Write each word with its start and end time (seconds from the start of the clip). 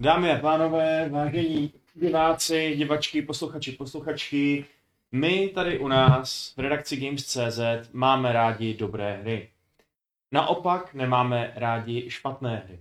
Dámy 0.00 0.32
a 0.32 0.38
pánové, 0.38 1.08
vážení 1.08 1.72
diváci, 1.94 2.74
divačky, 2.76 3.22
posluchači, 3.22 3.72
posluchačky, 3.72 4.64
my 5.12 5.48
tady 5.48 5.78
u 5.78 5.88
nás 5.88 6.54
v 6.56 6.60
redakci 6.60 6.96
Games.cz 6.96 7.60
máme 7.92 8.32
rádi 8.32 8.74
dobré 8.74 9.16
hry. 9.16 9.50
Naopak 10.32 10.94
nemáme 10.94 11.52
rádi 11.56 12.10
špatné 12.10 12.62
hry. 12.66 12.80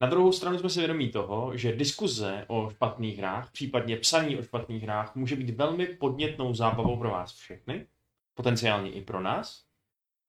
Na 0.00 0.08
druhou 0.08 0.32
stranu 0.32 0.58
jsme 0.58 0.70
si 0.70 0.78
vědomí 0.78 1.08
toho, 1.08 1.56
že 1.56 1.76
diskuze 1.76 2.44
o 2.48 2.70
špatných 2.70 3.18
hrách, 3.18 3.52
případně 3.52 3.96
psaní 3.96 4.36
o 4.36 4.42
špatných 4.42 4.82
hrách, 4.82 5.14
může 5.16 5.36
být 5.36 5.50
velmi 5.50 5.86
podnětnou 5.86 6.54
zábavou 6.54 6.96
pro 6.96 7.10
vás 7.10 7.32
všechny, 7.32 7.86
potenciálně 8.34 8.90
i 8.90 9.00
pro 9.00 9.20
nás. 9.20 9.64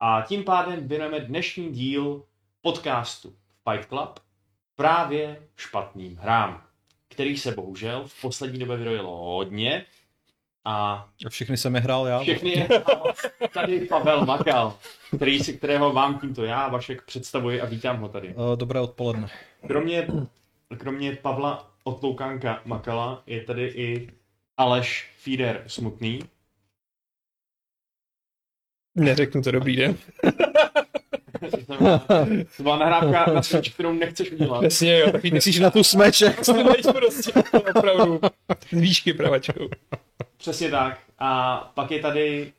A 0.00 0.22
tím 0.22 0.44
pádem 0.44 0.88
věnujeme 0.88 1.20
dnešní 1.20 1.70
díl 1.70 2.24
podcastu 2.62 3.36
Fight 3.68 3.88
Club 3.88 4.20
právě 4.80 5.42
špatným 5.56 6.16
hrám, 6.16 6.62
kterých 7.08 7.40
se 7.40 7.52
bohužel 7.52 8.04
v 8.06 8.20
poslední 8.20 8.58
době 8.58 8.76
vyrojilo 8.76 9.16
hodně. 9.16 9.84
A 10.64 11.08
A 11.26 11.28
všechny 11.28 11.56
jsem 11.56 11.74
je 11.74 11.80
hrál 11.80 12.06
já. 12.06 12.20
všechny 12.20 12.50
je 12.50 12.62
hrál 12.64 13.12
tady 13.52 13.80
Pavel 13.80 14.26
Makal, 14.26 14.78
který 15.16 15.40
si, 15.40 15.56
kterého 15.58 15.92
vám 15.92 16.18
tímto 16.20 16.44
já, 16.44 16.68
Vašek, 16.68 17.02
představuji 17.02 17.60
a 17.60 17.66
vítám 17.66 18.00
ho 18.00 18.08
tady. 18.08 18.28
Eh, 18.28 18.56
Dobré 18.56 18.80
odpoledne. 18.80 19.28
Kromě, 19.66 20.06
kromě 20.78 21.16
Pavla 21.16 21.70
Otloukánka 21.84 22.62
Makala 22.64 23.22
je 23.26 23.44
tady 23.44 23.66
i 23.66 24.10
Aleš 24.56 25.10
Fíder 25.16 25.64
Smutný. 25.66 26.20
Neřeknu 28.94 29.42
to 29.42 29.50
dobrý 29.50 29.76
den. 29.76 29.96
To 32.56 32.62
byla- 32.62 32.78
nahrávka 32.78 33.32
na 33.32 33.42
svič, 33.42 33.68
kterou 33.68 33.92
nechceš 33.92 34.32
udělat. 34.32 34.60
Přesně, 34.60 34.98
jo, 34.98 35.10
takový 35.12 35.30
Myslíš 35.32 35.58
na 35.58 35.70
tu? 35.70 35.84
Slyšíš 35.84 36.28
prostě 36.92 37.32
opravdu 37.76 38.20
z 38.70 38.80
výšky 38.80 39.12
pravačkou. 39.12 39.68
Přesně 40.36 40.70
tak. 40.70 40.98
A 41.18 41.58
pak 41.74 41.90
je 41.90 42.00
tady 42.00 42.52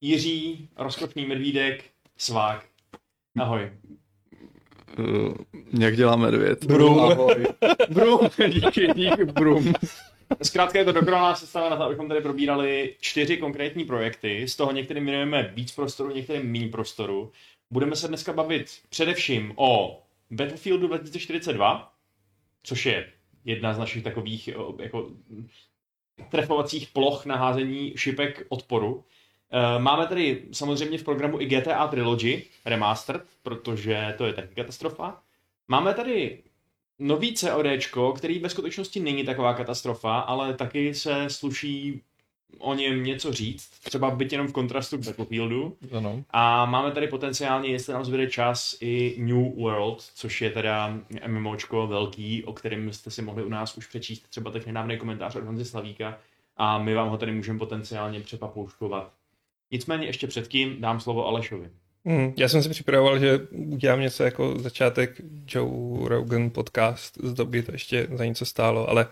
Jiří, 0.00 0.68
rozkošný 0.76 1.26
medvídek, 1.26 1.84
svák. 2.18 2.64
Ahoj. 3.38 3.70
Uh, 4.98 5.34
jak 5.80 5.96
dělá 5.96 6.16
medvěd? 6.16 6.64
Brum. 6.64 7.00
Ahoj. 7.00 7.46
Brum, 7.90 8.20
díky, 8.48 8.86
díky, 8.94 9.24
brum. 9.24 9.72
Zkrátka 10.42 10.78
je 10.78 10.84
to 10.84 10.92
dokonalá 10.92 11.34
sestava 11.34 11.70
na 11.70 11.76
to, 11.76 11.82
abychom 11.82 12.08
tady 12.08 12.20
probírali 12.20 12.94
čtyři 13.00 13.36
konkrétní 13.36 13.84
projekty, 13.84 14.48
z 14.48 14.56
toho 14.56 14.72
některým 14.72 15.04
věnujeme 15.04 15.52
víc 15.54 15.72
prostoru, 15.74 16.14
některým 16.14 16.52
méně 16.52 16.68
prostoru. 16.68 17.32
Budeme 17.70 17.96
se 17.96 18.08
dneska 18.08 18.32
bavit 18.32 18.82
především 18.88 19.52
o 19.56 20.02
Battlefieldu 20.30 20.86
2042, 20.86 21.94
což 22.62 22.86
je 22.86 23.12
jedna 23.44 23.74
z 23.74 23.78
našich 23.78 24.04
takových 24.04 24.48
o, 24.56 24.76
jako 24.82 25.10
trefovacích 26.30 26.88
ploch 26.88 27.26
na 27.26 27.36
házení 27.36 27.92
šipek 27.96 28.46
odporu. 28.48 29.04
Eh, 29.50 29.78
Máme 29.78 30.06
tady 30.06 30.44
samozřejmě 30.52 30.98
v 30.98 31.04
programu 31.04 31.40
i 31.40 31.46
GTA 31.46 31.86
Trilogy 31.88 32.42
Remastered, 32.64 33.22
protože 33.42 34.14
to 34.18 34.26
je 34.26 34.32
taky 34.32 34.54
katastrofa. 34.54 35.22
Máme 35.68 35.94
tady 35.94 36.42
nový 36.98 37.34
CODčko, 37.34 38.12
který 38.12 38.38
ve 38.38 38.48
skutečnosti 38.48 39.00
není 39.00 39.24
taková 39.24 39.54
katastrofa, 39.54 40.18
ale 40.18 40.54
taky 40.54 40.94
se 40.94 41.30
sluší 41.30 42.02
o 42.58 42.74
něm 42.74 43.04
něco 43.04 43.32
říct, 43.32 43.70
třeba 43.70 44.10
byť 44.10 44.32
jenom 44.32 44.48
v 44.48 44.52
kontrastu 44.52 44.98
k 44.98 45.04
Battlefieldu. 45.04 45.76
Ano. 45.96 46.24
A 46.30 46.66
máme 46.66 46.90
tady 46.90 47.08
potenciálně, 47.08 47.68
jestli 47.68 47.92
nám 47.92 48.04
zbyde 48.04 48.26
čas, 48.26 48.76
i 48.80 49.16
New 49.18 49.54
World, 49.56 50.02
což 50.14 50.42
je 50.42 50.50
teda 50.50 50.98
MMOčko 51.26 51.86
velký, 51.86 52.44
o 52.44 52.52
kterém 52.52 52.92
jste 52.92 53.10
si 53.10 53.22
mohli 53.22 53.44
u 53.44 53.48
nás 53.48 53.76
už 53.76 53.86
přečíst 53.86 54.28
třeba 54.30 54.50
teď 54.50 54.66
nedávný 54.66 54.98
komentář 54.98 55.36
od 55.36 55.44
Honzy 55.44 55.64
Slavíka 55.64 56.18
a 56.56 56.78
my 56.78 56.94
vám 56.94 57.08
ho 57.08 57.18
tady 57.18 57.32
můžeme 57.32 57.58
potenciálně 57.58 58.20
přepapouškovat. 58.20 59.12
Nicméně 59.70 60.06
ještě 60.06 60.26
předtím 60.26 60.80
dám 60.80 61.00
slovo 61.00 61.26
Alešovi. 61.26 61.70
Hmm, 62.04 62.32
já 62.36 62.48
jsem 62.48 62.62
si 62.62 62.68
připravoval, 62.68 63.18
že 63.18 63.38
udělám 63.50 64.00
něco 64.00 64.24
jako 64.24 64.58
začátek 64.58 65.20
Joe 65.48 66.08
Rogan 66.08 66.50
podcast, 66.50 67.18
z 67.22 67.32
doby 67.32 67.62
to 67.62 67.72
ještě 67.72 68.06
za 68.14 68.24
něco 68.24 68.46
stálo, 68.46 68.90
ale 68.90 69.06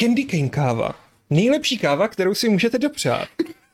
Candy 0.00 0.24
Cane 0.24 0.48
káva. 0.48 1.07
Nejlepší 1.30 1.78
káva, 1.78 2.08
kterou 2.08 2.34
si 2.34 2.48
můžete 2.48 2.78
dopřát. 2.78 3.28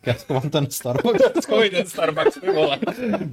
Já 0.06 0.14
mám 0.28 0.50
ten 0.50 0.70
Starbucks. 0.70 1.24
Skoj 1.42 1.70
ten 1.70 1.86
Starbucks, 1.86 2.40
ty 2.40 2.50
vole. 2.52 2.78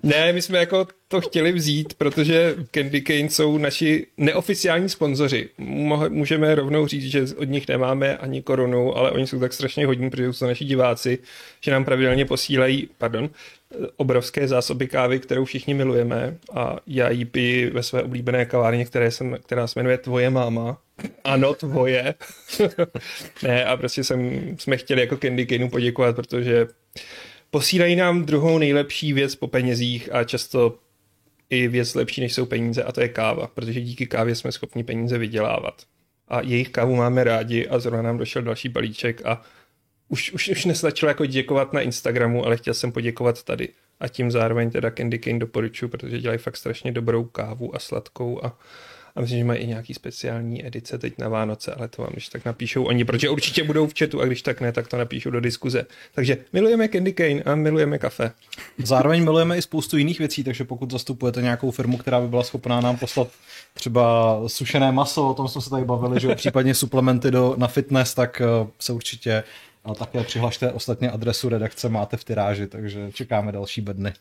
Ne, 0.04 0.34
my 0.34 0.42
jsme 0.42 0.58
jako 0.58 0.88
to 1.08 1.22
chtěli 1.22 1.52
vzít, 1.52 1.94
protože 1.94 2.56
Candy 2.72 3.02
Cane 3.02 3.30
jsou 3.30 3.58
naši 3.58 4.08
neoficiální 4.18 4.90
sponzoři. 4.90 5.50
Můžeme 6.10 6.56
rovnou 6.56 6.88
říct, 6.88 7.04
že 7.04 7.26
od 7.38 7.44
nich 7.44 7.68
nemáme 7.68 8.18
ani 8.18 8.42
korunu, 8.42 8.98
ale 8.98 9.12
oni 9.12 9.28
jsou 9.28 9.40
tak 9.40 9.54
strašně 9.54 9.86
hodní, 9.86 10.10
protože 10.10 10.34
jsou 10.34 10.46
naši 10.46 10.66
diváci, 10.66 11.20
že 11.62 11.72
nám 11.72 11.86
pravidelně 11.86 12.26
posílají, 12.26 12.90
pardon, 12.98 13.30
obrovské 13.98 14.48
zásoby 14.48 14.88
kávy, 14.88 15.20
kterou 15.20 15.46
všichni 15.46 15.74
milujeme 15.74 16.38
a 16.54 16.78
já 16.88 17.10
ji 17.10 17.26
piju 17.26 17.74
ve 17.74 17.84
své 17.84 18.04
oblíbené 18.04 18.46
kavárně, 18.46 18.86
které 18.86 19.12
jsem, 19.12 19.38
která 19.44 19.68
se 19.68 19.80
jmenuje 19.80 19.98
Tvoje 19.98 20.30
máma. 20.30 20.78
Ano, 21.24 21.54
tvoje. 21.54 22.14
ne, 23.44 23.66
a 23.66 23.78
prostě 23.78 24.04
jsem, 24.04 24.42
jsme 24.60 24.78
chtěli 24.78 25.02
jako 25.02 25.18
Candy 25.18 25.46
Caneu 25.46 25.70
poděkovat, 25.70 26.16
protože 26.16 26.68
posílají 27.52 27.96
nám 27.96 28.26
druhou 28.26 28.58
nejlepší 28.58 29.14
věc 29.14 29.36
po 29.36 29.48
penězích 29.48 30.14
a 30.14 30.24
často 30.24 30.78
i 31.50 31.68
věc 31.68 31.96
lepší, 31.96 32.22
než 32.22 32.34
jsou 32.34 32.46
peníze, 32.46 32.84
a 32.84 32.92
to 32.92 33.02
je 33.02 33.10
káva, 33.10 33.48
protože 33.48 33.82
díky 33.82 34.08
kávě 34.08 34.36
jsme 34.36 34.52
schopni 34.52 34.84
peníze 34.84 35.18
vydělávat. 35.18 35.82
A 36.28 36.42
jejich 36.42 36.70
kávu 36.70 36.96
máme 36.96 37.24
rádi 37.24 37.68
a 37.68 37.80
zrovna 37.80 38.02
nám 38.02 38.18
došel 38.18 38.42
další 38.42 38.70
balíček 38.70 39.26
a 39.26 39.42
už, 40.10 40.32
už, 40.32 40.50
už 40.50 40.66
nestačilo 40.66 41.10
jako 41.10 41.26
děkovat 41.26 41.74
na 41.74 41.82
Instagramu, 41.82 42.46
ale 42.46 42.58
chtěl 42.58 42.74
jsem 42.74 42.92
poděkovat 42.92 43.44
tady. 43.44 43.70
A 44.00 44.08
tím 44.08 44.32
zároveň 44.32 44.72
teda 44.72 44.92
Candy 44.92 45.20
Cane 45.20 45.40
doporučuji, 45.40 45.88
protože 45.88 46.20
dělají 46.20 46.40
fakt 46.40 46.58
strašně 46.58 46.92
dobrou 46.92 47.24
kávu 47.24 47.76
a 47.76 47.80
sladkou 47.80 48.46
a, 48.46 48.58
a 49.16 49.22
myslím, 49.22 49.40
že 49.40 49.46
mají 49.46 49.60
i 49.60 49.68
nějaký 49.68 49.94
speciální 49.94 50.68
edice 50.68 50.98
teď 50.98 51.14
na 51.18 51.30
Vánoce, 51.30 51.74
ale 51.74 51.88
to 51.88 52.02
vám 52.02 52.12
když 52.12 52.30
tak 52.30 52.46
napíšou 52.46 52.84
oni, 52.84 53.06
protože 53.06 53.30
určitě 53.30 53.64
budou 53.64 53.88
v 53.88 53.94
chatu 54.00 54.22
a 54.22 54.26
když 54.26 54.42
tak 54.42 54.62
ne, 54.62 54.72
tak 54.72 54.88
to 54.88 54.98
napíšou 54.98 55.30
do 55.30 55.40
diskuze. 55.40 55.86
Takže 56.16 56.38
milujeme 56.54 56.88
Candy 56.88 57.14
Cane 57.14 57.42
a 57.44 57.56
milujeme 57.56 57.98
kafe. 57.98 58.32
Zároveň 58.78 59.24
milujeme 59.24 59.58
i 59.58 59.62
spoustu 59.62 59.98
jiných 59.98 60.20
věcí, 60.20 60.44
takže 60.44 60.64
pokud 60.64 60.92
zastupujete 60.92 61.42
nějakou 61.42 61.72
firmu, 61.72 61.98
která 61.98 62.22
by 62.22 62.28
byla 62.28 62.44
schopná 62.44 62.82
nám 62.82 62.98
poslat 62.98 63.28
třeba 63.74 64.36
sušené 64.48 64.92
maso, 64.92 65.30
o 65.30 65.34
tom 65.34 65.48
jsme 65.48 65.62
se 65.62 65.70
tady 65.70 65.86
bavili, 65.86 66.20
že 66.20 66.36
případně 66.36 66.76
suplementy 66.76 67.32
do, 67.32 67.56
na 67.58 67.68
fitness, 67.68 68.14
tak 68.14 68.42
eh, 68.42 68.68
se 68.80 68.94
určitě 68.94 69.32
eh, 69.92 69.96
také 69.96 70.24
přihlašte. 70.24 70.72
Ostatně 70.72 71.12
adresu 71.12 71.50
redakce 71.50 71.90
máte 71.90 72.18
v 72.18 72.24
tyráži, 72.24 72.68
takže 72.68 73.12
čekáme 73.12 73.52
další 73.52 73.82
bedny. 73.82 74.14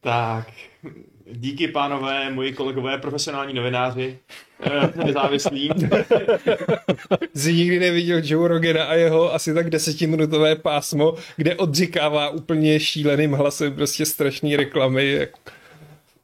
Tak, 0.00 0.46
díky 1.32 1.68
pánové, 1.68 2.30
moji 2.30 2.52
kolegové, 2.52 2.98
profesionální 2.98 3.54
novináři, 3.54 4.18
eh, 4.62 5.04
nezávislí. 5.04 5.70
Jsi 7.34 7.54
nikdy 7.54 7.78
neviděl 7.78 8.20
Joe 8.24 8.48
Rogana 8.48 8.84
a 8.84 8.94
jeho 8.94 9.34
asi 9.34 9.54
tak 9.54 9.70
desetiminutové 9.70 10.56
pásmo, 10.56 11.14
kde 11.36 11.56
odříkává 11.56 12.28
úplně 12.28 12.80
šíleným 12.80 13.32
hlasem 13.32 13.74
prostě 13.74 14.06
strašný 14.06 14.56
reklamy. 14.56 15.28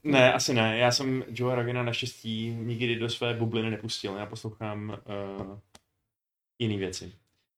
Ne, 0.04 0.32
asi 0.32 0.54
ne. 0.54 0.78
Já 0.78 0.92
jsem 0.92 1.24
Joe 1.28 1.56
Rogana 1.56 1.82
naštěstí 1.82 2.56
nikdy 2.58 2.96
do 2.96 3.08
své 3.08 3.34
bubliny 3.34 3.70
nepustil. 3.70 4.16
Já 4.16 4.26
poslouchám 4.26 4.98
uh, 5.38 5.58
jiné 6.58 6.76
věci. 6.76 7.12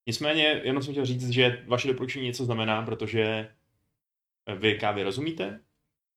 Nicméně, 0.06 0.60
jenom 0.64 0.82
jsem 0.82 0.94
chtěl 0.94 1.06
říct, 1.06 1.30
že 1.30 1.62
vaše 1.66 1.88
doporučení 1.88 2.26
něco 2.26 2.44
znamená, 2.44 2.82
protože 2.82 3.48
vy 4.58 4.74
kávě 4.74 5.04
rozumíte, 5.04 5.60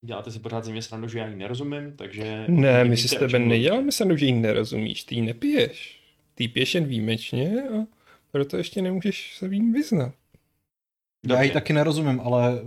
děláte 0.02 0.32
si 0.32 0.40
pořád 0.40 0.66
ze 0.66 0.72
mě 0.72 0.82
srandu, 0.82 1.08
že 1.08 1.20
já 1.20 1.28
ji 1.28 1.36
nerozumím, 1.36 1.94
takže... 1.96 2.46
Ne, 2.48 2.84
my 2.84 2.98
si 2.98 3.08
s 3.08 3.20
tebe 3.20 3.40
neděláme 3.40 3.92
srandu, 3.92 4.18
že 4.18 4.26
ji 4.26 4.32
nerozumíš, 4.32 5.04
ty 5.04 5.16
ji 5.16 5.22
nepiješ. 5.22 6.02
Ty 6.36 6.44
ji 6.44 6.48
piješ 6.48 6.76
jen 6.76 6.86
výjimečně 6.86 7.64
a 7.64 7.86
proto 8.32 8.58
ještě 8.58 8.82
nemůžeš 8.82 9.38
se 9.38 9.48
v 9.48 9.54
ní 9.54 9.72
vyznat. 9.72 10.14
Já 11.28 11.42
ji 11.42 11.50
Dobře. 11.50 11.54
taky 11.54 11.74
nerozumím, 11.74 12.22
ale 12.22 12.62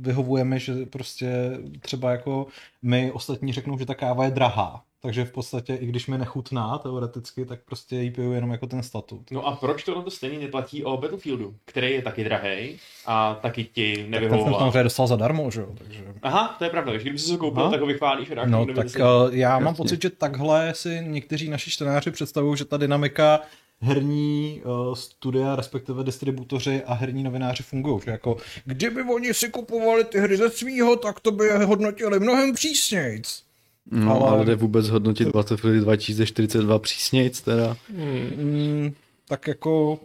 vyhovujeme, 0.00 0.58
že 0.58 0.86
prostě 0.86 1.32
třeba 1.80 2.10
jako 2.10 2.46
my 2.82 3.12
ostatní 3.12 3.52
řeknou, 3.52 3.78
že 3.78 3.86
ta 3.86 3.94
káva 3.94 4.24
je 4.24 4.30
drahá. 4.30 4.84
Takže 5.04 5.24
v 5.24 5.32
podstatě, 5.32 5.74
i 5.74 5.86
když 5.86 6.06
mi 6.06 6.18
nechutná 6.18 6.78
teoreticky, 6.78 7.44
tak 7.44 7.60
prostě 7.64 7.96
ji 7.96 8.10
piju 8.10 8.32
jenom 8.32 8.50
jako 8.50 8.66
ten 8.66 8.82
statut. 8.82 9.30
No 9.30 9.46
a 9.46 9.56
proč 9.56 9.84
tohle 9.84 10.10
stejně 10.10 10.38
neplatí 10.38 10.84
o 10.84 10.96
Battlefieldu, 10.96 11.54
který 11.64 11.90
je 11.92 12.02
taky 12.02 12.24
drahý 12.24 12.78
a 13.06 13.34
taky 13.34 13.64
ti 13.64 13.92
Tak 13.92 13.96
ten 13.96 14.04
jsem 14.04 14.10
nevyhovoval? 14.10 14.58
samozřejmě 14.60 14.82
dostal 14.82 15.06
zadarmo, 15.06 15.50
že 15.50 15.60
jo, 15.60 15.68
takže... 15.78 16.04
Aha, 16.22 16.54
to 16.58 16.64
je 16.64 16.70
pravda, 16.70 16.92
že 16.92 16.98
kdyby 16.98 17.18
jsi 17.18 17.32
ho 17.32 17.38
koupil, 17.38 17.62
Aha. 17.62 17.70
tak 17.70 17.80
ho 17.80 17.86
vychválíš 17.86 18.28
No, 18.44 18.66
tak 18.66 18.74
90. 18.74 18.98
uh, 18.98 19.34
já 19.34 19.58
mám 19.58 19.62
Jasně. 19.62 19.76
pocit, 19.76 20.02
že 20.02 20.10
takhle 20.10 20.74
si 20.74 21.00
někteří 21.06 21.48
naši 21.48 21.70
čtenáři 21.70 22.10
představují, 22.10 22.56
že 22.58 22.64
ta 22.64 22.76
dynamika 22.76 23.40
herní 23.80 24.62
uh, 24.64 24.94
studia, 24.94 25.56
respektive 25.56 26.04
distributoři 26.04 26.82
a 26.86 26.94
herní 26.94 27.22
novináři 27.22 27.62
fungují. 27.62 28.00
Že 28.04 28.10
jako, 28.10 28.36
kdyby 28.64 29.02
oni 29.02 29.34
si 29.34 29.48
kupovali 29.48 30.04
ty 30.04 30.18
hry 30.18 30.36
ze 30.36 30.50
svýho, 30.50 30.96
tak 30.96 31.20
to 31.20 31.30
by 31.30 31.44
je 31.44 31.58
hodnotili 31.58 32.20
mnohem 32.20 32.52
přísnějc. 32.54 33.42
No, 33.90 34.20
Ale- 34.22 34.30
ale... 34.30 34.44
jde 34.44 34.54
vůbec 34.54 34.88
hodnotit 34.88 35.28
Battlefield 35.28 35.82
2042 35.84 36.78
přísnějc 36.78 37.40
teda. 37.40 37.76
Mm, 37.90 38.92
tak 39.28 39.46
jako... 39.48 39.98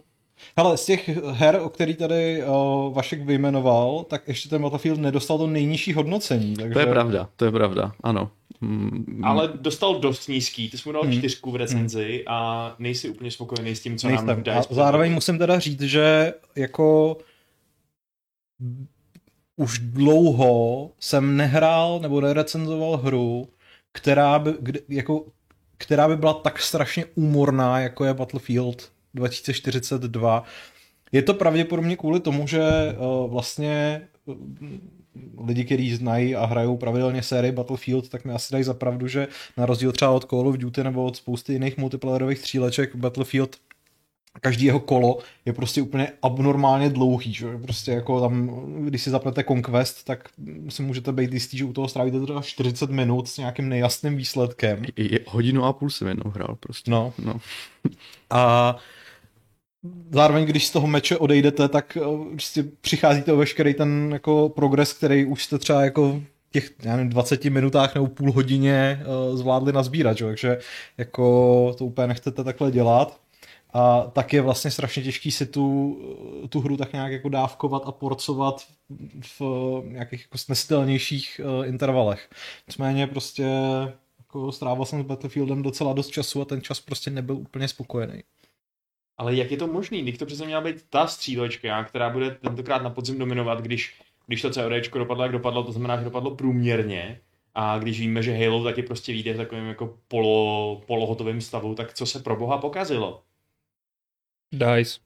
Hele, 0.56 0.76
z 0.76 0.84
těch 0.86 1.08
her, 1.32 1.60
o 1.62 1.68
který 1.68 1.94
tady 1.94 2.42
uh, 2.44 2.94
Vašek 2.94 3.22
vyjmenoval, 3.22 4.04
tak 4.04 4.28
ještě 4.28 4.48
ten 4.48 4.62
Battlefield 4.62 5.00
nedostal 5.00 5.38
to 5.38 5.46
nejnižší 5.46 5.92
hodnocení. 5.92 6.54
Takže... 6.56 6.72
To 6.74 6.80
je 6.80 6.86
pravda, 6.86 7.28
to 7.36 7.44
je 7.44 7.50
pravda, 7.50 7.92
ano. 8.02 8.30
Mm, 8.60 9.20
Ale 9.24 9.52
dostal 9.60 10.00
dost 10.00 10.28
nízký, 10.28 10.70
ty 10.70 10.78
jsi 10.78 10.88
mu 10.88 10.92
dal 10.92 11.02
Hmm. 11.02 11.12
čtyřku 11.12 11.50
v 11.50 11.56
recenzi 11.56 12.24
a 12.26 12.74
nejsi 12.78 13.08
úplně 13.08 13.30
spokojený 13.30 13.76
s 13.76 13.80
tím, 13.80 13.98
co 13.98 14.08
nám 14.08 14.26
Nejsem. 14.26 14.42
dá. 14.42 14.58
A 14.58 14.62
zároveň 14.74 15.12
musím 15.12 15.38
teda 15.38 15.58
říct, 15.58 15.80
že 15.80 16.34
jako 16.56 17.16
už 19.56 19.78
dlouho 19.78 20.90
jsem 21.00 21.36
nehrál 21.36 22.00
nebo 22.00 22.20
nerecenzoval 22.20 22.96
hru, 22.96 23.48
která 23.98 24.38
by, 24.38 24.54
kde, 24.60 24.80
jako, 24.88 25.24
která 25.78 26.08
by 26.08 26.16
byla 26.16 26.34
tak 26.34 26.62
strašně 26.62 27.04
úmorná, 27.14 27.80
jako 27.80 28.04
je 28.04 28.14
Battlefield 28.14 28.92
2042. 29.14 30.44
Je 31.12 31.22
to 31.22 31.34
pravděpodobně 31.34 31.96
kvůli 31.96 32.20
tomu, 32.20 32.46
že 32.46 32.60
uh, 32.98 33.30
vlastně 33.30 34.02
uh, 34.24 34.36
lidi, 35.46 35.64
kteří 35.64 35.94
znají 35.94 36.36
a 36.36 36.46
hrajou 36.46 36.76
pravidelně 36.76 37.22
sérii 37.22 37.52
Battlefield, 37.52 38.08
tak 38.08 38.24
mi 38.24 38.32
asi 38.32 38.52
dají 38.52 38.64
za 38.64 38.74
pravdu, 38.74 39.08
že 39.08 39.28
na 39.56 39.66
rozdíl 39.66 39.92
třeba 39.92 40.10
od 40.10 40.30
Call 40.30 40.48
of 40.48 40.56
Duty 40.56 40.84
nebo 40.84 41.04
od 41.04 41.16
spousty 41.16 41.52
jiných 41.52 41.76
multiplayerových 41.76 42.38
stříleček 42.38 42.96
Battlefield 42.96 43.56
každý 44.40 44.64
jeho 44.64 44.80
kolo 44.80 45.18
je 45.44 45.52
prostě 45.52 45.82
úplně 45.82 46.08
abnormálně 46.22 46.90
dlouhý, 46.90 47.34
že? 47.34 47.58
prostě 47.58 47.90
jako 47.90 48.20
tam, 48.20 48.50
když 48.84 49.02
si 49.02 49.10
zapnete 49.10 49.44
Conquest, 49.44 50.04
tak 50.04 50.28
si 50.68 50.82
můžete 50.82 51.12
být 51.12 51.32
jistý, 51.32 51.58
že 51.58 51.64
u 51.64 51.72
toho 51.72 51.88
strávíte 51.88 52.20
třeba 52.20 52.42
40 52.42 52.90
minut 52.90 53.28
s 53.28 53.38
nějakým 53.38 53.68
nejasným 53.68 54.16
výsledkem. 54.16 54.84
je, 54.96 55.20
hodinu 55.26 55.64
a 55.64 55.72
půl 55.72 55.90
jsem 55.90 56.08
jednou 56.08 56.30
hrál 56.30 56.56
prostě. 56.60 56.90
No. 56.90 57.12
no. 57.24 57.40
A 58.30 58.76
zároveň, 60.10 60.44
když 60.44 60.66
z 60.66 60.70
toho 60.70 60.86
meče 60.86 61.16
odejdete, 61.16 61.68
tak 61.68 61.96
eh, 61.96 62.30
prostě 62.32 62.64
přicházíte 62.80 63.32
o 63.32 63.36
veškerý 63.36 63.74
ten 63.74 64.10
jako 64.12 64.48
progres, 64.48 64.92
který 64.92 65.24
už 65.24 65.44
jste 65.44 65.58
třeba 65.58 65.82
jako 65.82 66.20
v 66.48 66.50
těch 66.50 66.70
já 66.82 66.96
nevím, 66.96 67.10
20 67.10 67.44
minutách 67.44 67.94
nebo 67.94 68.06
půl 68.06 68.32
hodině 68.32 69.02
uh, 69.30 69.36
zvládli 69.36 69.72
nazbírat, 69.72 70.18
že? 70.18 70.24
takže 70.24 70.58
jako 70.98 71.74
to 71.78 71.84
úplně 71.84 72.06
nechcete 72.06 72.44
takhle 72.44 72.70
dělat. 72.70 73.20
A 73.78 74.10
tak 74.12 74.32
je 74.32 74.42
vlastně 74.42 74.70
strašně 74.70 75.02
těžký 75.02 75.30
si 75.30 75.46
tu, 75.46 75.98
tu 76.48 76.60
hru 76.60 76.76
tak 76.76 76.92
nějak 76.92 77.12
jako 77.12 77.28
dávkovat 77.28 77.82
a 77.86 77.92
porcovat 77.92 78.66
v 79.38 79.40
nějakých 79.84 80.22
jako 80.22 80.38
snesitelnějších 80.38 81.40
uh, 81.44 81.66
intervalech. 81.66 82.30
Nicméně 82.68 83.06
prostě 83.06 83.46
jako 84.18 84.52
strávil 84.52 84.84
jsem 84.84 85.02
s 85.02 85.06
Battlefieldem 85.06 85.62
docela 85.62 85.92
dost 85.92 86.08
času 86.08 86.40
a 86.40 86.44
ten 86.44 86.62
čas 86.62 86.80
prostě 86.80 87.10
nebyl 87.10 87.36
úplně 87.36 87.68
spokojený. 87.68 88.22
Ale 89.16 89.34
jak 89.34 89.50
je 89.50 89.56
to 89.56 89.66
možný? 89.66 90.02
Když 90.02 90.18
to 90.18 90.26
přece 90.26 90.46
měla 90.46 90.60
být 90.60 90.84
ta 90.90 91.06
střílečka, 91.06 91.84
která 91.84 92.10
bude 92.10 92.30
tentokrát 92.30 92.82
na 92.82 92.90
podzim 92.90 93.18
dominovat, 93.18 93.60
když, 93.60 94.00
když 94.26 94.42
to 94.42 94.50
CODčko 94.50 94.98
dopadlo, 94.98 95.24
jak 95.24 95.32
dopadlo, 95.32 95.62
to 95.62 95.72
znamená, 95.72 95.96
že 95.96 96.04
dopadlo 96.04 96.36
průměrně. 96.36 97.20
A 97.54 97.78
když 97.78 98.00
víme, 98.00 98.22
že 98.22 98.36
Halo 98.36 98.64
taky 98.64 98.82
prostě 98.82 99.12
vyjde 99.12 99.34
v 99.34 99.36
takovém 99.36 99.66
jako 99.66 99.98
polo, 100.08 100.82
polohotovém 100.86 101.40
stavu, 101.40 101.74
tak 101.74 101.94
co 101.94 102.06
se 102.06 102.18
pro 102.18 102.36
boha 102.36 102.58
pokazilo? 102.58 103.22
DICE. 104.52 105.00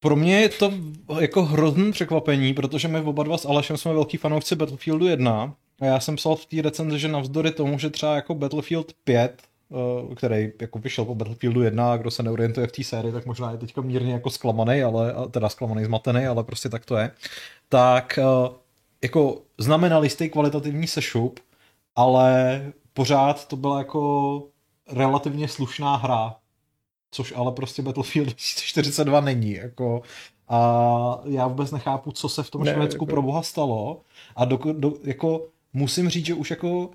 Pro 0.00 0.16
mě 0.16 0.40
je 0.40 0.48
to 0.48 0.72
jako 1.20 1.44
hrozný 1.44 1.92
překvapení, 1.92 2.54
protože 2.54 2.88
my 2.88 3.00
oba 3.00 3.22
dva 3.22 3.38
s 3.38 3.46
Alešem 3.46 3.76
jsme 3.76 3.92
velký 3.92 4.16
fanoušci 4.16 4.56
Battlefieldu 4.56 5.06
1 5.06 5.54
a 5.80 5.84
já 5.84 6.00
jsem 6.00 6.16
psal 6.16 6.36
v 6.36 6.46
té 6.46 6.62
recenzi, 6.62 6.98
že 6.98 7.08
navzdory 7.08 7.50
tomu, 7.50 7.78
že 7.78 7.90
třeba 7.90 8.14
jako 8.14 8.34
Battlefield 8.34 8.92
5 9.04 9.42
eh, 9.72 10.14
který 10.14 10.52
jako 10.60 10.78
vyšel 10.78 11.04
po 11.04 11.14
Battlefieldu 11.14 11.62
1 11.62 11.92
a 11.92 11.96
kdo 11.96 12.10
se 12.10 12.22
neorientuje 12.22 12.66
v 12.66 12.72
té 12.72 12.84
sérii, 12.84 13.12
tak 13.12 13.26
možná 13.26 13.50
je 13.50 13.58
teďka 13.58 13.80
mírně 13.80 14.12
jako 14.12 14.30
zklamaný, 14.30 14.82
ale, 14.82 15.14
teda 15.30 15.48
zklamaný, 15.48 15.84
zmatený, 15.84 16.26
ale 16.26 16.44
prostě 16.44 16.68
tak 16.68 16.84
to 16.84 16.96
je. 16.96 17.10
Tak 17.68 18.18
eh, 18.18 18.54
jako 19.02 19.42
znamenal 19.58 20.04
jistý 20.04 20.28
kvalitativní 20.28 20.86
sešup, 20.86 21.40
ale 21.96 22.62
pořád 22.92 23.48
to 23.48 23.56
byla 23.56 23.78
jako 23.78 24.42
relativně 24.92 25.48
slušná 25.48 25.96
hra, 25.96 26.36
což 27.14 27.32
ale 27.36 27.52
prostě 27.52 27.82
Battlefield 27.82 28.28
2042 28.28 29.20
není. 29.20 29.52
Jako, 29.52 30.02
a 30.48 31.20
já 31.24 31.46
vůbec 31.46 31.70
nechápu, 31.70 32.12
co 32.12 32.28
se 32.28 32.42
v 32.42 32.50
tom 32.50 32.64
Ne, 32.64 32.72
Švédsku 32.74 33.04
jako- 33.04 33.06
pro 33.06 33.22
boha 33.22 33.42
stalo. 33.42 34.00
A 34.36 34.44
do, 34.44 34.58
do, 34.72 34.92
jako, 35.04 35.46
musím 35.72 36.08
říct, 36.08 36.26
že 36.26 36.34
už 36.34 36.50
jako 36.50 36.90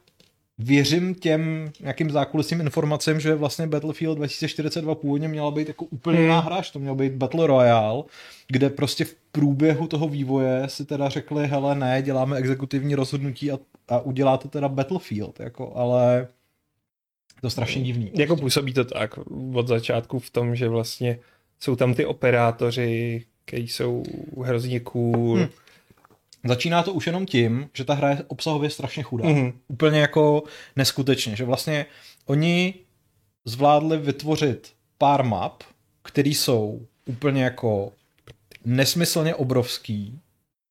věřím 0.57 1.15
těm 1.15 1.71
nějakým 1.79 2.11
zákulisním 2.11 2.61
informacím, 2.61 3.19
že 3.19 3.35
vlastně 3.35 3.67
Battlefield 3.67 4.17
2042 4.17 4.95
původně 4.95 5.27
měla 5.27 5.51
být 5.51 5.67
jako 5.67 5.85
úplně 5.85 6.17
Hmm. 6.17 6.25
jiná 6.27 6.39
hra, 6.39 6.61
že 6.61 6.71
to 6.71 6.79
měl 6.79 6.95
být 6.95 7.13
Battle 7.13 7.47
Royale, 7.47 8.03
kde 8.47 8.69
prostě 8.69 9.05
v 9.05 9.15
průběhu 9.31 9.87
toho 9.87 10.07
vývoje 10.07 10.63
si 10.67 10.85
teda 10.85 11.09
řekli, 11.09 11.47
hele 11.47 11.75
ne, 11.75 12.01
děláme 12.01 12.37
exekutivní 12.37 12.95
rozhodnutí 12.95 13.51
a, 13.51 13.57
a 13.87 13.99
uděláte 13.99 14.47
teda 14.47 14.67
Battlefield, 14.69 15.39
jako, 15.39 15.71
ale 15.75 16.27
to 17.41 17.49
strašně 17.49 17.81
divný. 17.81 18.11
Jako 18.17 18.35
působí 18.35 18.73
to 18.73 18.85
tak 18.85 19.19
od 19.53 19.67
začátku 19.67 20.19
v 20.19 20.29
tom, 20.29 20.55
že 20.55 20.69
vlastně 20.69 21.19
jsou 21.59 21.75
tam 21.75 21.93
ty 21.93 22.05
operátoři, 22.05 23.25
kteří 23.45 23.67
jsou 23.67 24.03
hrozně 24.43 24.79
cool. 24.79 25.37
Hmm. 25.37 25.47
Začíná 26.45 26.83
to 26.83 26.93
už 26.93 27.07
jenom 27.07 27.25
tím, 27.25 27.69
že 27.73 27.83
ta 27.83 27.93
hra 27.93 28.09
je 28.09 28.23
obsahově 28.27 28.69
strašně 28.69 29.03
chudá. 29.03 29.29
Mhm. 29.29 29.53
Úplně 29.67 29.99
jako 29.99 30.43
neskutečně, 30.75 31.35
že 31.35 31.45
vlastně 31.45 31.85
oni 32.25 32.73
zvládli 33.45 33.97
vytvořit 33.97 34.73
pár 34.97 35.23
map, 35.23 35.63
které 36.03 36.29
jsou 36.29 36.85
úplně 37.05 37.43
jako 37.43 37.91
nesmyslně 38.65 39.35
obrovský, 39.35 40.19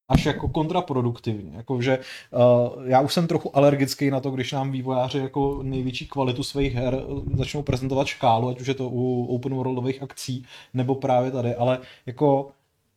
až 0.08 0.26
jako 0.26 0.48
kontraproduktivní. 0.48 1.52
Jako, 1.54 1.82
že 1.82 1.98
uh, 1.98 2.88
já 2.88 3.00
už 3.00 3.14
jsem 3.14 3.26
trochu 3.26 3.56
alergický 3.56 4.10
na 4.10 4.20
to, 4.20 4.30
když 4.30 4.52
nám 4.52 4.72
vývojáři 4.72 5.18
jako 5.18 5.60
největší 5.62 6.06
kvalitu 6.06 6.42
svých 6.42 6.74
her 6.74 7.02
eh, 7.02 7.36
začnou 7.36 7.62
prezentovat 7.62 8.06
škálu, 8.06 8.48
ať 8.48 8.60
už 8.60 8.66
je 8.66 8.74
to 8.74 8.88
u 8.88 9.24
open 9.24 9.54
worldových 9.54 10.02
akcí, 10.02 10.44
nebo 10.74 10.94
právě 10.94 11.30
tady, 11.30 11.54
ale 11.54 11.78
jako 12.06 12.50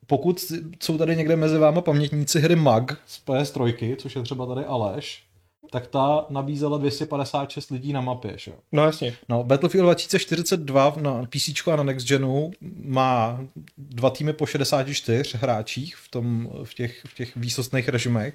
pokud 0.08 0.40
jsou 0.80 0.98
tady 0.98 1.16
někde 1.16 1.36
mezi 1.36 1.58
váma 1.58 1.81
pamětníci 1.81 2.40
hry 2.40 2.56
MAG 2.56 2.98
z 3.06 3.25
PS3, 3.25 3.96
což 3.96 4.16
je 4.16 4.22
třeba 4.22 4.46
tady 4.46 4.66
Aleš, 4.66 5.24
tak 5.71 5.88
ta 5.88 6.25
nabízela 6.29 6.77
256 6.77 7.69
lidí 7.69 7.94
na 7.94 8.01
mapě, 8.01 8.33
že? 8.35 8.51
jo. 8.51 8.57
No 8.71 8.85
jasně. 8.85 9.13
No, 9.30 9.44
Battlefield 9.44 9.85
2042 9.85 10.95
na 11.01 11.25
PC 11.25 11.68
a 11.68 11.75
na 11.75 11.83
Next 11.83 12.07
Genu 12.07 12.51
má 12.83 13.45
dva 13.78 14.09
týmy 14.09 14.33
po 14.33 14.45
64 14.45 15.37
hráčích 15.37 15.95
v, 15.95 16.07
tom, 16.09 16.49
v, 16.63 16.73
těch, 16.73 17.01
v 17.06 17.16
těch 17.16 17.35
výsostných 17.35 17.90
režimech, 17.90 18.33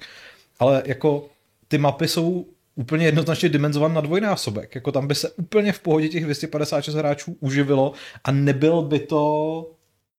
ale 0.59 0.83
jako 0.85 1.29
ty 1.67 1.77
mapy 1.77 2.07
jsou 2.07 2.45
úplně 2.75 3.05
jednoznačně 3.05 3.49
dimenzované 3.49 3.93
na 3.93 4.01
dvojnásobek. 4.01 4.75
Jako 4.75 4.91
tam 4.91 5.07
by 5.07 5.15
se 5.15 5.29
úplně 5.29 5.71
v 5.71 5.79
pohodě 5.79 6.09
těch 6.09 6.23
256 6.23 6.95
hráčů 6.95 7.37
uživilo 7.39 7.93
a 8.23 8.31
nebyl 8.31 8.81
by 8.81 8.99
to 8.99 9.71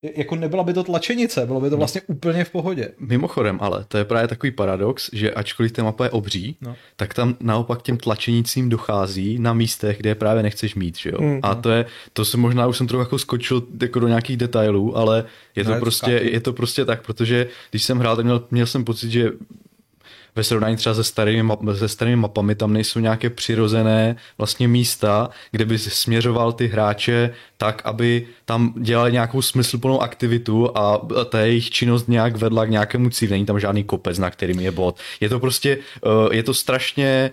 jako 0.02 0.36
nebyla 0.36 0.64
by 0.64 0.72
to 0.72 0.84
tlačenice, 0.84 1.46
bylo 1.46 1.60
by 1.60 1.70
to 1.70 1.76
vlastně 1.76 2.00
úplně 2.06 2.44
v 2.44 2.50
pohodě. 2.50 2.90
Mimochodem, 2.98 3.58
ale 3.60 3.84
to 3.88 3.98
je 3.98 4.04
právě 4.04 4.28
takový 4.28 4.50
paradox, 4.50 5.10
že 5.12 5.34
ačkoliv 5.34 5.72
ta 5.72 5.82
mapa 5.84 6.04
je 6.04 6.10
obří, 6.10 6.56
No. 6.60 6.76
tak 6.96 7.14
tam 7.14 7.36
naopak 7.40 7.82
těm 7.82 7.96
tlačenicím 7.96 8.68
dochází 8.68 9.38
na 9.38 9.52
místech, 9.52 9.98
kde 9.98 10.10
je 10.10 10.14
právě 10.14 10.42
nechceš 10.42 10.74
mít, 10.74 10.98
že 10.98 11.10
jo. 11.10 11.20
Mm. 11.20 11.40
A 11.42 11.54
to 11.54 11.70
je, 11.70 11.86
to 12.12 12.24
se 12.24 12.36
možná 12.36 12.66
už 12.66 12.76
jsem 12.76 12.86
trochu 12.86 13.00
jako 13.00 13.18
skočil 13.18 13.62
jako 13.82 14.00
do 14.00 14.08
nějakých 14.08 14.36
detailů, 14.36 14.96
ale 14.96 15.24
je 15.56 15.64
to, 15.64 15.70
Ne, 15.70 15.76
to 15.76 15.80
prostě, 15.80 16.10
je 16.10 16.40
to 16.40 16.52
prostě 16.52 16.84
tak, 16.84 17.02
protože 17.06 17.46
když 17.70 17.82
jsem 17.84 17.98
hrál, 17.98 18.16
tak 18.16 18.24
měl, 18.24 18.44
měl 18.50 18.66
jsem 18.66 18.84
pocit, 18.84 19.10
že 19.10 19.30
ve 20.36 20.44
srovnání 20.44 20.76
třeba 20.76 20.94
se 20.94 21.04
starými, 21.04 21.42
map, 21.42 21.60
se 21.74 21.88
starými 21.88 22.16
mapami 22.16 22.54
tam 22.54 22.72
nejsou 22.72 23.00
nějaké 23.00 23.30
přirozené 23.30 24.16
vlastně 24.38 24.68
místa, 24.68 25.30
kde 25.50 25.64
by 25.64 25.78
směřoval 25.78 26.52
ty 26.52 26.66
hráče 26.66 27.30
tak, 27.58 27.82
aby 27.84 28.26
tam 28.44 28.74
dělali 28.76 29.12
nějakou 29.12 29.42
smysluplnou 29.42 30.02
aktivitu 30.02 30.78
a 30.78 31.00
ta 31.28 31.40
jejich 31.40 31.70
činnost 31.70 32.08
nějak 32.08 32.36
vedla 32.36 32.66
k 32.66 32.70
nějakému 32.70 33.10
cíli. 33.10 33.30
Není 33.30 33.46
tam 33.46 33.60
žádný 33.60 33.84
kopec, 33.84 34.18
na 34.18 34.30
kterým 34.30 34.60
je 34.60 34.70
bod. 34.70 34.96
Je 35.20 35.28
to 35.28 35.40
prostě, 35.40 35.78
uh, 36.06 36.34
je 36.34 36.42
to 36.42 36.54
strašně, 36.54 37.30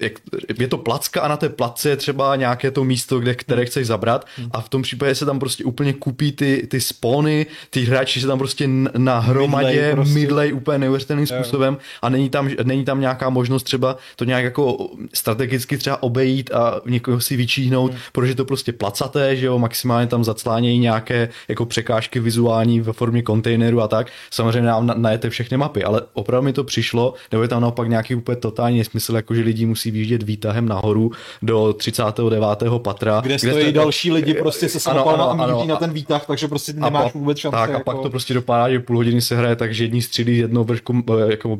jak, 0.00 0.12
je 0.58 0.68
to 0.68 0.78
placka 0.78 1.20
a 1.20 1.28
na 1.28 1.36
té 1.36 1.48
placce 1.48 1.88
je 1.88 1.96
třeba 1.96 2.36
nějaké 2.36 2.70
to 2.70 2.84
místo, 2.84 3.20
kde, 3.20 3.34
které 3.34 3.64
chceš 3.66 3.86
zabrat 3.86 4.26
a 4.50 4.60
v 4.60 4.68
tom 4.68 4.82
případě 4.82 5.14
se 5.14 5.26
tam 5.26 5.38
prostě 5.38 5.64
úplně 5.64 5.92
kupí 5.92 6.32
ty, 6.32 6.66
ty 6.70 6.80
spony, 6.80 7.46
ty 7.70 7.84
hráči 7.84 8.20
se 8.20 8.26
tam 8.26 8.38
prostě 8.38 8.68
na 8.96 9.18
hromadě 9.18 9.96
Mydlej 10.12 10.48
prostě. 10.48 10.52
úplně 10.52 10.78
neuvěřitelným 10.78 11.26
způsobem 11.26 11.76
a 12.02 12.08
není 12.08 12.30
tam, 12.30 12.50
není 12.62 12.84
tam 12.84 13.00
nějaká 13.00 13.30
možnost 13.30 13.62
třeba 13.62 13.96
to 14.16 14.24
nějak 14.24 14.44
jako 14.44 14.90
strategicky 15.14 15.78
třeba 15.78 16.02
obejít 16.02 16.50
a 16.50 16.80
někoho 16.86 17.20
si 17.20 17.36
vyčíhnout, 17.36 17.92
Hmm. 17.92 18.00
protože 18.12 18.34
to 18.34 18.44
prostě 18.44 18.72
placaté, 18.72 19.27
malé, 19.28 19.36
že 19.36 19.46
jo, 19.46 19.58
maximálně 19.58 20.06
tam 20.06 20.24
zaclánějí 20.24 20.78
nějaké 20.78 21.28
jako 21.48 21.66
překážky 21.66 22.20
vizuální 22.20 22.80
ve 22.80 22.92
formě 22.92 23.22
kontejneru 23.22 23.80
a 23.80 23.88
tak. 23.88 24.06
Samozřejmě 24.30 24.68
nám 24.68 24.86
na- 24.86 24.94
najete 24.94 25.30
všechny 25.30 25.56
mapy, 25.56 25.84
ale 25.84 26.02
opravdu 26.14 26.44
mi 26.44 26.52
to 26.52 26.64
přišlo, 26.64 27.14
nebo 27.32 27.42
je 27.42 27.48
tam 27.48 27.62
naopak 27.62 27.88
nějaký 27.88 28.14
úplně 28.14 28.36
totální 28.36 28.78
nesmysl, 28.78 29.16
jako 29.16 29.34
že 29.34 29.40
lidi 29.42 29.66
musí 29.66 29.90
výjíždět 29.90 30.22
výtahem 30.22 30.68
nahoru 30.68 31.12
do 31.42 31.72
39. 31.72 32.78
patra. 32.78 33.20
Kde 33.20 33.38
stojí 33.38 33.62
jste- 33.62 33.72
další 33.72 34.12
lidi 34.12 34.34
prostě 34.34 34.68
se 34.68 34.80
samopalma 34.80 35.24
a 35.24 35.34
míří 35.34 35.52
ano. 35.52 35.66
na 35.66 35.76
ten 35.76 35.92
výtah, 35.92 36.26
takže 36.26 36.48
prostě 36.48 36.72
nemáš 36.72 37.04
pak- 37.04 37.14
vůbec 37.14 37.38
šanci. 37.38 37.56
Tak 37.56 37.70
a 37.70 37.72
jako... 37.72 37.84
pak 37.84 38.02
to 38.02 38.10
prostě 38.10 38.34
dopadá, 38.34 38.70
že 38.70 38.80
půl 38.80 38.96
hodiny 38.96 39.20
se 39.20 39.36
hraje 39.36 39.56
tak, 39.56 39.74
že 39.74 39.84
jedni 39.84 40.02
střílí 40.02 40.38
jednou 40.38 40.64
vršku 40.64 41.04
eh, 41.10 41.30
jako 41.30 41.58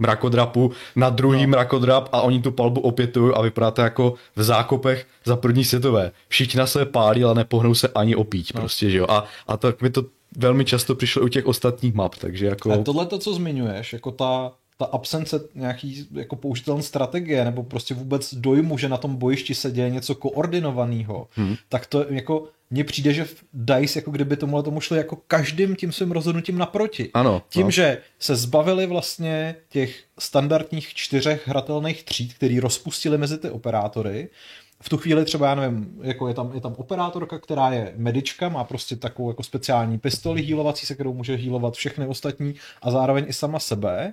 mrakodrapu 0.00 0.72
na 0.96 1.10
druhý 1.10 1.42
no. 1.42 1.48
mrakodrap 1.48 2.08
a 2.12 2.20
oni 2.20 2.42
tu 2.42 2.50
palbu 2.50 2.80
opětují 2.80 3.34
a 3.34 3.42
vypadá 3.42 3.70
to 3.70 3.82
jako 3.82 4.14
v 4.36 4.42
zákopech 4.42 5.06
za 5.24 5.36
první 5.36 5.64
světové. 5.64 6.12
Všichni 6.28 6.58
na 6.58 6.66
sebe 6.66 6.86
pálí, 6.86 7.24
ale 7.24 7.34
nepohnou 7.34 7.74
se 7.74 7.88
ani 7.88 8.16
opíť 8.16 8.54
no. 8.54 8.60
prostě, 8.60 8.90
že 8.90 8.98
jo. 8.98 9.06
A, 9.08 9.24
a 9.46 9.56
tak 9.56 9.82
mi 9.82 9.90
to 9.90 10.04
velmi 10.36 10.64
často 10.64 10.94
přišlo 10.94 11.22
u 11.22 11.28
těch 11.28 11.46
ostatních 11.46 11.94
map, 11.94 12.14
takže 12.14 12.46
jako... 12.46 12.72
A 12.72 12.78
tohle 12.78 13.06
to, 13.06 13.18
co 13.18 13.34
zmiňuješ, 13.34 13.92
jako 13.92 14.10
ta, 14.10 14.52
ta 14.80 14.86
absence 14.86 15.40
nějaký 15.54 16.06
jako 16.12 16.36
použitelné 16.36 16.82
strategie, 16.82 17.44
nebo 17.44 17.62
prostě 17.62 17.94
vůbec 17.94 18.34
dojmu, 18.34 18.78
že 18.78 18.88
na 18.88 18.96
tom 18.96 19.16
bojišti 19.16 19.54
se 19.54 19.70
děje 19.70 19.90
něco 19.90 20.14
koordinovaného, 20.14 21.28
hmm. 21.32 21.56
tak 21.68 21.86
to 21.86 22.06
jako 22.08 22.48
mně 22.70 22.84
přijde, 22.84 23.12
že 23.12 23.24
v 23.24 23.44
DICE 23.52 23.98
jako 23.98 24.10
kdyby 24.10 24.36
tomuhle 24.36 24.62
tomu 24.62 24.80
šli 24.80 24.98
jako 24.98 25.16
každým 25.16 25.76
tím 25.76 25.92
svým 25.92 26.12
rozhodnutím 26.12 26.58
naproti. 26.58 27.10
Ano, 27.14 27.42
Tím, 27.48 27.64
no. 27.64 27.70
že 27.70 27.98
se 28.18 28.36
zbavili 28.36 28.86
vlastně 28.86 29.54
těch 29.68 30.04
standardních 30.18 30.94
čtyřech 30.94 31.48
hratelných 31.48 32.02
tříd, 32.02 32.34
který 32.34 32.60
rozpustili 32.60 33.18
mezi 33.18 33.38
ty 33.38 33.50
operátory, 33.50 34.28
v 34.82 34.88
tu 34.88 34.96
chvíli 34.96 35.24
třeba, 35.24 35.48
já 35.48 35.54
nevím, 35.54 36.00
jako 36.02 36.28
je 36.28 36.34
tam, 36.34 36.50
je 36.54 36.60
tam 36.60 36.74
operátorka, 36.76 37.38
která 37.38 37.70
je 37.70 37.92
medička, 37.96 38.48
má 38.48 38.64
prostě 38.64 38.96
takovou 38.96 39.30
jako 39.30 39.42
speciální 39.42 39.98
pistoli 39.98 40.42
hýlovací, 40.42 40.86
se 40.86 40.94
kterou 40.94 41.14
může 41.14 41.34
hýlovat 41.34 41.74
všechny 41.74 42.06
ostatní 42.06 42.54
a 42.82 42.90
zároveň 42.90 43.24
i 43.28 43.32
sama 43.32 43.58
sebe, 43.58 44.12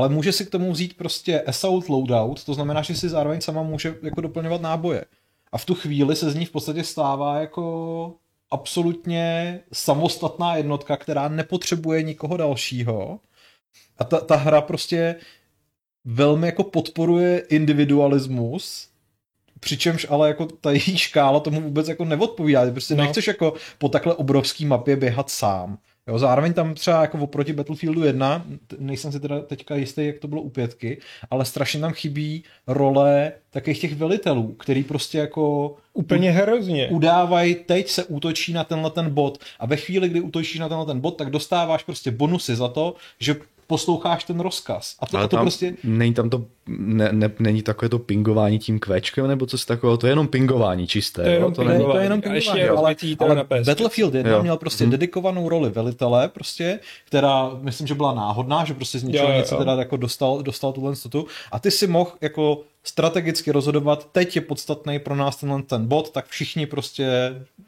ale 0.00 0.08
může 0.08 0.32
si 0.32 0.46
k 0.46 0.50
tomu 0.50 0.72
vzít 0.72 0.96
prostě 0.96 1.40
assault 1.40 1.88
loadout, 1.88 2.44
to 2.44 2.54
znamená, 2.54 2.82
že 2.82 2.94
si 2.94 3.08
zároveň 3.08 3.40
sama 3.40 3.62
může 3.62 3.94
jako 4.02 4.20
doplňovat 4.20 4.60
náboje. 4.60 5.04
A 5.52 5.58
v 5.58 5.64
tu 5.64 5.74
chvíli 5.74 6.16
se 6.16 6.30
z 6.30 6.34
ní 6.34 6.44
v 6.44 6.50
podstatě 6.50 6.84
stává 6.84 7.40
jako 7.40 8.14
absolutně 8.50 9.60
samostatná 9.72 10.56
jednotka, 10.56 10.96
která 10.96 11.28
nepotřebuje 11.28 12.02
nikoho 12.02 12.36
dalšího. 12.36 13.20
A 13.98 14.04
ta, 14.04 14.20
ta 14.20 14.36
hra 14.36 14.60
prostě 14.60 15.16
velmi 16.04 16.46
jako 16.46 16.64
podporuje 16.64 17.38
individualismus, 17.38 18.88
přičemž 19.60 20.06
ale 20.10 20.28
jako 20.28 20.46
ta 20.46 20.70
její 20.70 20.98
škála 20.98 21.40
tomu 21.40 21.60
vůbec 21.60 21.88
jako 21.88 22.04
neodpovídá. 22.04 22.70
Prostě 22.70 22.94
no. 22.94 22.98
No. 22.98 23.04
nechceš 23.04 23.26
jako 23.26 23.54
po 23.78 23.88
takhle 23.88 24.14
obrovský 24.14 24.66
mapě 24.66 24.96
běhat 24.96 25.30
sám. 25.30 25.78
Jo, 26.10 26.18
zároveň 26.18 26.52
tam 26.52 26.74
třeba 26.74 27.00
jako 27.00 27.18
oproti 27.18 27.52
Battlefieldu 27.52 28.04
1, 28.04 28.44
t- 28.66 28.76
nejsem 28.78 29.12
si 29.12 29.20
teda 29.20 29.40
teďka 29.40 29.74
jistý, 29.76 30.06
jak 30.06 30.18
to 30.18 30.28
bylo 30.28 30.42
u 30.42 30.48
pětky, 30.48 31.00
ale 31.30 31.44
strašně 31.44 31.80
tam 31.80 31.92
chybí 31.92 32.44
role 32.66 33.32
takových 33.50 33.80
těch 33.80 33.94
velitelů, 33.96 34.52
který 34.52 34.82
prostě 34.82 35.18
jako 35.18 35.76
Úplně 35.92 36.30
hrozně. 36.30 36.88
udávají, 36.88 37.54
teď 37.54 37.88
se 37.88 38.04
útočí 38.04 38.52
na 38.52 38.64
tenhle 38.64 38.90
ten 38.90 39.10
bod 39.10 39.38
a 39.60 39.66
ve 39.66 39.76
chvíli, 39.76 40.08
kdy 40.08 40.20
útočíš 40.20 40.58
na 40.58 40.68
tenhle 40.68 40.86
ten 40.86 41.00
bod, 41.00 41.10
tak 41.10 41.30
dostáváš 41.30 41.82
prostě 41.84 42.10
bonusy 42.10 42.56
za 42.56 42.68
to, 42.68 42.94
že 43.18 43.36
posloucháš 43.74 44.24
ten 44.24 44.40
rozkaz. 44.40 44.96
A 45.00 45.06
to, 45.06 45.16
a 45.16 45.20
Ale 45.20 45.28
to 45.28 45.36
tam 45.36 45.44
prostě... 45.44 45.74
není 45.84 46.14
tam 46.14 46.30
to, 46.30 46.44
ne, 46.66 47.08
ne, 47.12 47.30
není 47.38 47.62
takové 47.62 47.88
to 47.88 47.98
pingování 47.98 48.58
tím 48.58 48.78
kvéčkem, 48.78 49.28
nebo 49.28 49.46
co 49.46 49.58
z 49.58 49.64
takového, 49.66 49.96
to 49.96 50.06
je 50.06 50.10
jenom 50.10 50.28
pingování 50.28 50.86
čisté. 50.86 51.22
To 51.22 51.28
je 51.28 51.34
jo? 51.34 51.38
jenom 51.38 51.54
to 51.54 51.62
To 51.62 51.68
pingování. 51.68 51.92
to 51.94 51.98
je 51.98 52.04
jenom 52.04 52.20
A 52.30 52.34
ještě 52.34 52.50
pingování, 52.52 52.60
je 52.60 52.70
ale, 52.70 52.96
ale 53.20 53.34
na. 53.34 53.64
Battlefield 53.64 54.14
1 54.14 54.32
Jo. 54.32 54.42
měl 54.42 54.56
prostě 54.56 54.84
Mhm. 54.84 54.90
dedikovanou 54.90 55.48
roli 55.48 55.70
velitele, 55.70 56.28
prostě, 56.28 56.80
která 57.06 57.50
myslím, 57.60 57.86
že 57.86 57.94
byla 57.94 58.14
náhodná, 58.14 58.64
že 58.64 58.74
prostě 58.74 58.98
z 58.98 59.02
ničeho 59.02 59.26
Jo, 59.28 59.32
jo, 59.32 59.38
něco 59.38 59.54
jo. 59.54 59.58
teda 59.58 59.72
jako 59.74 59.96
dostal, 59.96 60.42
dostal 60.42 60.72
tuhle 60.72 60.92
tu 61.10 61.26
a 61.52 61.58
ty 61.58 61.70
si 61.70 61.86
mohl 61.86 62.10
jako 62.20 62.60
strategicky 62.82 63.52
rozhodovat, 63.52 64.08
teď 64.12 64.36
je 64.36 64.42
podstatný 64.42 64.98
pro 64.98 65.16
nás 65.16 65.36
tenhle 65.36 65.62
ten 65.62 65.86
bod, 65.86 66.10
tak 66.10 66.26
všichni 66.26 66.66
prostě 66.66 67.06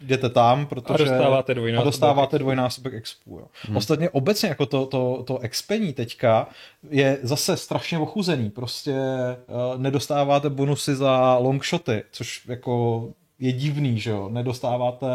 jděte 0.01 0.31
tam, 0.31 0.67
protože... 0.67 1.05
dostáváte 1.05 1.53
a 1.53 1.55
dvojnásobek 1.55 1.87
dostáváte 1.87 2.37
expu. 2.37 2.39
dvojnásobek 2.39 2.95
expu. 2.95 3.39
Jo. 3.39 3.47
Hmm. 3.63 3.77
Ostatně 3.77 4.11
obecně 4.11 4.49
jako 4.49 4.67
to, 4.67 4.87
to, 4.87 5.23
to 5.27 5.39
expení 5.39 5.93
teďka 5.93 6.49
je 6.91 7.19
zase 7.23 7.57
strašně 7.57 7.99
ochuzený. 7.99 8.51
Prostě 8.51 8.95
uh, 8.95 9.81
nedostáváte 9.81 10.51
bonusy 10.51 10.97
za 10.97 11.39
longshoty, 11.39 12.03
což 12.13 12.47
jako 12.49 13.09
je 13.39 13.53
divný, 13.53 14.01
že 14.01 14.11
jo. 14.11 14.29
Nedostáváte 14.29 15.07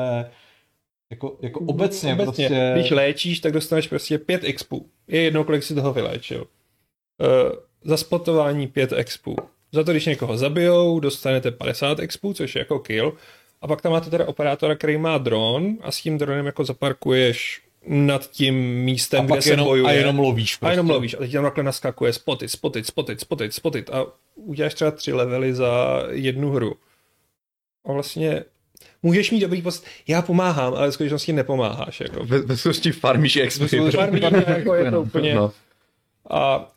jako, 1.10 1.38
jako 1.42 1.60
obecně, 1.60 2.14
obecně 2.14 2.26
prostě... 2.26 2.72
Když 2.76 2.92
léčíš, 2.92 3.40
tak 3.40 3.52
dostaneš 3.52 3.88
prostě 3.88 4.18
5 4.18 4.44
expů. 4.44 4.86
Je 5.08 5.22
jedno, 5.22 5.44
kolik 5.44 5.64
si 5.64 5.76
toho 5.76 5.94
vyléčil. 5.94 6.48
Uh, 7.20 7.52
za 7.84 7.98
spotování 7.98 8.68
5 8.68 8.94
expů. 8.94 9.36
Za 9.72 9.84
to, 9.84 9.92
když 9.92 10.06
někoho 10.06 10.38
zabijou, 10.38 11.00
dostanete 11.00 11.52
50 11.52 12.00
expů, 12.00 12.34
což 12.34 12.56
je 12.56 12.60
jako 12.60 12.80
kill. 12.80 13.14
A 13.62 13.68
pak 13.68 13.82
tam 13.82 13.92
máte 13.92 14.10
teda 14.10 14.26
operátora, 14.28 14.76
který 14.76 14.98
má 14.98 15.18
dron 15.18 15.78
a 15.82 15.92
s 15.92 16.02
tím 16.02 16.18
dronem 16.18 16.46
jako 16.46 16.66
zaparkuješ 16.66 17.62
nad 17.88 18.32
tím 18.32 18.56
místem, 18.84 19.22
a 19.22 19.26
kde 19.26 19.42
se 19.42 19.50
jenom, 19.50 19.66
bojuje. 19.66 19.90
a 19.90 19.92
jenom 19.92 20.20
lovíš. 20.20 20.56
Prostě. 20.56 20.68
A 20.68 20.72
jenom 20.72 20.90
lovíš. 20.90 21.14
A 21.14 21.18
teď 21.18 21.34
tam 21.34 21.44
takhle 21.44 21.64
naskakuje 21.64 22.14
spotit, 22.14 22.50
spotit, 22.50 22.88
spotit, 22.88 23.20
spotit, 23.20 23.54
spotit. 23.54 23.90
A 23.90 24.06
uděláš 24.36 24.74
třeba 24.74 24.92
tři 24.92 25.14
levely 25.14 25.54
za 25.54 26.04
jednu 26.10 26.52
hru. 26.52 26.76
A 27.86 27.94
vlastně 27.94 28.44
můžeš 29.04 29.32
mít 29.32 29.40
dobrý 29.40 29.62
post. 29.62 29.86
Já 30.08 30.22
pomáhám, 30.22 30.74
ale 30.74 30.90
v 30.90 30.94
skutečnosti 30.94 31.34
nepomáháš. 31.34 32.00
Jako. 32.00 32.26
Ve, 32.26 32.40
ve 32.40 32.58
skutečnosti 32.58 32.92
farmíš 32.92 33.36
expy. 33.36 33.92
Farmíš, 33.92 34.24
jako 34.48 34.74
je 34.74 34.92
to 34.92 35.02
úplně... 35.08 35.36
No. 35.36 35.52
A 36.30 36.72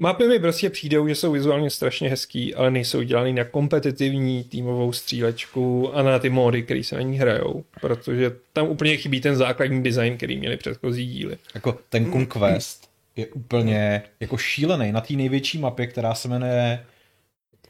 mapy 0.00 0.28
mi 0.28 0.38
prostě 0.38 0.70
přijdou, 0.70 1.08
že 1.08 1.14
jsou 1.14 1.32
vizuálně 1.32 1.70
strašně 1.70 2.08
hezký, 2.08 2.54
ale 2.54 2.70
nejsou 2.70 3.02
dělaný 3.02 3.32
na 3.32 3.44
kompetitivní 3.44 4.44
týmovou 4.44 4.92
střílečku 4.92 5.94
a 5.94 6.02
na 6.02 6.18
ty 6.18 6.30
módy, 6.30 6.62
které 6.62 6.84
se 6.84 6.94
na 6.94 7.02
ní 7.02 7.18
hrajou, 7.18 7.64
protože 7.80 8.32
tam 8.52 8.68
úplně 8.68 8.96
chybí 8.96 9.20
ten 9.20 9.36
základní 9.36 9.82
design, 9.82 10.16
který 10.16 10.38
měli 10.38 10.56
předchozí 10.56 11.06
díly. 11.06 11.36
Jako 11.54 11.78
ten 11.88 12.12
Conquest 12.12 12.90
je 13.16 13.26
úplně 13.26 14.02
jako 14.20 14.36
šílený 14.36 14.92
na 14.92 15.00
té 15.00 15.14
největší 15.14 15.58
mapě, 15.58 15.86
která 15.86 16.14
se 16.14 16.28
jmenuje 16.28 16.84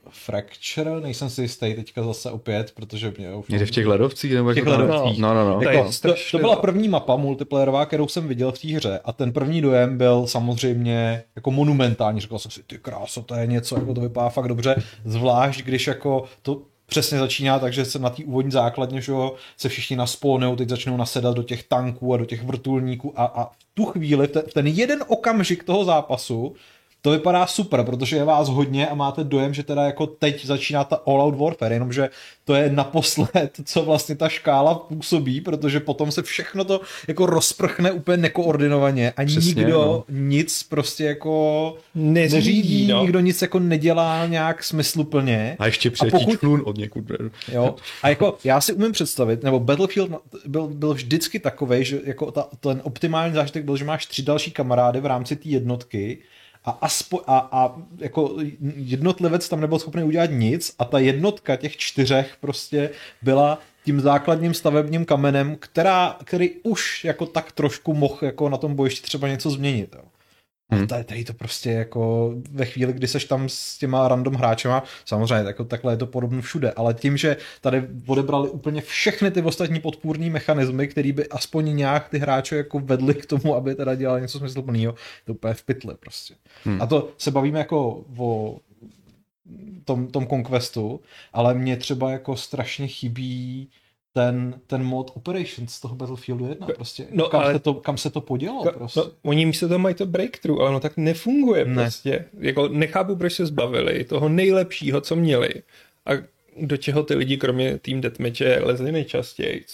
Fracture, 0.08 1.00
nejsem 1.00 1.30
si 1.30 1.42
jistý 1.42 1.74
teďka 1.74 2.02
zase 2.02 2.30
opět, 2.30 2.72
protože 2.74 3.14
mě 3.18 3.34
už... 3.34 3.48
Někde 3.48 3.66
v 3.66 3.70
těch 3.70 3.86
ledovcích? 3.86 4.34
Nebo 4.34 4.50
V 4.50 4.54
těch 4.54 4.66
jako 4.66 4.80
ledovcích. 4.80 5.18
No, 5.18 5.34
no, 5.34 5.48
no. 5.48 5.60
To 5.60 5.68
je 5.68 5.76
Jako, 5.76 5.90
to, 6.02 6.14
to 6.30 6.38
byla 6.38 6.56
první 6.56 6.88
mapa 6.88 7.16
multiplayerová, 7.16 7.86
kterou 7.86 8.08
jsem 8.08 8.28
viděl 8.28 8.52
v 8.52 8.58
té 8.58 8.68
hře 8.68 9.00
a 9.04 9.12
ten 9.12 9.32
první 9.32 9.60
dojem 9.60 9.98
byl 9.98 10.26
samozřejmě 10.26 11.22
jako 11.36 11.50
monumentální. 11.50 12.20
Říkal 12.20 12.38
jsem 12.38 12.50
si, 12.50 12.62
ty 12.62 12.78
kráso, 12.78 13.22
to 13.22 13.34
je 13.34 13.46
něco, 13.46 13.76
jako 13.76 13.94
to 13.94 14.00
vypadá 14.00 14.28
fakt 14.28 14.48
dobře, 14.48 14.82
zvlášť 15.04 15.62
když 15.62 15.86
jako 15.86 16.24
to 16.42 16.62
přesně 16.86 17.18
začíná, 17.18 17.58
takže 17.58 17.84
se 17.84 17.98
na 17.98 18.10
té 18.10 18.24
úvodní 18.24 18.50
základně, 18.50 19.00
že 19.00 19.12
jo, 19.12 19.34
se 19.56 19.68
všichni 19.68 19.96
naspónujou, 19.96 20.56
teď 20.56 20.68
začnou 20.68 20.96
nasedat 20.96 21.36
do 21.36 21.42
těch 21.42 21.62
tanků 21.62 22.14
a 22.14 22.16
do 22.16 22.24
těch 22.24 22.42
vrtulníků 22.42 23.12
a, 23.16 23.24
a 23.24 23.44
v 23.44 23.66
tu 23.74 23.84
chvíli, 23.84 24.26
v 24.26 24.54
ten 24.54 24.66
jeden 24.66 25.04
okamžik 25.06 25.64
toho 25.64 25.84
zápasu, 25.84 26.54
to 27.02 27.10
vypadá 27.10 27.46
super, 27.46 27.82
protože 27.84 28.16
je 28.16 28.24
vás 28.24 28.48
hodně 28.48 28.88
a 28.88 28.94
máte 28.94 29.24
dojem, 29.24 29.54
že 29.54 29.62
teda 29.62 29.82
jako 29.84 30.06
teď 30.06 30.46
začíná 30.46 30.84
ta 30.84 30.96
all-out 31.06 31.34
warfare, 31.38 31.74
jenomže 31.74 32.10
to 32.44 32.54
je 32.54 32.70
naposled, 32.72 33.50
co 33.64 33.82
vlastně 33.82 34.16
ta 34.16 34.28
škála 34.28 34.74
působí, 34.74 35.40
protože 35.40 35.80
potom 35.80 36.10
se 36.12 36.22
všechno 36.22 36.64
to 36.64 36.80
jako 37.08 37.26
rozprchne 37.26 37.92
úplně 37.92 38.16
nekoordinovaně 38.16 39.12
a 39.16 39.24
Přesně, 39.24 39.48
nikdo 39.54 39.72
no. 39.84 40.04
nic 40.08 40.62
prostě 40.62 41.04
jako 41.04 41.74
Neřídí, 41.94 42.36
neřídí, 42.36 42.86
no. 42.86 43.00
nikdo 43.02 43.20
nic 43.20 43.42
jako 43.42 43.58
nedělá 43.58 44.26
nějak 44.26 44.64
smysluplně. 44.64 45.56
A 45.58 45.66
ještě 45.66 45.88
A 45.88 45.92
přiletí 45.92 46.16
pokud- 46.24 46.38
člun 46.40 46.62
od 46.64 46.78
někud. 46.78 47.04
Jo. 47.52 47.74
A 48.02 48.08
jako 48.08 48.38
já 48.44 48.60
si 48.60 48.72
umím 48.72 48.92
představit, 48.92 49.42
nebo 49.44 49.60
Battlefield 49.60 50.10
byl, 50.46 50.68
byl 50.68 50.94
vždycky 50.94 51.38
takový, 51.38 51.84
že 51.84 52.00
jako 52.04 52.30
ta, 52.30 52.46
ten 52.60 52.80
optimální 52.84 53.34
zážitek 53.34 53.64
byl, 53.64 53.76
že 53.76 53.84
máš 53.84 54.06
tři 54.06 54.22
další 54.22 54.50
kamarády 54.50 55.00
v 55.00 55.06
rámci 55.06 55.36
té 55.36 55.48
jednotky 55.48 56.18
a, 56.64 56.70
aspo, 56.70 57.20
a, 57.26 57.48
a 57.52 57.76
jako 57.98 58.36
jednotlivec 58.76 59.48
tam 59.48 59.60
nebyl 59.60 59.78
schopný 59.78 60.02
udělat 60.02 60.30
nic 60.30 60.74
a 60.78 60.84
ta 60.84 60.98
jednotka 60.98 61.56
těch 61.56 61.76
čtyřech 61.76 62.36
prostě 62.40 62.90
byla 63.22 63.58
tím 63.84 64.00
základním 64.00 64.54
stavebním 64.54 65.04
kamenem, 65.04 65.56
která, 65.56 66.16
který 66.24 66.50
už 66.62 67.04
jako 67.04 67.26
tak 67.26 67.52
trošku 67.52 67.94
mohl 67.94 68.18
jako 68.22 68.48
na 68.48 68.56
tom 68.56 68.74
bojišti 68.74 69.02
třeba 69.02 69.28
něco 69.28 69.50
změnit. 69.50 69.94
Jo. 69.94 70.02
A 70.70 70.76
Hmm. 70.76 70.86
tady, 70.86 71.04
tady 71.04 71.24
to 71.24 71.34
prostě 71.34 71.70
jako 71.70 72.32
ve 72.50 72.64
chvíli, 72.64 72.92
kdy 72.92 73.08
seš 73.08 73.24
tam 73.24 73.48
s 73.48 73.78
těma 73.78 74.08
random 74.08 74.34
hráčema, 74.34 74.82
samozřejmě 75.04 75.46
jako 75.46 75.64
takhle 75.64 75.92
je 75.92 75.96
to 75.96 76.06
podobno 76.06 76.42
všude, 76.42 76.72
ale 76.72 76.94
tím, 76.94 77.16
že 77.16 77.36
tady 77.60 77.88
odebrali 78.06 78.48
úplně 78.48 78.80
všechny 78.80 79.30
ty 79.30 79.42
ostatní 79.42 79.80
podpůrní 79.80 80.30
mechanismy, 80.30 80.88
které 80.88 81.12
by 81.12 81.28
aspoň 81.28 81.76
nějak 81.76 82.08
ty 82.08 82.18
hráče 82.18 82.56
jako 82.56 82.78
vedli 82.78 83.14
k 83.14 83.26
tomu, 83.26 83.54
aby 83.54 83.74
teda 83.74 83.94
dělali 83.94 84.20
něco 84.20 84.38
smysluplného, 84.38 84.94
to 85.24 85.32
úplně 85.32 85.54
v 85.54 85.62
pytle 85.62 85.94
prostě. 86.00 86.34
Hmm. 86.64 86.82
A 86.82 86.86
to 86.86 87.08
se 87.18 87.30
bavíme 87.30 87.58
jako 87.58 88.04
o 88.18 88.58
tom, 89.84 90.06
tom 90.06 90.26
Conquestu, 90.26 91.00
ale 91.32 91.54
mě 91.54 91.76
třeba 91.76 92.10
jako 92.10 92.36
strašně 92.36 92.86
chybí 92.86 93.68
ten, 94.12 94.60
ten 94.66 94.84
mod 94.84 95.10
Operations 95.14 95.72
z 95.74 95.80
toho 95.80 95.94
Battlefieldu 95.94 96.46
1 96.48 96.66
prostě. 96.66 97.06
No, 97.10 97.28
kam, 97.28 97.40
ale- 97.40 97.52
se 97.52 97.58
to, 97.58 97.74
kam 97.74 97.98
se 97.98 98.10
to 98.10 98.20
podělo 98.20 98.64
Ka- 98.64 98.72
prostě. 98.72 99.00
No, 99.00 99.10
oni 99.22 99.46
místo 99.46 99.68
toho 99.68 99.78
mají 99.78 99.94
to 99.94 100.06
breakthrough, 100.06 100.60
ale 100.60 100.72
no 100.72 100.80
tak 100.80 100.96
nefunguje 100.96 101.64
Ne. 101.64 101.74
prostě. 101.82 102.24
Jako 102.40 102.68
nechápu, 102.68 103.16
proč 103.16 103.32
se 103.32 103.46
zbavili 103.46 104.04
toho 104.04 104.28
nejlepšího, 104.28 105.00
co 105.00 105.16
měli. 105.16 105.50
A 106.06 106.10
do 106.60 106.76
čeho 106.76 107.02
ty 107.02 107.14
lidi, 107.14 107.36
kromě 107.36 107.78
tým 107.78 108.00
Deathmatche, 108.00 108.60
lezli 108.62 108.92
nejčastěji. 108.92 109.64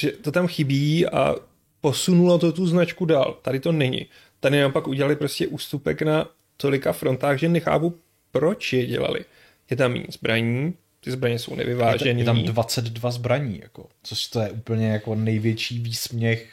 Že 0.00 0.10
to 0.10 0.32
tam 0.32 0.46
chybí 0.46 1.06
a 1.06 1.34
posunulo 1.80 2.38
to 2.38 2.52
tu 2.52 2.66
značku 2.66 3.04
dál. 3.04 3.38
Tady 3.42 3.60
to 3.60 3.72
není. 3.72 4.06
Tady 4.40 4.60
nám 4.60 4.72
pak 4.72 4.88
udělali 4.88 5.16
prostě 5.16 5.46
ústupek 5.46 6.02
na 6.02 6.28
tolika 6.56 6.92
frontách, 6.92 7.38
že 7.38 7.48
nechápu, 7.48 7.94
proč 8.30 8.72
je 8.72 8.86
dělali. 8.86 9.24
Je 9.70 9.76
tam 9.76 9.92
méně 9.92 10.06
zbraní, 10.10 10.74
ty 11.04 11.10
zbraně 11.10 11.38
jsou 11.38 11.50
je, 11.50 11.56
nevyvážené. 11.56 12.20
je 12.20 12.24
tam 12.24 12.42
22 12.42 13.10
zbraní, 13.10 13.58
jako, 13.62 13.86
což 14.02 14.26
to 14.26 14.40
je 14.40 14.50
úplně 14.50 14.88
jako 14.88 15.14
největší 15.14 15.78
výsměch. 15.78 16.48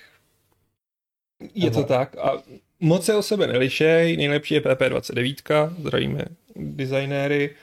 Je 1.55 1.71
to 1.71 1.83
tak 1.83 2.17
a 2.17 2.43
moc 2.79 3.05
se 3.05 3.15
o 3.15 3.21
sebe 3.21 3.47
nelišej, 3.47 4.17
nejlepší 4.17 4.53
je 4.53 4.61
PP29, 4.61 5.73
zdravíme 5.79 6.25
designéry, 6.55 7.55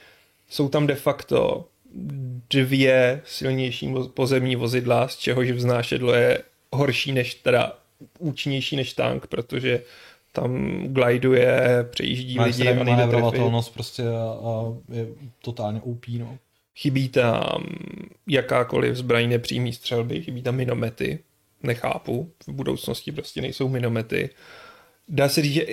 jsou 0.49 0.69
tam 0.69 0.87
de 0.87 0.95
facto 0.95 1.65
dvě 2.49 3.21
silnější 3.25 3.93
pozemní 4.13 4.55
vozidla, 4.55 5.07
z 5.07 5.17
čehož 5.17 5.51
vznášedlo 5.51 6.13
je 6.13 6.41
horší 6.71 7.11
než, 7.11 7.35
teda 7.35 7.77
účinnější 8.19 8.75
než 8.75 8.93
tank, 8.93 9.27
protože 9.27 9.83
tam 10.31 10.81
gliduje, 10.87 11.85
přejíždí 11.89 12.35
Má 12.35 12.43
lidi 12.43 12.61
a 12.61 12.65
nejde 12.65 12.83
manévrovatelnost 12.83 13.73
prostě 13.73 14.03
a, 14.03 14.49
a 14.49 14.73
je 14.93 15.07
totálně 15.41 15.81
OP, 15.81 16.07
no. 16.07 16.37
Chybí 16.77 17.09
tam 17.09 17.65
jakákoliv 18.27 18.95
zbraň 18.95 19.29
nepřímý 19.29 19.73
střelby, 19.73 20.21
chybí 20.21 20.41
tam 20.41 20.55
minomety, 20.55 21.19
nechápu, 21.63 22.31
v 22.47 22.51
budoucnosti 22.51 23.11
prostě 23.11 23.41
nejsou 23.41 23.69
minomety. 23.69 24.29
Dá 25.07 25.29
se 25.29 25.41
říct, 25.41 25.53
že 25.53 25.65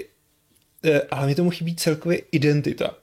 eh, 0.85 1.01
ale 1.01 1.27
mi 1.27 1.35
tomu 1.35 1.51
chybí 1.51 1.77
celkově 1.77 2.19
identita. 2.33 2.97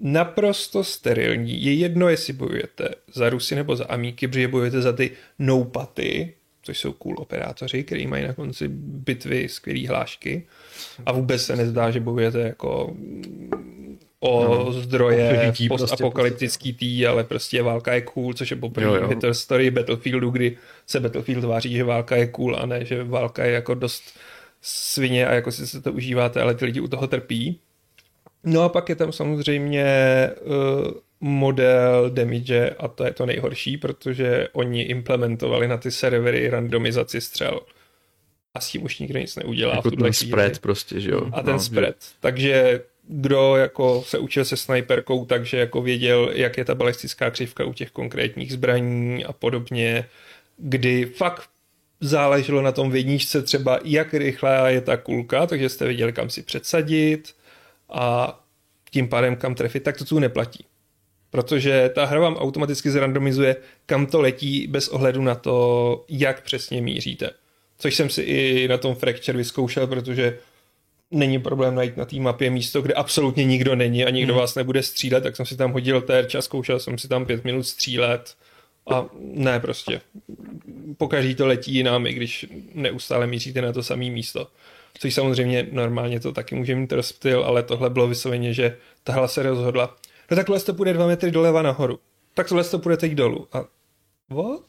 Naprosto 0.00 0.84
sterilní. 0.84 1.64
Je 1.64 1.74
jedno, 1.74 2.08
jestli 2.08 2.32
bojujete 2.32 2.88
za 3.14 3.30
Rusy 3.30 3.54
nebo 3.54 3.76
za 3.76 3.84
Amíky, 3.84 4.28
protože 4.28 4.48
bojujete 4.48 4.82
za 4.82 4.92
ty 4.92 5.10
noupaty, 5.38 6.34
což 6.62 6.78
jsou 6.78 6.92
cool 6.92 7.14
operátoři, 7.18 7.84
kteří 7.84 8.06
mají 8.06 8.24
na 8.24 8.32
konci 8.32 8.68
bitvy 8.68 9.48
skvělé 9.48 9.88
hlášky. 9.88 10.46
A 11.06 11.12
vůbec 11.12 11.42
se 11.44 11.56
nezdá, 11.56 11.90
že 11.90 12.00
bojujete 12.00 12.40
jako 12.40 12.96
o 14.20 14.44
no, 14.44 14.72
zdroje 14.72 15.42
prostě 15.46 15.68
postapokalyptický 15.68 16.72
tý, 16.72 17.06
ale 17.06 17.24
prostě 17.24 17.62
válka 17.62 17.94
je 17.94 18.00
cool, 18.00 18.34
což 18.34 18.50
je 18.50 18.56
poprvé 18.56 19.00
v 19.00 19.24
historii 19.24 19.70
Battlefieldu, 19.70 20.30
kdy 20.30 20.56
se 20.86 21.00
Battlefield 21.00 21.44
tváří, 21.44 21.72
že 21.74 21.84
válka 21.84 22.16
je 22.16 22.26
cool 22.26 22.56
a 22.56 22.66
ne, 22.66 22.84
že 22.84 23.04
válka 23.04 23.44
je 23.44 23.52
jako 23.52 23.74
dost 23.74 24.02
svině 24.62 25.26
a 25.26 25.34
jako 25.34 25.52
si 25.52 25.66
se 25.66 25.82
to 25.82 25.92
užíváte, 25.92 26.42
ale 26.42 26.54
ty 26.54 26.64
lidi 26.64 26.80
u 26.80 26.88
toho 26.88 27.06
trpí. 27.06 27.60
No 28.44 28.62
a 28.62 28.68
pak 28.68 28.88
je 28.88 28.96
tam 28.96 29.12
samozřejmě 29.12 29.84
uh, 30.40 30.90
model 31.20 32.10
damage 32.10 32.70
a 32.70 32.88
to 32.88 33.04
je 33.04 33.12
to 33.12 33.26
nejhorší, 33.26 33.76
protože 33.76 34.48
oni 34.52 34.82
implementovali 34.82 35.68
na 35.68 35.76
ty 35.76 35.90
servery 35.90 36.50
randomizaci 36.50 37.20
střel. 37.20 37.60
A 38.54 38.60
s 38.60 38.70
tím 38.70 38.82
už 38.84 38.98
nikdo 38.98 39.18
nic 39.18 39.36
neudělá 39.36 39.74
Jako 39.76 39.90
ten 39.90 39.98
chvíli. 39.98 40.12
spread 40.14 40.58
prostě, 40.58 41.00
že 41.00 41.10
jo. 41.10 41.20
A 41.32 41.42
ten 41.42 41.52
No, 41.52 41.60
spread. 41.60 41.94
Takže 42.20 42.80
kdo 43.08 43.56
jako 43.56 44.02
se 44.06 44.18
učil 44.18 44.44
se 44.44 44.56
snajperkou, 44.56 45.24
takže 45.24 45.56
jako 45.56 45.82
věděl, 45.82 46.30
jak 46.34 46.58
je 46.58 46.64
ta 46.64 46.74
balistická 46.74 47.30
křivka 47.30 47.64
u 47.64 47.72
těch 47.72 47.90
konkrétních 47.90 48.52
zbraní 48.52 49.24
a 49.24 49.32
podobně, 49.32 50.08
kdy 50.56 51.06
fakt 51.06 51.50
záleželo 52.00 52.62
na 52.62 52.72
tom 52.72 52.90
v 52.90 52.96
jedničce 52.96 53.42
třeba, 53.42 53.80
jak 53.84 54.14
rychlá 54.14 54.68
je 54.68 54.80
ta 54.80 54.96
kulka, 54.96 55.46
takže 55.46 55.68
jste 55.68 55.84
věděli, 55.86 56.12
kam 56.12 56.30
si 56.30 56.42
předsadit 56.42 57.34
a 57.88 58.38
tím 58.90 59.08
pádem 59.08 59.36
kam 59.36 59.54
trefit, 59.54 59.82
tak 59.82 59.96
to 59.96 60.04
tu 60.04 60.18
neplatí. 60.18 60.64
Protože 61.30 61.90
ta 61.94 62.04
hra 62.04 62.20
vám 62.20 62.36
automaticky 62.36 62.90
zrandomizuje, 62.90 63.56
kam 63.86 64.06
to 64.06 64.20
letí 64.20 64.66
bez 64.66 64.88
ohledu 64.88 65.22
na 65.22 65.34
to, 65.34 66.04
jak 66.08 66.42
přesně 66.42 66.82
míříte. 66.82 67.30
Což 67.78 67.94
jsem 67.94 68.10
si 68.10 68.22
i 68.22 68.68
na 68.68 68.78
tom 68.78 68.94
Fracture 68.94 69.38
vyzkoušel, 69.38 69.86
protože 69.86 70.38
není 71.10 71.38
problém 71.38 71.74
najít 71.74 71.96
na 71.96 72.04
té 72.04 72.16
mapě 72.16 72.50
místo, 72.50 72.82
kde 72.82 72.94
absolutně 72.94 73.44
nikdo 73.44 73.76
není 73.76 74.04
a 74.04 74.10
nikdo 74.10 74.32
hmm. 74.32 74.40
vás 74.40 74.54
nebude 74.54 74.82
střílet, 74.82 75.20
tak 75.20 75.36
jsem 75.36 75.46
si 75.46 75.56
tam 75.56 75.72
hodil 75.72 76.00
terč 76.00 76.34
a 76.34 76.42
zkoušel 76.42 76.80
jsem 76.80 76.98
si 76.98 77.08
tam 77.08 77.26
pět 77.26 77.44
minut 77.44 77.62
střílet 77.62 78.34
a 78.90 79.06
ne 79.20 79.60
prostě. 79.60 80.00
Pokaždý 80.96 81.34
to 81.34 81.46
letí 81.46 81.74
jinam, 81.74 82.06
i 82.06 82.12
když 82.12 82.46
neustále 82.74 83.26
míříte 83.26 83.62
na 83.62 83.72
to 83.72 83.82
samé 83.82 84.10
místo. 84.10 84.48
Což 84.98 85.14
samozřejmě 85.14 85.68
normálně 85.72 86.20
to 86.20 86.32
taky 86.32 86.54
může 86.54 86.74
mít 86.74 86.92
rozptyl, 86.92 87.44
ale 87.44 87.62
tohle 87.62 87.90
bylo 87.90 88.08
vysloveně, 88.08 88.54
že 88.54 88.76
tahle 89.04 89.28
se 89.28 89.42
rozhodla. 89.42 89.96
No 90.30 90.36
takhle 90.36 90.60
to 90.60 90.74
půjde 90.74 90.92
dva 90.92 91.06
metry 91.06 91.30
doleva 91.30 91.62
nahoru. 91.62 91.98
Tak 92.34 92.48
tohle 92.48 92.64
to 92.64 92.78
půjde 92.78 92.96
teď 92.96 93.12
dolů. 93.12 93.48
A 93.52 93.64
what? 94.30 94.64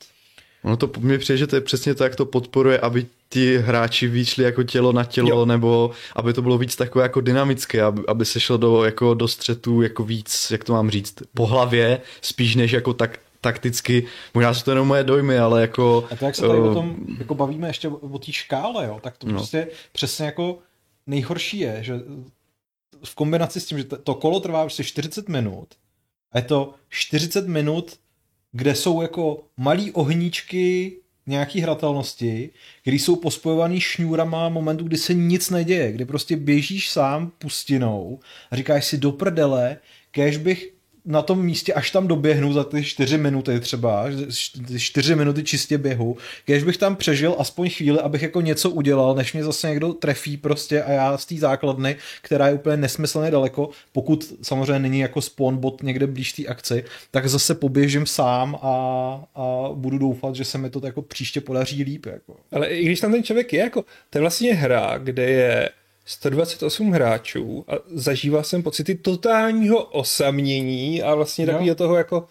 Ono 0.69 0.77
to 0.77 0.89
mi 0.99 1.17
přijde, 1.17 1.37
že 1.37 1.47
to 1.47 1.55
je 1.55 1.61
přesně 1.61 1.95
tak, 1.95 2.15
to 2.15 2.25
podporuje, 2.25 2.79
aby 2.79 3.05
ti 3.29 3.57
hráči 3.57 4.07
víc 4.07 4.27
šli 4.29 4.43
jako 4.43 4.63
tělo 4.63 4.91
na 4.91 5.03
tělo, 5.03 5.29
Jo. 5.29 5.45
nebo 5.45 5.91
aby 6.15 6.33
to 6.33 6.41
bylo 6.41 6.57
víc 6.57 6.75
takové 6.75 7.03
jako 7.05 7.21
dynamické, 7.21 7.83
aby, 7.83 8.01
aby 8.07 8.25
se 8.25 8.39
šlo 8.39 8.57
do, 8.57 8.83
jako 8.83 9.13
do 9.13 9.27
střetu 9.27 9.81
jako 9.81 10.03
víc, 10.03 10.51
jak 10.51 10.63
to 10.63 10.73
mám 10.73 10.89
říct, 10.89 11.15
po 11.33 11.45
hlavě, 11.45 12.01
spíš 12.21 12.55
než 12.55 12.71
jako 12.71 12.93
tak 12.93 13.19
takticky, 13.41 14.05
možná 14.33 14.53
jsou 14.53 14.63
to 14.63 14.71
jenom 14.71 14.87
moje 14.87 15.03
dojmy, 15.03 15.39
ale 15.39 15.61
jako... 15.61 16.07
A 16.11 16.15
to, 16.15 16.25
jak 16.25 16.35
se 16.35 16.41
tady 16.47 16.59
eh, 16.59 16.61
o 16.61 16.73
tom 16.73 16.95
jako 17.19 17.35
bavíme 17.35 17.67
ještě 17.69 17.87
o, 17.87 18.19
té 18.19 18.31
škále, 18.31 18.85
jo, 18.85 18.99
tak 19.03 19.17
to 19.17 19.27
No. 19.27 19.33
prostě 19.33 19.67
přesně 19.91 20.25
jako 20.25 20.57
nejhorší 21.07 21.59
je, 21.59 21.77
že 21.81 21.99
v 23.03 23.15
kombinaci 23.15 23.59
s 23.61 23.65
tím, 23.65 23.77
že 23.77 23.83
to- 23.83 23.97
to 23.97 24.13
kolo 24.15 24.39
trvá 24.39 24.63
prostě 24.63 24.83
40 24.83 25.29
minut 25.29 25.67
a 26.31 26.37
je 26.37 26.43
to 26.43 26.73
40 26.89 27.47
minut, 27.47 27.95
kde 28.51 28.75
jsou 28.75 29.01
jako 29.01 29.43
malý 29.57 29.91
ohníčky 29.91 30.97
nějaký 31.27 31.61
hratelnosti, 31.61 32.49
které 32.81 32.95
jsou 32.95 33.15
pospojovaný 33.15 33.79
šňůrama 33.81 34.49
momentu, 34.49 34.83
kdy 34.83 34.97
se 34.97 35.13
nic 35.13 35.49
neděje, 35.49 35.91
kdy 35.91 36.05
prostě 36.05 36.35
běžíš 36.35 36.89
sám 36.89 37.31
pustinou 37.37 38.19
a 38.51 38.55
říkáš 38.55 38.85
si 38.85 38.97
do 38.97 39.11
prdele, 39.11 39.77
kéž 40.11 40.37
bych 40.37 40.73
na 41.09 41.21
tom 41.21 41.45
místě, 41.45 41.73
až 41.73 41.91
tam 41.91 42.07
doběhnu 42.07 42.53
za 42.53 42.63
ty 42.63 42.83
čtyři 42.83 43.17
minuty 43.17 43.59
třeba, 43.59 44.05
ty 44.67 44.79
čtyři 44.79 45.15
minuty 45.15 45.43
čistě 45.43 45.77
běhu, 45.77 46.17
když 46.45 46.63
bych 46.63 46.77
tam 46.77 46.95
přežil 46.95 47.35
aspoň 47.39 47.69
chvíli, 47.69 47.99
abych 47.99 48.21
jako 48.21 48.41
něco 48.41 48.69
udělal, 48.69 49.15
než 49.15 49.33
mě 49.33 49.43
zase 49.43 49.69
někdo 49.69 49.93
trefí 49.93 50.37
prostě 50.37 50.83
a 50.83 50.91
já 50.91 51.17
z 51.17 51.25
té 51.25 51.35
základny, 51.35 51.95
která 52.21 52.47
je 52.47 52.53
úplně 52.53 52.77
nesmyslně 52.77 53.31
daleko, 53.31 53.69
pokud 53.91 54.33
samozřejmě 54.41 54.79
není 54.79 54.99
jako 54.99 55.21
spawn 55.21 55.57
bot 55.57 55.83
někde 55.83 56.07
blíž 56.07 56.33
té 56.33 56.45
akci, 56.45 56.83
tak 57.11 57.29
zase 57.29 57.55
poběžím 57.55 58.05
sám 58.05 58.55
a, 58.61 58.69
a 59.35 59.69
budu 59.73 59.97
doufat, 59.97 60.35
že 60.35 60.45
se 60.45 60.57
mi 60.57 60.69
to 60.69 60.81
jako 60.85 61.01
příště 61.01 61.41
podaří 61.41 61.83
líp. 61.83 62.05
Jako. 62.05 62.35
Ale 62.51 62.67
i 62.67 62.85
když 62.85 62.99
tam 62.99 63.11
ten 63.11 63.23
člověk 63.23 63.53
je, 63.53 63.59
jako, 63.59 63.85
to 64.09 64.17
je 64.17 64.21
vlastně 64.21 64.53
hra, 64.53 64.97
kde 64.97 65.29
je 65.29 65.69
128 66.09 66.91
hráčů 66.91 67.65
a 67.67 67.73
zažíval 67.93 68.43
jsem 68.43 68.63
pocity 68.63 68.95
totálního 68.95 69.83
osamění 69.83 71.01
a 71.03 71.15
vlastně 71.15 71.45
Jo. 71.45 71.51
takového 71.51 71.75
toho 71.75 71.95
jako 71.95 72.25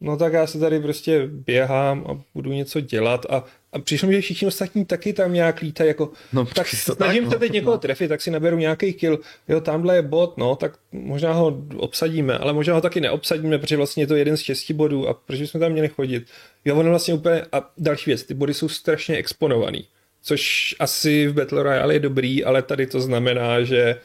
no 0.00 0.16
tak 0.16 0.32
já 0.32 0.46
se 0.46 0.58
tady 0.58 0.80
prostě 0.80 1.26
běhám 1.26 2.04
a 2.08 2.22
budu 2.34 2.52
něco 2.52 2.80
dělat 2.80 3.26
a, 3.30 3.44
a 3.72 3.78
přišlo 3.78 4.08
mi, 4.08 4.14
že 4.14 4.20
všichni 4.20 4.48
ostatní 4.48 4.84
taky 4.84 5.12
tam 5.12 5.32
nějak 5.32 5.60
lítají 5.60 5.88
jako 5.88 6.10
No, 6.32 6.46
tak 6.46 6.66
snažím 6.68 7.22
tak, 7.22 7.30
se 7.30 7.36
no. 7.36 7.40
teď 7.40 7.52
někoho 7.52 7.78
trefit, 7.78 8.08
tak 8.08 8.22
si 8.22 8.30
naberu 8.30 8.56
nějaký 8.58 8.92
kill, 8.92 9.18
jo 9.48 9.60
tamhle 9.60 9.94
je 9.96 10.02
bot, 10.02 10.36
no 10.36 10.56
tak 10.56 10.72
možná 10.92 11.32
ho 11.32 11.62
obsadíme, 11.76 12.38
ale 12.38 12.52
možná 12.52 12.74
ho 12.74 12.80
taky 12.80 13.00
neobsadíme, 13.00 13.58
protože 13.58 13.76
vlastně 13.76 14.02
je 14.02 14.06
to 14.06 14.16
jeden 14.16 14.36
z 14.36 14.40
šesti 14.40 14.74
bodů 14.74 15.08
a 15.08 15.14
proč 15.14 15.40
jsme 15.40 15.60
tam 15.60 15.72
měli 15.72 15.88
chodit. 15.88 16.26
Jo, 16.64 16.76
ono 16.76 16.90
vlastně 16.90 17.14
úplně, 17.14 17.42
a 17.52 17.70
další 17.78 18.10
věc, 18.10 18.22
ty 18.22 18.34
body 18.34 18.54
jsou 18.54 18.68
strašně 18.68 19.16
exponovaný, 19.16 19.86
což 20.26 20.74
asi 20.78 21.28
v 21.28 21.32
Battle 21.32 21.62
Royale 21.62 21.94
je 21.94 22.00
dobrý, 22.00 22.44
ale 22.44 22.62
tady 22.62 22.86
to 22.86 23.00
znamená, 23.00 23.62
že 23.62 24.00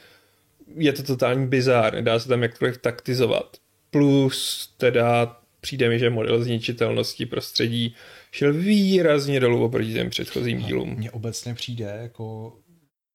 je 0.75 0.93
to 0.93 1.03
totální 1.03 1.47
bizár, 1.47 1.93
nedá 1.93 2.19
se 2.19 2.27
tam 2.27 2.43
jakkoliv 2.43 2.77
taktizovat. 2.77 3.57
Plus 3.91 4.69
teda 4.77 5.37
přijde 5.61 5.89
mi, 5.89 5.99
že 5.99 6.09
model 6.09 6.43
zničitelnosti 6.43 7.25
prostředí 7.25 7.95
šel 8.31 8.53
výrazně 8.53 9.39
dolů 9.39 9.63
oproti 9.63 9.93
těm 9.93 10.09
předchozím 10.09 10.57
dílům. 10.57 10.95
Mně 10.97 11.11
obecně 11.11 11.53
přijde 11.53 11.99
jako 12.01 12.53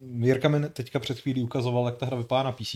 Jirka 0.01 0.49
mi 0.49 0.69
teďka 0.69 0.99
před 0.99 1.21
chvílí 1.21 1.43
ukazoval, 1.43 1.87
jak 1.87 1.97
ta 1.97 2.07
hra 2.07 2.17
vypadá 2.17 2.43
na 2.43 2.53
PC 2.53 2.75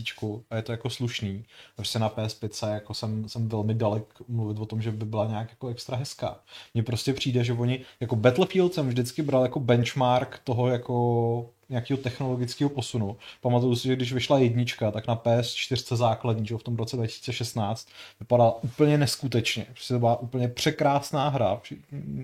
a 0.51 0.57
je 0.57 0.63
to 0.63 0.73
jako 0.73 0.91
slušný. 0.91 1.45
Takže 1.77 1.91
se 1.91 1.99
na 1.99 2.11
PS5 2.11 2.73
jako 2.75 2.95
jsem, 2.95 3.29
jsem 3.29 3.49
velmi 3.49 3.75
dalek 3.75 4.05
mluvit 4.29 4.59
o 4.59 4.67
tom, 4.67 4.83
že 4.83 4.91
by 4.93 5.05
byla 5.05 5.27
nějak 5.27 5.51
jako 5.51 5.69
extra 5.69 5.97
hezká. 5.97 6.41
Mně 6.75 6.83
prostě 6.83 7.13
přijde, 7.13 7.45
že 7.45 7.53
oni, 7.53 7.81
jako 8.01 8.17
Battlefield 8.17 8.75
jsem 8.75 8.89
vždycky 8.89 9.23
bral 9.23 9.43
jako 9.43 9.61
benchmark 9.61 10.41
toho 10.45 10.69
jako 10.69 11.51
nějakého 11.69 11.99
technologického 11.99 12.71
posunu. 12.71 13.17
Pamatuju 13.41 13.77
si, 13.77 13.89
že 13.89 13.97
když 13.97 14.13
vyšla 14.13 14.39
jednička, 14.39 14.91
tak 14.91 15.07
na 15.07 15.17
PS4 15.17 15.97
základní, 15.97 16.47
že 16.47 16.57
v 16.57 16.63
tom 16.63 16.77
roce 16.77 16.97
2016, 16.97 17.89
vypadala 18.21 18.63
úplně 18.63 18.99
neskutečně. 18.99 19.65
Prostě 19.65 19.95
to 19.95 20.01
byla 20.01 20.21
úplně 20.21 20.49
překrásná 20.49 21.29
hra. 21.29 21.61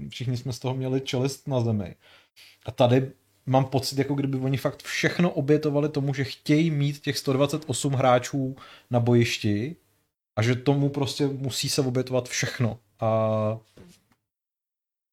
Všichni 0.08 0.36
jsme 0.36 0.52
z 0.52 0.58
toho 0.58 0.74
měli 0.74 1.00
čelist 1.00 1.48
na 1.48 1.60
zemi. 1.60 1.94
A 2.66 2.70
tady 2.70 3.12
mám 3.46 3.64
pocit, 3.64 3.98
jako 3.98 4.14
kdyby 4.14 4.38
oni 4.38 4.56
fakt 4.56 4.82
všechno 4.82 5.30
obětovali 5.30 5.88
tomu, 5.88 6.14
že 6.14 6.24
chtějí 6.24 6.70
mít 6.70 7.00
těch 7.00 7.18
128 7.18 7.92
hráčů 7.92 8.56
na 8.90 9.00
bojišti 9.00 9.76
a 10.36 10.42
že 10.42 10.54
tomu 10.54 10.88
prostě 10.88 11.26
musí 11.26 11.68
se 11.68 11.80
obětovat 11.80 12.28
všechno. 12.28 12.78
A 13.00 13.58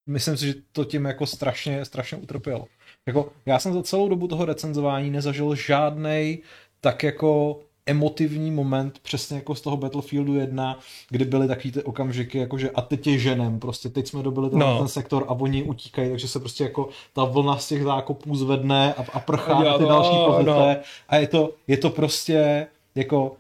myslím 0.10 0.38
si, 0.38 0.48
že 0.48 0.54
to 0.72 0.86
tím 0.86 1.06
jako 1.06 1.26
strašně, 1.26 1.86
strašně 1.86 2.17
utrpělo. 2.17 2.67
Jako, 3.06 3.32
já 3.46 3.60
jsem 3.60 3.74
za 3.74 3.84
celou 3.84 4.10
dobu 4.10 4.28
toho 4.28 4.46
recenzování 4.46 5.10
nezažil 5.10 5.56
žádnej 5.56 6.41
tak 6.82 7.04
jako 7.04 7.60
emotivní 7.86 8.52
moment, 8.52 9.00
přesně 9.00 9.36
jako 9.36 9.56
z 9.56 9.62
toho 9.62 9.78
Battlefieldu 9.78 10.36
1, 10.36 10.80
kdy 11.10 11.26
byly 11.26 11.48
takový 11.48 11.72
ty 11.72 11.84
okamžiky, 11.84 12.38
jakože 12.38 12.69
a 12.69 12.82
teď 12.82 13.08
je 13.08 13.19
ženem, 13.19 13.60
prostě 13.60 13.89
teď 13.89 14.08
jsme 14.08 14.24
dobili 14.24 14.50
ten, 14.50 14.60
no. 14.60 14.78
ten 14.78 14.88
sektor 14.88 15.26
a 15.28 15.32
oni 15.32 15.63
utíkají, 15.63 16.10
takže 16.10 16.28
se 16.28 16.39
prostě 16.39 16.63
jako 16.63 16.89
ta 17.13 17.24
vlna 17.24 17.58
z 17.58 17.67
těch 17.67 17.84
zákopů 17.84 18.36
zvedne 18.36 18.93
a, 18.93 19.06
a 19.13 19.19
prchá 19.19 19.63
na 19.63 19.78
ty 19.78 19.84
další 19.84 20.17
pozice 20.26 20.76
no. 20.76 20.76
a 21.10 21.15
je 21.15 21.28
to, 21.28 21.54
je 21.67 21.78
to 21.78 21.89
prostě 21.89 22.67
jako 22.96 23.36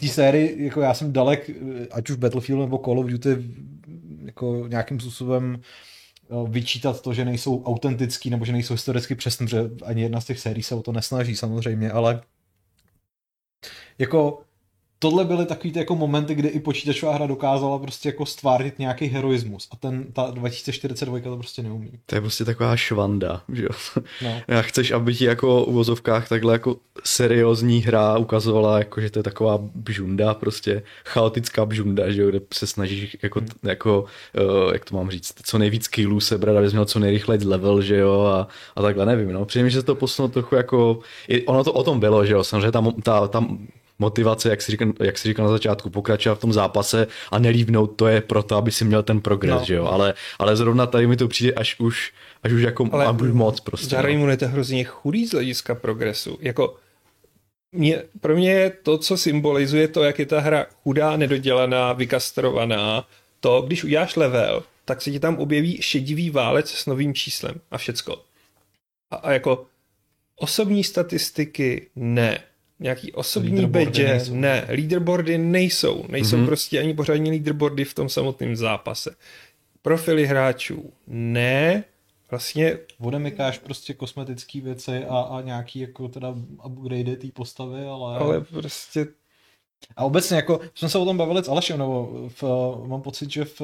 té 0.00 0.08
sérii, 0.08 0.64
jako 0.64 0.80
já 0.80 0.94
jsem 0.94 1.12
dalek, 1.12 1.50
ať 1.90 2.10
už 2.10 2.16
Battlefield 2.16 2.60
nebo 2.60 2.78
Call 2.78 2.98
of 2.98 3.06
Duty, 3.06 3.36
jako 4.24 4.64
nějakým 4.68 5.00
způsobem 5.00 5.60
eh, 5.60 6.34
vyčítat 6.48 7.00
to, 7.00 7.14
že 7.14 7.24
nejsou 7.24 7.64
autentický 7.64 8.30
nebo 8.30 8.44
že 8.44 8.52
nejsou 8.52 8.74
historicky 8.74 9.14
přesný, 9.14 9.46
protože 9.46 9.70
ani 9.84 10.02
jedna 10.02 10.20
z 10.20 10.24
těch 10.24 10.40
sérií 10.40 10.62
se 10.62 10.74
o 10.74 10.82
to 10.82 10.92
nesnaží 10.92 11.36
samozřejmě, 11.36 11.90
ale 11.90 12.20
jako 14.00 14.42
tohle 15.02 15.24
byly 15.24 15.46
takový 15.46 15.72
ty 15.72 15.78
jako 15.78 15.96
momenty, 15.96 16.34
kdy 16.34 16.48
i 16.48 16.60
počítačová 16.60 17.14
hra 17.14 17.26
dokázala 17.26 17.78
prostě 17.78 18.08
jako 18.08 18.26
stvárnit 18.26 18.78
nějaký 18.78 19.06
heroismus 19.06 19.68
a 19.72 19.76
ten, 19.76 20.04
ta 20.12 20.30
2042 20.30 21.20
to 21.20 21.36
prostě 21.36 21.62
neumí. 21.62 21.90
To 22.06 22.14
je 22.14 22.20
prostě 22.20 22.44
taková 22.44 22.76
švanda, 22.76 23.42
že 23.52 23.62
jo. 23.62 24.02
No. 24.22 24.40
Já 24.48 24.62
chceš, 24.62 24.90
aby 24.90 25.14
ti 25.14 25.24
jako 25.24 25.64
u 25.64 25.72
vozovkách 25.72 26.28
takhle 26.28 26.52
jako 26.52 26.76
seriózní 27.04 27.80
hra 27.80 28.18
ukazovala, 28.18 28.78
jako 28.78 29.00
že 29.00 29.10
to 29.10 29.18
je 29.18 29.22
taková 29.22 29.58
bžunda, 29.74 30.34
prostě 30.34 30.82
chaotická 31.04 31.66
bžunda, 31.66 32.10
že 32.10 32.22
jo, 32.22 32.28
kde 32.28 32.40
se 32.54 32.66
snažíš 32.66 33.16
jako, 33.22 33.38
hmm. 33.38 33.48
jako 33.62 34.04
uh, 34.64 34.72
jak 34.72 34.84
to 34.84 34.96
mám 34.96 35.10
říct, 35.10 35.32
co 35.42 35.58
nejvíc 35.58 35.88
killů 35.88 36.20
sebrat, 36.20 36.56
abys 36.56 36.72
měl 36.72 36.84
co 36.84 36.98
nejrychleji 36.98 37.44
level, 37.44 37.82
že 37.82 37.96
jo, 37.96 38.20
a, 38.20 38.48
a 38.76 38.82
takhle 38.82 39.06
nevím, 39.06 39.32
no. 39.32 39.44
Přijde 39.44 39.64
mi, 39.64 39.70
že 39.70 39.80
se 39.80 39.86
to 39.86 39.94
posunulo 39.94 40.32
trochu 40.32 40.54
jako, 40.54 40.98
ono 41.46 41.64
to 41.64 41.72
o 41.72 41.82
tom 41.82 42.00
bylo, 42.00 42.26
že 42.26 42.32
jo, 42.32 42.44
samozřejmě 42.44 42.72
ta, 42.72 42.82
ta, 43.02 43.28
ta 43.28 43.44
motivace, 44.00 44.50
jak 44.50 44.62
si, 44.62 44.72
říkal, 44.72 44.92
jak 45.00 45.18
si 45.18 45.28
říkal 45.28 45.46
na 45.46 45.52
začátku, 45.52 45.90
pokračovat 45.90 46.34
v 46.34 46.40
tom 46.40 46.52
zápase 46.52 47.06
a 47.30 47.38
nelívnout, 47.38 47.96
to 47.96 48.06
je 48.06 48.20
proto, 48.20 48.56
aby 48.56 48.72
si 48.72 48.84
měl 48.84 49.02
ten 49.02 49.20
progres, 49.20 49.60
no. 49.60 49.64
že 49.64 49.74
jo, 49.74 49.84
ale, 49.84 50.14
ale 50.38 50.56
zrovna 50.56 50.86
tady 50.86 51.06
mi 51.06 51.16
to 51.16 51.28
přijde 51.28 51.52
až 51.52 51.80
už, 51.80 52.12
až 52.42 52.52
už 52.52 52.62
jako 52.62 52.88
ale 52.92 53.12
už 53.12 53.32
moc 53.32 53.60
prostě. 53.60 53.88
Zároveň 53.88 54.16
no. 54.16 54.24
mu 54.24 54.30
je 54.30 54.36
to 54.36 54.48
hrozně 54.48 54.84
chudý 54.84 55.26
z 55.26 55.32
hlediska 55.32 55.74
progresu, 55.74 56.38
jako 56.40 56.76
mě, 57.72 58.02
pro 58.20 58.36
mě 58.36 58.52
je 58.52 58.70
to, 58.70 58.98
co 58.98 59.16
symbolizuje 59.16 59.88
to, 59.88 60.02
jak 60.02 60.18
je 60.18 60.26
ta 60.26 60.40
hra 60.40 60.66
chudá, 60.82 61.16
nedodělaná, 61.16 61.92
vykastrovaná, 61.92 63.06
to, 63.40 63.62
když 63.62 63.84
uděláš 63.84 64.16
level, 64.16 64.62
tak 64.84 65.02
se 65.02 65.10
ti 65.10 65.20
tam 65.20 65.36
objeví 65.36 65.82
šedivý 65.82 66.30
válec 66.30 66.70
s 66.70 66.86
novým 66.86 67.14
číslem 67.14 67.60
a 67.70 67.78
všecko. 67.78 68.22
A, 69.10 69.16
a 69.16 69.32
jako 69.32 69.66
osobní 70.36 70.84
statistiky 70.84 71.86
ne 71.96 72.38
nějaký 72.80 73.12
osobní 73.12 73.66
badge, 73.66 74.20
ne, 74.30 74.66
leaderboardy 74.68 75.38
nejsou, 75.38 76.04
nejsou 76.08 76.36
mm-hmm. 76.36 76.46
prostě 76.46 76.80
ani 76.80 76.94
pořádní 76.94 77.30
leaderboardy 77.30 77.84
v 77.84 77.94
tom 77.94 78.08
samotném 78.08 78.56
zápase. 78.56 79.14
Profily 79.82 80.26
hráčů, 80.26 80.92
ne, 81.06 81.84
vlastně... 82.30 82.78
Odemykáš 82.98 83.58
prostě 83.58 83.94
kosmetické 83.94 84.60
věci 84.60 85.04
a, 85.04 85.20
a 85.20 85.40
nějaký 85.40 85.78
jako 85.78 86.08
teda 86.08 86.34
upgrade 86.66 87.16
té 87.16 87.28
postavy, 87.34 87.84
ale... 87.84 88.18
Ale 88.18 88.40
prostě 88.40 89.06
a 89.96 90.04
obecně, 90.04 90.36
jako 90.36 90.60
jsme 90.74 90.88
se 90.88 90.98
o 90.98 91.04
tom 91.04 91.16
bavili 91.16 91.44
s 91.44 91.48
Alešem, 91.48 91.78
nebo 91.78 92.28
v, 92.28 92.42
mám 92.86 93.02
pocit, 93.02 93.30
že 93.30 93.44
v 93.44 93.60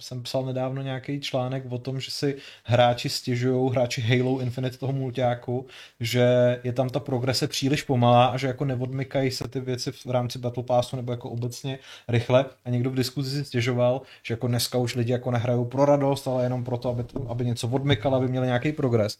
jsem 0.00 0.22
psal 0.22 0.44
nedávno 0.44 0.82
nějaký 0.82 1.20
článek 1.20 1.64
o 1.68 1.78
tom, 1.78 2.00
že 2.00 2.10
si 2.10 2.36
hráči 2.64 3.08
stěžují, 3.08 3.70
hráči 3.70 4.00
Halo 4.00 4.40
Infinite 4.40 4.78
toho 4.78 4.92
multiáku, 4.92 5.66
že 6.00 6.60
je 6.64 6.72
tam 6.72 6.88
ta 6.88 7.00
progrese 7.00 7.48
příliš 7.48 7.82
pomalá 7.82 8.26
a 8.26 8.36
že 8.36 8.46
jako 8.46 8.64
neodmykají 8.64 9.30
se 9.30 9.48
ty 9.48 9.60
věci 9.60 9.92
v 9.92 10.06
rámci 10.06 10.38
Battle 10.38 10.64
Passu 10.64 10.96
nebo 10.96 11.12
jako 11.12 11.30
obecně 11.30 11.78
rychle. 12.08 12.44
A 12.64 12.70
někdo 12.70 12.90
v 12.90 12.94
diskuzi 12.94 13.30
si 13.30 13.44
stěžoval, 13.44 14.02
že 14.22 14.34
jako 14.34 14.46
dneska 14.46 14.78
už 14.78 14.94
lidi 14.94 15.12
jako 15.12 15.30
nehrajou 15.30 15.64
pro 15.64 15.84
radost, 15.84 16.28
ale 16.28 16.42
jenom 16.42 16.64
proto, 16.64 16.88
aby, 16.88 17.04
aby 17.28 17.46
něco 17.46 17.68
odmykal, 17.68 18.14
aby 18.14 18.28
měli 18.28 18.46
nějaký 18.46 18.72
progres 18.72 19.18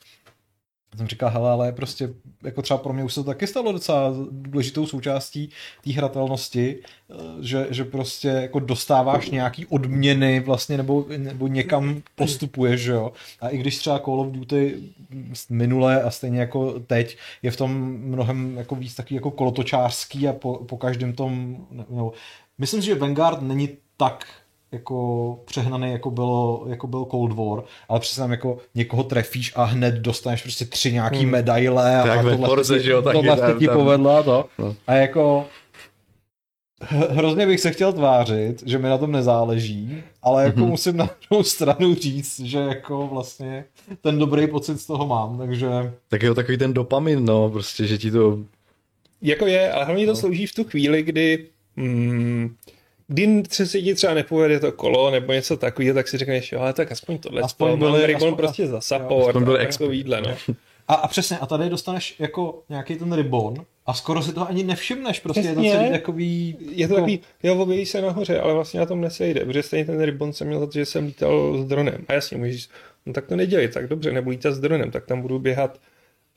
jsem 0.97 1.07
říkal, 1.07 1.31
hele, 1.31 1.51
ale 1.51 1.73
prostě 1.73 2.11
jako 2.43 2.63
třeba 2.63 2.79
pro 2.79 2.93
mě 2.93 3.05
už 3.05 3.15
se 3.15 3.21
to 3.21 3.25
taky 3.25 3.47
stalo 3.47 3.73
docela 3.73 4.13
důležitou 4.31 4.87
součástí 4.87 5.51
té 5.85 5.93
hratelnosti, 5.93 6.79
eh, 7.11 7.15
že, 7.41 7.67
že 7.71 7.85
prostě 7.85 8.29
jako 8.29 8.61
dostáváš 8.61 9.31
nějaký 9.31 9.67
odměny 9.67 10.41
vlastně 10.41 10.77
nebo, 10.77 11.07
nebo 11.17 11.47
někam 11.47 12.03
postupuješ, 12.15 12.81
že 12.81 12.93
jo. 12.93 13.13
A 13.41 13.49
i 13.49 13.59
když 13.59 13.79
třeba 13.79 13.99
Call 13.99 14.21
of 14.21 14.33
Duty 14.33 14.79
minule 15.51 16.03
a 16.03 16.11
stejně 16.11 16.41
jako 16.41 16.81
teď 16.81 17.19
je 17.43 17.51
v 17.51 17.57
tom 17.57 17.73
mnohem 18.01 18.57
jako 18.57 18.75
víc 18.75 18.95
takový 18.95 19.15
jako 19.15 19.31
kolotočářský 19.31 20.29
a 20.29 20.33
po, 20.33 20.55
po 20.55 20.77
každém 20.77 21.13
tom, 21.13 21.57
no, 21.91 22.13
myslím 22.59 22.83
že 22.83 22.95
Vanguard 22.95 23.43
není 23.43 23.69
tak 23.97 24.27
jako 24.73 25.39
přehnaný, 25.45 25.93
jako, 25.93 26.11
bylo, 26.11 26.65
jako 26.69 26.87
byl 26.87 27.05
Cold 27.11 27.33
War, 27.33 27.63
ale 27.89 28.01
přesně 28.01 28.21
tam 28.21 28.31
jako 28.31 28.59
někoho 28.75 29.03
trefíš 29.03 29.53
a 29.57 29.65
hned 29.65 29.95
dostaneš 29.95 30.43
prostě 30.43 30.65
tři 30.65 30.93
nějaký 30.93 31.19
hmm. 31.19 31.31
medaile 31.31 32.01
a, 32.01 32.03
tak 32.03 32.19
a 32.19 32.23
tohle, 32.23 32.49
Forze, 32.49 32.79
ti, 32.79 32.85
že 32.85 32.91
jo, 32.91 33.03
tohle 33.03 33.37
tam, 33.37 33.59
ti 33.59 33.69
povedlo 33.69 34.11
a 34.17 34.23
to. 34.23 34.45
No. 34.59 34.77
A 34.87 34.95
jako 34.95 35.47
hrozně 37.11 37.47
bych 37.47 37.61
se 37.61 37.71
chtěl 37.71 37.93
tvářit, 37.93 38.63
že 38.67 38.79
mi 38.79 38.89
na 38.89 38.99
tom 38.99 39.13
nezáleží, 39.13 40.03
ale 40.23 40.45
jako 40.45 40.61
mm-hmm. 40.61 40.67
musím 40.67 40.97
na 40.97 41.11
druhou 41.29 41.45
stranu 41.45 41.95
říct, 41.95 42.41
že 42.41 42.59
jako 42.59 43.09
vlastně 43.13 43.65
ten 44.01 44.19
dobrý 44.19 44.47
pocit 44.47 44.79
z 44.79 44.87
toho 44.87 45.07
mám, 45.07 45.39
takže... 45.39 45.69
Tak 46.09 46.23
je 46.23 46.29
to 46.29 46.35
takový 46.35 46.59
ten 46.59 46.75
dopamin, 46.75 47.25
no, 47.25 47.51
prostě, 47.51 47.87
že 47.87 47.99
ti 47.99 48.11
to... 48.11 48.39
Jako 49.23 49.47
je, 49.47 49.73
ale 49.73 49.85
hlavně 49.85 50.07
to 50.07 50.13
no. 50.13 50.17
slouží 50.17 50.47
v 50.47 50.55
tu 50.55 50.65
chvíli, 50.65 51.03
kdy 51.03 51.47
mm, 51.77 52.57
kdy 53.13 53.43
se 53.51 53.67
ti 53.67 53.95
třeba 53.95 54.15
nepovede 54.15 54.61
to 54.61 54.73
kolo 54.73 55.11
nebo 55.11 55.33
něco 55.33 55.57
takového, 55.57 55.95
tak 55.95 56.09
si 56.09 56.19
řekneš, 56.19 56.53
jo, 56.53 56.61
ale 56.61 56.73
tak 56.73 56.93
aspoň 56.93 57.19
tohle, 57.19 57.43
aspoň 57.43 57.79
byl 57.79 57.95
aspoň, 58.17 58.35
prostě 58.35 58.67
za 58.67 58.81
support, 58.81 59.29
aspoň 59.29 59.45
byl 59.45 59.59
takovýhle, 59.59 60.21
no. 60.21 60.31
A, 60.89 60.95
a 60.95 61.09
přesně, 61.09 61.39
a 61.39 61.47
tady 61.47 61.71
dostaneš 61.71 62.15
jako 62.19 62.63
nějaký 62.69 62.97
ten 62.97 63.13
ribon 63.13 63.55
a 63.87 63.95
skoro 63.95 64.23
si 64.23 64.33
to 64.33 64.49
ani 64.49 64.63
nevšimneš, 64.65 65.21
prostě 65.21 65.41
přesně, 65.41 65.69
je 65.69 65.73
to 65.73 65.79
celý 65.79 65.91
takový... 65.91 66.57
Je 66.71 66.89
to 66.89 66.95
jako... 66.95 66.95
takový, 66.95 67.21
jo, 67.43 67.57
objeví 67.57 67.87
se 67.87 68.03
nahoře, 68.03 68.41
ale 68.41 68.55
vlastně 68.55 68.81
na 68.81 68.87
tom 68.87 69.01
nesejde, 69.01 69.45
protože 69.45 69.63
stejně 69.63 69.85
ten 69.85 70.03
ribon 70.03 70.33
jsem 70.33 70.47
měl 70.47 70.61
za 70.61 70.67
to, 70.67 70.73
že 70.73 70.87
jsem 70.87 71.07
lítal 71.07 71.59
s 71.59 71.65
dronem. 71.65 72.05
A 72.09 72.13
jasně, 72.13 72.37
můžeš, 72.37 72.69
no 73.07 73.13
tak 73.13 73.27
to 73.27 73.37
nedělej, 73.37 73.69
tak 73.69 73.89
dobře, 73.89 74.13
nebudu 74.13 74.31
lítat 74.31 74.55
s 74.55 74.61
dronem, 74.61 74.91
tak 74.91 75.07
tam 75.07 75.23
budu 75.23 75.39
běhat 75.39 75.81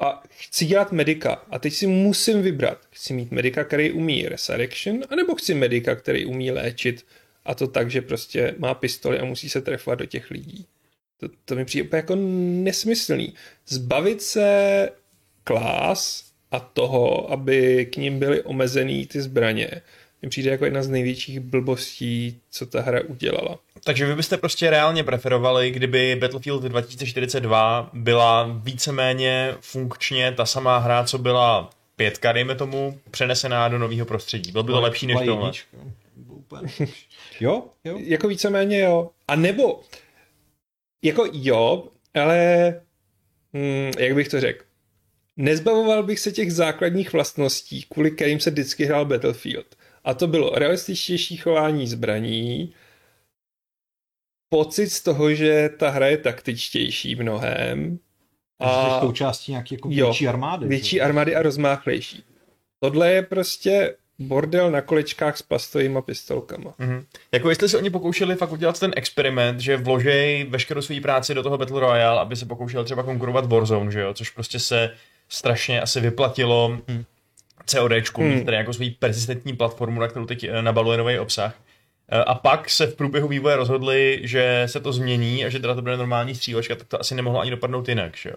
a 0.04 0.24
chci 0.30 0.66
dělat 0.66 0.92
medika 0.92 1.34
a 1.34 1.60
teď 1.60 1.74
si 1.74 1.88
musím 1.88 2.42
vybrat. 2.42 2.78
Chci 2.92 3.14
mít 3.14 3.32
medika, 3.32 3.64
který 3.64 3.92
umí 3.92 4.28
resurrection, 4.28 5.04
anebo 5.10 5.36
chci 5.36 5.54
medika, 5.54 5.96
který 5.96 6.26
umí 6.26 6.52
léčit 6.52 7.06
a 7.46 7.56
to 7.56 7.68
tak, 7.68 7.92
že 7.92 8.02
prostě 8.02 8.56
má 8.58 8.74
pistoli 8.74 9.20
a 9.20 9.26
musí 9.26 9.50
se 9.50 9.62
trefovat 9.62 10.00
do 10.00 10.06
těch 10.06 10.32
lidí. 10.32 10.66
To, 11.18 11.30
to 11.46 11.56
mi 11.56 11.66
přijde 11.66 11.98
jako 11.98 12.16
nesmyslný. 12.16 13.34
Zbavit 13.68 14.22
se 14.22 14.90
klás 15.44 16.24
a 16.52 16.60
toho, 16.60 17.32
aby 17.32 17.86
k 17.86 17.98
ním 17.98 18.20
byly 18.20 18.42
omezený 18.42 19.06
ty 19.06 19.22
zbraně, 19.22 19.70
mi 20.24 20.30
přijde 20.30 20.52
jako 20.52 20.66
jedna 20.66 20.84
z 20.84 20.90
největších 20.90 21.40
blbostí, 21.40 22.42
co 22.50 22.66
ta 22.66 22.82
hra 22.82 23.02
udělala. 23.08 23.60
Takže 23.84 24.06
vy 24.06 24.16
byste 24.16 24.38
prostě 24.38 24.70
reálně 24.70 25.04
preferovali, 25.04 25.72
kdyby 25.72 26.16
Battlefield 26.16 26.64
2042 26.64 27.90
byla 27.94 28.60
víceméně 28.64 29.56
funkčně 29.62 30.32
ta 30.32 30.46
samá 30.46 30.78
hra, 30.78 31.04
co 31.04 31.18
byla 31.18 31.70
pětka, 31.96 32.32
dejme 32.32 32.56
tomu, 32.56 33.00
přenesená 33.12 33.68
do 33.68 33.78
nového 33.78 34.06
prostředí. 34.06 34.52
Bylo 34.52 34.64
by 34.64 34.72
to 34.72 34.82
lepší 34.82 35.08
než 35.08 35.18
tohle. 35.26 35.52
jo, 37.40 37.64
jo. 37.84 37.98
Jako 38.00 38.28
víceméně 38.28 38.80
jo. 38.80 39.10
A 39.28 39.36
nebo, 39.36 39.82
jako 41.02 41.30
jo, 41.34 41.88
ale 42.14 42.68
hm, 43.54 43.92
jak 44.00 44.16
bych 44.16 44.28
to 44.28 44.40
řekl, 44.40 44.64
nezbavoval 45.38 46.04
bych 46.04 46.20
se 46.20 46.32
těch 46.32 46.54
základních 46.54 47.14
vlastností, 47.14 47.86
kvůli 47.90 48.12
kterým 48.12 48.40
se 48.40 48.52
vždycky 48.52 48.86
hrál 48.86 49.06
Battlefield. 49.06 49.76
A 50.04 50.14
to 50.14 50.28
bylo 50.28 50.50
realističtější 50.50 51.38
chování 51.38 51.88
zbraní, 51.88 52.74
pocit 54.50 54.90
z 54.90 55.04
toho, 55.04 55.34
že 55.34 55.70
ta 55.80 55.90
hra 55.90 56.08
je 56.08 56.18
taktičtější 56.18 57.16
mnohem 57.16 58.00
A 58.60 59.00
součástí 59.02 59.52
nějaký 59.52 59.76
jako 59.76 59.90
Jo, 59.92 60.06
větší 60.06 60.28
armády. 60.28 60.68
větší 60.68 60.96
že? 60.96 61.02
armády 61.02 61.36
a 61.36 61.42
rozmáchlejší. 61.42 62.24
Tohle 62.80 63.12
je 63.12 63.22
prostě 63.22 63.96
bordel 64.20 64.72
na 64.72 64.82
kolečkách 64.82 65.38
s 65.38 65.42
plastovými 65.42 66.02
pistolkama. 66.02 66.74
Mhm. 66.78 67.06
Jako 67.32 67.50
jestli 67.50 67.70
se 67.70 67.78
oni 67.78 67.90
pokoušeli 67.90 68.36
fakt 68.36 68.52
udělat 68.52 68.80
ten 68.80 68.94
experiment, 68.96 69.60
že 69.60 69.78
vložej 69.78 70.44
veškerou 70.50 70.82
svou 70.82 71.02
práci 71.02 71.34
do 71.34 71.44
toho 71.44 71.58
Battle 71.58 71.80
Royale, 71.80 72.20
aby 72.22 72.36
se 72.36 72.46
pokoušel 72.46 72.84
třeba 72.86 73.04
konkurovat 73.04 73.46
Warzone, 73.46 73.92
že 73.92 74.00
jo, 74.02 74.14
což 74.14 74.30
prostě 74.30 74.60
se 74.60 74.92
strašně 75.30 75.82
asi 75.82 76.00
vyplatilo 76.02 76.78
Hmm. 76.88 77.04
CODčku, 77.66 78.22
Hmm. 78.22 78.46
tedy 78.46 78.58
jako 78.58 78.74
svoji 78.74 78.92
persistentní 78.92 79.56
platformu, 79.56 80.00
na 80.02 80.08
kterou 80.08 80.26
teď 80.26 80.44
eh, 80.44 80.62
nabaluje 80.62 80.98
nový 80.98 81.20
obsah. 81.20 81.56
Eh, 82.12 82.24
A 82.24 82.36
pak 82.36 82.70
se 82.70 82.88
v 82.88 82.96
průběhu 82.96 83.28
vývoje 83.28 83.56
rozhodli, 83.56 84.20
že 84.24 84.64
se 84.66 84.80
to 84.80 84.94
změní 84.94 85.46
a 85.46 85.50
že 85.50 85.60
teda 85.60 85.76
to 85.76 85.82
bude 85.82 85.98
normální 85.98 86.36
střílečka, 86.36 86.76
tak 86.76 86.88
to 86.88 87.00
asi 87.00 87.16
nemohlo 87.16 87.40
ani 87.40 87.52
dopadnout 87.52 87.90
jinak, 87.90 88.18
že 88.18 88.30
jo. 88.30 88.36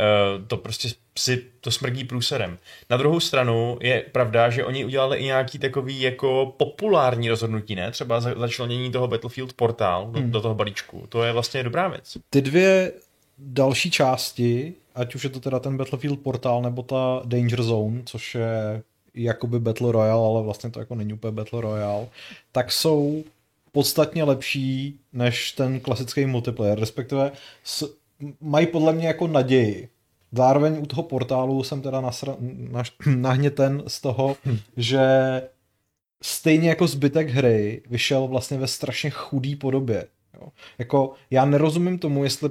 Eh, 0.00 0.46
To 0.46 0.56
prostě 0.56 0.88
si 1.18 1.44
to 1.60 1.70
smrdí 1.70 2.04
průserem. 2.04 2.58
Na 2.90 2.96
druhou 2.96 3.20
stranu 3.20 3.78
je 3.82 4.04
pravda, 4.12 4.50
že 4.50 4.64
oni 4.64 4.84
udělali 4.84 5.18
i 5.18 5.24
nějaký 5.24 5.58
takový 5.58 6.00
jako 6.00 6.54
populární 6.56 7.28
rozhodnutí, 7.28 7.74
ne? 7.74 7.90
Třeba 7.90 8.20
za- 8.20 8.34
začlenění 8.36 8.92
toho 8.92 9.08
Battlefield 9.08 9.52
portál 9.52 10.06
do, 10.10 10.20
Hmm. 10.20 10.30
do 10.30 10.40
toho 10.40 10.54
balíčku. 10.54 11.06
To 11.08 11.22
je 11.24 11.32
vlastně 11.32 11.62
dobrá 11.62 11.88
věc. 11.88 12.16
Ty 12.30 12.42
dvě 12.42 12.92
další 13.38 13.90
části, 13.90 14.74
ať 14.98 15.14
už 15.14 15.24
je 15.24 15.30
to 15.30 15.40
teda 15.40 15.58
ten 15.58 15.76
Battlefield 15.76 16.20
portál 16.20 16.62
nebo 16.62 16.82
ta 16.82 17.22
Danger 17.24 17.62
Zone, 17.62 18.02
což 18.04 18.34
je 18.34 18.82
jakoby 19.14 19.60
Battle 19.60 19.92
Royale, 19.92 20.26
ale 20.26 20.42
vlastně 20.42 20.70
to 20.70 20.80
jako 20.80 20.94
není 20.94 21.12
úplně 21.12 21.32
Battle 21.32 21.60
Royale, 21.60 22.06
tak 22.52 22.72
jsou 22.72 23.24
podstatně 23.72 24.24
lepší 24.24 25.00
než 25.12 25.52
ten 25.52 25.80
klasický 25.80 26.26
multiplayer, 26.26 26.80
respektive 26.80 27.32
s, 27.64 27.94
mají 28.40 28.66
podle 28.66 28.92
mě 28.92 29.06
jako 29.06 29.26
naději. 29.26 29.88
Zároveň 30.32 30.78
u 30.82 30.86
toho 30.86 31.02
portálu 31.02 31.62
jsem 31.62 31.82
teda 31.82 32.00
nasra, 32.00 32.36
naš, 32.70 32.92
nahněten 33.16 33.82
z 33.86 34.00
toho, 34.00 34.36
že 34.76 35.02
stejně 36.22 36.68
jako 36.68 36.86
zbytek 36.86 37.28
hry 37.28 37.82
vyšel 37.90 38.26
vlastně 38.26 38.58
ve 38.58 38.66
strašně 38.66 39.10
chudý 39.10 39.56
podobě. 39.56 40.06
Jo. 40.34 40.48
Jako 40.78 41.12
já 41.30 41.44
nerozumím 41.44 41.98
tomu, 41.98 42.24
jestli 42.24 42.50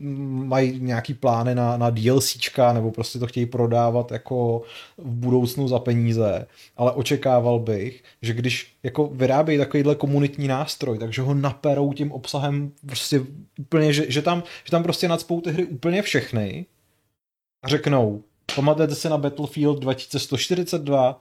mají 0.00 0.80
nějaký 0.80 1.14
plány 1.14 1.54
na, 1.54 1.76
na 1.76 1.90
DLCčka, 1.90 2.72
nebo 2.72 2.90
prostě 2.90 3.18
to 3.18 3.26
chtějí 3.26 3.46
prodávat 3.46 4.12
jako 4.12 4.62
v 4.98 5.14
budoucnu 5.14 5.68
za 5.68 5.78
peníze, 5.78 6.46
ale 6.76 6.92
očekával 6.92 7.58
bych, 7.58 8.04
že 8.22 8.32
když 8.32 8.76
jako 8.82 9.06
vyrábějí 9.06 9.58
takovýhle 9.58 9.94
komunitní 9.94 10.48
nástroj, 10.48 10.98
takže 10.98 11.22
ho 11.22 11.34
naperou 11.34 11.92
tím 11.92 12.12
obsahem 12.12 12.72
prostě 12.86 13.20
úplně, 13.58 13.92
že, 13.92 14.04
že, 14.08 14.22
tam, 14.22 14.42
že 14.64 14.70
tam 14.70 14.82
prostě 14.82 15.08
nadspou 15.08 15.40
ty 15.40 15.50
hry 15.50 15.64
úplně 15.64 16.02
všechny 16.02 16.66
a 17.64 17.68
řeknou, 17.68 18.22
pamatujete 18.54 18.94
si 18.94 19.08
na 19.08 19.18
Battlefield 19.18 19.80
2142, 19.80 21.20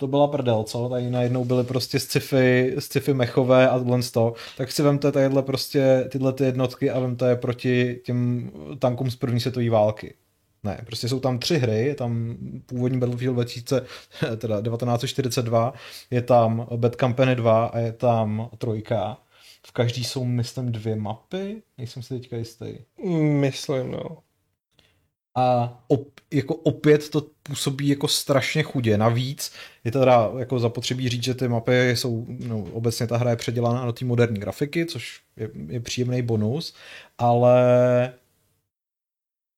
to 0.00 0.06
byla 0.06 0.28
prdel, 0.28 0.62
co? 0.64 0.88
Tady 0.88 1.10
najednou 1.10 1.44
byly 1.44 1.64
prostě 1.64 2.00
sci-fi, 2.00 2.74
sci-fi 2.78 3.14
mechové 3.14 3.68
a 3.68 3.78
tohle 3.78 4.02
to. 4.02 4.34
Tak 4.56 4.72
si 4.72 4.82
vemte 4.82 5.12
tadyhle 5.12 5.42
prostě 5.42 6.08
tyhle 6.12 6.32
ty 6.32 6.44
jednotky 6.44 6.90
a 6.90 7.00
vemte 7.00 7.28
je 7.28 7.36
proti 7.36 8.00
těm 8.04 8.50
tankům 8.78 9.10
z 9.10 9.16
první 9.16 9.40
světové 9.40 9.70
války. 9.70 10.14
Ne, 10.64 10.82
prostě 10.86 11.08
jsou 11.08 11.20
tam 11.20 11.38
tři 11.38 11.58
hry, 11.58 11.86
je 11.86 11.94
tam 11.94 12.36
původní 12.66 12.98
Battlefield 12.98 13.34
2000, 13.34 13.86
teda 14.36 14.62
1942, 14.62 15.72
je 16.10 16.22
tam 16.22 16.66
Bad 16.76 16.96
Company 16.96 17.36
2 17.36 17.66
a 17.66 17.78
je 17.78 17.92
tam 17.92 18.50
trojka. 18.58 19.18
V 19.66 19.72
každý 19.72 20.04
jsou, 20.04 20.24
myslím, 20.24 20.72
dvě 20.72 20.96
mapy, 20.96 21.62
nejsem 21.78 22.02
si 22.02 22.14
teďka 22.14 22.36
jistý. 22.36 22.74
Myslím, 23.40 23.90
no. 23.90 24.18
A 25.34 25.78
op, 25.88 26.20
jako 26.32 26.54
opět 26.54 27.08
to 27.08 27.26
působí 27.42 27.88
jako 27.88 28.08
strašně 28.08 28.62
chudě. 28.62 28.98
Navíc 28.98 29.52
je 29.84 29.92
teda 29.92 30.30
jako 30.38 30.58
zapotřebí 30.58 31.08
říct, 31.08 31.24
že 31.24 31.34
ty 31.34 31.48
mapy 31.48 31.90
jsou, 31.90 32.26
no, 32.28 32.64
obecně 32.72 33.06
ta 33.06 33.16
hra 33.16 33.30
je 33.30 33.36
předělaná 33.36 33.86
do 33.86 33.92
té 33.92 34.04
moderní 34.04 34.40
grafiky, 34.40 34.86
což 34.86 35.20
je, 35.36 35.50
je 35.68 35.80
příjemný 35.80 36.22
bonus, 36.22 36.74
ale 37.18 37.62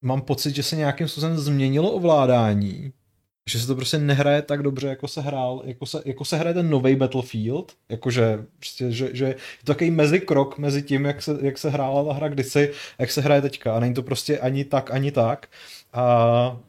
mám 0.03 0.21
pocit, 0.21 0.55
že 0.55 0.63
se 0.63 0.77
nějakým 0.77 1.09
způsobem 1.09 1.39
změnilo 1.39 1.93
ovládání, 1.93 2.93
že 3.51 3.61
se 3.61 3.67
to 3.67 3.75
prostě 3.75 3.99
nehraje 3.99 4.43
tak 4.43 4.63
dobře, 4.63 4.89
jako 4.89 5.09
se 5.09 5.21
hrál, 5.21 5.63
jako 5.65 5.87
se, 5.87 6.03
jako 6.05 6.25
se 6.25 6.37
hraje 6.37 6.55
ten 6.55 6.71
nový 6.71 6.97
Battlefield, 6.97 7.73
jakože 7.89 8.45
prostě, 8.59 8.93
že, 8.93 9.11
že 9.13 9.25
je 9.25 9.35
to 9.35 9.73
takový 9.73 9.91
mezikrok 9.91 10.59
mezi 10.59 10.83
tím, 10.83 11.05
jak 11.05 11.23
se, 11.23 11.39
jak 11.43 11.59
se 11.59 11.71
hrála 11.71 12.05
ta 12.05 12.13
hra 12.13 12.29
kdysi, 12.29 12.71
a 12.99 13.03
jak 13.03 13.11
se 13.11 13.21
hraje 13.21 13.43
teďka 13.43 13.77
a 13.77 13.81
není 13.81 13.95
to 13.95 14.03
prostě 14.03 14.39
ani 14.39 14.65
tak, 14.65 14.91
ani 14.91 15.13
tak. 15.13 15.49
A, 15.93 16.61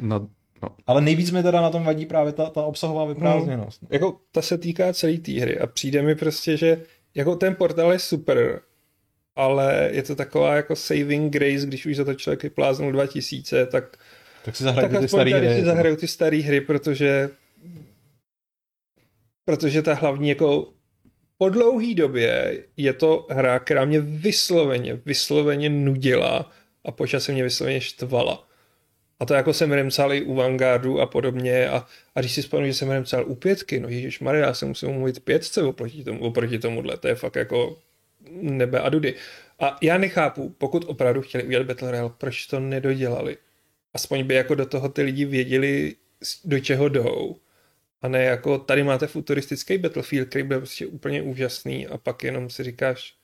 Na, 0.00 0.18
no, 0.62 0.68
ale 0.86 1.00
nejvíc 1.00 1.30
mi 1.30 1.42
teda 1.42 1.60
na 1.60 1.70
tom 1.70 1.84
vadí 1.84 2.06
právě 2.06 2.32
ta, 2.32 2.50
ta 2.50 2.62
obsahová 2.62 3.04
vyprázdněnost. 3.04 3.80
Jako 3.90 4.20
ta 4.32 4.42
se 4.42 4.58
týká 4.58 4.92
celé 4.92 5.18
té 5.18 5.32
hry 5.32 5.58
a 5.58 5.66
přijde 5.66 6.02
mi 6.02 6.14
prostě, 6.14 6.56
že 6.56 6.82
jako 7.14 7.36
ten 7.36 7.54
portál 7.54 7.92
je 7.92 7.98
super, 7.98 8.60
ale 9.36 9.90
je 9.92 10.02
to 10.02 10.14
taková 10.14 10.56
jako 10.56 10.76
saving 10.76 11.32
grace, 11.32 11.66
když 11.66 11.86
už 11.86 11.96
za 11.96 12.04
to 12.04 12.14
člověk 12.14 12.42
vypláznul 12.42 12.92
2000, 12.92 13.66
tak, 13.66 13.96
Tak 14.46 14.56
si 14.56 14.64
zahrajte 14.64 14.92
tak 14.92 15.02
ty 15.02 15.08
staré 15.08 15.30
hry. 15.30 15.54
si 15.54 15.64
zahraju 15.64 15.96
ty 15.96 16.08
staré 16.08 16.36
hry, 16.36 16.60
protože 16.60 17.30
protože 19.44 19.82
ta 19.82 19.94
hlavní 19.94 20.28
jako 20.28 20.72
po 21.38 21.48
dlouhý 21.48 21.94
době 21.94 22.62
je 22.76 22.92
to 22.92 23.26
hra, 23.30 23.58
která 23.58 23.84
mě 23.84 24.00
vysloveně, 24.00 25.00
vysloveně 25.06 25.70
nudila 25.70 26.52
a 26.84 26.90
počasem 26.90 27.34
mě 27.34 27.44
vysloveně 27.44 27.80
štvala. 27.80 28.48
A 29.20 29.26
to 29.26 29.34
jako 29.34 29.52
jsem 29.52 29.72
remcal 29.72 30.12
i 30.12 30.22
u 30.22 30.34
Vanguardu 30.34 31.00
a 31.00 31.06
podobně 31.06 31.68
a, 31.68 31.86
a 32.14 32.20
když 32.20 32.32
si 32.32 32.42
vzpomínám, 32.42 32.70
že 32.70 32.74
jsem 32.74 32.90
remcal 32.90 33.24
u 33.26 33.34
pětky, 33.34 33.80
no 33.80 33.88
ježiš 33.88 34.20
já 34.32 34.54
jsem 34.54 34.68
musel 34.68 34.92
mluvit 34.92 35.24
pětce 35.24 35.62
oproti, 35.62 36.04
tomu, 36.04 36.20
oproti 36.20 36.58
tomuhle, 36.58 36.96
to 36.96 37.08
je 37.08 37.14
fakt 37.14 37.36
jako 37.36 37.78
nebe 38.30 38.80
a 38.80 38.88
dudy. 38.88 39.14
A 39.60 39.78
já 39.82 39.98
nechápu, 39.98 40.54
pokud 40.58 40.84
opravdu 40.86 41.22
chtěli 41.22 41.44
udělat 41.44 41.66
Battle 41.66 41.90
Royale, 41.90 42.10
proč 42.18 42.46
to 42.46 42.60
nedodělali. 42.60 43.36
Aspoň 43.96 44.24
by 44.24 44.34
jako 44.34 44.54
do 44.54 44.66
toho 44.66 44.88
ty 44.88 45.02
lidi 45.02 45.24
věděli, 45.24 45.94
do 46.44 46.60
čeho 46.60 46.88
jdou. 46.88 47.36
A 48.02 48.08
ne 48.08 48.24
jako 48.24 48.58
tady 48.58 48.82
máte 48.84 49.06
futuristický 49.06 49.78
Battlefield, 49.78 50.28
který 50.28 50.44
byl 50.44 50.58
prostě 50.58 50.86
úplně 50.86 51.22
úžasný 51.22 51.86
a 51.86 51.98
pak 51.98 52.22
jenom 52.24 52.50
si 52.50 52.64
říkáš, 52.64 53.14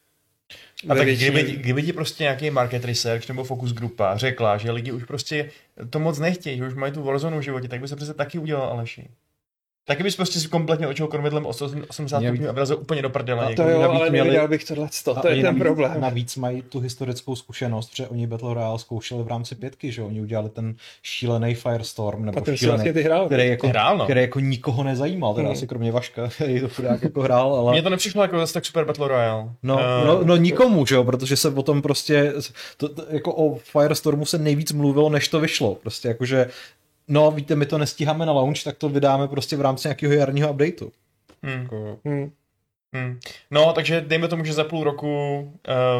A 0.88 0.94
tak 0.94 1.04
většině- 1.04 1.30
kdyby, 1.42 1.52
kdyby 1.56 1.82
ti 1.82 1.92
prostě 1.92 2.22
nějaký 2.24 2.50
market 2.50 2.84
research 2.84 3.28
nebo 3.28 3.44
focus 3.44 3.72
grupa 3.72 4.16
řekla, 4.16 4.58
že 4.58 4.70
lidi 4.70 4.92
už 4.92 5.04
prostě 5.04 5.50
to 5.90 5.98
moc 5.98 6.18
nechtějí, 6.18 6.56
že 6.58 6.66
už 6.66 6.74
mají 6.74 6.92
tu 6.92 7.02
Warzone 7.02 7.38
v 7.38 7.42
životě, 7.42 7.68
tak 7.68 7.80
by 7.80 7.88
se 7.88 7.96
přece 7.96 8.14
taky 8.14 8.38
udělal 8.38 8.62
Aleši. 8.68 9.08
Taky 9.84 10.02
bys 10.02 10.16
prostě 10.16 10.40
si 10.40 10.48
kompletně 10.48 10.86
očil 10.86 11.06
kormidlem 11.06 11.46
80 11.46 12.18
Mě- 12.18 12.28
stupňů 12.28 12.48
a 12.48 12.52
vrazil 12.52 12.76
úplně 12.80 13.02
do 13.02 13.10
prdele. 13.10 13.46
A 13.46 13.50
někam. 13.50 13.66
to 13.66 13.72
jo, 13.72 13.80
navíc 13.82 14.00
ale 14.00 14.10
měli- 14.10 14.24
neviděl 14.28 14.48
bych 14.48 14.64
tohle, 14.64 14.88
to, 15.04 15.10
je 15.28 15.34
ten 15.34 15.44
navíc, 15.44 15.62
problém. 15.62 16.00
Navíc 16.00 16.36
mají 16.36 16.62
tu 16.62 16.80
historickou 16.80 17.36
zkušenost, 17.36 17.90
protože 17.90 18.08
oni 18.08 18.26
Battle 18.26 18.54
Royale 18.54 18.78
zkoušeli 18.78 19.22
v 19.22 19.28
rámci 19.28 19.54
pětky, 19.54 19.92
že 19.92 20.02
oni 20.02 20.20
udělali 20.20 20.48
ten 20.50 20.74
šílený 21.02 21.54
Firestorm, 21.54 22.24
nebo 22.24 22.38
A 22.38 22.40
ten 22.40 22.56
šílený, 22.56 22.76
vlastně 22.76 22.92
ty 22.92 23.02
hrál. 23.02 23.26
který 23.26 23.48
jako, 23.48 23.68
Hrál, 23.68 23.96
no. 23.98 24.04
který 24.04 24.20
jako 24.20 24.40
nikoho 24.40 24.82
nezajímal, 24.84 25.34
teda 25.34 25.46
Hmm. 25.48 25.56
asi 25.56 25.66
kromě 25.66 25.92
Vaška, 25.92 26.28
který 26.34 26.60
to 26.60 26.68
chudák 26.68 27.02
jako 27.02 27.20
hrál, 27.20 27.54
ale... 27.54 27.72
Mně 27.72 27.82
to 27.82 27.90
nepřišlo 27.90 28.22
jako 28.22 28.38
zase 28.38 28.54
tak 28.54 28.64
super 28.66 28.84
Battle 28.84 29.08
Royale. 29.08 29.50
No, 29.62 29.80
Eh, 29.80 30.06
no, 30.06 30.20
no 30.24 30.36
nikomu, 30.36 30.86
že 30.86 30.94
jo, 30.94 31.04
protože 31.04 31.36
se 31.36 31.48
o 31.48 31.62
tom 31.62 31.82
prostě, 31.82 32.32
to, 32.76 32.88
to, 32.88 33.04
jako 33.10 33.34
o 33.34 33.54
Firestormu 33.58 34.24
se 34.24 34.38
nejvíc 34.38 34.72
mluvilo, 34.72 35.08
než 35.10 35.28
to 35.28 35.40
vyšlo, 35.40 35.74
prostě 35.74 36.08
jakože, 36.08 36.46
no 37.08 37.30
víte, 37.30 37.56
my 37.56 37.66
to 37.66 37.78
nestíháme 37.78 38.26
na 38.26 38.32
launch, 38.32 38.62
tak 38.64 38.76
to 38.76 38.88
vydáme 38.88 39.28
prostě 39.28 39.56
v 39.56 39.60
rámci 39.60 39.88
nějakého 39.88 40.12
jarního 40.12 40.50
updateu. 40.50 40.92
hm. 41.46 41.62
Jako, 41.62 41.98
Hmm. 42.04 42.32
Hmm. 42.94 43.20
No, 43.50 43.72
takže 43.72 44.00
dejme 44.00 44.28
tomu, 44.28 44.44
že 44.44 44.52
za 44.52 44.64
půl 44.64 44.84
roku 44.84 45.38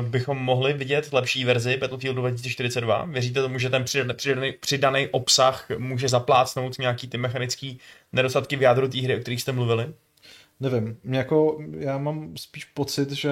uh, 0.01 0.09
bychom 0.09 0.39
mohli 0.39 0.73
vidět 0.73 1.13
lepší 1.13 1.45
verzi 1.45 1.77
Battlefield 1.77 2.17
2042. 2.17 3.05
Věříte 3.05 3.43
tomu, 3.43 3.59
že 3.59 3.71
ten 3.71 3.85
přidaný, 3.85 4.15
přidaný, 4.15 4.53
přidaný 4.53 5.09
obsah 5.11 5.67
může 5.79 6.09
zaplácnout 6.09 6.79
nějaký 6.79 7.09
ty 7.09 7.19
mechanický 7.19 7.79
nedostatky 8.13 8.57
v 8.57 8.63
jádru 8.63 8.89
té 8.89 9.01
hry, 9.01 9.17
o 9.17 9.21
kterých 9.21 9.43
jste 9.43 9.53
mluvili? 9.53 9.93
nevím, 10.61 10.99
mě 11.05 11.19
jako, 11.19 11.59
já 11.79 11.99
mám 11.99 12.37
spíš 12.37 12.65
pocit, 12.65 13.11
že 13.11 13.31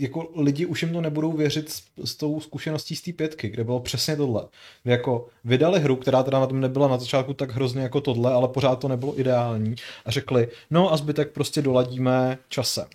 jako 0.00 0.28
lidi 0.36 0.66
už 0.66 0.82
jim 0.82 0.92
to 0.92 1.00
nebudou 1.00 1.32
věřit 1.32 1.70
s, 1.70 1.82
s 2.04 2.14
tou 2.14 2.40
zkušeností 2.40 2.96
z 2.96 3.02
té 3.02 3.12
pětky, 3.12 3.48
kde 3.48 3.64
bylo 3.64 3.80
přesně 3.80 4.16
tohle. 4.16 4.48
Kde 4.82 4.92
jako 4.92 5.26
vydali 5.44 5.80
hru, 5.80 5.96
která 5.96 6.22
teda 6.22 6.40
na 6.40 6.46
tom 6.46 6.60
nebyla 6.60 6.88
na 6.88 6.98
začátku 6.98 7.34
tak 7.34 7.50
hrozně 7.50 7.82
jako 7.82 8.00
tohle, 8.00 8.32
ale 8.32 8.48
pořád 8.48 8.76
to 8.76 8.88
nebylo 8.88 9.20
ideální 9.20 9.74
a 10.04 10.10
řekli, 10.10 10.48
no 10.70 10.92
a 10.92 10.96
zbytek 10.96 11.30
prostě 11.30 11.62
doladíme 11.62 12.38
časem. 12.48 12.86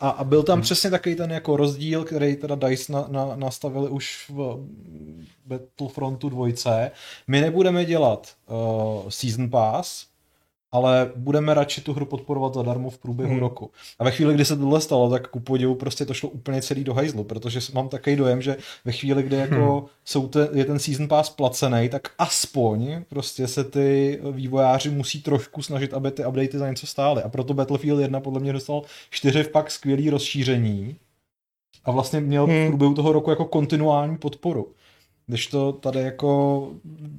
A, 0.00 0.08
a 0.08 0.24
byl 0.24 0.42
tam 0.42 0.58
hmm. 0.58 0.62
přesně 0.62 0.90
takový 0.90 1.14
ten 1.14 1.30
jako 1.30 1.56
rozdíl, 1.56 2.04
který 2.04 2.36
teda 2.36 2.54
DICE 2.54 2.92
na, 2.92 3.06
na, 3.08 3.36
nastavili 3.36 3.88
už 3.88 4.26
v 4.28 4.58
Battlefrontu 5.46 6.28
dvojce. 6.28 6.90
My 7.26 7.40
nebudeme 7.40 7.84
dělat 7.84 8.34
uh, 8.46 9.08
Season 9.08 9.50
Pass, 9.50 10.06
ale 10.72 11.10
budeme 11.16 11.54
radši 11.54 11.80
tu 11.80 11.92
hru 11.92 12.06
podporovat 12.06 12.54
zadarmo 12.54 12.90
v 12.90 12.98
průběhu 12.98 13.30
Hmm. 13.30 13.40
roku. 13.40 13.70
A 13.98 14.04
ve 14.04 14.10
chvíli, 14.10 14.34
kdy 14.34 14.44
se 14.44 14.56
tohle 14.56 14.80
stalo, 14.80 15.10
tak 15.10 15.28
ku 15.28 15.40
podivu 15.40 15.74
prostě 15.74 16.06
to 16.06 16.14
šlo 16.14 16.28
úplně 16.28 16.62
celý 16.62 16.84
do 16.84 16.94
hajzlu, 16.94 17.24
protože 17.24 17.60
mám 17.74 17.88
takový 17.88 18.16
dojem, 18.16 18.42
že 18.42 18.56
ve 18.84 18.92
chvíli, 18.92 19.22
kdy 19.22 19.36
jako 19.36 19.84
jsou 20.04 20.28
te, 20.28 20.48
je 20.52 20.64
ten 20.64 20.78
season 20.78 21.08
pass 21.08 21.30
placený, 21.30 21.88
tak 21.88 22.08
aspoň 22.18 23.02
prostě 23.08 23.48
se 23.48 23.64
ty 23.64 24.20
vývojáři 24.32 24.90
musí 24.90 25.22
trošku 25.22 25.62
snažit, 25.62 25.94
aby 25.94 26.10
ty 26.10 26.26
updaty 26.26 26.58
za 26.58 26.68
něco 26.68 26.86
stály. 26.86 27.22
A 27.22 27.28
proto 27.28 27.54
Battlefield 27.54 28.00
1 28.00 28.20
podle 28.20 28.40
mě 28.40 28.52
dostal 28.52 28.82
čtyři 29.10 29.42
fakt 29.42 29.70
skvělý 29.70 30.10
rozšíření 30.10 30.96
a 31.84 31.90
vlastně 31.90 32.20
měl 32.20 32.46
v 32.46 32.50
Hmm. 32.50 32.68
průběhu 32.68 32.94
toho 32.94 33.12
roku 33.12 33.30
jako 33.30 33.44
kontinuální 33.44 34.18
podporu. 34.18 34.68
Když 35.26 35.46
to 35.46 35.72
tady 35.72 36.00
jako 36.00 36.70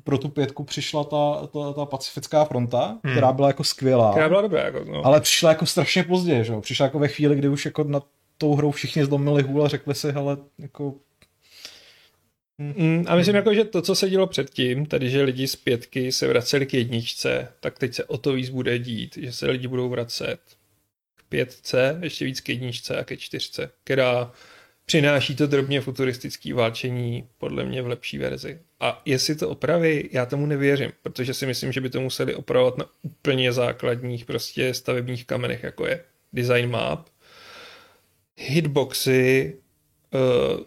pro 0.03 0.17
tu 0.17 0.29
pětku 0.29 0.63
přišla 0.63 1.03
ta, 1.03 1.47
ta, 1.47 1.73
ta 1.73 1.85
pacifická 1.85 2.45
fronta, 2.45 2.85
hmm. 3.03 3.13
která 3.13 3.31
byla 3.31 3.47
jako 3.47 3.63
skvělá, 3.63 4.11
Která 4.11 4.29
byla 4.29 4.41
dobrá, 4.41 4.63
jako, 4.63 4.83
no. 4.91 5.05
ale 5.05 5.21
přišla 5.21 5.49
jako 5.49 5.65
strašně 5.65 6.03
pozdě, 6.03 6.43
že 6.43 6.53
jo? 6.53 6.61
Přišla 6.61 6.85
jako 6.85 6.99
ve 6.99 7.07
chvíli, 7.07 7.35
kdy 7.35 7.47
už 7.47 7.65
jako 7.65 7.83
nad 7.83 8.03
tou 8.37 8.55
hrou 8.55 8.71
všichni 8.71 9.05
zlomili 9.05 9.43
hůl 9.43 9.65
a 9.65 9.67
řekli 9.67 9.95
si, 9.95 10.11
hele, 10.11 10.37
jako 10.59 10.93
Mm, 12.59 13.05
a 13.07 13.15
myslím, 13.15 13.35
jako, 13.35 13.53
že 13.53 13.63
to, 13.63 13.81
co 13.81 13.95
se 13.95 14.09
dělo 14.09 14.27
předtím, 14.27 14.85
tedy 14.85 15.09
že 15.09 15.21
lidi 15.21 15.47
z 15.47 15.55
pětky 15.55 16.11
se 16.11 16.27
vraceli 16.27 16.65
k 16.65 16.73
jedničce, 16.73 17.53
tak 17.59 17.79
teď 17.79 17.93
se 17.93 18.03
o 18.03 18.17
to 18.17 18.33
víc 18.33 18.49
bude 18.49 18.79
dít, 18.79 19.17
že 19.17 19.31
se 19.31 19.45
lidi 19.51 19.67
budou 19.67 19.89
vracet 19.89 20.39
k 21.15 21.23
pětce, 21.29 21.99
ještě 22.03 22.25
víc 22.25 22.41
k 22.41 22.49
jedničce 22.49 22.97
a 22.97 23.03
ke 23.03 23.17
čtyřce, 23.17 23.71
která 23.83 24.31
přináší 24.87 25.35
to 25.35 25.47
drobně 25.47 25.81
futuristické 25.81 26.53
válčení 26.53 27.29
podle 27.37 27.65
mě 27.65 27.81
v 27.81 27.87
lepší 27.87 28.17
verzi. 28.17 28.59
A 28.79 29.01
jestli 29.05 29.35
to 29.35 29.49
opraví, 29.49 30.09
já 30.11 30.25
tomu 30.25 30.45
nevěřím, 30.45 30.91
protože 31.01 31.33
si 31.33 31.45
myslím, 31.45 31.71
že 31.71 31.81
by 31.81 31.89
to 31.89 32.01
museli 32.01 32.35
opravovat 32.35 32.77
na 32.77 32.85
úplně 33.01 33.53
základních 33.53 34.25
prostě 34.25 34.73
stavebních 34.73 35.25
kamenech, 35.25 35.63
jako 35.63 35.87
je 35.87 36.03
design 36.33 36.69
map, 36.69 37.09
hitboxy, 38.37 39.57
uh, 40.13 40.63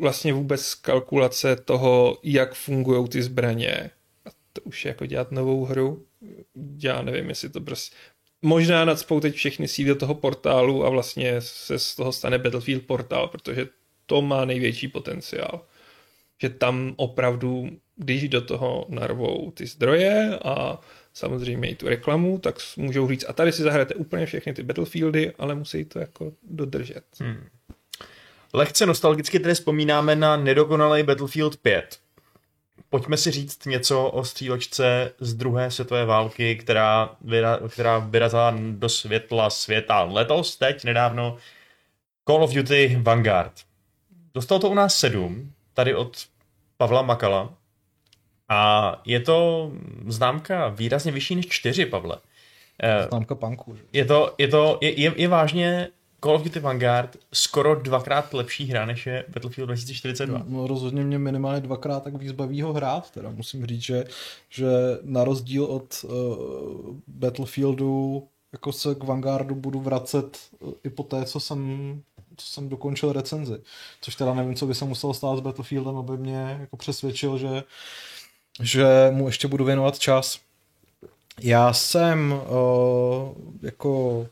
vlastně 0.00 0.32
vůbec 0.32 0.74
kalkulace 0.74 1.56
toho, 1.56 2.18
jak 2.22 2.54
fungují 2.54 3.08
ty 3.08 3.22
zbraně. 3.22 3.90
A 4.24 4.30
to 4.52 4.60
už 4.62 4.84
je 4.84 4.88
jako 4.88 5.06
dělat 5.06 5.32
novou 5.32 5.64
hru. 5.64 6.06
Já 6.78 7.02
nevím, 7.02 7.28
jestli 7.28 7.48
to 7.48 7.60
prostě... 7.60 7.96
Možná 8.42 8.84
nadspou 8.84 9.20
teď 9.20 9.34
všechny 9.34 9.68
síly 9.68 9.88
do 9.88 9.96
toho 9.96 10.14
portálu 10.14 10.86
a 10.86 10.90
vlastně 10.90 11.34
se 11.38 11.78
z 11.78 11.94
toho 11.94 12.12
stane 12.12 12.38
Battlefield 12.38 12.86
portál, 12.86 13.28
protože 13.28 13.66
to 14.06 14.22
má 14.22 14.44
největší 14.44 14.88
potenciál. 14.88 15.60
Že 16.40 16.48
tam 16.48 16.94
opravdu, 16.96 17.70
když 17.96 18.28
do 18.28 18.40
toho 18.40 18.86
narvou 18.88 19.50
ty 19.50 19.66
zdroje 19.66 20.38
a 20.44 20.80
samozřejmě 21.14 21.68
i 21.68 21.74
tu 21.74 21.88
reklamu, 21.88 22.38
tak 22.38 22.56
můžou 22.76 23.08
říct, 23.08 23.24
a 23.28 23.32
tady 23.32 23.52
si 23.52 23.62
zahrajete 23.62 23.94
úplně 23.94 24.26
všechny 24.26 24.54
ty 24.54 24.62
Battlefieldy, 24.62 25.32
ale 25.38 25.54
musí 25.54 25.84
to 25.84 25.98
jako 25.98 26.32
dodržet. 26.42 27.04
Hmm. 27.20 27.46
Lehce 28.52 28.86
nostalgicky 28.86 29.40
tedy 29.40 29.54
vzpomínáme 29.54 30.16
na 30.16 30.36
nedokonalý 30.36 31.02
Battlefield 31.02 31.56
5. 31.56 31.98
Pojďme 32.92 33.16
si 33.16 33.30
říct 33.30 33.66
něco 33.66 34.06
o 34.06 34.24
střílečce 34.24 35.12
z 35.18 35.34
druhé 35.34 35.70
světové 35.70 36.04
války, 36.04 36.56
která, 36.56 37.10
vyra, 37.20 37.58
která 37.68 37.98
vyrazila 37.98 38.54
do 38.70 38.88
světla 38.88 39.50
světa 39.50 40.02
letos, 40.02 40.56
teď, 40.56 40.84
nedávno, 40.84 41.36
Call 42.28 42.44
of 42.44 42.54
Duty 42.54 42.98
Vanguard. 43.02 43.52
Dostal 44.34 44.58
to 44.58 44.70
u 44.70 44.74
nás 44.74 44.94
sedm, 44.94 45.52
tady 45.74 45.94
od 45.94 46.26
Pavla 46.76 47.02
Makala. 47.02 47.54
A 48.48 49.00
je 49.04 49.20
to 49.20 49.70
známka 50.06 50.68
výrazně 50.68 51.12
vyšší 51.12 51.36
než 51.36 51.48
čtyři, 51.48 51.86
Pavle. 51.86 52.16
Eh, 52.82 53.06
známka 53.08 53.34
punku. 53.34 53.76
Že? 53.76 53.82
je 53.92 54.04
to, 54.04 54.34
je 54.38 54.48
to, 54.48 54.78
je, 54.80 55.00
je, 55.00 55.12
je 55.16 55.28
vážně 55.28 55.88
Call 56.24 56.34
of 56.34 56.42
Duty 56.42 56.60
Vanguard 56.60 57.16
skoro 57.32 57.74
dvakrát 57.74 58.34
lepší 58.34 58.66
hra, 58.66 58.86
než 58.86 59.06
je 59.06 59.24
Battlefield 59.28 59.66
2042. 59.66 60.42
No, 60.46 60.66
rozhodně 60.66 61.04
mě 61.04 61.18
minimálně 61.18 61.60
dvakrát 61.60 62.04
tak 62.04 62.14
víc 62.14 62.32
baví 62.32 62.62
ho 62.62 62.72
hrát, 62.72 63.10
teda 63.10 63.30
musím 63.30 63.66
říct, 63.66 63.82
že, 63.82 64.04
že 64.50 64.66
na 65.02 65.24
rozdíl 65.24 65.64
od 65.64 66.04
uh, 66.04 66.96
Battlefieldu 67.06 68.22
jako 68.52 68.72
se 68.72 68.94
k 68.94 69.04
Vanguardu 69.04 69.54
budu 69.54 69.80
vracet 69.80 70.38
uh, 70.58 70.72
i 70.84 70.90
po 70.90 71.02
té, 71.02 71.24
co 71.24 71.40
jsem, 71.40 72.02
co 72.36 72.46
jsem 72.46 72.68
dokončil 72.68 73.12
recenzi. 73.12 73.58
Což 74.00 74.14
teda 74.14 74.34
nevím, 74.34 74.54
co 74.54 74.66
by 74.66 74.74
se 74.74 74.84
muselo 74.84 75.14
stát 75.14 75.36
s 75.36 75.40
Battlefieldem, 75.40 75.96
aby 75.96 76.16
mě 76.16 76.56
jako 76.60 76.76
přesvědčil, 76.76 77.38
že, 77.38 77.62
že 78.60 78.86
mu 79.10 79.26
ještě 79.26 79.48
budu 79.48 79.64
věnovat 79.64 79.98
čas. 79.98 80.38
Já 81.40 81.72
jsem 81.72 82.32
uh, 82.32 83.28
jako 83.62 84.26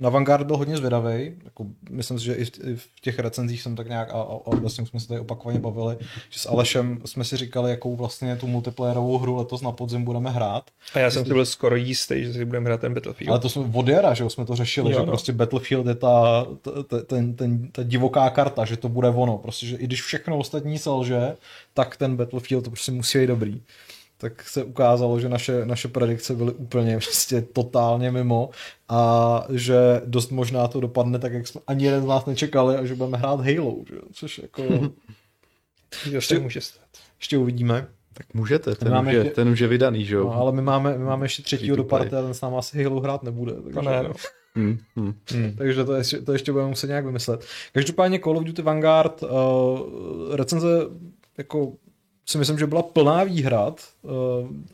na 0.00 0.08
Vanguard 0.10 0.46
byl 0.46 0.56
hodně 0.56 0.76
zvědavý. 0.76 1.32
Jako, 1.44 1.66
myslím 1.90 2.18
si, 2.18 2.24
že 2.24 2.34
i 2.34 2.44
v, 2.76 2.88
těch 3.00 3.18
recenzích 3.18 3.62
jsem 3.62 3.76
tak 3.76 3.88
nějak, 3.88 4.10
a, 4.10 4.12
a, 4.12 4.38
a 4.46 4.56
vlastně 4.56 4.86
jsme 4.86 5.00
se 5.00 5.08
tady 5.08 5.20
opakovaně 5.20 5.58
bavili, 5.58 5.96
že 6.30 6.40
s 6.40 6.48
Alešem 6.48 6.98
jsme 7.04 7.24
si 7.24 7.36
říkali, 7.36 7.70
jakou 7.70 7.96
vlastně 7.96 8.36
tu 8.36 8.46
multiplayerovou 8.46 9.18
hru 9.18 9.36
letos 9.36 9.62
na 9.62 9.72
podzim 9.72 10.04
budeme 10.04 10.30
hrát. 10.30 10.64
A 10.94 10.98
já 10.98 11.10
jsem 11.10 11.24
si 11.24 11.32
byl 11.32 11.46
skoro 11.46 11.76
jistý, 11.76 12.24
že 12.24 12.32
si 12.32 12.44
budeme 12.44 12.66
hrát 12.66 12.80
ten 12.80 12.94
Battlefield. 12.94 13.30
Ale 13.30 13.38
to 13.38 13.48
jsme 13.48 13.64
od 13.72 13.88
jara, 13.88 14.14
že 14.14 14.30
jsme 14.30 14.44
to 14.44 14.56
řešili, 14.56 14.92
Jo, 14.92 14.98
že 14.98 15.06
no. 15.06 15.06
prostě 15.06 15.32
Battlefield 15.32 15.86
je 15.86 15.94
ta, 15.94 16.46
ta, 16.88 17.02
ten, 17.02 17.34
ten, 17.34 17.68
ta 17.72 17.82
divoká 17.82 18.30
karta, 18.30 18.64
že 18.64 18.76
to 18.76 18.88
bude 18.88 19.08
ono. 19.08 19.38
Prostě, 19.38 19.66
že 19.66 19.76
i 19.76 19.84
když 19.84 20.02
všechno 20.02 20.38
ostatní 20.38 20.78
selže, 20.78 21.36
tak 21.74 21.96
ten 21.96 22.16
Battlefield 22.16 22.64
to 22.64 22.70
prostě 22.70 22.92
musí 22.92 23.18
být 23.18 23.26
dobrý. 23.26 23.62
Tak 24.20 24.48
se 24.48 24.64
ukázalo, 24.64 25.20
že 25.20 25.28
naše, 25.28 25.66
naše 25.66 25.88
predikce 25.88 26.34
byly 26.34 26.52
úplně 26.52 26.94
prostě 26.98 27.42
totálně 27.42 28.10
mimo 28.10 28.50
a 28.88 29.44
že 29.50 30.02
dost 30.04 30.30
možná 30.30 30.68
to 30.68 30.80
dopadne 30.80 31.18
tak, 31.18 31.32
jak 31.32 31.46
jsme 31.46 31.60
ani 31.66 31.84
jeden 31.84 32.02
z 32.02 32.06
nás 32.06 32.26
nečekali 32.26 32.76
a 32.76 32.84
že 32.84 32.94
budeme 32.94 33.18
hrát 33.18 33.40
Halo, 33.40 33.76
že? 33.88 33.94
jo, 33.94 34.02
což 34.12 34.38
jako 34.38 34.62
se 36.20 36.38
může 36.38 36.60
stát. 36.60 36.84
ještě 37.20 37.38
uvidíme. 37.38 37.86
Tak 38.14 38.34
můžete, 38.34 38.74
ten, 38.74 38.90
máme 38.92 39.08
už 39.10 39.14
je, 39.14 39.20
ještě- 39.20 39.34
ten 39.34 39.48
už 39.48 39.58
je 39.60 39.68
vydaný, 39.68 40.04
že 40.04 40.14
jo? 40.14 40.24
No, 40.24 40.34
ale 40.34 40.52
my 40.52 40.62
máme, 40.62 40.98
my 40.98 41.04
máme 41.04 41.24
ještě 41.24 41.42
třetího 41.42 41.76
do 41.76 41.84
party 41.84 42.16
a 42.16 42.22
ten 42.22 42.34
s 42.34 42.40
náma 42.40 42.58
asi 42.58 42.84
Halo 42.84 43.00
hrát 43.00 43.22
nebude. 43.22 43.52
Takže, 43.52 43.72
To 43.74 43.82
ne, 43.82 44.02
no. 44.02 44.12
Hmm, 44.54 44.78
hmm. 44.96 45.14
Takže 45.58 45.84
to 45.84 45.94
ještě, 45.94 46.18
to 46.20 46.32
ještě 46.32 46.52
budeme 46.52 46.68
muset 46.70 46.86
nějak 46.86 47.04
vymyslet. 47.06 47.44
Každopádně 47.72 48.18
Call 48.18 48.38
of 48.38 48.44
Duty 48.44 48.62
Vanguard 48.62 49.22
uh, 49.22 49.28
recenze 50.36 50.68
jako 51.38 51.72
si 52.26 52.38
myslím, 52.38 52.58
že 52.58 52.66
byla 52.66 52.82
plná 52.82 53.24
výhrad, 53.24 53.80
uh, 54.02 54.10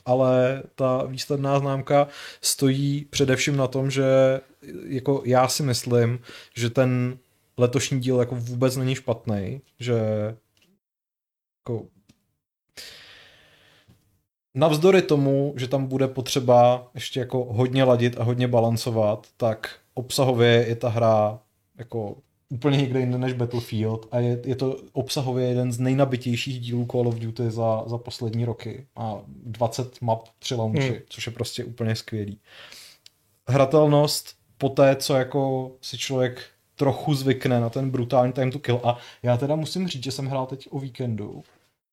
ale 0.04 0.62
ta 0.74 1.02
výsledná 1.02 1.58
známka 1.58 2.08
stojí 2.40 3.06
především 3.10 3.56
na 3.56 3.66
tom, 3.66 3.90
že 3.90 4.40
jako 4.86 5.22
já 5.24 5.48
si 5.48 5.62
myslím, 5.62 6.18
že 6.56 6.70
ten 6.70 7.18
letošní 7.56 8.00
díl 8.00 8.18
jako 8.18 8.34
vůbec 8.34 8.76
není 8.76 8.94
špatný, 8.94 9.60
že 9.80 9.94
jako 11.60 11.86
navzdory 14.54 15.02
tomu, 15.02 15.54
že 15.56 15.68
tam 15.68 15.86
bude 15.86 16.08
potřeba 16.08 16.90
ještě 16.94 17.20
jako 17.20 17.44
hodně 17.44 17.84
ladit 17.84 18.20
a 18.20 18.22
hodně 18.22 18.48
balancovat, 18.48 19.26
tak 19.36 19.78
obsahově 19.94 20.64
je 20.68 20.76
ta 20.76 20.88
hra 20.88 21.38
jako 21.78 22.16
úplně 22.48 22.78
někde 22.78 23.00
jinde 23.00 23.18
než 23.18 23.32
Battlefield 23.32 24.06
a 24.10 24.18
je, 24.18 24.40
je 24.44 24.56
to 24.56 24.76
obsahově 24.92 25.48
jeden 25.48 25.72
z 25.72 25.78
nejnabitějších 25.78 26.60
dílů 26.60 26.86
Call 26.90 27.08
of 27.08 27.18
Duty 27.18 27.50
za, 27.50 27.84
za 27.86 27.98
poslední 27.98 28.44
roky. 28.44 28.86
Má 28.96 29.20
20 29.26 30.02
map 30.02 30.28
při 30.38 30.54
launchi, 30.54 30.88
hmm. 30.88 31.00
což 31.08 31.26
je 31.26 31.32
prostě 31.32 31.64
úplně 31.64 31.96
skvělý. 31.96 32.40
Hratelnost 33.48 34.36
po 34.58 34.68
té, 34.68 34.96
co 34.96 35.14
jako 35.14 35.72
si 35.80 35.98
člověk 35.98 36.42
trochu 36.76 37.14
zvykne 37.14 37.60
na 37.60 37.70
ten 37.70 37.90
brutální 37.90 38.32
time 38.32 38.50
to 38.50 38.58
kill 38.58 38.80
a 38.84 38.98
já 39.22 39.36
teda 39.36 39.56
musím 39.56 39.88
říct, 39.88 40.04
že 40.04 40.10
jsem 40.10 40.26
hrál 40.26 40.46
teď 40.46 40.68
o 40.70 40.78
víkendu 40.78 41.42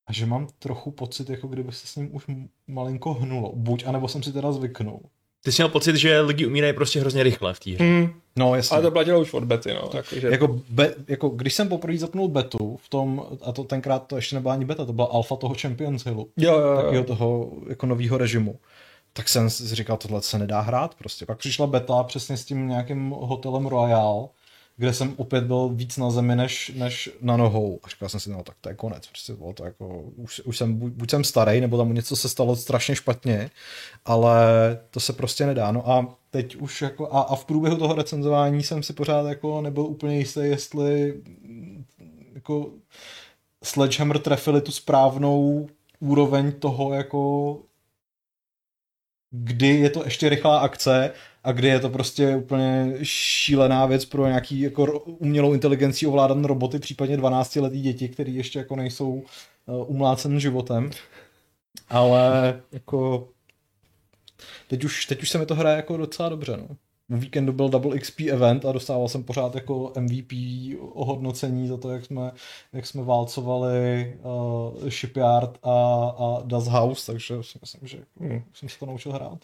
a 0.07 0.13
že 0.13 0.25
mám 0.25 0.47
trochu 0.59 0.91
pocit, 0.91 1.29
jako 1.29 1.47
kdyby 1.47 1.71
se 1.71 1.87
s 1.87 1.95
ním 1.95 2.15
už 2.15 2.23
malinko 2.67 3.13
hnulo. 3.13 3.53
Buď, 3.55 3.83
anebo 3.87 4.07
jsem 4.07 4.23
si 4.23 4.33
teda 4.33 4.51
zvyknul. 4.51 4.99
Ty 5.43 5.51
jsi 5.51 5.61
měl 5.61 5.69
pocit, 5.69 5.95
že 5.95 6.21
lidi 6.21 6.45
umírají 6.45 6.73
prostě 6.73 6.99
hrozně 6.99 7.23
rychle 7.23 7.53
v 7.53 7.59
té 7.59 7.71
hře. 7.71 7.83
Hmm, 7.83 8.21
No, 8.35 8.55
jasně. 8.55 8.75
ale 8.75 8.83
to 8.83 8.91
platilo 8.91 9.21
už 9.21 9.33
od 9.33 9.43
bety, 9.43 9.73
no. 9.73 9.87
Takže, 9.87 10.27
Jako, 10.27 10.59
be, 10.69 10.93
jako 11.07 11.29
když 11.29 11.53
jsem 11.53 11.69
poprvé 11.69 11.97
zapnul 11.97 12.27
betu 12.27 12.77
v 12.83 12.89
tom, 12.89 13.25
a 13.41 13.51
to 13.51 13.63
tenkrát 13.63 13.99
to 14.07 14.15
ještě 14.15 14.35
nebyla 14.35 14.53
ani 14.53 14.65
beta, 14.65 14.85
to 14.85 14.93
byla 14.93 15.07
alfa 15.07 15.35
toho 15.35 15.55
Champions 15.61 16.05
Hillu, 16.05 16.29
jo, 16.37 16.59
jo, 16.59 16.75
takového 16.75 16.95
jo. 16.95 17.03
toho 17.03 17.51
jako 17.69 17.85
nového 17.85 18.17
režimu. 18.17 18.59
Tak 19.13 19.29
jsem 19.29 19.49
si 19.49 19.75
říkal, 19.75 19.97
tohle 19.97 20.21
se 20.21 20.39
nedá 20.39 20.61
hrát 20.61 20.95
prostě. 20.95 21.25
Pak 21.25 21.37
přišla 21.37 21.67
beta 21.67 22.03
přesně 22.03 22.37
s 22.37 22.45
tím 22.45 22.67
nějakým 22.67 23.09
hotelem 23.09 23.65
Royal, 23.65 24.29
kde 24.77 24.93
jsem 24.93 25.13
opět 25.17 25.43
byl 25.43 25.69
víc 25.69 25.97
na 25.97 26.09
zemi 26.09 26.35
než, 26.35 26.71
než 26.75 27.09
na 27.21 27.37
nohou. 27.37 27.79
A 27.83 27.89
říkal 27.89 28.09
jsem 28.09 28.19
si, 28.19 28.29
no 28.29 28.43
tak 28.43 28.55
to 28.61 28.69
je 28.69 28.75
konec. 28.75 29.07
Prostě 29.07 29.33
bylo 29.33 29.53
to 29.53 29.65
jako, 29.65 30.01
už, 30.01 30.39
už 30.39 30.57
jsem, 30.57 30.73
buď, 30.73 30.93
buď 30.93 31.09
jsem 31.09 31.23
starý, 31.23 31.61
nebo 31.61 31.77
tam 31.77 31.93
něco 31.93 32.15
se 32.15 32.29
stalo 32.29 32.55
strašně 32.55 32.95
špatně, 32.95 33.49
ale 34.05 34.35
to 34.91 34.99
se 34.99 35.13
prostě 35.13 35.45
nedá. 35.45 35.71
No 35.71 35.89
a 35.89 36.15
teď 36.29 36.55
už 36.55 36.81
jako, 36.81 37.13
a, 37.13 37.21
a 37.21 37.35
v 37.35 37.45
průběhu 37.45 37.77
toho 37.77 37.95
recenzování 37.95 38.63
jsem 38.63 38.83
si 38.83 38.93
pořád 38.93 39.27
jako 39.27 39.61
nebyl 39.61 39.83
úplně 39.83 40.17
jistý, 40.17 40.39
jestli 40.39 41.21
jako 42.33 42.71
Sledgehammer 43.63 44.19
trefili 44.19 44.61
tu 44.61 44.71
správnou 44.71 45.67
úroveň 45.99 46.51
toho 46.51 46.93
jako 46.93 47.59
kdy 49.31 49.67
je 49.67 49.89
to 49.89 50.03
ještě 50.03 50.29
rychlá 50.29 50.59
akce 50.59 51.13
a 51.43 51.51
kdy 51.51 51.67
je 51.67 51.79
to 51.79 51.89
prostě 51.89 52.35
úplně 52.35 52.93
šílená 53.03 53.85
věc 53.85 54.05
pro 54.05 54.27
nějaký 54.27 54.59
jako 54.59 54.99
umělou 54.99 55.53
inteligencí 55.53 56.07
ovládané 56.07 56.47
roboty, 56.47 56.79
případně 56.79 57.17
12 57.17 57.55
letý 57.55 57.81
děti, 57.81 58.09
který 58.09 58.35
ještě 58.35 58.59
jako 58.59 58.75
nejsou 58.75 59.11
uh, 59.13 59.91
umlácen 59.91 60.39
životem. 60.39 60.91
Ale 61.89 62.61
jako 62.71 63.29
teď 64.67 64.83
už, 64.83 65.05
teď 65.05 65.21
už 65.21 65.29
se 65.29 65.37
mi 65.37 65.45
to 65.45 65.55
hraje 65.55 65.75
jako 65.75 65.97
docela 65.97 66.29
dobře, 66.29 66.57
no. 66.57 66.67
V 67.09 67.19
víkendu 67.19 67.53
byl 67.53 67.69
Double 67.69 67.99
XP 67.99 68.19
event 68.21 68.65
a 68.65 68.71
dostával 68.71 69.09
jsem 69.09 69.23
pořád 69.23 69.55
jako 69.55 69.93
MVP 69.99 70.31
ohodnocení 70.93 71.67
za 71.67 71.77
to, 71.77 71.89
jak 71.89 72.05
jsme, 72.05 72.31
jak 72.73 72.85
jsme 72.85 73.03
válcovali 73.03 74.13
uh, 74.23 74.89
Shipyard 74.89 75.57
a, 75.63 76.05
a 76.17 76.41
Das 76.45 76.67
House, 76.67 77.11
takže 77.11 77.35
si 77.41 77.57
myslím, 77.61 77.87
že 77.87 77.97
Hmm. 78.19 78.43
jsem 78.53 78.69
se 78.69 78.79
to 78.79 78.85
naučil 78.85 79.11
hrát. 79.11 79.39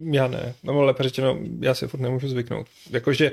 Já 0.00 0.28
ne, 0.28 0.54
no 0.62 0.82
lépe 0.82 1.02
řečeno, 1.02 1.38
já 1.60 1.74
si 1.74 1.86
furt 1.86 2.00
nemůžu 2.00 2.28
zvyknout. 2.28 2.66
Jakože 2.90 3.32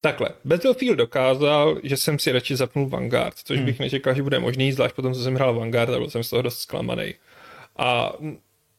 Takhle, 0.00 0.28
Battlefield 0.44 0.98
dokázal, 0.98 1.80
že 1.82 1.96
jsem 1.96 2.18
si 2.18 2.32
radši 2.32 2.56
zapnul 2.56 2.88
Vanguard, 2.88 3.34
což 3.44 3.60
bych 3.60 3.80
nečekal, 3.80 4.14
že 4.14 4.22
bude 4.22 4.38
možný, 4.38 4.72
zvlášť 4.72 4.94
potom, 4.94 5.14
co 5.14 5.22
jsem 5.22 5.34
hrál 5.34 5.54
Vanguard 5.54 5.90
a 5.90 5.98
byl 5.98 6.10
jsem 6.10 6.24
z 6.24 6.30
toho 6.30 6.42
dost 6.42 6.58
zklamaný. 6.58 7.14
A 7.76 8.12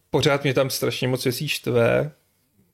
pořád 0.10 0.44
mě 0.44 0.54
tam 0.54 0.70
strašně 0.70 1.08
moc 1.08 1.24
věcí 1.24 1.48
štve, 1.48 2.12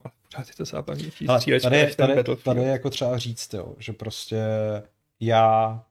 a 0.04 0.08
pořád 0.22 0.48
je 0.48 0.54
to 0.54 0.64
zábavnější 0.64 1.26
Ale 1.26 1.40
střílečka 1.40 1.70
tady, 1.70 1.94
tady, 1.94 2.36
tady 2.36 2.60
je 2.60 2.68
jako 2.68 2.90
třeba 2.90 3.18
říct, 3.18 3.54
jo, 3.54 3.74
že 3.78 3.92
prostě 3.92 4.42
já 5.20 5.82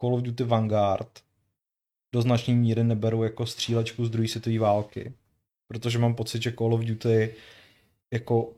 Call 0.00 0.14
of 0.14 0.22
Duty 0.22 0.44
Vanguard 0.44 1.20
do 2.12 2.22
značné 2.22 2.54
míry 2.54 2.84
neberu 2.84 3.24
jako 3.24 3.46
střílečku 3.46 4.04
z 4.04 4.10
druhé 4.10 4.28
světové 4.28 4.58
války, 4.58 5.12
protože 5.68 5.98
mám 5.98 6.14
pocit, 6.14 6.42
že 6.42 6.52
Call 6.52 6.74
of 6.74 6.80
Duty 6.80 7.34
jako 8.10 8.52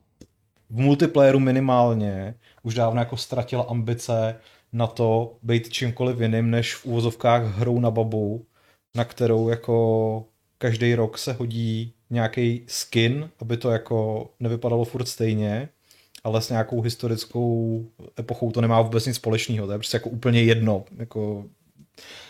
v 0.69 0.79
multiplayeru 0.79 1.39
minimálně 1.39 2.35
už 2.63 2.73
dávno 2.73 3.01
jako 3.01 3.17
ztratila 3.17 3.63
ambice 3.63 4.35
na 4.73 4.87
to 4.87 5.37
být 5.43 5.69
čímkoliv 5.69 6.21
jiným, 6.21 6.51
než 6.51 6.75
v 6.75 6.85
úvozovkách 6.85 7.43
hrou 7.43 7.79
na 7.79 7.91
babu, 7.91 8.45
na 8.95 9.05
kterou 9.05 9.49
jako 9.49 10.25
každý 10.57 10.95
rok 10.95 11.17
se 11.17 11.33
hodí 11.33 11.93
nějaký 12.09 12.63
skin, 12.67 13.29
aby 13.39 13.57
to 13.57 13.71
jako 13.71 14.29
nevypadalo 14.39 14.85
furt 14.85 15.05
stejně, 15.05 15.69
ale 16.23 16.41
s 16.41 16.49
nějakou 16.49 16.81
historickou 16.81 17.85
epochou 18.19 18.51
to 18.51 18.61
nemá 18.61 18.81
vůbec 18.81 19.05
nic 19.05 19.15
společného, 19.15 19.67
to 19.67 19.73
je 19.73 19.77
prostě 19.77 19.97
jako 19.97 20.09
úplně 20.09 20.43
jedno, 20.43 20.85
jako 20.97 21.45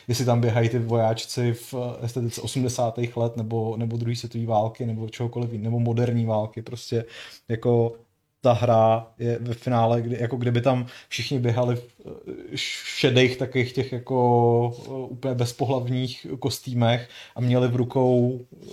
jestli 0.07 0.25
tam 0.25 0.41
běhají 0.41 0.69
ty 0.69 0.79
vojáčci 0.79 1.53
v 1.53 1.73
estetice 2.01 2.41
80. 2.41 2.99
let 3.15 3.37
nebo, 3.37 3.77
nebo 3.77 3.97
druhé 3.97 4.15
světové 4.15 4.45
války 4.45 4.85
nebo 4.85 5.09
čehokoliv 5.09 5.51
nebo 5.51 5.79
moderní 5.79 6.25
války, 6.25 6.61
prostě 6.61 7.05
jako 7.49 7.95
ta 8.41 8.53
hra 8.53 9.07
je 9.19 9.39
ve 9.41 9.53
finále, 9.53 10.01
kdy, 10.01 10.17
jako 10.19 10.37
kdyby 10.37 10.61
tam 10.61 10.85
všichni 11.09 11.39
běhali 11.39 11.75
v 11.75 11.83
eh, 12.05 12.57
šedých 12.97 13.37
takových 13.37 13.73
těch 13.73 13.91
jako 13.91 14.73
eh, 14.85 14.89
úplně 14.89 15.35
bezpohlavních 15.35 16.27
kostýmech 16.39 17.09
a 17.35 17.41
měli 17.41 17.67
v 17.67 17.75
rukou 17.75 18.39
eh, 18.41 18.65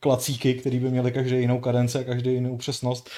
klacíky, 0.00 0.54
který 0.54 0.78
by 0.78 0.90
měli 0.90 1.12
každý 1.12 1.36
jinou 1.36 1.60
kadenci 1.60 1.98
a 1.98 2.04
každý 2.04 2.32
jinou 2.32 2.56
přesnost, 2.56 3.10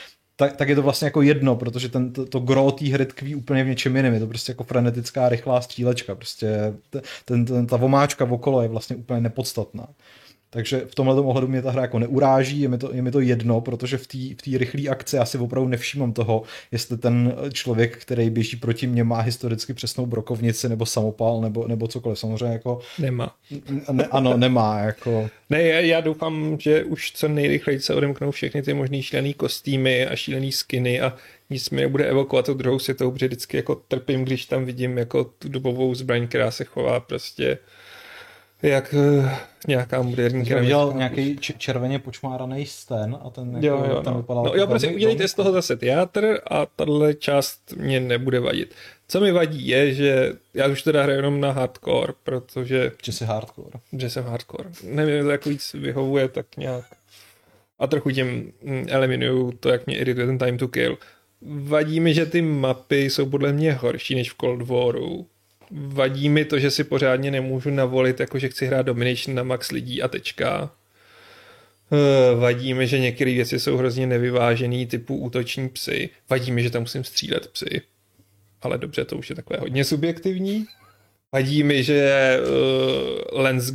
tak, 0.42 0.56
tak 0.56 0.68
je 0.68 0.74
to 0.74 0.82
vlastně 0.82 1.06
jako 1.06 1.22
jedno, 1.22 1.56
protože 1.56 1.88
ten, 1.88 2.12
to, 2.12 2.26
to 2.26 2.40
gro 2.40 2.72
té 2.72 2.84
hry 2.84 3.06
tkví 3.06 3.34
úplně 3.34 3.64
v 3.64 3.66
něčem 3.66 3.96
jiném. 3.96 4.14
Je 4.14 4.20
to 4.20 4.26
prostě 4.26 4.52
jako 4.52 4.64
frenetická, 4.64 5.28
rychlá 5.28 5.60
střílečka. 5.60 6.14
Prostě 6.14 6.74
ten, 7.24 7.44
ten, 7.44 7.66
ta 7.66 7.76
vomáčka 7.76 8.24
okolo 8.24 8.62
je 8.62 8.68
vlastně 8.68 8.96
úplně 8.96 9.20
nepodstatná. 9.20 9.88
Takže 10.54 10.82
v 10.86 10.94
tomhle 10.94 11.20
ohledu 11.20 11.48
mě 11.48 11.62
ta 11.62 11.70
hra 11.70 11.82
jako 11.82 11.98
neuráží, 11.98 12.60
je 12.60 12.68
mi 12.68 12.78
to, 12.78 12.94
je 12.94 13.02
mi 13.02 13.10
to 13.10 13.20
jedno, 13.20 13.60
protože 13.60 13.98
v 13.98 14.06
té 14.06 14.18
v 14.18 14.56
rychlé 14.56 14.88
akci 14.88 15.18
asi 15.18 15.38
opravdu 15.38 15.68
nevšímám 15.68 16.12
toho, 16.12 16.42
jestli 16.72 16.98
ten 16.98 17.34
člověk, 17.52 17.98
který 17.98 18.30
běží 18.30 18.56
proti 18.56 18.86
mně, 18.86 19.04
má 19.04 19.20
historicky 19.20 19.74
přesnou 19.74 20.06
brokovnici 20.06 20.68
nebo 20.68 20.86
samopal 20.86 21.40
nebo, 21.40 21.68
nebo 21.68 21.88
cokoliv. 21.88 22.18
Samozřejmě 22.18 22.52
jako, 22.52 22.80
Nemá. 22.98 23.34
ne, 23.92 24.06
ano, 24.06 24.36
nemá, 24.36 24.78
jako, 24.78 25.28
Ne, 25.50 25.62
já, 25.62 25.80
já 25.80 26.00
doufám, 26.00 26.56
že 26.60 26.84
už 26.84 27.12
co 27.12 27.28
nejrychleji 27.28 27.80
se 27.80 27.94
odemknou 27.94 28.30
všechny 28.30 28.62
ty 28.62 28.74
možný 28.74 29.02
šílený 29.02 29.34
kostýmy 29.34 30.06
a 30.06 30.16
šílený 30.16 30.52
skiny 30.52 31.00
a 31.00 31.16
nic 31.50 31.70
mi 31.70 31.80
nebude 31.80 32.04
evokovat 32.04 32.46
tu 32.46 32.54
druhou 32.54 32.78
světovou, 32.78 33.10
protože 33.10 33.26
vždycky 33.26 33.56
jako 33.56 33.74
trpím, 33.74 34.24
když 34.24 34.46
tam 34.46 34.64
vidím 34.64 34.98
jako 34.98 35.24
tu 35.24 35.48
dobovou 35.48 35.94
zbraň, 35.94 36.28
která 36.28 36.50
se 36.50 36.64
chová 36.64 37.00
prostě 37.00 37.58
jak 38.62 38.94
uh, 38.98 39.30
nějaká 39.68 40.02
moderní 40.02 40.46
Jsem 40.46 40.60
viděl 40.60 40.92
nějaký 40.96 41.36
červeně 41.36 41.98
počmáraný 41.98 42.66
sten 42.66 43.18
a 43.24 43.30
ten, 43.30 43.54
jako, 43.54 43.66
Jo, 43.66 43.84
jo, 43.90 44.02
ten 44.02 44.12
no. 44.12 44.18
vypadal 44.18 44.42
no 44.44 44.50
jako 44.50 44.60
jo, 44.60 44.66
prostě 44.66 44.88
udělejte 44.88 45.28
z 45.28 45.34
toho 45.34 45.52
zase 45.52 45.76
teatr 45.76 46.38
a 46.50 46.66
tahle 46.66 47.14
část 47.14 47.72
mě 47.76 48.00
nebude 48.00 48.40
vadit. 48.40 48.74
Co 49.08 49.20
mi 49.20 49.32
vadí 49.32 49.68
je, 49.68 49.94
že 49.94 50.32
já 50.54 50.66
už 50.66 50.82
teda 50.82 51.02
hraju 51.02 51.16
jenom 51.16 51.40
na 51.40 51.52
hardcore, 51.52 52.12
protože 52.22 52.92
že 53.04 53.12
jsi 53.12 53.24
hardcore. 53.24 53.80
že 53.92 54.10
jsem 54.10 54.24
hardcore. 54.24 54.70
Nevím, 54.84 55.24
to 55.24 55.30
jako 55.30 55.48
víc 55.48 55.72
vyhovuje 55.74 56.28
tak 56.28 56.46
nějak. 56.56 56.84
A 57.78 57.86
trochu 57.86 58.10
tím 58.10 58.52
mm, 58.62 58.86
eliminuju 58.88 59.52
to, 59.52 59.68
jak 59.68 59.86
mě 59.86 59.96
irituje 59.96 60.26
ten 60.26 60.38
time 60.38 60.58
to 60.58 60.68
kill. 60.68 60.98
Vadí 61.42 62.00
mi, 62.00 62.14
že 62.14 62.26
ty 62.26 62.42
mapy 62.42 63.04
jsou 63.04 63.26
podle 63.26 63.52
mě 63.52 63.72
horší 63.72 64.14
než 64.14 64.32
v 64.32 64.36
Cold 64.40 64.62
Waru. 64.62 65.26
Vadí 65.74 66.28
mi 66.28 66.44
to, 66.44 66.58
že 66.58 66.70
si 66.70 66.84
pořádně 66.84 67.30
nemůžu 67.30 67.70
navolit, 67.70 68.20
jako 68.20 68.38
že 68.38 68.48
chci 68.48 68.66
hrát 68.66 68.86
Domination 68.86 69.36
na 69.36 69.42
max 69.42 69.70
lidí 69.70 70.02
a 70.02 70.08
tečka. 70.08 70.70
Eh, 71.92 72.34
Vadí 72.34 72.74
mi, 72.74 72.86
že 72.86 72.98
některé 72.98 73.34
věci 73.34 73.60
jsou 73.60 73.76
hrozně 73.76 74.06
nevyvážený, 74.06 74.86
typu 74.86 75.16
útoční 75.16 75.68
psy. 75.68 76.10
Vadí 76.30 76.52
mi, 76.52 76.62
že 76.62 76.70
tam 76.70 76.82
musím 76.82 77.04
střílet 77.04 77.46
psy. 77.46 77.80
Ale 78.62 78.78
dobře, 78.78 79.04
to 79.04 79.16
už 79.16 79.30
je 79.30 79.36
takové 79.36 79.58
hodně 79.60 79.84
subjektivní. 79.84 80.66
Vadí 81.32 81.62
mi, 81.62 81.84
že 81.84 82.38
uh, 82.40 83.40
lens, 83.40 83.72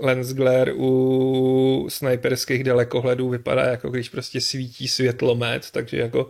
lens 0.00 0.32
glare 0.32 0.72
u 0.72 1.86
sniperských 1.90 2.64
dalekohledů 2.64 3.28
vypadá 3.28 3.64
jako 3.64 3.90
když 3.90 4.08
prostě 4.08 4.40
svítí 4.40 4.88
světlomet, 4.88 5.70
takže 5.70 5.96
jako 5.96 6.28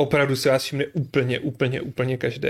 opravdu 0.00 0.36
se 0.36 0.48
vás 0.50 0.62
všimne 0.62 0.86
úplně, 0.86 1.40
úplně, 1.40 1.80
úplně 1.80 2.16
každý. 2.16 2.48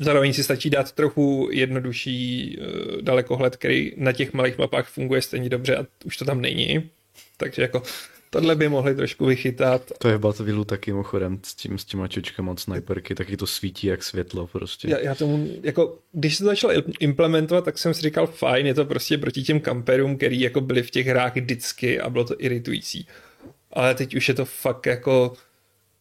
Zároveň 0.00 0.32
si 0.32 0.44
stačí 0.44 0.70
dát 0.70 0.92
trochu 0.92 1.48
jednodušší 1.52 2.58
uh, 2.58 3.02
dalekohled, 3.02 3.56
který 3.56 3.92
na 3.96 4.12
těch 4.12 4.32
malých 4.32 4.58
mapách 4.58 4.88
funguje 4.88 5.22
stejně 5.22 5.48
dobře 5.48 5.76
a 5.76 5.86
už 6.04 6.16
to 6.16 6.24
tam 6.24 6.40
není. 6.40 6.90
Takže 7.36 7.62
jako 7.62 7.82
tohle 8.30 8.56
by 8.56 8.68
mohli 8.68 8.94
trošku 8.94 9.26
vychytat. 9.26 9.92
To 9.98 10.08
je 10.08 10.16
v 10.16 10.20
Battlefieldu 10.20 10.64
taky 10.64 10.92
mimochodem 10.92 11.38
s, 11.42 11.54
tím, 11.54 11.78
s 11.78 11.84
těma 11.84 12.08
čočkama 12.08 12.52
od 12.52 12.60
sniperky, 12.60 13.14
taky 13.14 13.36
to 13.36 13.46
svítí 13.46 13.86
jak 13.86 14.02
světlo 14.02 14.46
prostě. 14.46 14.88
Já, 14.90 14.98
já 14.98 15.14
tomu, 15.14 15.48
jako, 15.62 15.98
když 16.12 16.36
se 16.36 16.44
to 16.44 16.50
začalo 16.50 16.74
implementovat, 17.00 17.64
tak 17.64 17.78
jsem 17.78 17.94
si 17.94 18.02
říkal, 18.02 18.26
fajn, 18.26 18.66
je 18.66 18.74
to 18.74 18.84
prostě 18.84 19.18
proti 19.18 19.42
těm 19.42 19.60
kamperům, 19.60 20.16
který 20.16 20.40
jako 20.40 20.60
byli 20.60 20.82
v 20.82 20.90
těch 20.90 21.06
hrách 21.06 21.36
vždycky 21.36 22.00
a 22.00 22.10
bylo 22.10 22.24
to 22.24 22.34
iritující. 22.38 23.06
Ale 23.72 23.94
teď 23.94 24.16
už 24.16 24.28
je 24.28 24.34
to 24.34 24.44
fakt 24.44 24.86
jako, 24.86 25.32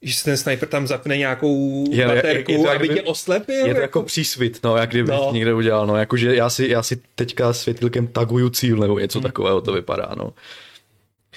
že 0.05 0.23
ten 0.23 0.37
sniper 0.37 0.69
tam 0.69 0.87
zapne 0.87 1.17
nějakou 1.17 1.85
Je- 1.91 1.97
je- 2.01 2.07
baterku, 2.07 2.51
je 2.51 2.57
to 2.57 2.69
aby 2.69 2.77
kdyby- 2.79 2.93
tě 2.95 3.01
oslepil. 3.01 3.65
Je 3.67 3.73
to 3.75 3.81
jako 3.81 4.03
přísvit, 4.03 4.59
no, 4.63 4.77
jak 4.77 4.89
kdyby 4.89 5.11
No. 5.11 5.29
někde 5.33 5.53
udělal, 5.53 5.87
no, 5.87 5.95
jakože 5.95 6.35
já 6.35 6.49
si, 6.49 6.67
já 6.67 6.83
si 6.83 7.01
teďka 7.15 7.53
světilkem 7.53 8.07
taguju 8.07 8.49
cíl, 8.49 8.77
nebo 8.77 8.99
něco 8.99 9.21
takového 9.21 9.61
to 9.61 9.73
vypadá, 9.73 10.15
no. 10.17 10.33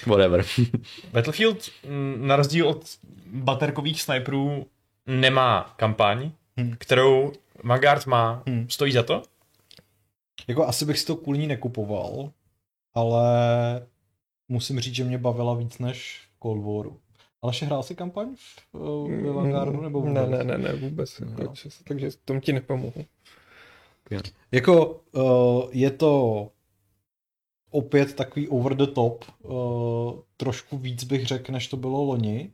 Whatever. 0.05 0.45
Battlefield 1.13 1.69
mm, 1.87 2.27
na 2.27 2.35
rozdíl 2.35 2.67
od 2.67 2.85
baterkových 3.27 4.01
sniperů 4.01 4.65
nemá 5.07 5.73
kampaň, 5.77 6.31
Hmm. 6.57 6.75
kterou 6.79 7.31
Vanguard 7.63 8.05
má. 8.05 8.43
Hmm. 8.47 8.69
Stojí 8.69 8.91
za 8.93 9.03
to? 9.03 9.23
Jako 10.47 10.67
asi 10.67 10.85
bych 10.85 10.99
si 10.99 11.05
to 11.05 11.15
kvůli 11.15 11.37
ní 11.39 11.47
nekupoval, 11.47 12.29
ale 12.93 13.21
musím 14.49 14.79
říct, 14.79 14.95
že 14.95 15.03
mě 15.03 15.17
bavila 15.17 15.53
víc 15.53 15.77
než 15.79 16.21
Cold 16.43 16.63
Waru. 16.65 16.97
Ale 17.41 17.49
ještě 17.49 17.65
hrál 17.65 17.83
si 17.83 17.95
kampaň 17.95 18.35
v, 18.35 18.75
uh, 18.75 19.11
ve 19.11 19.31
Vanguardu 19.31 19.81
nebo 19.81 20.05
ne, 20.05 20.21
vůbec? 20.25 20.29
ne, 20.37 20.43
ne, 20.43 20.57
ne, 20.57 20.73
vůbec. 20.75 21.19
Jako, 21.19 21.41
Jo. 21.41 21.53
že- 21.53 21.69
takže 21.87 22.09
tom 22.25 22.41
ti 22.41 22.53
nepomohu. 22.53 23.05
Jako 24.51 25.01
uh, 25.11 25.63
je 25.71 25.91
to 25.91 26.49
opět 27.71 28.13
takový 28.15 28.47
over 28.47 28.75
the 28.75 28.85
top, 28.85 29.25
uh, 29.43 30.19
trošku 30.37 30.77
víc 30.77 31.03
bych 31.03 31.25
řekl, 31.25 31.51
než 31.51 31.67
to 31.67 31.77
bylo 31.77 32.03
loni, 32.03 32.51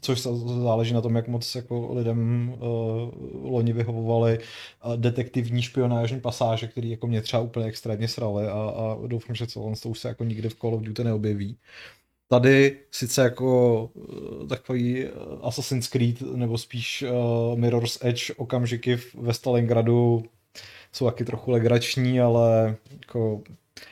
což 0.00 0.20
záleží 0.62 0.94
na 0.94 1.00
tom, 1.00 1.16
jak 1.16 1.28
moc 1.28 1.54
jako 1.54 1.94
lidem 1.94 2.48
uh, 2.54 3.50
loni 3.52 3.72
vyhovovaly 3.72 4.38
uh, 4.38 4.96
detektivní 4.96 5.62
špionážní 5.62 6.20
pasáže, 6.20 6.66
které 6.66 6.86
jako 6.88 7.06
mě 7.06 7.22
třeba 7.22 7.42
úplně 7.42 7.66
extrémně 7.66 8.08
sraly 8.08 8.46
a, 8.46 8.52
a 8.52 8.98
doufám, 9.06 9.36
že 9.36 9.46
co 9.46 9.72
to 9.82 9.88
už 9.88 9.98
se 9.98 10.08
jako 10.08 10.24
nikdy 10.24 10.48
v 10.48 10.54
Call 10.54 10.74
of 10.74 10.82
Duty 10.82 11.04
neobjeví. 11.04 11.58
Tady 12.28 12.78
sice 12.90 13.22
jako 13.22 13.84
uh, 13.94 14.48
takový 14.48 15.04
uh, 15.04 15.10
Assassin's 15.42 15.88
Creed 15.88 16.20
nebo 16.22 16.58
spíš 16.58 17.04
uh, 17.08 17.58
Mirror's 17.58 17.98
Edge 18.02 18.34
okamžiky 18.36 18.98
ve 19.14 19.34
Stalingradu 19.34 20.24
jsou 20.92 21.06
taky 21.06 21.24
trochu 21.24 21.50
legrační, 21.50 22.20
ale 22.20 22.76
jako 22.92 23.42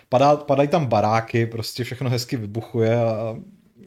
padá, 0.09 0.37
padají 0.37 0.69
tam 0.69 0.87
baráky, 0.87 1.47
prostě 1.47 1.85
všechno 1.85 2.11
hezky 2.11 2.37
vybuchuje 2.37 2.97
a 2.97 3.37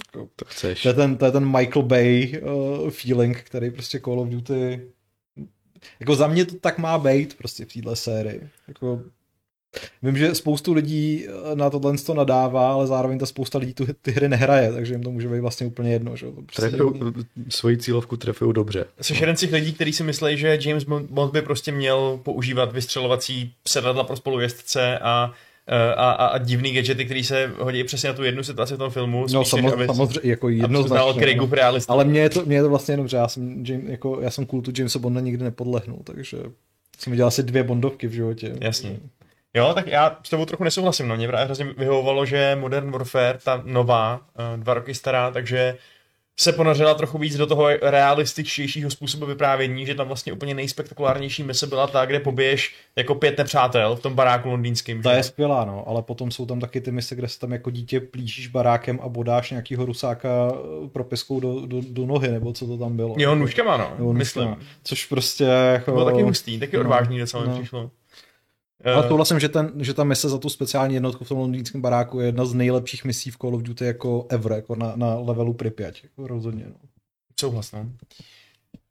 jako, 0.06 0.30
To 0.36 0.46
chceš. 0.46 0.82
to 0.82 0.88
je 0.88 0.94
ten, 0.94 1.18
to 1.18 1.26
je 1.26 1.32
ten 1.32 1.58
Michael 1.58 1.84
Bay 1.86 2.42
uh, 2.42 2.90
feeling, 2.90 3.42
který 3.44 3.72
prostě 3.72 4.00
Call 4.00 4.20
of 4.20 4.28
Duty 4.28 4.82
jako 6.00 6.16
za 6.16 6.28
mě 6.28 6.46
to 6.46 6.56
tak 6.56 6.78
má 6.78 7.00
být 7.00 7.38
prostě 7.38 7.66
v 7.66 7.74
téhle 7.74 7.96
sérii. 7.96 8.50
Jako, 8.68 9.02
vím, 10.04 10.18
že 10.18 10.36
spoustu 10.36 10.74
lidí 10.74 11.26
eh, 11.28 11.56
na 11.56 11.70
tohle 11.70 11.98
to 11.98 12.14
nadává, 12.14 12.74
ale 12.74 12.88
zároveň 12.88 13.20
ta 13.20 13.26
spousta 13.26 13.60
lidí 13.60 13.74
tu, 13.74 13.86
ty 14.02 14.12
hry 14.12 14.30
nehraje, 14.30 14.74
takže 14.74 14.94
jim 14.94 15.04
to 15.04 15.12
může 15.12 15.28
být 15.28 15.40
vlastně 15.40 15.68
úplně 15.68 15.92
jedno. 15.92 16.16
Že? 16.16 16.26
Prostě, 16.46 16.62
Trefujou, 16.62 17.14
svoji 17.50 17.78
cílovku 17.78 18.18
trefují 18.18 18.54
dobře. 18.54 18.86
Jsi 19.02 19.14
jeden 19.14 19.38
z 19.38 19.40
těch 19.40 19.54
lidí, 19.54 19.74
kteří 19.74 19.94
si 19.94 20.04
myslí, 20.04 20.38
že 20.38 20.60
James 20.62 20.84
Bond 20.84 21.32
by 21.32 21.42
prostě 21.42 21.72
měl 21.72 22.20
používat 22.24 22.74
vystřelovací 22.74 23.54
sedadla 23.68 24.04
pro 24.04 24.16
spolujezdce 24.16 25.00
a 25.00 25.34
a, 25.68 26.12
a, 26.12 26.26
a 26.26 26.38
divný 26.38 26.72
gadgety, 26.72 27.06
který 27.06 27.24
se 27.24 27.52
hodí 27.60 27.84
přesně 27.84 28.10
na 28.10 28.16
tu 28.16 28.24
jednu 28.24 28.44
situaci 28.44 28.74
v 28.74 28.78
tom 28.78 28.92
filmu. 28.92 29.26
no 29.34 29.46
samozřejmě, 29.46 29.86
samozřejmě 29.86 30.20
jako 30.24 30.50
jednoznačně. 30.50 31.36
No. 31.36 31.48
realista. 31.52 31.94
Ale 31.94 32.06
mně 32.06 32.20
je, 32.20 32.30
to, 32.30 32.46
mně 32.46 32.56
je 32.56 32.62
to 32.62 32.70
vlastně 32.70 32.94
jenom, 32.94 33.08
že 33.08 33.18
já 33.18 33.28
jsem, 33.28 33.66
James, 33.66 33.90
jako, 33.90 34.22
já 34.22 34.32
jsem 34.32 34.46
kultu 34.46 34.72
Jamesa 34.78 35.00
Bonda 35.00 35.22
nikdy 35.22 35.44
nepodlehnul, 35.44 36.00
takže 36.04 36.38
jsem 36.98 37.12
viděl 37.12 37.28
asi 37.28 37.44
dvě 37.44 37.64
Bondovky 37.64 38.08
v 38.08 38.12
životě. 38.12 38.58
Jasně. 38.62 39.00
Jo, 39.58 39.74
tak 39.74 39.88
já 39.88 40.18
s 40.24 40.30
tebou 40.30 40.46
trochu 40.46 40.64
nesouhlasím. 40.64 41.08
No. 41.08 41.16
Mě 41.16 41.28
právě 41.28 41.46
hrozně 41.46 41.66
vyhovovalo, 41.66 42.26
že 42.26 42.58
Modern 42.60 42.92
Warfare, 42.92 43.40
ta 43.44 43.62
nová, 43.66 44.22
eh, 44.40 44.58
dva 44.58 44.74
roky 44.74 44.94
stará, 44.94 45.32
takže 45.32 45.78
se 46.40 46.54
ponořila 46.54 46.94
trochu 46.94 47.18
víc 47.18 47.38
do 47.38 47.48
toho 47.48 47.68
realističtějšího 47.82 48.90
způsobu 48.90 49.26
vyprávění, 49.26 49.86
že 49.86 49.96
tam 49.96 50.08
vlastně 50.08 50.34
úplně 50.34 50.54
nejspektakulárnější 50.54 51.44
mise 51.44 51.68
byla 51.68 51.88
ta, 51.88 52.06
kde 52.06 52.20
pobiješ 52.20 52.76
jako 52.96 53.16
pět 53.16 53.38
nepřátel 53.38 53.96
v 53.96 54.00
tom 54.00 54.16
baráku 54.16 54.50
londýnským. 54.50 55.02
Ta 55.02 55.12
že? 55.12 55.18
je 55.18 55.24
skvělá, 55.24 55.66
no, 55.66 55.84
ale 55.88 56.02
potom 56.02 56.32
jsou 56.32 56.46
tam 56.46 56.60
taky 56.60 56.82
ty 56.82 56.92
mise, 56.92 57.16
kde 57.16 57.28
se 57.28 57.40
tam 57.40 57.52
jako 57.52 57.70
dítě 57.70 58.00
plížíš 58.00 58.48
barákem 58.48 59.00
a 59.04 59.10
bodáš 59.10 59.52
nějakýho 59.52 59.86
rusáka 59.86 60.30
eh, 60.52 60.88
propiskou 60.88 61.40
do, 61.40 61.66
do, 61.66 61.82
do 61.90 62.06
nohy, 62.06 62.32
nebo 62.32 62.54
co 62.54 62.68
to 62.68 62.78
tam 62.78 62.98
bylo. 62.98 63.16
Jo, 63.18 63.36
nůžkama, 63.36 63.78
no, 63.78 63.94
Jo, 64.00 64.14
myslím. 64.14 64.48
nůžkama. 64.48 64.68
Což 64.84 65.06
prostě 65.06 65.44
jako... 65.44 65.86
To 65.86 65.92
bylo 65.92 66.06
taky 66.06 66.22
hustý, 66.22 66.60
taky 66.60 66.76
no, 66.76 66.82
odvážný 66.82 67.18
mi 67.18 67.26
no. 67.46 67.58
přišlo. 67.60 67.92
Ale 68.86 69.06
Eh, 69.06 69.08
souhlasím, 69.08 69.40
že, 69.40 69.50
ten, 69.50 69.72
že 69.80 69.94
ta 69.94 70.04
mise 70.04 70.30
za 70.30 70.38
tu 70.38 70.50
speciální 70.50 70.94
jednotku 70.94 71.24
v 71.26 71.28
tom 71.28 71.38
londýnském 71.38 71.82
baráku 71.82 72.20
je 72.20 72.26
jedna 72.26 72.46
z 72.46 72.54
nejlepších 72.54 73.06
misí 73.06 73.32
v 73.32 73.38
Call 73.38 73.56
of 73.56 73.62
Duty 73.62 73.86
jako 73.86 74.26
ever, 74.30 74.52
jako 74.52 74.76
na, 74.76 74.94
na 74.96 75.16
levelu 75.16 75.54
Pripyat, 75.54 75.94
jako 76.04 76.28
rozhodně. 76.28 76.66
No. 76.68 76.76
Souhlas, 77.40 77.72
no. 77.72 77.90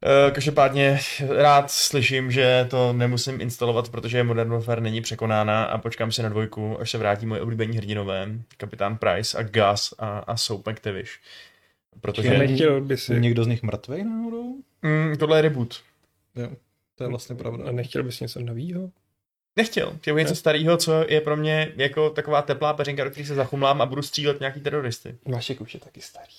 Eh, 0.07 0.31
Každopádně 0.31 0.99
rád 1.29 1.71
slyším, 1.71 2.31
že 2.31 2.67
to 2.71 2.93
nemusím 2.93 3.41
instalovat, 3.41 3.89
protože 3.89 4.23
Modern 4.25 4.51
Warfare 4.51 4.81
není 4.81 5.01
překonána 5.01 5.65
a 5.65 5.79
počkám 5.79 6.13
si 6.13 6.23
na 6.23 6.29
dvojku, 6.29 6.81
až 6.81 6.91
se 6.91 6.99
vrátí 6.99 7.27
moje 7.27 7.41
oblíbení 7.41 7.77
hrdinové, 7.77 8.29
kapitán 8.57 8.97
Price 8.99 9.39
a 9.39 9.43
Gus 9.43 9.95
a, 9.99 10.19
a 10.19 10.37
Soap 10.37 10.69
McTavish. 10.69 11.11
Protože 12.01 12.39
Nechtěl 12.39 12.81
by 12.81 12.95
Je 12.95 12.99
si, 12.99 13.21
někdo 13.21 13.45
z 13.45 13.47
nich 13.47 13.63
mrtvej 13.63 14.05
náhodou? 14.05 14.55
mm, 14.83 15.17
tohle 15.19 15.39
je 15.39 15.43
reboot. 15.43 15.81
Jo, 16.37 16.49
to 16.95 17.05
je 17.05 17.09
vlastně 17.09 17.37
pravda. 17.37 17.65
a 17.69 17.73
nechtěl 17.73 18.03
bys 18.03 18.21
něco 18.21 18.41
novýho? 18.41 18.91
Nechtěl. 19.57 19.93
Chtěl 20.01 20.17
něco 20.17 20.37
starého, 20.37 20.77
co 20.77 21.05
je 21.09 21.21
pro 21.21 21.37
mě 21.37 21.73
jako 21.77 22.11
taková 22.11 22.43
teplá 22.43 22.73
peřinka, 22.73 23.05
do 23.05 23.11
který 23.11 23.27
se 23.27 23.35
zachumlám 23.35 23.83
a 23.83 23.87
budu 23.87 24.03
střílet 24.03 24.41
nějaký 24.41 24.61
teroristy. 24.61 25.15
Vašek 25.27 25.61
už 25.61 25.75
je 25.75 25.81
taky 25.81 26.01
starý. 26.01 26.33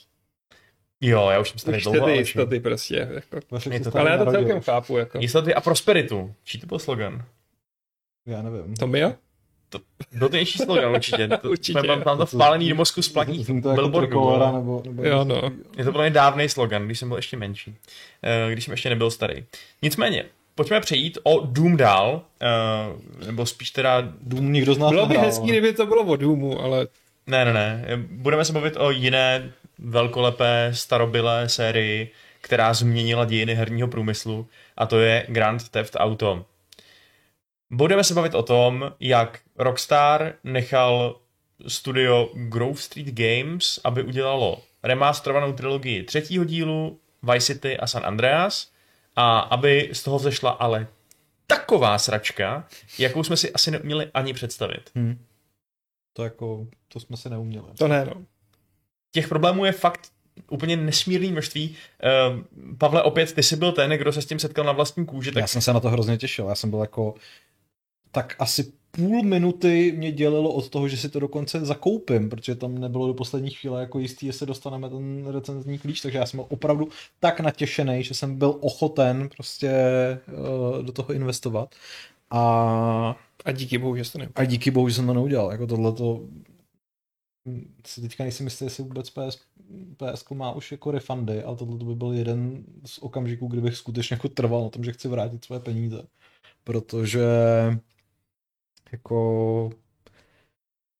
Jo, 1.01 1.30
já 1.30 1.39
už 1.39 1.49
jsem 1.49 1.59
starý 1.59 1.78
Už 1.78 1.84
dlouho. 1.84 2.05
ty 2.05 2.11
jistoty 2.11 2.59
prostě. 2.59 3.07
Jako. 3.13 3.39
Vašek 3.51 3.74
Je 3.74 3.80
to 3.80 3.91
tady 3.91 4.01
Ale 4.01 4.11
já 4.11 4.18
to 4.18 4.26
narodil. 4.26 4.41
celkem 4.47 4.61
chápu. 4.63 4.97
Jako. 4.97 5.18
Jistoty 5.18 5.53
a 5.53 5.61
prosperitu. 5.61 6.34
Čí 6.43 6.59
to 6.59 6.68
byl 6.68 6.80
slogan? 6.80 7.24
Já 8.26 8.41
nevím. 8.41 8.76
Tomia? 8.76 9.13
Byl 10.11 10.30
to 10.30 10.36
nější 10.36 10.59
slogan 10.59 10.95
určitě. 10.95 11.28
To, 11.28 11.49
Určitě. 11.49 11.82
Mám 12.05 12.18
to 12.18 12.26
vpálený 12.26 12.70
do 12.70 12.76
mozku 12.76 13.01
z 13.01 13.09
to 13.11 13.20
jako 13.20 13.72
billboardu. 13.76 14.20
vole. 14.20 14.51
nebo, 14.53 14.82
nebo 14.86 15.03
Jo, 15.03 15.24
no. 15.24 15.41
Je 15.78 15.84
to 15.86 15.91
pro 15.91 16.01
mě 16.01 16.09
dávný 16.09 16.49
slogan, 16.49 16.86
když 16.86 16.99
jsem 16.99 17.07
byl 17.07 17.18
ještě 17.18 17.38
menší. 17.38 17.76
Eh, 18.24 18.51
Když 18.51 18.65
jsem 18.65 18.72
ještě 18.72 18.89
nebyl 18.89 19.11
starý. 19.11 19.45
Nicméně, 19.82 20.26
pojďme 20.58 20.80
přejít 20.80 21.18
o 21.24 21.45
Doom 21.45 21.78
dál, 21.78 22.22
eh, 22.41 23.26
nebo 23.26 23.45
spíš 23.45 23.72
teda, 23.72 24.03
Dům 24.22 24.53
nikdo 24.53 24.74
z 24.74 24.78
nás 24.78 24.89
Bylo 24.89 25.05
by 25.05 25.14
nehrál, 25.14 25.30
hezký, 25.30 25.47
kdyby 25.47 25.74
to 25.74 25.86
bylo 25.86 26.03
o 26.03 26.16
Doomu, 26.16 26.62
ale 26.62 26.88
ne, 27.28 27.45
ne, 27.45 27.53
ne, 27.53 27.86
budeme 27.97 28.45
se 28.45 28.53
bavit 28.53 28.78
o 28.78 28.91
jiné 28.91 29.51
velkolepé 29.80 30.70
starobylé 30.74 31.49
sérii, 31.49 32.12
která 32.41 32.74
změnila 32.74 33.26
dějiny 33.26 33.55
herního 33.55 33.88
průmyslu, 33.88 34.47
a 34.78 34.86
to 34.86 34.99
je 34.99 35.26
Grand 35.30 35.70
Theft 35.70 35.95
Auto. 35.99 36.45
Budeme 37.72 38.03
se 38.03 38.14
bavit 38.14 38.36
o 38.36 38.43
tom, 38.43 38.93
jak 38.99 39.39
Rockstar 39.55 40.34
nechal 40.43 41.16
studio 41.68 42.30
Grove 42.34 42.76
Street 42.76 43.08
Games, 43.08 43.80
aby 43.84 44.03
udělalo 44.03 44.62
remasterovanou 44.84 45.53
trilogii 45.53 46.03
třetího 46.03 46.45
dílu, 46.45 46.99
Vice 47.24 47.53
City 47.53 47.78
a 47.78 47.88
San 47.88 48.05
Andreas, 48.05 48.68
a 49.18 49.39
aby 49.39 49.89
z 49.93 50.03
toho 50.03 50.18
vzešla 50.18 50.49
ale 50.49 50.88
taková 51.47 51.99
sračka, 51.99 52.68
jakou 52.99 53.24
jsme 53.24 53.38
si 53.38 53.53
asi 53.53 53.72
neuměli 53.72 54.11
ani 54.13 54.34
představit. 54.34 54.91
Hm. 54.95 55.26
To 56.13 56.24
jako, 56.24 56.68
to 56.88 56.99
jsme 56.99 57.18
si 57.18 57.30
neuměli. 57.30 57.68
to 57.78 57.88
ne, 57.88 58.05
no. 58.05 58.26
Těch 59.11 59.28
problémů 59.28 59.65
je 59.65 59.72
fakt 59.72 60.11
úplně 60.49 60.78
nesmírný 60.78 61.32
množství. 61.32 61.76
Uh, 62.30 62.76
Pavle, 62.78 63.03
opět, 63.03 63.34
ty 63.34 63.43
jsi 63.43 63.55
byl 63.55 63.72
ten, 63.72 63.91
kdo 63.91 64.11
se 64.11 64.22
s 64.22 64.26
tím 64.26 64.39
setkal 64.39 64.65
na 64.65 64.72
vlastní 64.72 65.05
kůži, 65.05 65.32
tak 65.32 65.41
Já 65.41 65.47
jsem 65.47 65.61
se 65.61 65.74
na 65.74 65.80
to 65.80 65.89
hrozně 65.89 66.18
těšil. 66.18 66.45
Já 66.49 66.55
jsem 66.55 66.70
byl 66.70 66.80
jako 66.80 67.15
tak 68.11 68.36
asi 68.39 68.74
půl 68.92 69.24
minuty 69.24 69.94
mě 69.98 70.12
dělilo 70.12 70.54
od 70.54 70.70
toho, 70.70 70.88
že 70.88 70.98
si 70.98 71.10
to 71.10 71.20
dokonce 71.20 71.66
zakoupím, 71.66 72.30
protože 72.30 72.56
tam 72.56 72.78
nebylo 72.78 73.08
do 73.08 73.14
poslední 73.14 73.50
chvíle 73.50 73.82
jako 73.82 74.00
jistý, 74.00 74.26
jestli 74.26 74.46
dostaneme 74.46 74.90
ten 74.90 75.28
recenzní 75.28 75.80
klíč, 75.80 76.02
takže 76.02 76.18
já 76.18 76.26
jsem 76.26 76.38
byl 76.38 76.48
opravdu 76.50 76.88
tak 77.20 77.40
natěšený, 77.40 78.04
že 78.04 78.14
jsem 78.14 78.38
byl 78.38 78.58
ochoten 78.62 79.30
prostě 79.30 79.72
uh, 80.28 80.84
do 80.86 80.92
toho 80.92 81.14
investovat. 81.14 81.76
A, 82.30 83.16
A 83.46 83.52
díky 83.52 83.78
bohu, 83.78 83.96
že 83.96 84.06
jsi 84.06 84.12
to 84.12 84.18
nebyl. 84.18 84.34
a 84.36 84.46
díky 84.46 84.72
bohu, 84.72 84.90
že 84.90 84.96
jsem 84.96 85.08
to 85.08 85.14
neudělal. 85.14 85.52
Jako 85.52 85.68
tohle 85.68 85.94
to 85.94 86.28
si 87.86 88.02
teďka 88.02 88.24
nejsem 88.24 88.46
jistý, 88.48 88.66
jestli 88.66 88.84
vůbec 88.84 89.10
PS, 89.10 89.40
PS 89.98 90.30
má 90.34 90.52
už 90.52 90.72
jako 90.72 90.92
refundy, 90.92 91.44
ale 91.44 91.56
tohle 91.58 91.86
by 91.86 91.96
byl 91.96 92.14
jeden 92.14 92.64
z 92.86 93.00
okamžiků, 93.00 93.48
kdybych 93.48 93.76
skutečně 93.76 94.14
jako 94.14 94.30
trval 94.30 94.64
na 94.64 94.70
tom, 94.70 94.84
že 94.84 94.92
chci 94.94 95.08
vrátit 95.08 95.46
své 95.46 95.60
peníze. 95.60 96.04
Protože 96.64 97.26
jako 98.92 99.70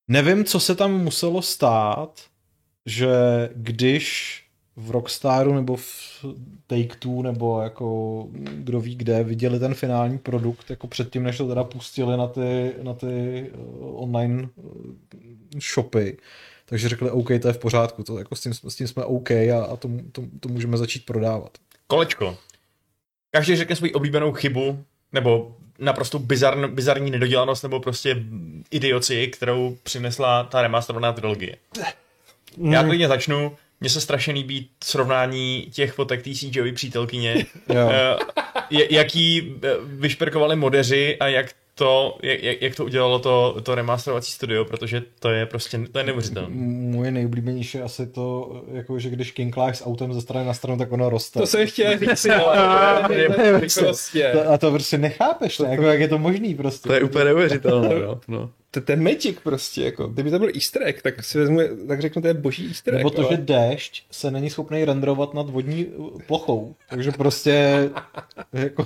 nevím, 0.08 0.46
co 0.46 0.60
se 0.60 0.76
tam 0.76 1.04
muselo 1.04 1.42
stát, 1.42 2.22
že 2.86 3.10
když 3.56 4.44
v 4.76 4.92
Rockstaru 4.92 5.56
nebo 5.56 5.76
v 5.76 6.26
Take-Two 6.68 7.24
nebo 7.24 7.62
jako 7.62 8.28
kdo 8.32 8.82
ví 8.82 8.96
kde 8.96 9.24
viděli 9.24 9.60
ten 9.60 9.74
finální 9.74 10.18
produkt 10.18 10.70
jako 10.70 10.88
předtím, 10.88 11.24
než 11.24 11.38
to 11.38 11.48
teda 11.48 11.64
pustili 11.64 12.18
na 12.18 12.28
ty, 12.28 12.74
na 12.84 12.94
ty 12.94 13.08
eh, 13.54 13.58
online 13.80 14.50
eh, 14.58 15.60
shopy, 15.74 16.18
takže 16.66 16.90
řekli 16.90 17.12
OK, 17.12 17.28
to 17.42 17.48
je 17.48 17.54
v 17.54 17.58
pořádku, 17.58 18.04
to 18.04 18.18
jako 18.18 18.36
s 18.36 18.42
tím, 18.42 18.54
s 18.54 18.76
tím 18.76 18.88
jsme 18.88 19.06
OK 19.06 19.32
a, 19.32 19.66
a 19.70 19.76
to, 19.76 19.90
to, 20.12 20.24
to 20.40 20.50
můžeme 20.50 20.78
začít 20.78 21.06
prodávat. 21.06 21.58
kolečko. 21.88 22.38
Každý 23.32 23.56
řekne 23.56 23.76
svou 23.76 23.88
oblíbenou 23.94 24.32
chybu, 24.32 24.84
nebo 25.14 25.58
naprosto 25.80 26.20
bizarn, 26.20 26.68
bizarní 26.68 27.12
nedodělanost, 27.12 27.64
nebo 27.64 27.80
prostě 27.80 28.24
idioci, 28.72 29.28
kterou 29.28 29.78
přinesla 29.84 30.44
ta 30.44 30.62
remasterovaná 30.62 31.14
trilogie. 31.14 31.58
Já 32.58 32.84
klidně 32.84 33.08
začnu. 33.08 33.58
Mně 33.82 33.90
se 33.90 34.02
strašně 34.02 34.34
líbí 34.34 34.70
srovnání 34.84 35.68
těch 35.72 35.92
fotek 35.94 36.24
té 36.24 36.30
CGI 36.34 36.72
přítelkyně, 36.72 37.46
Jo. 37.70 37.90
Eh, 37.92 38.16
jaký 38.90 39.54
eh, 39.64 39.68
vyšperkovali 39.84 40.56
modeři 40.56 41.18
a 41.20 41.28
jak 41.28 41.48
to, 41.76 42.18
jak, 42.24 42.62
jak 42.62 42.76
to 42.76 42.86
udělalo 42.86 43.20
to, 43.20 43.58
to 43.64 43.76
remasterovací 43.76 44.32
studio, 44.32 44.66
protože 44.66 45.04
to 45.20 45.30
je 45.30 45.46
prostě, 45.46 45.80
to 45.92 46.00
je 46.00 46.06
neuvěřitelné. 46.06 46.50
Moje 46.96 47.12
nejoblíbenější 47.12 47.78
je 47.78 47.84
asi 47.84 48.08
to, 48.08 48.56
jako, 48.72 49.00
že 49.00 49.10
když 49.10 49.32
kinkláš 49.32 49.78
s 49.78 49.86
autem 49.86 50.14
ze 50.14 50.22
strany 50.22 50.46
na 50.48 50.54
stranu, 50.54 50.78
tak 50.78 50.92
ono 50.92 51.10
roste. 51.10 51.40
To 51.40 51.48
jsem 51.48 51.68
chtěl 51.68 52.00
říct, 52.00 52.26
ale 52.26 53.04
prostě. 53.60 54.32
To- 54.34 54.50
A 54.52 54.58
to 54.58 54.72
prostě 54.72 54.98
nechápeš, 54.98 55.60
ne? 55.60 55.70
Jako, 55.70 55.84
jak 55.84 56.00
je 56.00 56.08
to 56.08 56.18
možný 56.18 56.56
prostě. 56.56 56.88
To 56.90 56.94
je 56.94 57.04
úplně 57.04 57.26
neuvěřitelné, 57.26 57.90
no. 58.28 58.50
To, 58.78 58.82
to 58.82 58.92
je 58.92 58.96
magic 58.96 59.38
prostě, 59.44 59.84
jako. 59.84 60.08
Kdyby 60.08 60.32
to 60.32 60.40
byl 60.40 60.50
easter 60.56 60.84
egg, 60.84 61.02
tak 61.02 61.24
si 61.24 61.38
vezmu, 61.38 61.60
tak 61.88 62.02
řeknu, 62.02 62.22
to 62.22 62.28
je 62.28 62.34
boží 62.34 62.68
easter 62.68 62.94
egg. 62.96 62.98
Nebo 62.98 63.10
to, 63.10 63.22
ale- 63.22 63.36
že 63.36 63.42
déšť 63.42 64.04
se 64.12 64.32
není 64.32 64.50
schopný 64.50 64.86
renderovat 64.86 65.34
nad 65.34 65.50
vodní 65.50 65.88
plochou. 66.28 66.76
Takže 66.90 67.12
prostě 67.12 67.90
jako 68.54 68.86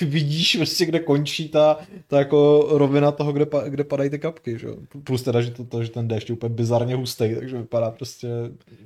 vidíš 0.00 0.56
prostě, 0.56 0.86
kde 0.86 1.00
končí 1.00 1.48
ta, 1.48 1.78
ta 2.06 2.18
jako 2.18 2.68
rovina 2.70 3.12
toho, 3.12 3.32
kde, 3.32 3.46
pa, 3.46 3.68
kde 3.68 3.84
padají 3.84 4.10
ty 4.10 4.18
kapky. 4.18 4.58
Že? 4.58 4.68
Plus 5.04 5.22
teda, 5.22 5.40
že, 5.40 5.50
to, 5.50 5.64
to, 5.64 5.84
že 5.84 5.90
ten 5.90 6.08
déšť 6.08 6.28
je 6.28 6.32
úplně 6.32 6.54
bizarně 6.54 6.94
hustý, 6.94 7.34
takže 7.34 7.58
vypadá 7.58 7.90
prostě 7.90 8.28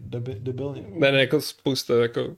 debi, 0.01 0.37
debilně. 0.41 0.85
Ne, 0.89 1.13
ne, 1.13 1.21
jako 1.21 1.41
spousta, 1.41 1.95
jako 2.03 2.37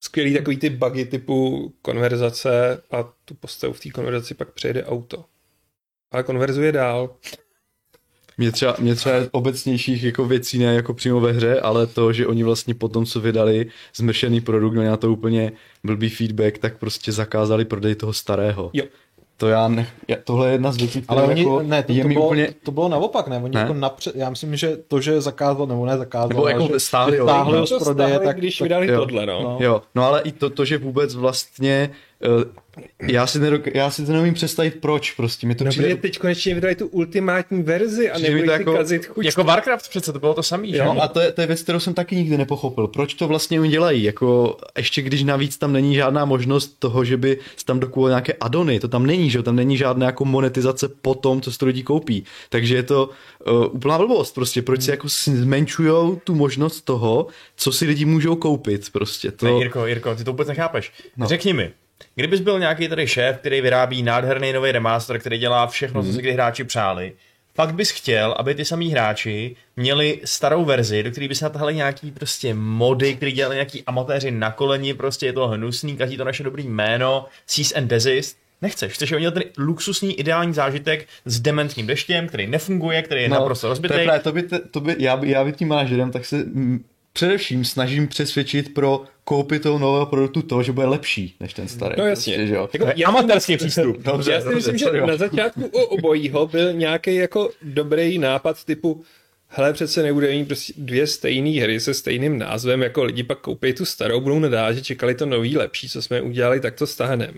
skvělý 0.00 0.34
takový 0.34 0.56
ty 0.56 0.70
bugy 0.70 1.04
typu 1.04 1.72
konverzace 1.82 2.82
a 2.90 3.12
tu 3.24 3.34
postavu 3.34 3.72
v 3.72 3.80
té 3.80 3.90
konverzaci 3.90 4.34
pak 4.34 4.52
přejede 4.52 4.84
auto. 4.84 5.24
Ale 6.14 6.22
konverzuje 6.22 6.72
dál. 6.72 7.10
Mě 8.38 8.52
třeba, 8.52 8.76
mě 8.78 8.94
třeba 8.94 9.14
obecnějších 9.30 10.04
jako 10.04 10.24
věcí 10.24 10.58
ne 10.58 10.74
jako 10.74 10.94
přímo 10.94 11.20
ve 11.20 11.32
hře, 11.32 11.60
ale 11.60 11.86
to, 11.86 12.12
že 12.12 12.26
oni 12.26 12.42
vlastně 12.42 12.74
po 12.74 12.88
tom, 12.88 13.06
co 13.06 13.20
vydali 13.20 13.66
zmršený 13.94 14.40
produkt, 14.40 14.72
měli 14.72 14.88
na 14.88 14.96
to 14.96 15.12
úplně 15.12 15.52
blbý 15.84 16.08
feedback, 16.08 16.58
tak 16.58 16.78
prostě 16.78 17.12
zakázali 17.12 17.64
prodej 17.64 17.94
toho 17.94 18.12
starého. 18.12 18.70
Jo. 18.72 18.84
To 19.36 19.48
já 19.48 19.68
ne, 19.68 19.86
já, 20.08 20.16
tohle 20.24 20.48
je 20.48 20.52
jedna 20.52 20.72
z 20.72 20.76
věcí, 20.76 21.02
která 21.02 21.20
Ale 21.20 21.28
oni, 21.28 21.40
jako 21.40 21.62
ne, 21.62 21.82
to, 21.82 21.92
je 21.92 22.02
to, 22.02 22.08
mi 22.08 22.14
bylo, 22.14 22.26
úplně... 22.26 22.54
to 22.62 22.72
bylo 22.72 22.88
naopak, 22.88 23.28
ne? 23.28 23.36
Oni 23.36 23.54
Ne? 23.54 23.60
jako 23.60 23.74
napřed, 23.74 24.16
já 24.16 24.30
myslím, 24.30 24.56
že 24.56 24.76
to, 24.88 25.00
že 25.00 25.20
zakázal, 25.20 25.66
nebo 25.66 25.86
ne 25.86 25.98
zakázal, 25.98 26.28
Nebo 26.28 26.48
jako 26.48 26.68
že 26.72 26.80
stáhli 26.80 27.18
ho. 27.18 27.26
stáhli 27.26 27.58
ho 27.58 27.66
z 27.66 27.70
to 27.70 27.78
prodeje, 27.78 28.08
stáhli, 28.08 28.26
tak, 28.26 28.36
když 28.38 28.58
tak, 28.58 28.64
vydali 28.64 28.86
jo. 28.86 28.98
tohle, 28.98 29.26
no. 29.26 29.42
no. 29.42 29.56
Jo, 29.60 29.82
no 29.94 30.04
ale 30.04 30.20
i 30.20 30.32
to, 30.32 30.50
to 30.50 30.64
že 30.64 30.78
vůbec 30.78 31.14
vlastně, 31.14 31.90
já 33.02 33.26
si, 33.26 33.38
nedok- 33.40 33.70
já 33.74 33.90
si 33.90 34.06
to 34.06 34.12
neumím 34.12 34.34
představit, 34.34 34.74
proč 34.80 35.10
prostě, 35.12 35.46
mi 35.46 35.54
to 35.54 35.64
No, 35.64 35.70
přijde... 35.70 35.88
protože 35.88 36.02
teď 36.02 36.18
konečně 36.18 36.54
vydali 36.54 36.74
tu 36.74 36.86
ultimátní 36.86 37.62
verzi 37.62 38.10
a 38.10 38.18
si 38.18 38.44
jako- 38.46 38.72
kazit 38.72 39.06
chuť. 39.06 39.24
Jako 39.24 39.44
Warcraft 39.44 39.88
přece 39.88 40.12
to 40.12 40.18
bylo 40.18 40.34
to 40.34 40.42
samý, 40.42 40.70
že? 40.70 40.76
Jo, 40.78 40.96
a 41.00 41.08
to 41.08 41.20
je, 41.20 41.32
to 41.32 41.40
je 41.40 41.46
věc, 41.46 41.62
kterou 41.62 41.80
jsem 41.80 41.94
taky 41.94 42.16
nikdy 42.16 42.38
nepochopil. 42.38 42.86
Proč 42.86 43.14
to 43.14 43.28
vlastně 43.28 43.60
oni 43.60 43.70
dělají? 43.70 44.02
Jako, 44.02 44.56
ještě 44.76 45.02
když 45.02 45.22
navíc 45.22 45.58
tam 45.58 45.72
není 45.72 45.94
žádná 45.94 46.24
možnost 46.24 46.76
toho, 46.78 47.04
že 47.04 47.16
by 47.16 47.38
se 47.56 47.64
tam 47.64 47.80
dokupovali 47.80 48.10
nějaké 48.10 48.32
adony, 48.32 48.80
to 48.80 48.88
tam 48.88 49.06
není, 49.06 49.30
že 49.30 49.38
jo? 49.38 49.42
tam 49.42 49.56
není 49.56 49.76
žádná 49.76 50.06
jako 50.06 50.24
monetizace 50.24 50.88
po 50.88 51.14
tom, 51.14 51.40
co 51.40 51.52
si 51.52 51.58
to 51.58 51.66
lidi 51.66 51.82
koupí. 51.82 52.24
Takže 52.48 52.74
je 52.76 52.82
to 52.82 53.10
uh, 53.46 53.64
úplná 53.74 53.98
blbost 53.98 54.34
prostě, 54.34 54.62
proč 54.62 54.82
si 54.82 54.90
jako 54.90 55.08
zmenšujou 55.26 56.20
tu 56.24 56.34
možnost 56.34 56.80
toho, 56.80 57.26
co 57.56 57.72
si 57.72 57.86
lidi 57.86 58.04
můžou 58.04 58.36
koupit 58.36 58.90
prostě. 58.92 59.30
To... 59.30 59.46
Ne, 59.46 59.52
Jirko, 59.52 59.86
Jirko, 59.86 60.14
ty 60.14 60.24
to 60.24 60.30
vůbec 60.32 60.48
nechápeš. 60.48 60.92
No. 61.16 61.26
Řekni 61.26 61.52
mi, 61.52 61.70
kdybys 62.14 62.40
byl 62.40 62.58
nějaký 62.58 62.88
tady 62.88 63.06
šéf, 63.08 63.36
který 63.38 63.60
vyrábí 63.60 64.02
nádherný 64.02 64.52
nový 64.52 64.72
remaster, 64.72 65.18
který 65.18 65.38
dělá 65.38 65.66
všechno, 65.66 66.00
Mhm. 66.02 66.10
co 66.10 66.16
si 66.16 66.22
kdy 66.22 66.32
hráči 66.32 66.64
přáli, 66.64 67.12
fakt 67.54 67.74
bys 67.74 67.90
chtěl, 67.90 68.34
aby 68.38 68.54
ty 68.54 68.64
samý 68.64 68.90
hráči 68.90 69.56
měli 69.76 70.20
starou 70.24 70.64
verzi, 70.64 71.02
do 71.02 71.10
které 71.10 71.28
by 71.28 71.34
se 71.34 71.44
natahali 71.44 71.74
nějaký 71.74 72.10
prostě 72.10 72.54
mody, 72.54 73.14
který 73.14 73.32
dělali 73.32 73.56
nějaký 73.56 73.82
amatéři 73.86 74.30
na 74.30 74.50
koleni, 74.50 74.94
prostě 74.94 75.26
je 75.26 75.32
to 75.32 75.48
hnusný, 75.48 75.96
každý 75.96 76.16
to 76.16 76.24
naše 76.24 76.42
dobrý 76.42 76.68
jméno, 76.68 77.26
cease 77.46 77.74
and 77.74 77.86
desist. 77.86 78.36
Nechceš, 78.62 78.92
chceš 78.92 79.12
udělat 79.12 79.34
ten 79.34 79.42
luxusní 79.58 80.20
ideální 80.20 80.54
zážitek 80.54 81.06
s 81.24 81.40
dementním 81.40 81.86
deštěm, 81.86 82.28
který 82.28 82.46
nefunguje, 82.46 83.02
který 83.02 83.22
je 83.22 83.28
no, 83.28 83.36
naprosto 83.36 83.68
rozbitý. 83.68 83.94
To, 83.94 84.00
je 84.00 84.04
právě, 84.04 84.22
to 84.22 84.32
by, 84.32 84.42
to 84.70 84.80
by, 84.80 84.96
já, 84.98 85.16
by, 85.16 85.30
já 85.30 85.44
by 85.44 85.52
tím 85.52 85.68
manažerem, 85.68 86.10
tak 86.12 86.24
se 86.24 86.36
mm, 86.36 86.84
především 87.12 87.64
snažím 87.64 88.08
přesvědčit 88.08 88.74
pro 88.74 89.02
koupit 89.24 89.62
toho 89.62 89.78
nového 89.78 90.06
produktu 90.06 90.42
to, 90.42 90.62
že 90.62 90.72
bude 90.72 90.86
lepší 90.86 91.36
než 91.40 91.54
ten 91.54 91.68
starý. 91.68 91.94
No 91.98 92.06
jasně. 92.06 92.34
Prostě, 92.34 92.46
že 92.46 92.54
jo. 92.54 92.68
Jako, 92.72 92.86
já, 92.96 93.08
Amatérský 93.08 93.56
přístup. 93.56 93.96
Dobře, 93.98 94.32
já 94.32 94.40
si 94.40 94.44
dobře, 94.44 94.56
myslím, 94.56 94.78
že 94.78 94.84
sorry, 94.84 94.98
jo. 94.98 95.06
na 95.06 95.16
začátku 95.16 95.66
u 95.66 95.80
obojího 95.80 96.46
byl 96.46 96.72
nějaký 96.72 97.14
jako 97.14 97.50
dobrý 97.62 98.18
nápad 98.18 98.64
typu 98.64 99.04
hele, 99.48 99.72
přece 99.72 100.02
nebude 100.02 100.30
mít 100.30 100.44
prostě 100.44 100.72
dvě 100.76 101.06
stejné 101.06 101.62
hry 101.62 101.80
se 101.80 101.94
stejným 101.94 102.38
názvem, 102.38 102.82
jako 102.82 103.04
lidi 103.04 103.22
pak 103.22 103.38
koupí 103.38 103.72
tu 103.72 103.84
starou, 103.84 104.20
budou 104.20 104.38
nadát, 104.38 104.74
že 104.74 104.82
čekali 104.82 105.14
to 105.14 105.26
nový 105.26 105.56
lepší, 105.56 105.88
co 105.88 106.02
jsme 106.02 106.22
udělali, 106.22 106.60
tak 106.60 106.74
to 106.74 106.86
stáhnem. 106.86 107.34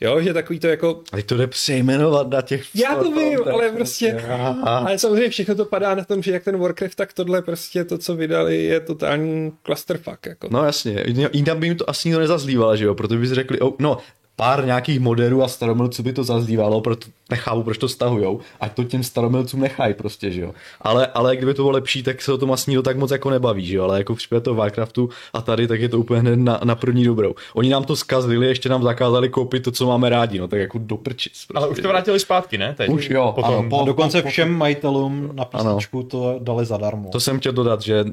Jo, 0.00 0.22
že 0.22 0.34
takový 0.34 0.60
to 0.60 0.66
jako, 0.66 1.00
A 1.12 1.16
teď 1.16 1.26
to 1.26 1.36
jde 1.36 1.46
přejmenovat 1.46 2.28
na 2.28 2.42
těch... 2.42 2.64
já 2.74 2.94
to 2.94 3.10
vím, 3.10 3.38
ale 3.52 3.70
prostě, 3.70 4.24
ale 4.62 4.98
samozřejmě 4.98 5.30
všechno 5.30 5.54
to 5.54 5.64
padá 5.64 5.94
na 5.94 6.04
tom, 6.04 6.22
že 6.22 6.32
jak 6.32 6.44
ten 6.44 6.58
Warcraft, 6.58 6.94
tak 6.94 7.12
tohle 7.12 7.42
prostě 7.42 7.84
to, 7.84 7.98
co 7.98 8.16
vydali, 8.16 8.62
je 8.62 8.80
totální 8.80 9.52
clusterfuck, 9.64 10.26
jako. 10.26 10.48
No 10.50 10.64
jasně, 10.64 11.04
jinak 11.32 11.58
by 11.58 11.66
jim 11.66 11.76
to 11.76 11.90
asi 11.90 12.08
nikdo 12.08 12.20
nezazlíval, 12.20 12.76
že 12.76 12.84
jo, 12.84 12.94
protože 12.94 13.20
by 13.20 13.26
si 13.26 13.34
řekli, 13.34 13.60
oh, 13.60 13.72
no, 13.78 13.98
pár 14.38 14.66
nějakých 14.66 15.00
moderů 15.00 15.42
a 15.42 15.48
staromilců 15.48 16.02
by 16.02 16.12
to 16.12 16.24
zazlívalo, 16.24 16.80
proto 16.80 17.06
nechápu, 17.30 17.62
proč 17.62 17.78
to 17.78 17.88
stahujou, 17.88 18.40
ať 18.60 18.72
to 18.72 18.84
těm 18.84 19.02
staromilcům 19.02 19.60
nechají 19.60 19.94
prostě, 19.94 20.30
že 20.30 20.40
jo. 20.40 20.52
Ale, 20.80 21.06
ale 21.06 21.36
kdyby 21.36 21.54
to 21.54 21.62
bylo 21.62 21.70
lepší, 21.70 22.02
tak 22.02 22.22
se 22.22 22.32
o 22.32 22.38
tom 22.38 22.52
asi 22.52 22.82
tak 22.82 22.96
moc 22.96 23.10
jako 23.10 23.30
nebaví, 23.30 23.66
že 23.66 23.76
jo, 23.76 23.84
ale 23.84 23.98
jako 23.98 24.14
v 24.14 24.18
případě 24.18 24.40
toho 24.40 24.56
Warcraftu 24.56 25.08
a 25.32 25.40
tady, 25.42 25.66
tak 25.66 25.80
je 25.80 25.88
to 25.88 25.98
úplně 25.98 26.20
hned 26.20 26.36
na, 26.36 26.60
na 26.64 26.74
první 26.74 27.04
dobrou. 27.04 27.34
Oni 27.54 27.68
nám 27.70 27.84
to 27.84 27.96
zkazili, 27.96 28.46
ještě 28.46 28.68
nám 28.68 28.82
zakázali 28.82 29.28
koupit 29.28 29.60
to, 29.64 29.70
co 29.70 29.86
máme 29.86 30.08
rádi, 30.08 30.38
no 30.38 30.48
tak 30.48 30.60
jako 30.60 30.78
do 30.78 30.96
prčic. 30.96 31.32
Prostě. 31.32 31.58
Ale 31.58 31.68
už 31.68 31.80
to 31.80 31.88
vrátili 31.88 32.20
zpátky, 32.20 32.58
ne? 32.58 32.74
Teď. 32.74 32.90
Už 32.90 33.10
jo, 33.10 33.32
Potom. 33.34 33.54
ano, 33.54 33.68
po- 33.70 33.80
A 33.82 33.84
dokonce 33.84 34.18
po- 34.18 34.22
po- 34.22 34.30
všem 34.30 34.52
majitelům 34.54 35.30
na 35.32 35.44
písničku 35.44 36.02
to 36.02 36.38
dali 36.42 36.64
zadarmo. 36.66 37.08
To 37.10 37.20
jsem 37.20 37.38
chtěl 37.40 37.52
dodat, 37.52 37.82
že 37.82 38.04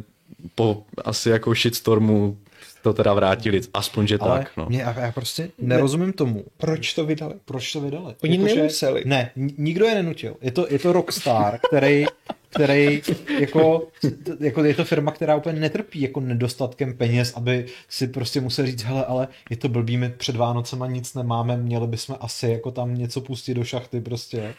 po 0.55 0.83
asi 1.05 1.29
jako 1.29 1.53
shitstormu 1.55 2.37
to 2.85 2.93
teda 2.93 3.13
vrátili, 3.13 3.61
aspoň, 3.73 4.07
že 4.07 4.17
Ale 4.17 4.39
tak, 4.39 4.57
no. 4.57 4.65
mě, 4.69 4.81
já 4.81 4.99
já 4.99 5.11
prostě 5.11 5.49
nerozumím 5.57 6.13
tomu, 6.13 6.43
proč 6.57 6.93
to 6.93 7.05
vydali. 7.05 7.33
Proč 7.45 7.73
to 7.73 7.81
vydali? 7.81 8.15
Oni 8.23 8.35
Jakože- 8.37 8.55
nemuseli. 8.55 9.03
Ne, 9.05 9.31
n- 9.37 9.49
nikdo 9.57 9.85
je 9.85 9.95
nenutil. 9.95 10.35
Je 10.41 10.51
to, 10.51 10.67
je 10.69 10.79
to 10.79 10.93
Rockstar, 10.93 11.59
který, 11.67 12.05
který 12.49 13.01
jako, 13.39 13.87
jako, 14.39 14.63
je 14.63 14.73
to 14.73 14.83
firma, 14.85 15.11
která 15.11 15.35
úplně 15.35 15.59
netrpí 15.59 16.01
jako 16.01 16.19
nedostatkem 16.19 16.93
peněz, 16.93 17.33
aby 17.35 17.65
si 17.89 18.07
prostě 18.07 18.41
musel 18.41 18.65
říct, 18.65 18.83
hele, 18.83 19.05
ale 19.05 19.27
je 19.49 19.57
to 19.57 19.69
blbý, 19.69 19.97
my 19.97 20.09
před 20.09 20.35
Vánocema 20.35 20.87
nic 20.87 21.13
nemáme, 21.13 21.57
měli 21.57 21.87
bychom 21.87 22.17
asi 22.19 22.47
jako 22.49 22.71
tam 22.71 22.95
něco 22.95 23.21
pustit 23.21 23.53
do 23.53 23.63
šachty 23.63 24.01
prostě. 24.01 24.53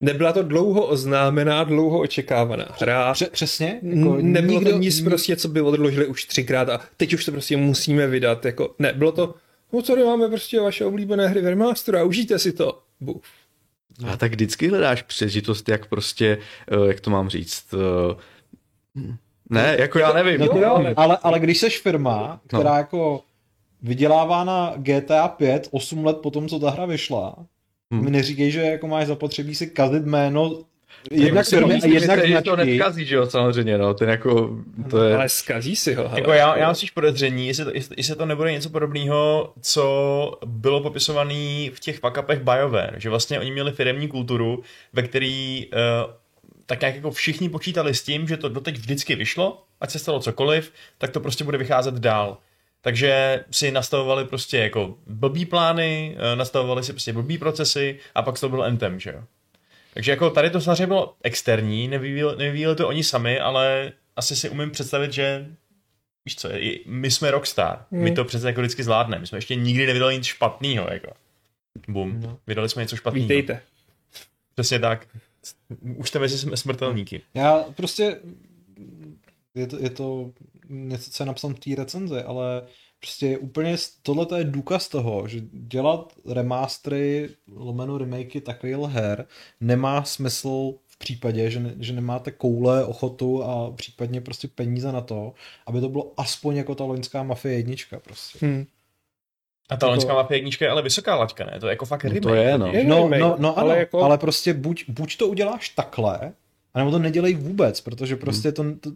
Nebyla 0.00 0.32
to 0.32 0.42
dlouho 0.42 0.86
oznámená, 0.86 1.64
dlouho 1.64 2.00
očekávaná 2.00 2.66
hra. 2.80 3.12
Pře- 3.12 3.30
přesně? 3.30 3.80
Jako 3.82 4.16
nebylo 4.20 4.58
nikdo, 4.58 4.70
to 4.70 4.78
nic 4.78 5.00
prostě, 5.00 5.36
co 5.36 5.48
by 5.48 5.60
odložili 5.60 6.06
už 6.06 6.24
třikrát 6.24 6.68
a 6.68 6.80
teď 6.96 7.14
už 7.14 7.24
to 7.24 7.32
prostě 7.32 7.56
musíme 7.56 8.06
vydat. 8.06 8.44
Jako, 8.44 8.74
ne, 8.78 8.92
bylo 8.92 9.12
to, 9.12 9.34
no 9.72 9.82
tady 9.82 10.04
máme 10.04 10.28
prostě 10.28 10.60
vaše 10.60 10.84
oblíbené 10.84 11.28
hry 11.28 11.40
v 11.42 11.46
remasteru 11.46 11.98
a 11.98 12.02
užijte 12.02 12.38
si 12.38 12.52
to. 12.52 12.78
Buf. 13.00 13.22
A 14.12 14.16
tak 14.16 14.30
vždycky 14.30 14.68
hledáš 14.68 15.02
přežitost, 15.02 15.68
jak 15.68 15.86
prostě, 15.86 16.38
eh, 16.72 16.88
jak 16.88 17.00
to 17.00 17.10
mám 17.10 17.28
říct, 17.28 17.64
eh, 17.74 18.14
ne, 19.50 19.76
jako 19.78 19.98
já 19.98 20.12
nevím. 20.12 20.40
No 20.40 20.48
to 20.48 20.56
Jo, 20.56 20.62
jo, 20.62 20.70
ale- 20.76 20.94
ale, 20.96 21.18
ale 21.22 21.40
když 21.40 21.58
seš 21.58 21.80
firma, 21.80 22.40
která 22.46 22.70
No. 22.70 22.76
jako 22.76 23.20
vydělává 23.82 24.44
na 24.44 24.74
GTA 24.76 25.28
5 25.28 25.68
8 25.70 26.04
let 26.04 26.16
po 26.16 26.30
tom, 26.30 26.48
co 26.48 26.58
ta 26.58 26.70
hra 26.70 26.86
vyšla, 26.86 27.36
Hmm. 27.90 28.04
mi 28.04 28.10
neříkej, 28.10 28.50
že 28.50 28.60
jako 28.60 28.86
máš 28.86 29.06
zapotřebí 29.06 29.54
si 29.54 29.66
kazit 29.66 30.06
jméno 30.06 30.64
jednak 31.10 31.46
Jako 31.46 31.56
firmy 31.56 31.72
a 31.72 31.76
myslím, 31.76 31.92
jednak 31.92 32.26
že 32.26 32.40
to 32.42 32.56
nevkazí, 32.56 33.04
že 33.04 33.14
jo, 33.14 33.26
samozřejmě, 33.26 33.78
no, 33.78 33.94
ten 33.94 34.08
jako, 34.08 34.58
to 34.90 35.02
je... 35.02 35.16
Ale 35.16 35.28
skazí 35.28 35.76
si 35.76 35.94
ho. 35.94 36.08
hele. 36.08 36.20
Jako 36.20 36.32
já, 36.32 36.56
já 36.56 36.66
mám 36.66 36.74
spíš 36.74 36.90
podezření, 36.90 37.46
jestli 37.46 37.64
to, 37.64 37.70
jestli, 37.74 37.94
jestli 37.98 38.16
to 38.16 38.26
nebude 38.26 38.52
něco 38.52 38.70
podobného, 38.70 39.52
co 39.60 40.38
bylo 40.46 40.80
popisované 40.80 41.70
v 41.74 41.80
těch 41.80 42.00
fuck-upech 42.00 42.38
BioWare, 42.38 42.94
že 42.96 43.10
vlastně 43.10 43.40
oni 43.40 43.50
měli 43.50 43.72
firemní 43.72 44.08
kulturu, 44.08 44.62
ve 44.92 45.02
který 45.02 45.66
uh, 45.66 46.12
tak 46.66 46.80
nějak 46.80 46.94
jako 46.94 47.10
všichni 47.10 47.48
počítali 47.48 47.94
s 47.94 48.02
tím, 48.02 48.28
že 48.28 48.36
to 48.36 48.48
doteď 48.48 48.78
vždycky 48.78 49.14
vyšlo, 49.14 49.62
ať 49.80 49.90
se 49.90 49.98
stalo 49.98 50.20
cokoliv, 50.20 50.72
tak 50.98 51.10
to 51.10 51.20
prostě 51.20 51.44
bude 51.44 51.58
vycházet 51.58 51.94
dál. 51.94 52.38
Takže 52.82 53.44
si 53.50 53.70
nastavovali 53.70 54.24
prostě 54.24 54.58
jako 54.58 54.98
blbý 55.06 55.46
plány, 55.46 56.16
eh, 56.32 56.36
nastavovali 56.36 56.84
si 56.84 56.92
prostě 56.92 57.12
blbý 57.12 57.38
procesy 57.38 57.98
a 58.14 58.22
pak 58.22 58.40
to 58.40 58.48
byl 58.48 58.62
Anthem, 58.62 59.00
že 59.00 59.10
jo. 59.10 59.24
Takže 59.94 60.10
jako 60.10 60.30
tady 60.30 60.50
to 60.50 60.60
samozřejmě 60.60 60.86
bylo 60.86 61.14
externí, 61.22 61.88
nevyvíjeli, 61.88 62.36
nevyvíjeli 62.36 62.76
to 62.76 62.88
oni 62.88 63.04
sami, 63.04 63.40
ale 63.40 63.92
asi 64.16 64.36
si 64.36 64.48
umím 64.50 64.70
představit, 64.70 65.12
že 65.12 65.46
víš 66.24 66.36
co, 66.36 66.48
my 66.86 67.10
jsme 67.10 67.30
Rockstar, 67.30 67.84
my 67.90 67.98
Hmm. 68.06 68.14
to 68.14 68.24
přece 68.24 68.46
jako 68.46 68.60
vždycky 68.60 68.82
zvládneme, 68.82 69.20
my 69.20 69.26
jsme 69.26 69.38
ještě 69.38 69.54
nikdy 69.54 69.86
nevydali 69.86 70.14
nic 70.14 70.24
špatného, 70.24 70.88
jako. 70.92 71.12
Bum, 71.88 72.20
No. 72.20 72.38
vydali 72.46 72.68
jsme 72.68 72.82
něco 72.82 72.96
špatného. 72.96 73.22
Vítejte. 73.28 73.60
Přesně 74.54 74.78
tak. 74.78 75.06
Už 75.96 76.08
jste 76.08 76.18
mezi 76.18 76.46
sm- 76.46 76.54
smrtelníky. 76.56 77.20
Já 77.34 77.64
prostě, 77.76 78.16
je 79.54 79.66
to, 79.66 79.78
je 79.78 79.90
to 79.90 80.30
něco, 80.70 81.10
co 81.10 81.22
je 81.22 81.26
napsáno 81.26 81.54
v 81.54 81.58
té 81.58 81.74
recenzi, 81.76 82.22
ale 82.22 82.62
prostě 83.00 83.38
úplně 83.38 83.76
tohle 84.02 84.26
je 84.38 84.44
důkaz 84.44 84.88
toho, 84.88 85.28
že 85.28 85.40
dělat 85.52 86.12
remastery, 86.28 87.28
lomeno 87.52 87.98
remakey 87.98 88.40
takových 88.40 88.76
her 88.76 89.26
nemá 89.60 90.04
smysl 90.04 90.74
v 90.86 90.98
případě, 90.98 91.50
že, 91.50 91.60
ne, 91.60 91.74
že 91.78 91.92
nemáte 91.92 92.30
koule, 92.30 92.84
ochotu 92.84 93.44
a 93.44 93.70
případně 93.70 94.20
prostě 94.20 94.48
peníze 94.48 94.92
na 94.92 95.00
to, 95.00 95.32
aby 95.66 95.80
to 95.80 95.88
bylo 95.88 96.12
aspoň 96.16 96.56
jako 96.56 96.74
ta 96.74 96.84
loňská 96.84 97.22
Mafie 97.22 97.54
jednička 97.54 98.00
prostě. 98.00 98.38
Hm. 98.46 98.66
A 99.70 99.76
ta 99.76 99.86
Jako- 99.86 99.90
loňská 99.90 100.14
mafie 100.14 100.38
jednička 100.38 100.64
je 100.64 100.70
ale 100.70 100.82
vysoká 100.82 101.14
laťka, 101.16 101.44
ne? 101.44 101.60
To 101.60 101.66
je 101.66 101.70
jako 101.70 101.84
fakt 101.84 102.04
No 102.04 102.08
remake. 102.10 102.22
to 102.22 102.34
je, 102.34 102.58
no. 102.58 102.66
Je 102.66 102.84
No, 102.84 102.96
remake, 102.96 103.20
no, 103.20 103.36
no 103.38 103.58
ale 103.58 103.70
ale, 103.72 103.78
jako- 103.78 104.02
ale 104.02 104.18
prostě 104.18 104.54
buď, 104.54 104.84
buď 104.88 105.16
to 105.16 105.28
uděláš 105.28 105.68
takhle, 105.68 106.32
anebo 106.74 106.90
to 106.90 106.98
nedělej 106.98 107.34
vůbec, 107.34 107.80
protože 107.80 108.16
prostě 108.16 108.52
to, 108.52 108.64
to, 108.80 108.90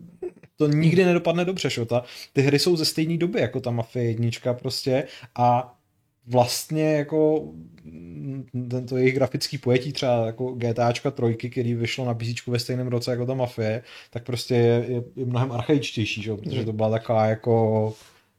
to 0.56 0.66
nikdy 0.66 1.04
nedopadne 1.04 1.44
dobře, 1.44 1.70
šo? 1.70 1.84
Ta, 1.84 2.04
ty 2.32 2.42
hry 2.42 2.58
jsou 2.58 2.76
ze 2.76 2.84
stejné 2.84 3.16
doby 3.16 3.40
jako 3.40 3.60
ta 3.60 3.70
Mafie 3.70 4.04
jednička 4.04 4.54
prostě 4.54 5.06
a 5.34 5.78
vlastně 6.26 6.94
jako 6.96 7.48
mm, 7.84 8.46
tento 8.70 8.96
jejich 8.96 9.14
grafický 9.14 9.58
pojetí 9.58 9.92
třeba 9.92 10.26
jako 10.26 10.52
GTAčka 10.52 11.10
trojky, 11.10 11.50
který 11.50 11.74
vyšlo 11.74 12.04
na 12.04 12.14
PC 12.14 12.46
ve 12.46 12.58
stejném 12.58 12.88
roce 12.88 13.10
jako 13.10 13.26
ta 13.26 13.34
Mafie, 13.34 13.82
tak 14.10 14.24
prostě 14.24 14.54
je, 14.54 14.84
je, 14.88 15.02
je 15.16 15.26
mnohem 15.26 15.52
archaičtější, 15.52 16.22
že? 16.22 16.30
jo, 16.30 16.36
protože 16.36 16.64
to 16.64 16.72
byla 16.72 16.90
taková 16.90 17.26
jako 17.26 17.94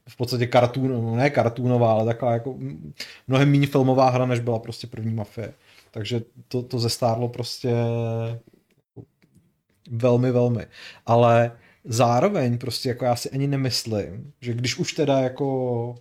v 0.09 0.18
podstatě 0.18 0.47
kartún, 0.47 0.91
no 0.91 1.16
ne 1.16 1.30
kartúnová, 1.30 1.91
ale 1.91 2.05
taková 2.05 2.34
jako 2.34 2.53
mm, 2.53 2.93
mnohem 3.28 3.51
méně 3.51 3.68
filmová 3.68 4.09
hra, 4.09 4.26
než 4.26 4.39
byla 4.39 4.59
prostě 4.59 4.88
první 4.88 5.13
Mafie. 5.13 5.53
takže 5.91 6.22
to, 6.47 6.63
to 6.63 6.80
zestárlo 6.80 7.30
prostě 7.30 7.74
velmi, 9.91 10.32
velmi. 10.32 10.66
Ale 11.05 11.51
zároveň 11.86 12.57
prostě 12.57 12.89
jako 12.89 13.05
já 13.05 13.15
si 13.15 13.29
ani 13.29 13.47
nemyslím, 13.47 14.33
že 14.41 14.53
když 14.53 14.77
už 14.77 14.93
teda 14.93 15.19
jako 15.19 15.95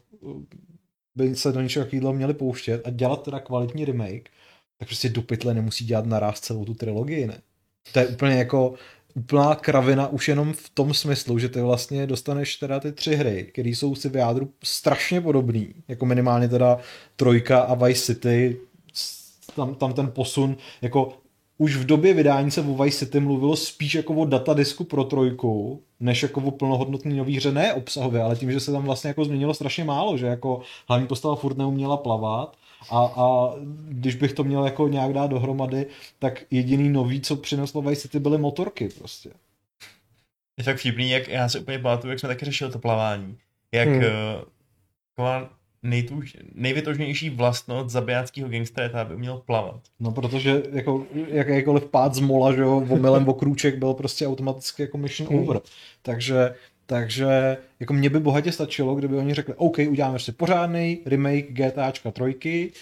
by 1.14 1.36
se 1.36 1.52
do 1.52 1.60
něčeho 1.60 1.84
takového 1.84 2.12
měli 2.12 2.34
pouštět 2.34 2.86
a 2.86 2.90
dělat 2.90 3.22
teda 3.22 3.40
kvalitní 3.40 3.84
remake, 3.84 4.30
tak 4.78 4.88
prostě 4.88 5.08
do 5.08 5.22
pytle 5.22 5.54
nemusí 5.54 5.84
dělat 5.84 6.06
naraz 6.06 6.40
celou 6.40 6.64
tu 6.64 6.74
trilogii, 6.74 7.26
ne? 7.26 7.40
To 7.92 7.98
je 7.98 8.06
úplně 8.06 8.34
jako 8.34 8.74
úplná 9.14 9.54
kravina 9.54 10.08
už 10.08 10.28
jenom 10.28 10.52
v 10.52 10.70
tom 10.70 10.94
smyslu, 10.94 11.38
že 11.38 11.48
ty 11.48 11.60
vlastně 11.60 12.06
dostaneš 12.06 12.56
teda 12.56 12.80
ty 12.80 12.92
tři 12.92 13.16
hry, 13.16 13.44
které 13.52 13.68
jsou 13.68 13.94
si 13.94 14.08
v 14.08 14.16
jádru 14.16 14.50
strašně 14.64 15.20
podobný, 15.20 15.74
jako 15.88 16.06
minimálně 16.06 16.48
teda 16.48 16.78
Trojka 17.16 17.60
a 17.60 17.74
Vice 17.74 18.14
City, 18.14 18.56
tam, 19.56 19.74
tam 19.74 19.92
ten 19.92 20.10
posun, 20.10 20.56
jako 20.82 21.23
už 21.58 21.76
v 21.76 21.86
době 21.86 22.14
vydání 22.14 22.50
se 22.50 22.60
o 22.60 22.82
Vice 22.82 22.98
City 22.98 23.20
mluvilo 23.20 23.56
spíš 23.56 23.94
jako 23.94 24.14
o 24.14 24.24
datadisku 24.24 24.84
pro 24.84 25.04
trojku, 25.04 25.82
než 26.00 26.22
jako 26.22 26.40
o 26.40 26.50
plnohodnotný 26.50 27.16
nový 27.16 27.36
hře, 27.36 27.52
ne 27.52 27.74
obsahově, 27.74 28.22
ale 28.22 28.36
tím, 28.36 28.52
že 28.52 28.60
se 28.60 28.72
tam 28.72 28.82
vlastně 28.82 29.08
jako 29.08 29.24
změnilo 29.24 29.54
strašně 29.54 29.84
málo, 29.84 30.16
že 30.16 30.26
jako 30.26 30.60
hlavní 30.88 31.06
postava 31.06 31.36
furt 31.36 31.58
neuměla 31.58 31.96
plavat 31.96 32.56
a, 32.90 32.98
a 32.98 33.54
když 33.88 34.14
bych 34.14 34.32
to 34.32 34.44
měl 34.44 34.64
jako 34.64 34.88
nějak 34.88 35.12
dát 35.12 35.26
dohromady, 35.26 35.86
tak 36.18 36.44
jediný 36.50 36.88
nový, 36.88 37.20
co 37.20 37.36
přineslo 37.36 37.82
Vice 37.82 38.02
City, 38.02 38.18
byly 38.18 38.38
motorky 38.38 38.88
prostě. 38.98 39.30
Je 40.56 40.64
tak 40.64 40.76
vtipný, 40.76 41.10
jak 41.10 41.28
já 41.28 41.48
si 41.48 41.58
úplně 41.58 41.78
pamatuju, 41.78 42.10
jak 42.10 42.20
jsme 42.20 42.28
taky 42.28 42.44
řešili 42.44 42.72
to 42.72 42.78
plavání. 42.78 43.38
Jak 43.72 43.88
hmm. 43.88 43.98
uh, 43.98 45.46
nejtuž, 45.84 46.36
nejvytožnější 46.54 47.30
vlastnost 47.30 47.90
zabijáckého 47.90 48.48
gangstera 48.48 48.84
je 48.84 48.90
ta, 48.90 49.00
aby 49.00 49.14
uměl 49.14 49.42
plavat. 49.46 49.80
No, 50.00 50.12
protože 50.12 50.62
jako 50.72 51.06
jakýkoliv 51.28 51.84
pád 51.84 52.14
z 52.14 52.20
mola, 52.20 52.54
že 52.54 52.60
jo, 52.60 52.86
omylem 52.88 53.28
okrůček 53.28 53.78
byl 53.78 53.94
prostě 53.94 54.26
automaticky 54.26 54.82
jako 54.82 54.98
mission 54.98 55.32
mm. 55.32 55.38
over. 55.38 55.60
Takže 56.02 56.54
takže 56.86 57.56
jako 57.80 57.92
mě 57.92 58.10
by 58.10 58.20
bohatě 58.20 58.52
stačilo, 58.52 58.94
kdyby 58.94 59.16
oni 59.16 59.34
řekli, 59.34 59.54
OK, 59.54 59.78
uděláme 59.90 60.18
si 60.18 60.32
pořádný 60.32 61.00
remake 61.06 61.52
GTAčka 61.52 62.10
trojky, 62.10 62.72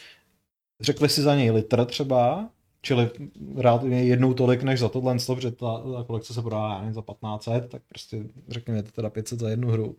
řekli 0.81 1.09
si 1.09 1.23
za 1.23 1.37
něj 1.37 1.51
litr 1.51 1.85
třeba, 1.85 2.49
čili 2.83 3.11
rád 3.57 3.83
jednou 3.85 4.35
tolik 4.35 4.63
než 4.63 4.81
za 4.81 4.89
tohle, 4.89 5.17
protože 5.27 5.51
ta, 5.51 5.79
ta 5.79 6.05
kolekce 6.07 6.35
se 6.35 6.43
prodá 6.43 6.79
nevím, 6.79 6.95
za 6.95 7.03
1500, 7.03 7.71
tak 7.71 7.83
prostě 7.89 8.25
řekněme 8.49 8.83
teda 8.83 9.11
500 9.11 9.39
za 9.39 9.49
jednu 9.49 9.69
hru. 9.69 9.97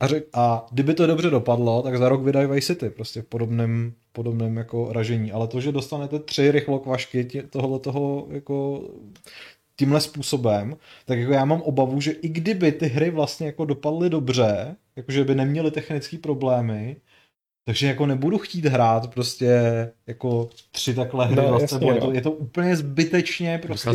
A, 0.00 0.06
řek, 0.06 0.24
a 0.32 0.66
kdyby 0.70 0.94
to 0.94 1.06
dobře 1.06 1.30
dopadlo, 1.30 1.82
tak 1.82 1.98
za 1.98 2.08
rok 2.08 2.22
vydají 2.22 2.46
Vice 2.46 2.66
City, 2.66 2.90
prostě 2.90 3.22
v 3.22 3.24
podobném, 3.24 3.92
podobném 4.12 4.56
jako 4.56 4.92
ražení. 4.92 5.32
Ale 5.32 5.48
to, 5.48 5.60
že 5.60 5.72
dostanete 5.72 6.18
tři 6.18 6.50
rychlokvašky 6.50 7.24
tohle 7.50 7.78
toho 7.78 8.26
jako 8.30 8.82
tímhle 9.76 10.00
způsobem, 10.00 10.76
tak 11.04 11.18
jako 11.18 11.32
já 11.32 11.44
mám 11.44 11.62
obavu, 11.62 12.00
že 12.00 12.10
i 12.10 12.28
kdyby 12.28 12.72
ty 12.72 12.86
hry 12.86 13.10
vlastně 13.10 13.46
jako 13.46 13.64
dopadly 13.64 14.10
dobře, 14.10 14.76
jakože 14.96 15.24
by 15.24 15.34
neměly 15.34 15.70
technické 15.70 16.18
problémy, 16.18 16.96
takže 17.64 17.86
jako 17.86 18.06
nebudu 18.06 18.38
chtít 18.38 18.64
hrát 18.64 19.14
prostě 19.14 19.52
jako 20.06 20.48
tři 20.70 20.94
takhle 20.94 21.26
hry 21.26 21.36
no, 21.36 21.48
vlastně, 21.48 21.74
jasně, 21.74 21.90
je, 21.90 22.00
to, 22.00 22.06
no. 22.06 22.12
je 22.12 22.20
to 22.20 22.30
úplně 22.30 22.76
zbytečně 22.76 23.58
prostě 23.58 23.88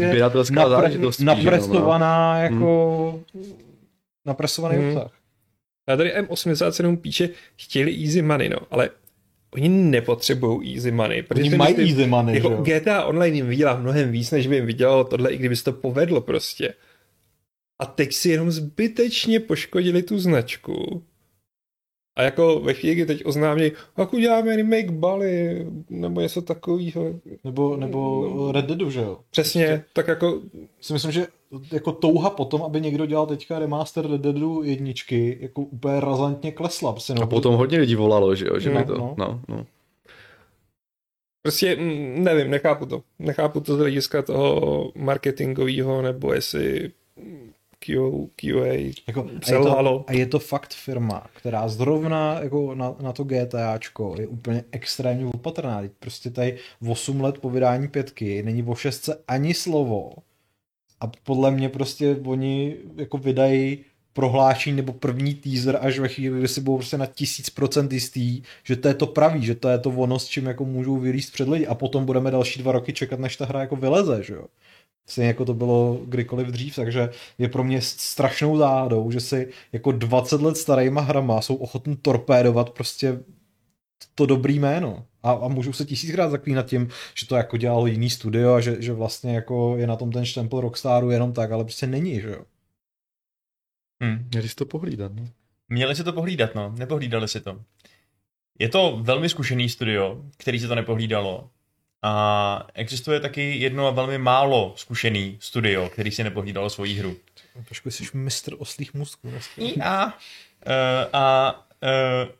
napre, 0.53 0.91
napresovaná 1.19 2.33
no. 2.33 2.41
jako 2.41 3.23
hmm. 3.33 3.43
napresovaný 4.25 4.77
hmm. 4.77 4.87
obsah. 4.87 5.11
A 5.87 5.95
tady 5.95 6.13
M87 6.13 6.97
píše, 6.97 7.29
chtěli 7.55 8.03
easy 8.05 8.21
money, 8.21 8.49
no, 8.49 8.57
ale 8.71 8.89
oni 9.53 9.69
nepotřebují 9.69 10.75
easy 10.75 10.91
money. 10.91 11.23
Protože 11.23 11.41
oni 11.41 11.57
mají 11.57 11.75
easy 11.75 12.07
money, 12.07 12.35
jako 12.35 12.63
že? 12.65 12.79
GTA 12.79 13.03
Online 13.03 13.35
jim 13.35 13.47
vydělá 13.47 13.79
mnohem 13.79 14.11
víc, 14.11 14.31
než 14.31 14.47
by 14.47 14.55
jim 14.55 14.65
vydělalo 14.65 15.03
tohle, 15.03 15.31
i 15.31 15.37
kdyby 15.37 15.55
se 15.55 15.63
to 15.63 15.73
povedlo 15.73 16.21
prostě. 16.21 16.73
A 17.79 17.85
teď 17.85 18.13
si 18.13 18.29
jenom 18.29 18.51
zbytečně 18.51 19.39
poškodili 19.39 20.03
tu 20.03 20.19
značku. 20.19 21.03
A 22.15 22.21
jako 22.23 22.59
ve 22.59 22.73
chvíli, 22.73 22.95
kdy 22.95 23.05
teď 23.05 23.25
oznámí, 23.25 23.71
jak 23.97 24.13
uděláme 24.13 24.55
remake 24.55 24.91
Bali, 24.91 25.65
nebo 25.89 26.21
něco 26.21 26.41
takového. 26.41 27.19
Nebo, 27.43 27.77
nebo 27.77 28.31
no. 28.35 28.51
Red 28.51 28.65
Deadu, 28.65 28.89
že 28.89 28.99
jo? 28.99 29.19
Přesně, 29.31 29.63
Ještě, 29.63 29.85
tak 29.93 30.07
jako... 30.07 30.41
Si 30.81 30.93
myslím, 30.93 31.11
že 31.11 31.27
jako 31.71 31.91
touha 31.91 32.29
potom, 32.29 32.63
aby 32.63 32.81
někdo 32.81 33.05
dělal 33.05 33.27
teďka 33.27 33.59
remaster 33.59 34.07
Red 34.07 34.21
Deadu 34.21 34.63
jedničky, 34.63 35.37
jako 35.41 35.61
úplně 35.61 35.99
razantně 35.99 36.51
klesla. 36.51 36.91
Prostě, 36.91 37.13
no, 37.13 37.23
a 37.23 37.27
potom 37.27 37.55
hodně 37.55 37.79
lidí 37.79 37.95
volalo, 37.95 38.35
že 38.35 38.45
jo? 38.47 38.59
Že 38.59 38.73
no, 38.73 38.85
to, 38.85 38.97
no. 38.97 39.15
No, 39.17 39.41
no. 39.47 39.65
Prostě 41.41 41.75
mm, 41.75 42.23
nevím, 42.23 42.51
nechápu 42.51 42.85
to. 42.85 43.01
Nechápu 43.19 43.59
to 43.59 43.75
z 43.75 43.79
hlediska 43.79 44.21
toho 44.21 44.91
marketingového, 44.95 46.01
nebo 46.01 46.33
jestli 46.33 46.91
Q, 47.85 48.29
QA 48.35 48.93
jako, 49.07 49.29
a, 49.47 49.51
je 49.51 49.59
to, 49.59 50.05
a 50.07 50.13
je 50.13 50.25
to 50.25 50.39
fakt 50.39 50.73
firma, 50.73 51.27
která 51.33 51.67
zrovna 51.67 52.39
jako 52.39 52.75
na, 52.75 52.95
na 53.01 53.13
to 53.13 53.23
GTAčko 53.23 54.15
je 54.19 54.27
úplně 54.27 54.63
extrémně 54.71 55.25
opatrná. 55.25 55.81
Prostě 55.99 56.29
tady 56.29 56.57
8 56.87 57.21
let 57.21 57.37
po 57.37 57.49
vydání 57.49 57.87
pětky 57.87 58.43
není 58.43 58.63
o 58.63 58.75
šestce 58.75 59.23
ani 59.27 59.53
slovo 59.53 60.11
a 60.99 61.11
podle 61.23 61.51
mě 61.51 61.69
prostě 61.69 62.17
oni 62.25 62.75
jako 62.95 63.17
vydají 63.17 63.85
prohlášení 64.13 64.75
nebo 64.75 64.93
první 64.93 65.33
teaser 65.33 65.79
až 65.81 65.99
ve 65.99 66.07
chvíli, 66.07 66.39
kdy 66.39 66.47
si 66.47 66.61
budou 66.61 66.77
prostě 66.77 66.97
na 66.97 67.05
tisíc 67.05 67.49
procent 67.49 67.93
jistý, 67.93 68.41
že 68.63 68.75
to 68.75 68.87
je 68.87 68.93
to 68.93 69.07
pravý, 69.07 69.45
že 69.45 69.55
to 69.55 69.69
je 69.69 69.77
to 69.77 69.89
ono, 69.89 70.19
s 70.19 70.27
čím 70.27 70.45
jako 70.45 70.65
můžou 70.65 70.97
vylíst 70.97 71.33
před 71.33 71.47
lidi 71.47 71.67
a 71.67 71.75
potom 71.75 72.05
budeme 72.05 72.31
další 72.31 72.59
dva 72.59 72.71
roky 72.71 72.93
čekat, 72.93 73.19
než 73.19 73.37
ta 73.37 73.45
hra 73.45 73.59
jako 73.59 73.75
vyleze, 73.75 74.23
že 74.23 74.33
jo. 74.33 74.45
Stejně 75.05 75.27
jako 75.27 75.45
to 75.45 75.53
bylo 75.53 75.99
kdykoliv 76.05 76.47
dřív, 76.47 76.75
takže 76.75 77.09
je 77.37 77.49
pro 77.49 77.63
mě 77.63 77.81
strašnou 77.81 78.57
záhadou, 78.57 79.11
že 79.11 79.19
si 79.19 79.49
jako 79.71 79.91
20 79.91 80.41
let 80.41 80.57
starýma 80.57 81.01
hrama 81.01 81.41
jsou 81.41 81.55
ochotní 81.55 81.95
torpédovat 81.95 82.69
prostě 82.69 83.19
to 84.15 84.25
dobrý 84.25 84.59
jméno. 84.59 85.05
A, 85.23 85.31
a 85.31 85.47
můžu 85.47 85.73
se 85.73 85.85
tisíckrát 85.85 86.31
zaklínat 86.31 86.65
tím, 86.65 86.89
že 87.15 87.27
to 87.27 87.35
jako 87.35 87.57
dělalo 87.57 87.87
jiný 87.87 88.09
studio 88.09 88.53
a 88.53 88.61
že, 88.61 88.81
že 88.81 88.93
vlastně 88.93 89.35
jako 89.35 89.75
je 89.77 89.87
na 89.87 89.95
tom 89.95 90.11
ten 90.11 90.25
štempel 90.25 90.61
Rockstaru 90.61 91.11
jenom 91.11 91.33
tak, 91.33 91.51
ale 91.51 91.63
prostě 91.63 91.87
není, 91.87 92.21
že 92.21 92.29
jo. 92.29 92.45
Hmm. 94.03 94.27
Měli 94.31 94.49
si 94.49 94.55
to 94.55 94.65
pohlídat, 94.65 95.11
no. 95.15 95.27
Měli 95.69 95.95
si 95.95 96.03
to 96.03 96.13
pohlídat, 96.13 96.55
no. 96.55 96.73
Nepohlídali 96.77 97.27
si 97.27 97.41
to. 97.41 97.61
Je 98.59 98.69
to 98.69 98.99
velmi 99.01 99.29
zkušený 99.29 99.69
studio, 99.69 100.21
který 100.37 100.59
si 100.59 100.67
to 100.67 100.75
nepohlídalo. 100.75 101.49
A 102.03 102.67
existuje 102.73 103.19
taky 103.19 103.55
jedno 103.55 103.91
velmi 103.91 104.17
málo 104.17 104.73
zkušený 104.75 105.37
studio, 105.39 105.89
který 105.89 106.11
si 106.11 106.23
nepohlídalo 106.23 106.69
svoji 106.69 106.93
hru. 106.93 107.15
Trošku 107.65 107.91
jsi 107.91 108.03
mistr 108.13 108.53
oslých 108.57 108.93
mozků. 108.93 109.29
Vlastně. 109.29 109.73
A, 109.83 110.05
uh, 110.05 110.11
a 111.13 111.53
uh, 111.83 112.31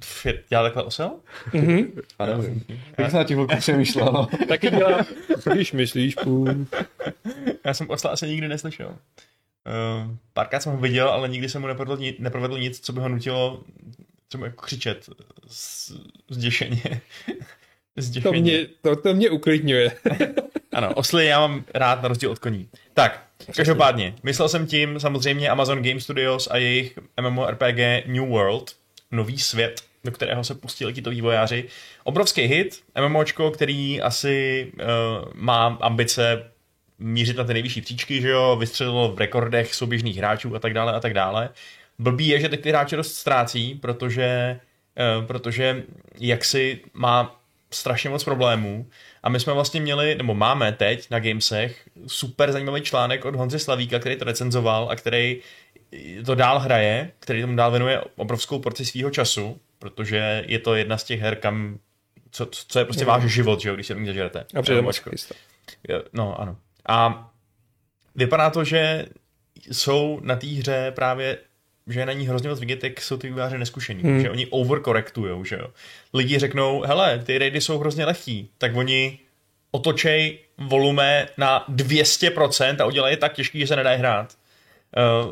Pff, 0.00 0.26
dělá 0.48 0.62
takhle 0.62 0.82
osel? 0.82 1.10
Mhm. 1.52 1.92
Jak 2.98 3.10
jsem 3.10 3.18
na 3.18 3.24
tím 3.24 3.36
chvilku 3.36 3.56
přemýšlel. 3.56 4.12
No. 4.12 4.28
Taky 4.48 4.70
dělá, 4.70 5.06
když 5.52 5.72
myslíš, 5.72 6.14
půl. 6.14 6.66
Já 7.64 7.74
jsem 7.74 7.90
osla 7.90 8.10
asi 8.10 8.26
nikdy 8.28 8.48
neslyšel. 8.48 8.88
Uh, 8.88 10.14
párkrát 10.32 10.60
jsem 10.60 10.72
ho 10.72 10.78
viděl, 10.78 11.08
ale 11.08 11.28
nikdy 11.28 11.48
jsem 11.48 11.60
mu 11.60 11.66
neprovedl, 11.66 12.02
neprovedl 12.18 12.58
nic, 12.58 12.80
co 12.80 12.92
by 12.92 13.00
ho 13.00 13.08
nutilo 13.08 13.64
co 14.30 14.38
by 14.38 14.44
jako 14.44 14.62
křičet 14.62 15.10
zděšeně. 16.28 17.00
To 18.22 18.32
mě, 18.32 18.66
to, 18.82 18.96
to 18.96 19.14
mě 19.14 19.30
uklidňuje. 19.30 19.92
ano, 20.72 20.94
osly 20.94 21.26
já 21.26 21.40
mám 21.40 21.64
rád 21.74 22.02
na 22.02 22.08
rozdíl 22.08 22.30
od 22.30 22.38
koní. 22.38 22.68
Tak, 22.94 23.24
každopádně, 23.56 24.14
myslel 24.22 24.48
jsem 24.48 24.66
tím 24.66 25.00
samozřejmě 25.00 25.48
Amazon 25.48 25.82
Game 25.82 26.00
Studios 26.00 26.48
a 26.50 26.56
jejich 26.56 26.98
MMORPG 27.20 28.06
New 28.06 28.26
World, 28.26 28.72
nový 29.10 29.38
svět, 29.38 29.82
do 30.04 30.12
kterého 30.12 30.44
se 30.44 30.54
pustili 30.54 30.92
tito 30.92 31.10
vývojáři. 31.10 31.64
Obrovský 32.04 32.42
hit, 32.42 32.80
MMOčko, 33.06 33.50
který 33.50 34.00
asi 34.00 34.66
uh, 34.74 35.32
má 35.34 35.78
ambice 35.80 36.50
mířit 36.98 37.36
na 37.36 37.44
ty 37.44 37.52
nejvyšší 37.52 37.80
příčky, 37.80 38.20
že 38.20 38.28
jo, 38.28 38.56
vystřelilo 38.60 39.12
v 39.12 39.18
rekordech 39.18 39.74
souběžných 39.74 40.16
hráčů 40.16 40.56
a 40.56 40.58
tak 40.58 40.74
dále 40.74 40.92
a 40.92 41.00
tak 41.00 41.14
dále. 41.14 41.48
Blbý 41.98 42.28
je, 42.28 42.40
že 42.40 42.48
teď 42.48 42.60
ty 42.60 42.68
hráče 42.68 42.96
dost 42.96 43.14
ztrácí, 43.14 43.74
protože, 43.74 44.60
uh, 45.18 45.26
protože 45.26 45.82
jaksi 46.18 46.80
má 46.94 47.39
strašně 47.72 48.10
moc 48.10 48.24
problémů 48.24 48.86
a 49.22 49.28
my 49.28 49.40
jsme 49.40 49.52
vlastně 49.52 49.80
měli, 49.80 50.14
nebo 50.14 50.34
máme 50.34 50.72
teď 50.72 51.10
na 51.10 51.18
Gamesech 51.18 51.88
super 52.06 52.52
zajímavý 52.52 52.80
článek 52.80 53.24
od 53.24 53.36
Honzy 53.36 53.58
Slavíka, 53.58 53.98
který 53.98 54.16
to 54.16 54.24
recenzoval 54.24 54.88
a 54.90 54.96
který 54.96 55.40
to 56.26 56.34
dál 56.34 56.58
hraje, 56.58 57.10
který 57.18 57.40
tomu 57.40 57.56
dál 57.56 57.70
věnuje 57.70 58.00
obrovskou 58.16 58.58
porci 58.58 58.86
svého 58.86 59.10
času, 59.10 59.60
protože 59.78 60.44
je 60.46 60.58
to 60.58 60.74
jedna 60.74 60.98
z 60.98 61.04
těch 61.04 61.20
her, 61.20 61.36
kam, 61.36 61.78
co, 62.30 62.46
co 62.46 62.78
je 62.78 62.84
prostě 62.84 63.04
váš 63.04 63.22
život, 63.22 63.60
že 63.60 63.68
jo, 63.68 63.74
když 63.74 63.86
se 63.86 63.94
do 63.94 64.00
ní 64.00 64.06
zažerete. 64.06 64.44
A 64.54 64.62
přitom 64.62 64.84
No, 66.12 66.40
ano. 66.40 66.56
A 66.88 67.30
vypadá 68.14 68.50
to, 68.50 68.64
že 68.64 69.06
jsou 69.72 70.20
na 70.22 70.36
té 70.36 70.46
hře 70.46 70.92
právě 70.94 71.38
že 71.86 72.06
na 72.06 72.12
ní 72.12 72.26
hrozně 72.26 72.48
moc 72.48 72.60
vidět, 72.60 72.84
jak 72.84 73.00
jsou 73.00 73.16
ty 73.16 73.26
vývojáři 73.26 73.58
neskušení, 73.58 74.02
Hmm. 74.02 74.20
že 74.20 74.30
oni 74.30 74.46
overkorektujou, 74.46 75.44
že 75.44 75.56
jo. 75.56 75.66
Lidi 76.14 76.38
řeknou, 76.38 76.82
hele, 76.86 77.18
ty 77.18 77.38
raidy 77.38 77.60
jsou 77.60 77.78
hrozně 77.78 78.04
lehký, 78.04 78.50
tak 78.58 78.76
oni 78.76 79.18
otočej 79.70 80.38
volume 80.58 81.28
na 81.38 81.64
200% 81.68 82.82
a 82.82 82.86
udělají 82.86 83.16
tak 83.16 83.32
těžký, 83.32 83.60
že 83.60 83.66
se 83.66 83.76
nedají 83.76 83.98
hrát. 83.98 84.34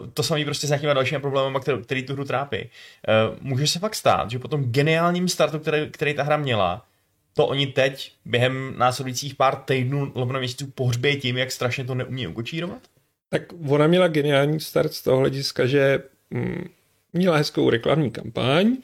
Uh, 0.00 0.06
to 0.14 0.22
samé 0.22 0.44
prostě 0.44 0.66
s 0.66 0.70
nějakýma 0.70 0.94
dalšími 0.94 1.20
problémy, 1.20 1.58
který, 1.60 1.82
který 1.82 2.02
tu 2.02 2.12
hru 2.12 2.24
trápí. 2.24 2.56
Uh, 2.58 3.36
může 3.40 3.66
se 3.66 3.78
fakt 3.78 3.94
stát, 3.94 4.30
že 4.30 4.38
po 4.38 4.48
tom 4.48 4.64
geniálním 4.64 5.28
startu, 5.28 5.58
který, 5.58 5.90
který 5.90 6.14
ta 6.14 6.22
hra 6.22 6.36
měla, 6.36 6.86
to 7.34 7.46
oni 7.46 7.66
teď 7.66 8.12
během 8.24 8.74
následujících 8.78 9.34
pár 9.34 9.56
týdnů, 9.56 10.12
lomeno 10.14 10.38
měsíců 10.38 10.66
pohřbějí 10.74 11.20
tím, 11.20 11.36
jak 11.36 11.52
strašně 11.52 11.84
to 11.84 11.94
neumí 11.94 12.26
ukočírovat? 12.26 12.82
Tak 13.30 13.42
ona 13.68 13.86
měla 13.86 14.08
geniální 14.08 14.60
start 14.60 14.92
z 14.92 15.02
toho 15.02 15.18
hlediska, 15.18 15.66
že 15.66 16.02
měla 17.12 17.36
hezkou 17.36 17.70
reklamní 17.70 18.10
kampaň 18.10 18.76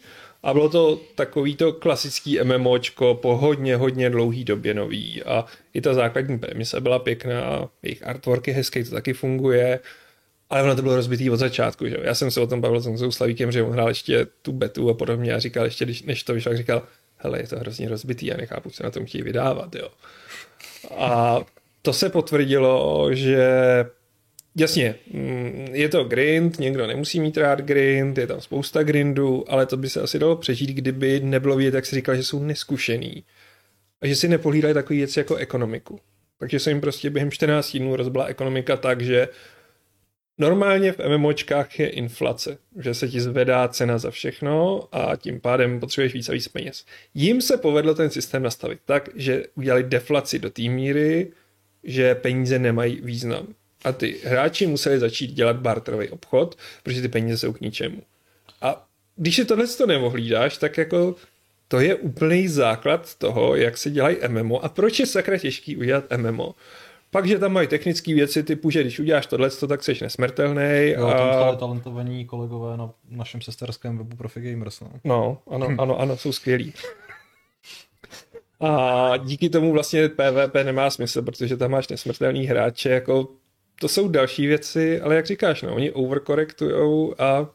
a 0.42 0.52
bylo 0.52 0.68
to 0.68 1.00
takový 1.14 1.56
to 1.56 1.72
klasický 1.72 2.38
MMOčko 2.44 3.14
po 3.14 3.36
hodně, 3.36 3.76
hodně 3.76 4.10
dlouhý 4.10 4.44
době 4.44 4.74
nový 4.74 5.22
a 5.22 5.44
i 5.74 5.80
ta 5.80 5.94
základní 5.94 6.38
premisa 6.38 6.80
byla 6.80 6.98
pěkná, 6.98 7.68
jejich 7.82 8.06
artwork 8.06 8.48
je 8.48 8.54
hezký, 8.54 8.84
to 8.84 8.90
taky 8.90 9.12
funguje, 9.12 9.80
ale 10.50 10.62
ono 10.62 10.76
to 10.76 10.82
bylo 10.82 10.96
rozbitý 10.96 11.30
od 11.30 11.36
začátku, 11.36 11.88
že. 11.88 11.96
Já 12.02 12.14
jsem 12.14 12.30
se 12.30 12.40
o 12.40 12.46
tom 12.46 12.60
bavil 12.60 12.80
s 12.80 13.16
Slavíkem, 13.16 13.52
že 13.52 13.62
on 13.62 13.72
hrál 13.72 13.88
ještě 13.88 14.26
tu 14.42 14.52
betu 14.52 14.90
a 14.90 14.94
podobně 14.94 15.34
a 15.34 15.38
říkal 15.38 15.64
ještě, 15.64 15.84
když, 15.84 16.02
než 16.02 16.22
to 16.22 16.34
vyšlo, 16.34 16.56
říkal, 16.56 16.82
hele, 17.16 17.40
je 17.40 17.48
to 17.48 17.58
hrozně 17.58 17.88
rozbitý, 17.88 18.26
já 18.26 18.36
nechápu, 18.36 18.70
co 18.70 18.82
na 18.82 18.90
tom 18.90 19.06
chtějí 19.06 19.22
vydávat, 19.22 19.74
jo. 19.74 19.88
A 20.96 21.40
to 21.82 21.92
se 21.92 22.08
potvrdilo, 22.08 23.08
že 23.12 23.48
Jasně, 24.56 24.94
mm, 25.12 25.68
je 25.72 25.88
to 25.88 26.04
grind, 26.04 26.58
někdo 26.58 26.86
nemusí 26.86 27.20
mít 27.20 27.36
rád 27.36 27.60
grind, 27.60 28.18
je 28.18 28.26
tam 28.26 28.40
spousta 28.40 28.82
grindů, 28.82 29.52
ale 29.52 29.66
to 29.66 29.76
by 29.76 29.88
se 29.88 30.00
asi 30.00 30.18
dalo 30.18 30.36
přežít, 30.36 30.70
kdyby 30.70 31.20
nebylo 31.20 31.56
vidět, 31.56 31.74
jak 31.74 31.86
si 31.86 31.96
říkal, 31.96 32.16
že 32.16 32.24
jsou 32.24 32.42
neskušený. 32.42 33.24
A 34.02 34.06
že 34.06 34.16
si 34.16 34.28
nepohlídají 34.28 34.74
takový 34.74 34.98
věci 34.98 35.20
jako 35.20 35.36
ekonomiku. 35.36 36.00
Takže 36.38 36.58
se 36.60 36.70
jim 36.70 36.80
prostě 36.80 37.10
během 37.10 37.30
14 37.30 37.76
dnů 37.76 37.96
rozbila 37.96 38.24
ekonomika 38.24 38.76
tak, 38.76 39.00
že 39.02 39.28
normálně 40.38 40.92
v 40.92 40.98
MMOčkách 41.16 41.78
je 41.78 41.88
inflace, 41.88 42.58
že 42.78 42.94
se 42.94 43.08
ti 43.08 43.20
zvedá 43.20 43.68
cena 43.68 43.98
za 43.98 44.10
všechno 44.10 44.88
a 44.92 45.16
tím 45.16 45.40
pádem 45.40 45.80
potřebuješ 45.80 46.14
víc 46.14 46.28
a 46.28 46.32
víc 46.32 46.48
peněz. 46.48 46.84
Jim 47.14 47.40
se 47.40 47.56
povedlo 47.56 47.94
ten 47.94 48.10
systém 48.10 48.42
nastavit 48.42 48.78
tak, 48.84 49.08
že 49.14 49.44
udělali 49.54 49.82
deflaci 49.82 50.38
do 50.38 50.50
té 50.50 50.62
míry, 50.62 51.32
že 51.84 52.14
peníze 52.14 52.58
nemají 52.58 53.00
význam. 53.00 53.46
A 53.84 53.92
ty 53.92 54.20
hráči 54.24 54.66
museli 54.66 54.98
začít 54.98 55.32
dělat 55.32 55.56
barterový 55.56 56.08
obchod, 56.08 56.54
protože 56.82 57.02
ty 57.02 57.08
peníze 57.08 57.38
jsou 57.38 57.52
k 57.52 57.60
ničemu. 57.60 58.02
A 58.62 58.86
když 59.16 59.36
si 59.36 59.44
tohle 59.44 59.66
to 59.66 59.86
neohlídáš, 59.86 60.58
tak 60.58 60.78
jako 60.78 61.14
to 61.68 61.80
je 61.80 61.94
úplný 61.94 62.48
základ 62.48 63.14
toho, 63.14 63.56
jak 63.56 63.78
se 63.78 63.90
dělají 63.90 64.16
MMO 64.28 64.64
a 64.64 64.68
proč 64.68 65.00
je 65.00 65.06
sakra 65.06 65.38
těžký 65.38 65.76
udělat 65.76 66.04
MMO. 66.16 66.54
Pak, 67.10 67.26
že 67.26 67.38
tam 67.38 67.52
mají 67.52 67.68
technické 67.68 68.14
věci 68.14 68.42
typu, 68.42 68.70
že 68.70 68.80
když 68.80 68.98
uděláš 68.98 69.26
tohle, 69.26 69.50
tak 69.68 69.84
jsi 69.84 69.98
nesmrtelný. 70.02 70.90
Jo, 70.90 71.06
a... 71.06 71.46
tam 71.46 71.56
talentovaní 71.56 72.24
kolegové 72.24 72.76
na 72.76 72.90
našem 73.10 73.40
sesterském 73.40 73.98
webu 73.98 74.16
Profi 74.16 74.40
Gamers. 74.40 74.80
No. 74.80 74.90
No, 75.04 75.38
ano, 75.50 75.68
ano, 75.78 76.00
ano, 76.00 76.16
jsou 76.16 76.32
skvělí. 76.32 76.72
A 78.60 79.16
díky 79.16 79.48
tomu 79.50 79.72
vlastně 79.72 80.08
PvP 80.08 80.54
nemá 80.64 80.90
smysl, 80.90 81.22
protože 81.22 81.56
tam 81.56 81.70
máš 81.70 81.88
nesmrtelný 81.88 82.46
hráče, 82.46 82.88
jako 82.88 83.28
to 83.80 83.88
jsou 83.88 84.08
další 84.08 84.46
věci, 84.46 85.00
ale 85.00 85.16
jak 85.16 85.26
říkáš, 85.26 85.62
no, 85.62 85.74
oni 85.74 85.90
overkorektujou 85.90 87.14
a 87.20 87.50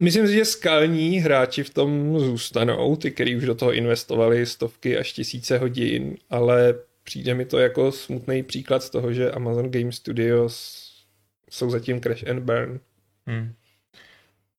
myslím 0.00 0.26
si, 0.26 0.34
že 0.34 0.44
skalní 0.44 1.18
hráči 1.18 1.64
v 1.64 1.74
tom 1.74 2.20
zůstanou, 2.20 2.96
ty, 2.96 3.10
kteří 3.10 3.36
už 3.36 3.44
do 3.44 3.54
toho 3.54 3.72
investovali 3.72 4.46
stovky 4.46 4.98
až 4.98 5.12
tisíce 5.12 5.58
hodin, 5.58 6.16
ale 6.30 6.74
přijde 7.04 7.34
mi 7.34 7.44
to 7.44 7.58
jako 7.58 7.92
smutný 7.92 8.42
příklad 8.42 8.82
z 8.82 8.90
toho, 8.90 9.12
že 9.12 9.30
Amazon 9.30 9.70
Game 9.70 9.92
Studios 9.92 10.84
jsou 11.50 11.70
zatím 11.70 12.00
crash 12.00 12.28
and 12.28 12.40
burn. 12.40 12.80
Hmm. 13.26 13.52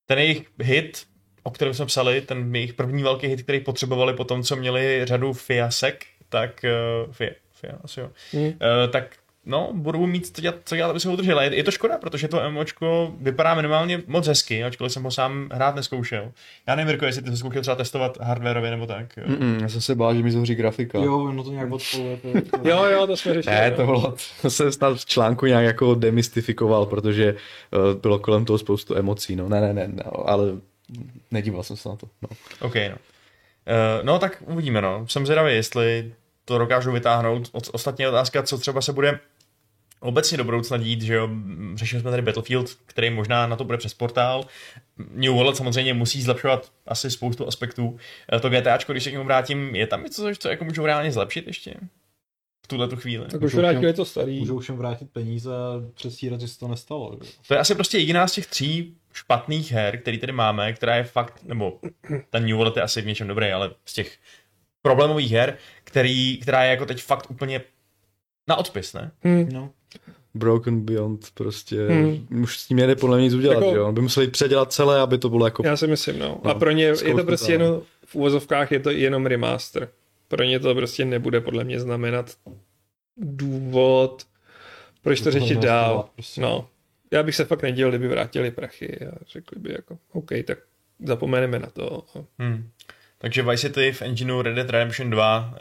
Ten 0.05 0.19
jejich 0.19 0.45
hit, 0.59 1.05
o 1.43 1.51
kterém 1.51 1.73
jsme 1.73 1.85
psali, 1.85 2.21
ten 2.21 2.55
jejich 2.55 2.73
první 2.73 3.03
velký 3.03 3.27
hit, 3.27 3.43
který 3.43 3.59
potřebovali 3.59 4.13
po 4.13 4.23
tom, 4.23 4.43
co 4.43 4.55
měli 4.55 5.01
řadu 5.03 5.33
fiasek, 5.33 6.05
tak 6.29 6.65
uh, 7.05 7.13
asi 7.83 7.99
jo. 7.99 8.09
Hmm. 8.33 8.45
Uh, 8.45 8.51
tak 8.91 9.15
no, 9.45 9.69
budou 9.73 10.05
mít 10.05 10.35
co 10.35 10.41
dělat, 10.41 10.55
co 10.65 10.75
dělat, 10.75 10.89
aby 10.89 10.99
se 10.99 11.07
ho 11.07 11.13
udrželi. 11.13 11.45
Je, 11.45 11.55
je 11.55 11.63
to 11.63 11.71
škoda, 11.71 11.97
protože 11.97 12.27
to 12.27 12.49
MMOčko 12.49 13.13
vypadá 13.21 13.55
minimálně 13.55 14.01
moc 14.07 14.27
hezky, 14.27 14.63
ačkoliv 14.63 14.93
jsem 14.93 15.03
ho 15.03 15.11
sám 15.11 15.49
hrát 15.53 15.75
neskoušel. 15.75 16.31
Já 16.67 16.75
nevím, 16.75 16.87
Mirko, 16.87 17.05
jestli 17.05 17.21
ty 17.21 17.29
jsi 17.29 17.37
zkoušel 17.37 17.61
třeba 17.61 17.75
testovat 17.75 18.17
hardwareově 18.21 18.71
nebo 18.71 18.85
tak. 18.85 19.17
Jo. 19.17 19.23
Mm-mm, 19.27 19.61
já 19.61 19.69
jsem 19.69 19.81
se 19.81 19.95
bál, 19.95 20.15
že 20.15 20.23
mi 20.23 20.31
zohří 20.31 20.55
grafika. 20.55 20.99
Jo, 20.99 21.31
no 21.31 21.43
to 21.43 21.51
nějak 21.51 21.71
odpoluje. 21.71 22.17
Jo, 22.63 22.85
jo, 22.85 23.07
to 23.07 23.17
jsme 23.17 23.33
řešili. 23.33 23.55
Ne, 23.55 23.69
no. 23.69 23.75
to 23.75 23.85
bylo, 23.85 24.15
to 24.41 24.49
jsem 24.49 24.71
snad 24.71 24.97
v 24.97 25.05
článku 25.05 25.45
nějak 25.45 25.65
jako 25.65 25.95
demystifikoval, 25.95 26.85
protože 26.85 27.33
uh, 27.33 28.01
bylo 28.01 28.19
kolem 28.19 28.45
toho 28.45 28.57
spoustu 28.57 28.95
emocí, 28.95 29.35
no. 29.35 29.49
Ne, 29.49 29.61
ne, 29.61 29.73
ne, 29.73 29.87
ne 29.87 30.03
ale 30.25 30.45
nedíval 31.31 31.63
jsem 31.63 31.77
se 31.77 31.89
na 31.89 31.95
to, 31.95 32.07
no. 32.21 32.29
OK, 32.61 32.75
no. 32.75 32.95
Uh, 32.95 34.05
no 34.05 34.19
tak 34.19 34.43
uvidíme, 34.45 34.81
no. 34.81 35.07
Jsem 35.07 35.25
zvědavý, 35.25 35.53
jestli 35.53 36.11
to 36.53 36.57
dokážou 36.59 36.91
vytáhnout. 36.91 37.49
Ostatně 37.71 38.09
otázka, 38.09 38.43
co 38.43 38.57
třeba 38.57 38.81
se 38.81 38.93
bude 38.93 39.19
obecně 39.99 40.37
do 40.37 40.43
budoucna 40.43 40.77
dít, 40.77 41.01
že 41.01 41.13
jo, 41.13 41.29
řešili 41.75 42.01
jsme 42.01 42.11
tady 42.11 42.21
Battlefield, 42.21 42.77
který 42.85 43.09
možná 43.09 43.47
na 43.47 43.55
to 43.55 43.63
bude 43.63 43.77
přes 43.77 43.93
portál. 43.93 44.45
New 45.13 45.31
World 45.33 45.57
samozřejmě 45.57 45.93
musí 45.93 46.21
zlepšovat 46.21 46.71
asi 46.87 47.11
spoustu 47.11 47.47
aspektů. 47.47 47.97
Eh, 48.33 48.39
To 48.39 48.49
GTAčko, 48.49 48.91
když 48.91 49.03
se 49.03 49.09
k 49.09 49.13
němu 49.13 49.25
vrátím, 49.25 49.75
je 49.75 49.87
tam 49.87 50.03
něco, 50.03 50.31
co 50.39 50.49
jako 50.49 50.65
můžou 50.65 50.85
reálně 50.85 51.11
zlepšit 51.11 51.47
ještě? 51.47 51.73
V 52.65 52.67
tuhle 52.67 52.87
tu 52.87 52.95
chvíli. 52.95 53.25
Tak 53.27 53.41
už 53.41 53.53
vrátili 53.53 53.81
všem- 53.85 53.95
to 53.95 54.05
starý. 54.05 54.39
Můžou 54.39 54.59
všem 54.59 54.77
vrátit 54.77 55.09
peníze 55.13 55.49
a 55.55 55.91
předstírat, 55.93 56.41
že 56.41 56.47
se 56.47 56.59
to 56.59 56.67
nestalo. 56.67 57.17
Že? 57.23 57.31
To 57.47 57.53
je 57.53 57.59
asi 57.59 57.75
prostě 57.75 57.97
jediná 57.97 58.27
z 58.27 58.31
těch 58.33 58.47
tří 58.47 58.95
špatných 59.13 59.71
her, 59.71 59.97
který 60.01 60.17
tady 60.17 60.33
máme, 60.33 60.73
která 60.73 60.95
je 60.95 61.03
fakt, 61.03 61.43
nebo 61.43 61.79
ten 62.29 62.45
New 62.47 62.55
World 62.57 62.77
je 62.77 62.83
asi 62.83 63.01
v 63.01 63.05
něčem 63.05 63.27
dobrý, 63.27 63.51
ale 63.51 63.71
z 63.85 63.93
těch 63.93 64.17
problémových 64.81 65.31
her, 65.31 65.57
který, 65.89 66.37
která 66.37 66.63
je 66.63 66.69
jako 66.69 66.85
teď 66.85 67.03
fakt 67.03 67.31
úplně 67.31 67.61
na 68.47 68.55
odpis, 68.55 68.93
ne? 68.93 69.11
Hmm. 69.23 69.49
No. 69.53 69.69
Broken 70.33 70.81
Beyond 70.81 71.27
prostě, 71.33 71.87
Hmm. 71.87 72.27
už 72.43 72.57
s 72.59 72.67
tím 72.67 72.79
jede 72.79 72.95
podle 72.95 73.17
mě 73.17 73.23
nic 73.23 73.33
udělat, 73.33 73.53
Jako- 73.63 73.75
jo. 73.75 73.91
By 73.91 74.01
museli 74.01 74.27
předělat 74.27 74.73
celé, 74.73 74.99
aby 74.99 75.17
to 75.17 75.29
bylo 75.29 75.45
jako... 75.47 75.63
Já 75.65 75.77
si 75.77 75.87
myslím, 75.87 76.19
no. 76.19 76.41
A 76.43 76.47
No, 76.47 76.55
pro 76.55 76.71
ně 76.71 76.83
je 76.83 76.95
to 77.15 77.23
prostě 77.23 77.51
jenom, 77.51 77.81
v 78.05 78.15
úvozovkách 78.15 78.71
je 78.71 78.79
to 78.79 78.89
jenom 78.89 79.25
remaster. 79.25 79.89
Pro 80.27 80.43
ně 80.43 80.59
to 80.59 80.75
prostě 80.75 81.05
nebude 81.05 81.41
podle 81.41 81.63
mě 81.63 81.79
znamenat 81.79 82.35
důvod, 83.17 84.23
proč 85.01 85.19
to 85.19 85.23
To 85.25 85.31
řešit 85.31 85.59
dál. 85.59 86.09
prostě. 86.15 86.41
No. 86.41 86.67
Já 87.11 87.23
bych 87.23 87.35
se 87.35 87.45
fakt 87.45 87.61
nedělal, 87.63 87.91
kdyby 87.91 88.07
vrátili 88.07 88.51
prachy 88.51 88.99
a 89.07 89.11
řekli 89.27 89.59
by 89.61 89.71
jako, 89.71 89.97
OK, 90.11 90.29
tak 90.45 90.57
zapomeneme 91.05 91.59
na 91.59 91.69
to. 91.69 92.03
A 92.15 92.23
Hmm. 92.43 92.69
Takže 93.21 93.41
Vice 93.41 93.67
City 93.67 93.91
v 93.91 94.01
engineu 94.01 94.41
Red 94.41 94.55
Dead 94.55 94.69
Redemption 94.69 95.09
2 95.09 95.53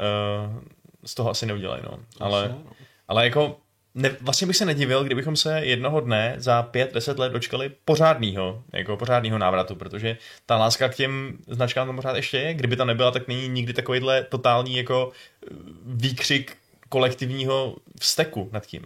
uh, 0.51 0.63
z 1.05 1.15
toho 1.15 1.31
asi 1.31 1.47
neudělají, 1.47 1.83
no. 1.85 1.99
Ale, 2.21 2.49
no. 2.49 2.73
ale 3.09 3.25
jako 3.25 3.57
ne, 3.95 4.17
vlastně 4.21 4.47
bych 4.47 4.57
se 4.57 4.65
nedivil, 4.65 5.05
kdybychom 5.05 5.37
se 5.37 5.61
jednoho 5.61 6.01
dne 6.01 6.35
za 6.37 6.63
pět, 6.63 6.95
deset 6.95 7.19
let 7.19 7.33
dočkali 7.33 7.71
pořádného, 7.85 8.63
jako 8.73 8.97
pořádného 8.97 9.39
návratu, 9.39 9.75
protože 9.75 10.17
ta 10.47 10.57
láska 10.57 10.89
k 10.89 10.95
těm 10.95 11.39
značkám 11.47 11.87
tam 11.87 11.97
pořád 11.97 12.17
ještě 12.17 12.39
je. 12.39 12.55
Kdyby 12.55 12.77
ta 12.77 12.85
nebyla, 12.85 13.11
tak 13.11 13.29
není 13.29 13.49
nikdy 13.49 13.73
takovýhle 13.73 14.25
totální 14.25 14.77
jako 14.77 15.13
eh, 15.13 15.55
výkřik 15.87 16.57
kolektivního 16.89 17.77
vzteku 18.01 18.51
nad 18.53 18.67
tím. 18.67 18.83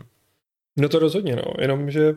No 0.77 0.89
to 0.89 0.99
rozhodně, 0.99 1.37
no. 1.37 1.43
Jenom, 1.59 1.91
že 1.91 2.13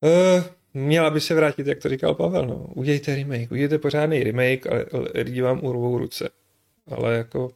uh, 0.00 0.44
měla 0.74 1.10
by 1.10 1.20
se 1.20 1.34
vrátit, 1.34 1.66
jak 1.66 1.78
to 1.78 1.88
říkal 1.88 2.14
Pavel, 2.14 2.46
no. 2.46 2.54
Udějte 2.74 3.14
remake, 3.14 3.50
udějte 3.52 3.78
pořádný 3.78 4.22
remake, 4.22 4.66
ale 4.66 4.86
lidi 5.14 5.42
vám 5.42 5.64
urvou 5.64 5.98
ruce. 5.98 6.28
Ale 6.86 7.14
jako 7.16 7.50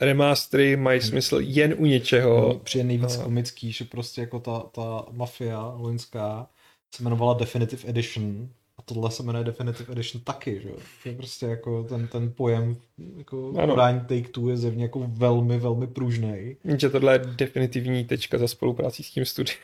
remastery 0.00 0.76
mají 0.76 1.00
smysl 1.00 1.38
jen 1.40 1.74
u 1.78 1.86
něčeho. 1.86 2.40
No, 2.48 2.54
přijde 2.54 2.84
nejvíc 2.84 3.16
No. 3.16 3.24
komický, 3.24 3.72
že 3.72 3.84
prostě 3.84 4.20
jako 4.20 4.40
ta, 4.40 4.60
ta 4.60 5.04
mafia 5.12 5.74
loňská 5.76 6.46
se 6.94 7.02
jmenovala 7.02 7.34
Definitive 7.34 7.88
Edition 7.90 8.48
a 8.78 8.82
tohle 8.82 9.10
se 9.10 9.22
jmenuje 9.22 9.44
Definitive 9.44 9.92
Edition 9.92 10.22
taky, 10.24 10.60
že 10.62 10.68
jo. 10.68 10.76
Prostě 11.16 11.46
jako 11.46 11.82
ten, 11.84 12.08
ten 12.08 12.32
pojem 12.36 12.76
jako 13.18 13.52
podání 13.68 14.00
Take 14.00 14.28
Two 14.28 14.48
je 14.50 14.56
zjevně 14.56 14.82
jako 14.82 15.06
velmi, 15.08 15.58
velmi 15.58 15.86
pružnej. 15.86 16.56
Že 16.78 16.90
tohle 16.90 17.14
je 17.14 17.18
definitivní 17.18 18.04
tečka 18.04 18.38
za 18.38 18.48
spoluprácí 18.48 19.02
s 19.02 19.10
tím 19.10 19.24
studiem. 19.24 19.56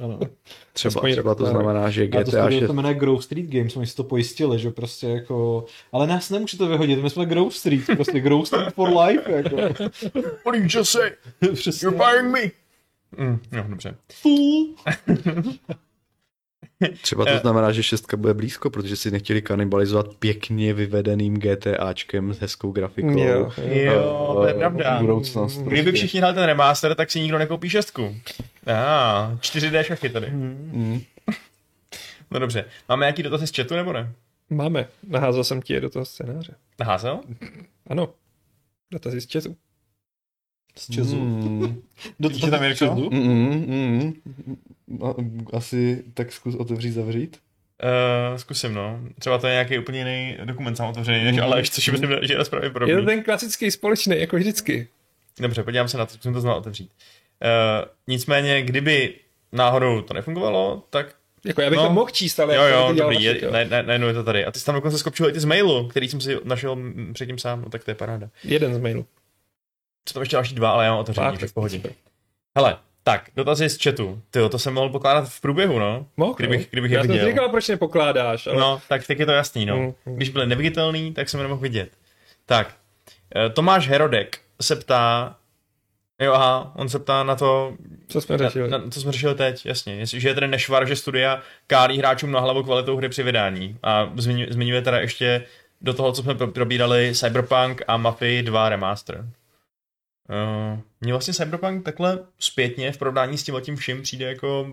Ano. 0.00 0.18
Třeba, 0.72 0.90
aspoň 0.90 1.12
třeba 1.12 1.34
to 1.34 1.46
znamená, 1.46 1.90
že 1.90 2.04
A 2.04 2.10
to 2.10 2.18
GTA 2.18 2.30
studio 2.30 2.60
6... 2.60 2.66
to 2.66 2.72
jmenuje 2.72 2.94
Grove 2.94 3.22
Street 3.22 3.46
Games, 3.46 3.76
oni 3.76 3.86
si 3.86 3.96
to 3.96 4.04
pojistili, 4.04 4.58
že 4.58 4.70
prostě 4.70 5.08
jako, 5.08 5.64
ale 5.92 6.06
nás 6.06 6.30
nemůžete 6.30 6.66
vyhodit, 6.66 7.02
my 7.02 7.10
jsme 7.10 7.26
Grove 7.26 7.50
Street, 7.50 7.86
prostě 7.86 8.20
Grove 8.20 8.46
Street 8.46 8.74
for 8.74 8.88
life, 8.98 9.32
jako. 9.32 9.56
What 10.44 10.52
did 10.52 10.62
you 10.62 10.78
just 10.78 10.92
say? 10.92 11.10
Přesně. 11.54 11.86
You're 11.86 12.04
firing 12.04 12.32
me! 12.32 12.50
Mm, 13.24 13.38
no, 13.52 13.64
dobře. 13.68 13.96
Třeba 17.02 17.24
to 17.24 17.38
znamená, 17.38 17.72
že 17.72 17.82
šestka 17.82 18.16
bude 18.16 18.34
blízko, 18.34 18.70
protože 18.70 18.96
si 18.96 19.10
nechtěli 19.10 19.42
kanibalizovat 19.42 20.14
pěkně 20.14 20.74
vyvedeným 20.74 21.34
GTAčkem 21.38 22.34
s 22.34 22.38
hezkou 22.38 22.72
grafikou. 22.72 23.18
Jo, 23.18 23.50
Jo, 23.68 24.32
to 24.36 24.46
je 24.46 24.54
Eh, 24.54 24.58
pravda. 24.58 24.98
Budoucnost. 25.00 25.58
Kdyby 25.58 25.82
prostě. 25.82 25.96
všichni 25.98 26.18
hráli 26.20 26.34
ten 26.34 26.44
remaster, 26.44 26.94
tak 26.94 27.10
si 27.10 27.20
nikdo 27.20 27.38
nekoupí 27.38 27.68
šestku. 27.70 28.16
Ah, 28.66 29.36
4D 29.40 29.82
šachy 29.84 30.08
tady. 30.08 30.30
Mm. 30.30 31.00
No 32.30 32.38
dobře. 32.40 32.64
Máme 32.88 33.04
nějaký 33.06 33.22
dotazy 33.22 33.46
z 33.46 33.56
chatu 33.56 33.74
nebo 33.74 33.92
ne? 33.92 34.12
Máme. 34.50 34.86
Naházel 35.08 35.44
jsem 35.44 35.62
ti 35.62 35.72
je 35.72 35.80
do 35.80 35.90
toho 35.90 36.04
scénáře. 36.04 36.54
Naházel? 36.80 37.20
Ano. 37.86 38.08
Dotazy 38.92 39.20
z 39.20 39.32
chatu. 39.32 39.56
Z 40.78 40.90
Česu. 40.90 41.16
Mm. 41.16 41.82
Dotazy 42.20 42.50
tam 42.50 42.64
Jirko? 42.64 42.94
Mm, 42.94 43.18
mm, 43.18 43.64
mm. 43.66 44.56
No, 44.88 45.16
Asi 45.52 46.04
tak 46.14 46.32
zkus 46.32 46.54
otevřít, 46.54 46.90
zavřít. 46.92 47.38
Uh, 47.82 48.36
zkusím, 48.36 48.74
no. 48.74 49.00
Třeba 49.18 49.38
to 49.38 49.46
je 49.46 49.52
nějaký 49.52 49.78
úplně 49.78 49.98
jiný 49.98 50.36
dokument 50.44 50.76
sám 50.76 50.88
otevřený, 50.88 51.24
než 51.24 51.38
Aleš, 51.38 51.70
což 51.70 51.88
myslím, 51.88 52.10
že 52.22 52.34
je 52.34 52.70
právě 52.70 52.94
Je 52.94 53.00
to 53.00 53.06
ten 53.06 53.22
klasický 53.22 53.70
společný, 53.70 54.20
jako 54.20 54.36
vždycky. 54.36 54.88
Dobře, 55.40 55.62
podívám 55.62 55.88
se 55.88 55.98
na 55.98 56.06
to, 56.06 56.12
zkusím 56.14 56.32
to 56.32 56.40
znovu 56.40 56.58
otevřít. 56.58 56.90
Uh, 56.90 57.88
nicméně, 58.06 58.62
kdyby 58.62 59.14
náhodou 59.52 60.00
to 60.02 60.14
nefungovalo, 60.14 60.82
tak 60.90 61.14
Jako 61.44 61.62
já 61.62 61.70
bych 61.70 61.76
No. 61.76 61.84
to 61.86 61.92
mohl 61.92 62.10
číst, 62.10 62.40
ale 62.40 62.56
jo, 62.56 62.62
jak 62.62 62.72
to 62.72 62.78
jo, 62.88 62.94
dělal 62.94 63.10
dobrý, 63.12 63.24
je, 63.24 63.44
jo. 63.44 63.50
ne, 63.52 63.64
ne, 63.64 63.82
najednou 63.82 64.06
je 64.08 64.14
to 64.14 64.24
tady. 64.24 64.44
A 64.44 64.50
ty 64.50 64.58
jsi 64.58 64.64
tam 64.64 64.74
dokonce 64.74 64.98
skopčil 64.98 65.28
i 65.28 65.32
ty 65.32 65.40
z 65.40 65.44
mailu, 65.44 65.88
který 65.88 66.08
jsem 66.08 66.20
si 66.20 66.38
našel 66.44 66.78
předtím 67.12 67.38
sám, 67.38 67.62
no 67.62 67.68
tak 67.70 67.84
to 67.84 67.90
je 67.90 67.94
paráda. 67.94 68.30
Jeden 68.44 68.74
z 68.74 68.78
mailů. 68.78 69.06
Co 70.04 70.14
tam 70.14 70.22
ještě 70.22 70.36
další 70.36 70.54
dva, 70.54 70.70
ale 70.70 70.84
já 70.84 70.90
mám 70.90 71.00
otevřený, 71.00 71.36
v 71.46 71.52
pohodě. 71.52 71.80
Hele, 72.56 72.76
tak, 73.04 73.30
dotazy 73.36 73.68
z 73.68 73.82
chatu. 73.82 74.22
Ty 74.30 74.40
to 74.50 74.58
jsem 74.58 74.74
mohl 74.74 74.88
pokládat 74.88 75.28
v 75.28 75.40
průběhu, 75.40 75.78
no. 75.78 76.06
Mohl, 76.16 76.34
Kdybych- 76.34 76.68
kdybych 76.70 76.90
je 76.90 76.96
já 76.96 77.02
jsem 77.02 77.08
si 77.08 77.12
viděl. 77.12 77.28
říkal, 77.28 77.48
proč 77.48 77.68
nepokládáš, 77.68 78.46
ale... 78.46 78.56
No, 78.56 78.80
tak 78.88 79.06
teď 79.06 79.18
je 79.20 79.26
to 79.26 79.32
jasný, 79.32 79.66
no. 79.66 79.76
Mm, 79.76 79.92
mm. 80.06 80.16
Když 80.16 80.28
byly 80.28 80.46
neviditelný, 80.46 81.12
tak 81.14 81.28
jsem 81.28 81.40
je 81.40 81.44
nemohl 81.44 81.60
vidět. 81.62 81.88
Tak, 82.46 82.74
eh, 83.36 83.50
Tomáš 83.50 83.88
Herodek 83.88 84.38
se 84.62 84.76
ptá, 84.76 85.36
jo 86.20 86.32
aha, 86.32 86.72
on 86.76 86.88
se 86.88 86.98
ptá 86.98 87.22
na 87.22 87.36
to, 87.36 87.74
Co 88.08 88.20
jsme 88.20 88.38
na, 88.38 88.48
řešili? 88.48 88.70
na, 88.70 88.78
to 88.78 89.00
jsme 89.00 89.12
řešili 89.12 89.34
teď, 89.34 89.66
jasně, 89.66 89.94
jestli, 89.94 90.20
že 90.20 90.28
je 90.28 90.34
tedy 90.34 90.48
nešvar, 90.48 90.86
že 90.88 90.96
studia 90.96 91.40
kálí 91.66 91.98
hráčům 91.98 92.30
na 92.32 92.40
hlavu 92.40 92.62
kvalitou 92.62 92.96
hry 92.96 93.08
při 93.08 93.22
vydání. 93.22 93.78
A 93.82 94.10
zmiňuje, 94.16 94.46
zmiňuje 94.50 94.82
teda 94.82 94.98
ještě 95.00 95.44
do 95.80 95.94
toho, 95.94 96.12
co 96.12 96.22
jsme 96.22 96.34
pro- 96.34 96.48
probírali 96.48 97.12
Cyberpunk 97.14 97.82
a 97.88 97.96
Mafii 97.96 98.42
2 98.42 98.68
Remaster. 98.68 99.24
Uh, 100.28 100.78
mně 101.00 101.12
vlastně 101.12 101.34
Cyberpunk 101.34 101.84
takhle 101.84 102.18
zpětně 102.38 102.92
v 102.92 102.98
porovnání 102.98 103.38
s 103.38 103.42
tím 103.42 103.54
tím 103.60 103.76
vším 103.76 104.02
přijde 104.02 104.26
jako 104.26 104.66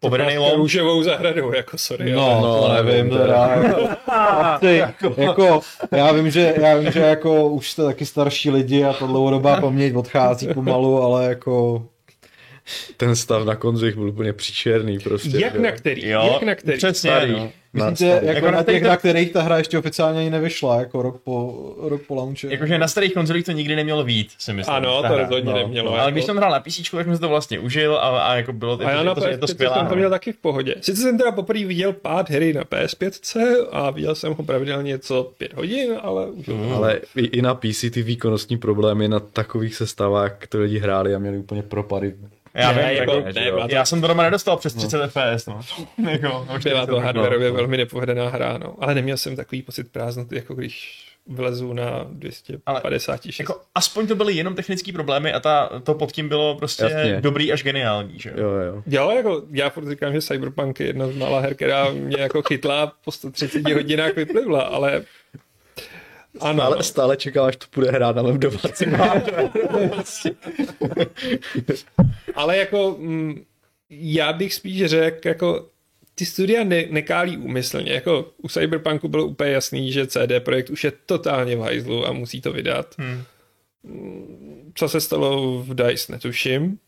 povedený 0.00 0.38
lom. 0.38 0.56
Růžovou 0.56 1.02
zahradou, 1.02 1.54
jako 1.54 1.78
sorry. 1.78 2.12
No, 2.12 2.26
ale- 2.30 2.40
no, 2.42 2.60
to 2.78 2.82
nevím, 2.84 3.10
teda. 3.10 3.48
Jako, 3.48 3.88
ty, 4.60 4.76
jako, 5.22 5.60
já 5.92 6.12
vím, 6.12 6.30
že, 6.30 6.54
já 6.60 6.76
vím, 6.76 6.92
že 6.92 7.00
jako 7.00 7.48
už 7.48 7.70
jste 7.70 7.82
taky 7.84 8.06
starší 8.06 8.50
lidi 8.50 8.84
a 8.84 8.92
ta 8.92 9.06
dlouhodobá 9.06 9.60
paměť 9.60 9.94
odchází 9.94 10.48
pomalu, 10.54 11.02
ale 11.02 11.24
jako 11.28 11.86
Ten 12.96 13.16
stav 13.16 13.44
na 13.44 13.56
konzolích 13.56 13.94
byl 13.94 14.08
úplně 14.08 14.32
příčerný 14.32 14.98
prostě. 14.98 15.38
Jak 15.38 15.54
jo. 15.54 15.62
na 15.62 15.72
který? 15.72 16.08
Jo, 16.08 16.30
Jak 16.32 16.42
na 16.42 16.54
který? 16.54 16.76
přesně, 16.78 17.10
Starý. 17.10 17.32
no. 17.32 17.50
Myslíte, 17.84 17.94
starý. 18.10 18.26
jako, 18.26 18.36
Jako 18.36 18.46
na 18.50 18.52
na 18.58 18.62
těch, 18.62 18.74
těch- 18.74 18.82
na 18.88 18.96
kterých 18.96 19.32
ta 19.32 19.42
hra 19.42 19.58
ještě 19.58 19.78
oficiálně 19.78 20.20
ani 20.20 20.30
nevyšla, 20.30 20.76
jako 20.78 21.02
rok 21.02 21.20
po, 21.24 21.54
rok 21.80 22.02
po 22.06 22.14
launchi. 22.14 22.46
Jakože 22.50 22.78
na 22.78 22.88
starých 22.88 23.14
konzolích 23.14 23.44
to 23.44 23.52
nikdy 23.52 23.76
nemělo 23.76 24.04
vít, 24.04 24.28
si 24.38 24.52
myslím. 24.52 24.76
Ano, 24.76 25.02
to 25.02 25.08
hra. 25.08 25.16
rozhodně 25.16 25.50
no. 25.52 25.56
nemělo. 25.58 25.90
Ale 25.92 25.98
jako. 25.98 26.10
když 26.10 26.24
jsem 26.24 26.36
hrál 26.36 26.50
na 26.50 26.60
PC, 26.60 26.90
tak 26.90 27.04
jsem 27.06 27.14
si 27.14 27.20
to 27.20 27.28
vlastně 27.28 27.58
užil 27.58 27.96
a, 27.96 28.00
a 28.22 28.34
jako 28.34 28.52
bylo 28.52 28.78
A 28.86 28.90
já 28.90 29.02
na 29.02 29.14
to, 29.14 29.26
je 29.28 29.38
to 29.38 29.46
PS5 29.46 29.50
skvělá. 29.50 29.76
jsem 29.76 29.86
to 29.86 29.90
no. 29.94 29.96
měl 29.96 30.10
taky 30.10 30.32
v 30.32 30.36
pohodě. 30.36 30.74
Sice 30.80 31.02
jsem 31.02 31.18
teda 31.18 31.32
poprvé 31.32 31.64
viděl 31.64 31.92
pát 31.92 32.30
hry 32.30 32.52
na 32.52 32.62
PS5 32.62 33.66
a 33.72 33.90
viděl 33.90 34.14
jsem 34.14 34.34
ho 34.34 34.42
pravidelně 34.44 34.98
co 34.98 35.32
pět 35.38 35.54
hodin, 35.54 35.92
ale 36.02 36.26
už 36.26 36.46
Mm. 36.46 36.72
Ale 36.72 37.00
i, 37.16 37.24
i 37.26 37.42
na 37.42 37.54
PC 37.54 37.80
ty 37.90 38.02
výkonnostní 38.02 38.56
problémy 38.58 39.08
na 39.08 39.20
takových 39.20 39.74
sestavách, 39.74 40.34
které 40.38 40.64
lidi 40.64 40.78
hráli 40.78 41.14
a 41.14 41.18
měli 41.18 41.38
úplně 41.38 41.62
propady. 41.62 42.14
Já, 42.58 42.72
Ne, 42.72 42.88
vím, 42.88 42.96
jako- 42.98 43.20
ne, 43.20 43.50
byla 43.50 43.68
to- 43.68 43.74
já 43.74 43.84
jsem 43.84 44.00
to 44.00 44.06
doma 44.08 44.22
nedostal 44.22 44.56
přes 44.56 44.74
30 44.74 45.06
FPS, 45.10 45.46
no. 45.46 45.60
jako, 46.10 46.26
no, 46.28 46.44
byla 46.44 46.86
to 46.86 46.92
40, 46.92 46.98
hardwareově 47.04 47.48
no. 47.48 47.54
velmi 47.54 47.76
nepovedená 47.76 48.28
hra, 48.28 48.58
no. 48.58 48.74
Ale 48.80 48.94
neměl 48.94 49.16
jsem 49.16 49.36
takový 49.36 49.62
pocit 49.62 49.92
prázdnoty, 49.92 50.36
jako 50.36 50.54
když 50.54 51.04
vlezu 51.30 51.72
na 51.72 52.06
256. 52.10 53.38
Jako, 53.40 53.60
aspoň 53.74 54.06
to 54.06 54.14
byly 54.14 54.34
jenom 54.34 54.54
technické 54.54 54.92
problémy 54.92 55.32
a 55.32 55.40
ta, 55.40 55.70
to 55.82 55.94
pod 55.94 56.12
tím 56.12 56.28
bylo 56.28 56.54
prostě 56.54 56.84
Jasně. 56.84 57.20
dobrý 57.20 57.52
až 57.52 57.62
geniální, 57.62 58.18
že? 58.18 58.32
Jo, 58.36 58.48
jo. 58.50 58.82
Jo, 58.86 59.10
jako 59.16 59.42
já 59.52 59.70
furt 59.70 59.88
říkám, 59.90 60.12
že 60.12 60.20
Cyberpunk 60.20 60.80
je 60.80 60.86
jedna 60.86 61.08
z 61.08 61.16
mála 61.16 61.40
her, 61.40 61.54
která 61.54 61.90
mě 61.90 62.16
jako 62.20 62.42
chytla 62.42 62.92
po 63.04 63.12
130 63.12 63.72
hodinách 63.74 64.14
vyplivla, 64.16 64.62
ale 64.62 65.02
ano, 66.40 66.62
Ale 66.62 66.82
stále 66.82 67.16
čekám, 67.16 67.46
až 67.46 67.56
to 67.56 67.66
bude 67.74 67.90
hrát 67.90 68.16
na 68.16 68.22
mém 68.22 68.40
domácím 68.40 68.94
ale 72.34 72.56
jako 72.56 72.96
mm, 72.98 73.44
já 73.90 74.32
bych 74.32 74.54
spíš 74.54 74.86
řekl, 74.86 75.28
jako 75.28 75.68
ty 76.14 76.26
studia 76.26 76.64
ne, 76.64 76.84
nekálí 76.90 77.38
úmyslně, 77.38 77.92
jako 77.92 78.30
u 78.36 78.48
Cyberpunku 78.48 79.08
bylo 79.08 79.26
úplně 79.26 79.50
jasný, 79.50 79.92
že 79.92 80.06
CD 80.06 80.32
Projekt 80.38 80.70
už 80.70 80.84
je 80.84 80.92
totálně 81.06 81.56
v 81.56 81.60
hajzlu 81.60 82.06
a 82.06 82.12
musí 82.12 82.40
to 82.40 82.52
vydat. 82.52 82.94
Hmm. 82.98 83.22
Co 84.74 84.88
se 84.88 85.00
stalo 85.00 85.62
v 85.62 85.74
DICE, 85.74 86.12
netuším. 86.12 86.78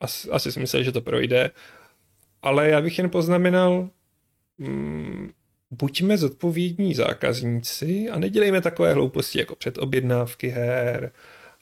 Asi, 0.00 0.30
asi 0.30 0.52
si 0.52 0.60
myslel, 0.60 0.82
že 0.82 0.92
to 0.92 1.00
projde. 1.00 1.50
Ale 2.42 2.68
já 2.68 2.80
bych 2.80 2.98
jen 2.98 3.10
poznamenal, 3.10 3.88
mm, 4.58 5.30
buďme 5.70 6.18
zodpovědní 6.18 6.94
zákazníci 6.94 8.10
a 8.10 8.18
nedělejme 8.18 8.60
takové 8.60 8.92
hlouposti 8.92 9.38
jako 9.38 9.56
předobjednávky 9.56 10.48
her 10.48 11.12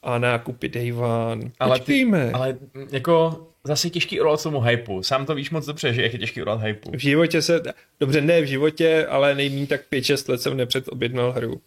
a 0.02 0.18
nákupy 0.18 0.68
day 0.68 0.92
one. 0.92 1.50
Ale 1.60 1.80
ty-. 1.80 2.10
Ale 2.32 2.56
mm, 2.74 2.88
jako 2.92 3.46
zase 3.64 3.90
těžký 3.90 4.20
urovat 4.20 4.42
tomu 4.42 4.60
hypeu. 4.60 5.02
Sám 5.02 5.26
to 5.26 5.34
víš 5.34 5.50
moc 5.50 5.66
dobře, 5.66 5.94
že 5.94 6.02
jak 6.02 6.12
je 6.12 6.18
těžký 6.18 6.42
urovat 6.42 6.62
hypeu. 6.62 6.90
V 6.90 6.98
životě 6.98 7.42
se, 7.42 7.62
dobře 8.00 8.20
ne 8.20 8.40
v 8.40 8.46
životě, 8.46 9.06
ale 9.06 9.34
nejméně 9.34 9.66
tak 9.66 9.80
5-6 9.92 10.30
let 10.30 10.42
jsem 10.42 10.56
nepředobjednal 10.56 11.32
hru. 11.32 11.60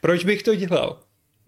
Proč 0.00 0.24
bych 0.24 0.42
to 0.42 0.54
dělal? 0.54 0.98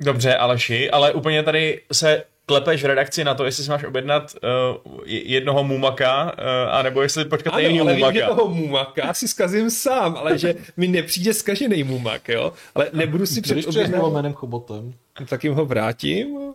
Dobře, 0.00 0.36
Aleši, 0.36 0.90
ale 0.90 1.12
úplně 1.12 1.42
tady 1.42 1.80
se 1.92 2.24
klepeš 2.48 2.82
v 2.82 2.86
redakci 2.86 3.24
na 3.24 3.34
to, 3.34 3.44
jestli 3.44 3.64
si 3.64 3.70
máš 3.70 3.84
objednat 3.84 4.34
uh, 4.34 4.96
jednoho 5.06 5.64
mumaka, 5.64 6.24
uh, 6.24 6.74
anebo 6.74 7.02
jestli 7.02 7.24
počkat 7.24 7.50
Ano, 7.54 7.60
jiného 7.60 7.84
mumaka. 7.94 8.26
toho 8.28 8.48
mumaka 8.48 9.14
si 9.14 9.28
zkazím 9.28 9.70
sám, 9.70 10.16
ale 10.16 10.38
že 10.38 10.54
mi 10.76 10.88
nepřijde 10.88 11.34
zkažený 11.34 11.84
mumak, 11.84 12.28
jo? 12.28 12.52
Ale 12.74 12.90
nebudu 12.92 13.26
si 13.26 13.40
předobjednat, 13.40 14.12
jménem 14.12 14.32
Chobotem. 14.32 14.92
tak 15.28 15.44
jim 15.44 15.54
ho 15.54 15.64
vrátím 15.64 16.38
a 16.38 16.54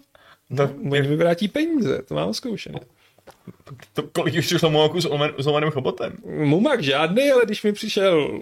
To, 0.57 0.63
oni 0.91 1.01
mi 1.01 1.15
vrátí 1.15 1.47
peníze, 1.47 2.01
to 2.07 2.15
mám 2.15 2.33
zkoušené. 2.33 2.79
to, 3.93 4.03
kolik 4.03 4.35
už 4.35 4.45
přišlo 4.45 4.69
mumaku 4.69 5.01
s 5.01 5.05
olmen- 5.05 5.33
s 5.37 5.71
chobotem? 5.73 6.13
Mumak 6.25 6.83
žádný, 6.83 7.31
ale 7.31 7.45
když 7.45 7.63
mi 7.63 7.73
přišel 7.73 8.41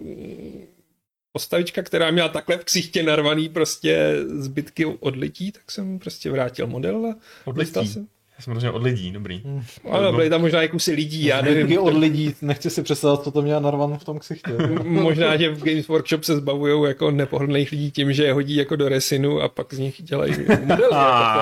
postavička, 1.33 1.81
která 1.83 2.11
měla 2.11 2.29
takhle 2.29 2.57
v 2.57 2.63
ksichtě 2.65 3.03
narvaný 3.03 3.49
prostě 3.49 4.15
zbytky 4.27 4.85
od 4.85 5.15
lidí, 5.15 5.51
tak 5.51 5.71
jsem 5.71 5.99
prostě 5.99 6.31
vrátil 6.31 6.67
model 6.67 7.05
a 7.05 7.15
Od 7.45 7.57
lidí? 7.57 7.87
jsem. 7.87 8.07
Já 8.37 8.43
jsem 8.43 8.53
rozuměl 8.53 8.75
od 8.75 8.83
lidí, 8.83 9.11
dobrý. 9.11 9.43
Ano, 9.91 10.13
byly 10.13 10.29
tam 10.29 10.41
možná 10.41 10.63
i 10.63 10.67
kusy 10.67 10.91
lidí, 10.93 11.25
já 11.25 11.41
Nevím. 11.41 11.57
nevím. 11.57 11.79
od 11.79 11.97
lidí, 11.97 12.35
nechci 12.41 12.69
si 12.69 12.83
představit, 12.83 13.21
co 13.23 13.31
to 13.31 13.41
měla 13.41 13.59
narvan 13.59 13.97
v 13.97 14.03
tom 14.03 14.19
ksichtě. 14.19 14.51
Možná, 14.83 15.37
že 15.37 15.49
v 15.49 15.63
Games 15.63 15.87
Workshop 15.87 16.23
se 16.23 16.35
zbavují 16.35 16.87
jako 16.89 17.11
nepohodlných 17.11 17.71
lidí 17.71 17.91
tím, 17.91 18.13
že 18.13 18.23
je 18.23 18.33
hodí 18.33 18.55
jako 18.55 18.75
do 18.75 18.89
resinu 18.89 19.41
a 19.41 19.47
pak 19.47 19.73
z 19.73 19.79
nich 19.79 20.01
dělají 20.03 20.31
modely, 20.31 20.67
jako 20.67 20.89
to 20.89 20.95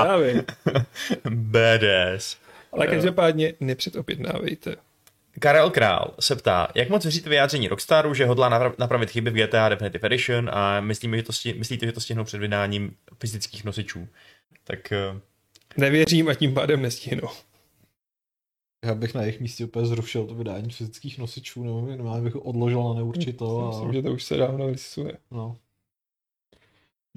já 0.07 0.17
vím. 0.17 0.41
Badass. 1.29 2.37
Ale 2.71 2.87
každopádně 2.87 3.53
nepředobjednávejte. 3.59 4.75
Karel 5.39 5.69
Král 5.69 6.13
se 6.19 6.35
ptá, 6.35 6.67
jak 6.75 6.89
moc 6.89 7.03
věříte 7.03 7.29
vyjádření 7.29 7.67
Rockstaru, 7.67 8.13
že 8.13 8.25
hodlá 8.25 8.49
napra- 8.49 8.75
napravit 8.77 9.09
chyby 9.09 9.29
v 9.29 9.33
GTA 9.33 9.69
Definitive 9.69 10.05
Edition 10.07 10.49
a 10.53 10.81
myslíme, 10.81 11.17
že 11.17 11.23
to 11.23 11.31
sti- 11.33 11.57
myslíte, 11.57 11.85
že 11.85 11.91
to 11.91 12.01
stihnou 12.01 12.23
před 12.23 12.37
vydáním 12.37 12.95
fyzických 13.19 13.63
nosičů? 13.63 14.07
Tak 14.63 14.91
eh, 14.91 15.19
Nevěřím 15.77 16.29
a 16.29 16.33
tím 16.33 16.53
pádem 16.53 16.81
nestihnu. 16.81 17.27
Já 18.85 18.95
bych 18.95 19.13
na 19.13 19.21
jejich 19.21 19.39
místě 19.39 19.65
úplně 19.65 19.85
zrušil 19.85 20.25
to 20.25 20.35
vydání 20.35 20.69
fyzických 20.71 21.17
nosičů, 21.17 21.63
nebo 21.63 21.81
minimálně 21.81 22.23
bych 22.23 22.33
ho 22.33 22.41
odložil 22.41 22.83
na 22.83 22.93
neurčito. 22.93 23.65
A, 23.65 23.69
Myslím, 23.69 23.93
že 23.93 24.01
to 24.01 24.11
už 24.13 24.23
se 24.23 24.37
dávno 24.37 24.67
rysuje. 24.67 25.17
no. 25.31 25.57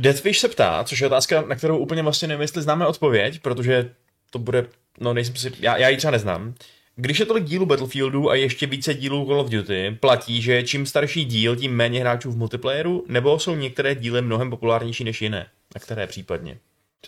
Deathwish 0.00 0.38
se 0.40 0.48
ptá, 0.48 0.84
což 0.84 1.00
je 1.00 1.06
otázka, 1.06 1.42
na 1.42 1.54
kterou 1.54 1.78
úplně 1.78 2.02
vlastně 2.02 2.28
nevím, 2.28 2.42
jestli 2.42 2.62
známe 2.62 2.86
odpověď, 2.86 3.40
protože 3.40 3.94
to 4.30 4.38
bude, 4.38 4.66
no 5.00 5.14
nejsem 5.14 5.36
si, 5.36 5.52
já, 5.60 5.76
já 5.76 5.88
ji 5.88 5.96
třeba 5.96 6.10
neznám. 6.10 6.54
Když 6.96 7.20
je 7.20 7.26
tolik 7.26 7.44
dílů 7.44 7.66
Battlefieldu 7.66 8.30
a 8.30 8.34
ještě 8.34 8.66
více 8.66 8.94
dílů 8.94 9.26
Call 9.26 9.40
of 9.40 9.50
Duty, 9.50 9.96
platí, 10.00 10.42
že 10.42 10.62
čím 10.62 10.86
starší 10.86 11.24
díl, 11.24 11.56
tím 11.56 11.76
méně 11.76 12.00
hráčů 12.00 12.30
v 12.30 12.36
multiplayeru, 12.36 13.04
nebo 13.08 13.38
jsou 13.38 13.54
některé 13.54 13.94
díly 13.94 14.22
mnohem 14.22 14.50
populárnější 14.50 15.04
než 15.04 15.22
jiné? 15.22 15.46
A 15.74 15.78
které 15.78 16.06
případně? 16.06 16.58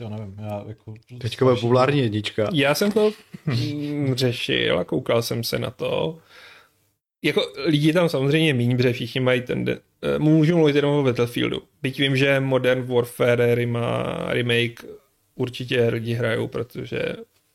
Já 0.00 0.08
nevím, 0.08 0.36
já 0.38 0.64
jako... 0.68 0.94
Teďka 1.20 1.44
bude 1.44 1.56
populární 1.56 2.00
jednička. 2.00 2.50
Já 2.52 2.74
jsem 2.74 2.92
to 2.92 3.12
řešil 4.14 4.78
a 4.78 4.84
koukal 4.84 5.22
jsem 5.22 5.44
se 5.44 5.58
na 5.58 5.70
to. 5.70 6.18
Jako 7.22 7.52
lidi 7.66 7.92
tam 7.92 8.08
samozřejmě 8.08 8.54
míň, 8.54 8.76
protože 8.76 8.92
všichni 8.92 9.20
mají 9.20 9.40
ten... 9.40 9.64
De- 9.64 9.78
eh, 10.02 10.18
můžu 10.18 10.56
mluvit 10.56 10.76
jenom 10.76 10.94
o 10.94 11.02
Battlefieldu. 11.02 11.62
Byť 11.82 11.98
vím, 11.98 12.16
že 12.16 12.40
Modern 12.40 12.82
Warfare 12.82 13.54
rima, 13.54 14.16
remake 14.28 14.84
určitě 15.34 15.88
lidi 15.88 16.14
hrajou, 16.14 16.48
protože 16.48 16.98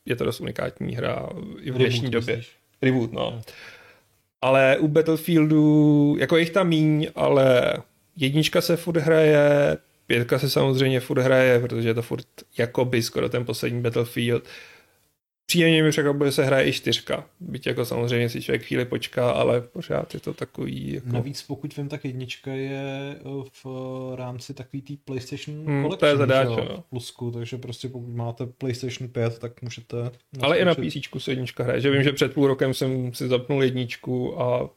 je 0.06 0.16
to 0.16 0.24
dost 0.24 0.40
unikátní 0.40 0.96
hra 0.96 1.28
i 1.60 1.70
v 1.70 1.74
dnešní 1.74 2.00
Reboot, 2.00 2.12
době. 2.12 2.36
myslíš? 2.36 2.56
Reboot, 2.82 3.12
no. 3.12 3.42
Ale 4.42 4.78
u 4.78 4.88
Battlefieldu, 4.88 6.16
jako 6.18 6.36
jich 6.36 6.50
tam 6.50 6.68
míň, 6.68 7.08
ale 7.14 7.74
jednička 8.16 8.60
se 8.60 8.76
furt 8.76 8.96
hraje, 8.96 9.76
pětka 10.06 10.38
se 10.38 10.50
samozřejmě 10.50 11.00
furt 11.00 11.18
hraje, 11.18 11.60
protože 11.60 11.88
je 11.88 11.94
to 11.94 12.02
furt 12.02 12.26
jakoby 12.58 13.02
skoro 13.02 13.28
ten 13.28 13.44
poslední 13.44 13.80
Battlefield. 13.82 14.44
Příjemně 15.50 15.82
mi 15.82 15.90
překvapuje, 15.90 16.30
že 16.30 16.34
se 16.34 16.44
hraje 16.44 16.68
i 16.68 16.72
čtyřka. 16.72 17.24
Byť 17.40 17.66
jako 17.66 17.84
samozřejmě 17.84 18.28
si 18.28 18.42
člověk 18.42 18.62
chvíli 18.62 18.84
počká, 18.84 19.30
ale 19.30 19.60
pořád 19.60 20.14
je 20.14 20.20
to 20.20 20.34
takový 20.34 20.92
jako... 20.92 21.08
Navíc 21.08 21.42
pokud 21.42 21.76
vím, 21.76 21.88
tak 21.88 22.04
jednička 22.04 22.52
je 22.52 23.16
eh, 23.18 23.48
v 23.64 23.66
rámci 24.16 24.54
takový 24.54 24.82
tý 24.82 24.96
PlayStation 24.96 25.56
Hmm, 25.56 25.82
Collection, 25.82 25.98
to 25.98 26.06
je 26.06 26.16
zadáč, 26.16 26.48
že 26.48 26.54
jo, 26.54 26.66
jo. 26.70 26.80
v 26.86 26.90
plusku, 26.90 27.30
takže 27.30 27.58
prostě 27.58 27.88
pokud 27.88 28.14
máte 28.14 28.46
PlayStation 28.46 29.08
5, 29.08 29.38
tak 29.38 29.62
můžete... 29.62 29.96
Ale 30.40 30.58
i 30.58 30.64
na 30.64 30.68
naskočit. 30.68 31.08
PC 31.08 31.22
se 31.22 31.30
jednička 31.30 31.64
hraje. 31.64 31.80
Že 31.80 31.90
vím, 31.90 32.02
že 32.02 32.12
před 32.12 32.34
půl 32.34 32.46
rokem 32.46 32.74
jsem 32.74 33.14
si 33.14 33.28
zapnul 33.28 33.62
jedničku 33.62 34.40
a 34.40 34.70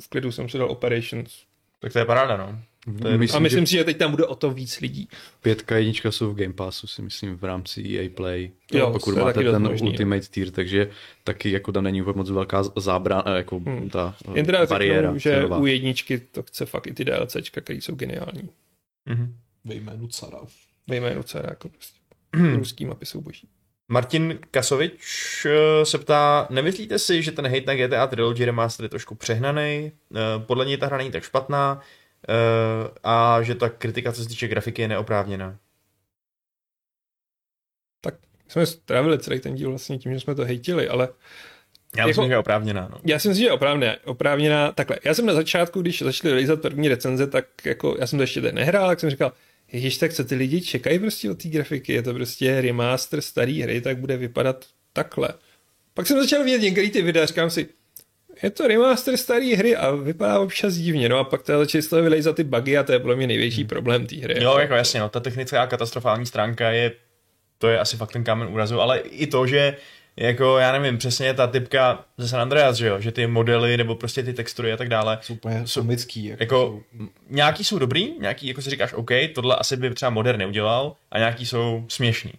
v 0.00 0.08
klidu 0.08 0.32
jsem 0.32 0.48
si 0.48 0.58
dal 0.58 0.70
Operations. 0.70 1.42
Tak 1.80 1.92
to 1.92 1.98
je 1.98 2.04
paráda, 2.04 2.36
no. 2.36 2.58
To 3.02 3.08
je- 3.08 3.14
A 3.34 3.38
myslím 3.38 3.66
si, 3.66 3.72
že 3.72 3.84
teď 3.84 3.96
tam 3.96 4.10
bude 4.10 4.24
o 4.24 4.34
to 4.34 4.50
víc 4.50 4.80
lidí. 4.80 5.08
Pětka, 5.42 5.76
jednička 5.76 6.12
jsou 6.12 6.32
v 6.32 6.36
Game 6.36 6.52
Passu, 6.54 6.86
si 6.86 7.02
myslím, 7.02 7.36
v 7.36 7.44
rámci 7.44 7.82
EA 7.98 8.08
Play. 8.14 8.50
Jo, 8.72 8.90
pokud 8.92 9.12
to 9.14 9.18
je 9.18 9.24
máte 9.24 9.34
taky 9.34 9.50
ten 9.50 9.62
možný, 9.62 9.88
Ultimate 9.90 10.20
tier, 10.30 10.50
takže 10.50 10.90
taky 11.24 11.50
jako 11.50 11.72
tam 11.72 11.84
není 11.84 12.02
úplně 12.02 12.16
moc 12.16 12.30
velká 12.30 12.62
zábrana, 12.76 13.36
jako 13.36 13.58
Hmm. 13.58 13.90
ta 13.90 14.16
eh, 14.28 14.32
Jen 14.34 14.46
teda 14.46 14.66
bariéra. 14.66 15.18
řeknu, 15.18 15.18
že 15.18 15.46
u 15.46 15.66
jedničky 15.66 16.18
to 16.18 16.42
chce 16.42 16.66
fakt 16.66 16.86
i 16.86 16.94
ty 16.94 17.04
DLCčka, 17.04 17.60
které 17.60 17.76
jsou 17.78 17.94
geniální. 17.94 18.48
Mhm. 19.08 19.34
Ve 19.64 19.74
jménu 19.74 20.06
cara. 20.08 20.38
Ve 20.88 20.96
jménu 20.96 21.22
dcera, 21.22 21.46
jako 21.50 21.68
prostě. 21.68 21.98
Ruský 22.56 22.84
mapy 22.84 23.06
jsou 23.06 23.20
boží. 23.20 23.48
Martin 23.88 24.38
Kasovič 24.50 25.46
eh, 25.46 25.84
se 25.86 25.98
ptá, 25.98 26.46
nemyslíte 26.50 26.98
si, 26.98 27.22
že 27.22 27.32
ten 27.32 27.46
hate 27.46 27.64
na 27.66 27.74
GTA 27.74 28.06
Trilogy 28.06 28.44
Remaster 28.44 28.84
je 28.84 28.88
trošku 28.88 29.14
přehnaný? 29.14 29.92
Eh, 30.14 30.18
Podle 30.38 30.64
něj 30.66 30.76
ta 30.76 30.86
hra 30.86 30.96
není 30.98 31.10
tak 31.10 31.22
špatná 31.22 31.80
eh, 31.80 31.86
a 33.04 33.42
že 33.42 33.54
ta 33.54 33.68
kritika, 33.68 34.12
co 34.12 34.22
se 34.22 34.28
týče 34.28 34.48
grafiky, 34.48 34.82
je 34.82 34.88
neoprávněná. 34.88 35.58
Jsme 38.48 38.66
strávili 38.66 39.18
celý 39.18 39.40
ten 39.40 39.54
díl 39.54 39.68
vlastně 39.70 39.98
tím, 39.98 40.14
že 40.14 40.20
jsme 40.20 40.34
to 40.34 40.44
hejtili, 40.44 40.88
ale 40.88 41.08
Já 41.96 42.00
Jako- 42.00 42.08
myslím, 42.08 42.26
že 42.26 42.32
je 42.32 42.38
oprávněná. 42.38 42.88
No. 42.92 43.00
já 43.04 43.18
si 43.18 43.28
myslím, 43.28 43.42
že 43.42 43.48
je 43.48 43.52
oprávně, 43.52 43.96
oprávněná 44.04 44.72
takhle. 44.72 44.98
Já 45.04 45.14
jsem 45.14 45.26
na 45.26 45.34
začátku, 45.34 45.82
když 45.82 46.02
začali 46.02 46.34
vylizat 46.34 46.62
první 46.62 46.88
recenze, 46.88 47.26
tak 47.26 47.46
jako 47.64 47.96
já 48.00 48.06
jsem 48.06 48.18
to 48.18 48.22
ještě 48.22 48.40
nehrál, 48.52 48.88
tak 48.88 49.00
jsem 49.00 49.10
říkal, 49.10 49.32
ježiš, 49.72 49.98
tak 49.98 50.12
co 50.12 50.24
ty 50.24 50.34
lidi 50.34 50.60
čekají 50.60 50.98
prostě 50.98 51.30
od 51.30 51.42
té 51.42 51.48
grafiky, 51.48 51.92
je 51.92 52.02
to 52.02 52.14
prostě 52.14 52.60
remaster 52.60 53.20
starý 53.20 53.62
hry, 53.62 53.80
tak 53.80 53.98
bude 53.98 54.16
vypadat 54.16 54.66
takhle. 54.92 55.28
Pak 55.94 56.06
jsem 56.06 56.20
začal 56.20 56.44
vidět 56.44 56.58
některé 56.58 56.90
ty 56.90 57.02
videa, 57.02 57.26
říkám 57.26 57.50
si, 57.50 57.68
je 58.42 58.50
to 58.50 58.68
remaster 58.68 59.16
staré 59.16 59.56
hry 59.56 59.76
a 59.76 59.90
vypadá 59.90 60.38
občas 60.38 60.74
divně, 60.74 61.08
no 61.08 61.18
a 61.18 61.24
pak 61.24 61.42
to 61.42 61.58
začali 61.58 61.82
z 61.82 61.88
toho 61.88 62.02
vylejzat 62.02 62.36
ty 62.36 62.44
bugy 62.44 62.78
a 62.78 62.82
to 62.82 62.92
je 62.92 62.98
podle 62.98 63.16
mě 63.16 63.26
největší 63.26 63.64
problém 63.64 64.06
té 64.06 64.16
hry. 64.16 64.42
Jo, 64.42 64.58
jako 64.58 64.74
jasně, 64.74 65.00
no, 65.00 65.08
ta 65.08 65.20
technická 65.20 65.66
katastrofální 65.66 66.26
stránka 66.26 66.70
je, 66.70 66.92
to 67.58 67.68
je 67.68 67.78
asi 67.78 67.96
fakt 67.96 68.12
ten 68.12 68.24
kámen 68.24 68.48
úrazu, 68.48 68.80
ale 68.80 68.98
i 68.98 69.26
to, 69.26 69.46
že 69.46 69.76
jako, 70.16 70.58
já 70.58 70.72
nevím, 70.78 70.98
přesně 70.98 71.34
ta 71.34 71.46
typka 71.46 72.04
ze 72.18 72.28
San 72.28 72.40
Andreas, 72.40 72.76
že 72.76 72.86
jo, 72.86 73.00
že 73.00 73.12
ty 73.12 73.26
modely 73.26 73.76
nebo 73.76 73.94
prostě 73.94 74.22
ty 74.22 74.32
textury 74.32 74.72
a 74.72 74.76
tak 74.76 74.88
dále, 74.88 75.18
Jsou 75.22 75.34
úplně 75.34 75.64
komický. 75.74 76.24
Jako, 76.24 76.42
jako 76.42 76.56
jsou- 76.56 76.82
nějaký 77.30 77.64
jsou 77.64 77.78
dobrý, 77.78 78.12
nějaký 78.20 78.46
jako 78.46 78.62
si 78.62 78.70
říkáš 78.70 78.92
OK, 78.92 79.10
tohle 79.34 79.56
asi 79.56 79.76
by 79.76 79.90
třeba 79.90 80.10
modern 80.10 80.38
neudělal 80.38 80.96
a 81.10 81.18
nějaký 81.18 81.46
jsou 81.46 81.84
směšný. 81.88 82.32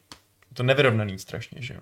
To 0.58 0.64
nevyrovnaný 0.64 1.20
strašně, 1.20 1.62
že 1.62 1.74
jo. 1.74 1.80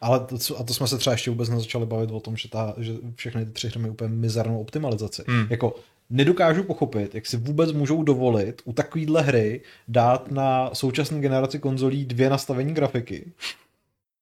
Ale 0.00 0.20
to, 0.20 0.36
a 0.58 0.62
to 0.62 0.74
jsme 0.74 0.88
se 0.88 0.98
třeba 0.98 1.14
ještě 1.14 1.30
vůbec 1.30 1.48
nezačali 1.48 1.86
bavit 1.86 2.10
o 2.10 2.20
tom, 2.20 2.36
že, 2.36 2.48
ta, 2.48 2.74
že 2.78 2.92
všechny 3.14 3.44
ty 3.44 3.50
tři 3.50 3.68
hry 3.68 3.80
mají 3.80 3.90
úplně 3.90 4.08
mizernou 4.08 4.60
optimalizaci. 4.60 5.22
Hmm. 5.26 5.46
Jako 5.50 5.76
nedokážu 6.10 6.62
pochopit, 6.62 7.14
jak 7.14 7.26
si 7.26 7.36
vůbec 7.36 7.72
můžou 7.72 8.02
dovolit 8.02 8.62
u 8.64 8.72
takovýhle 8.72 9.22
hry 9.22 9.60
dát 9.88 10.30
na 10.30 10.70
současné 10.74 11.20
generaci 11.20 11.58
konzolí 11.58 12.04
dvě 12.04 12.30
nastavení 12.30 12.74
grafiky. 12.74 13.32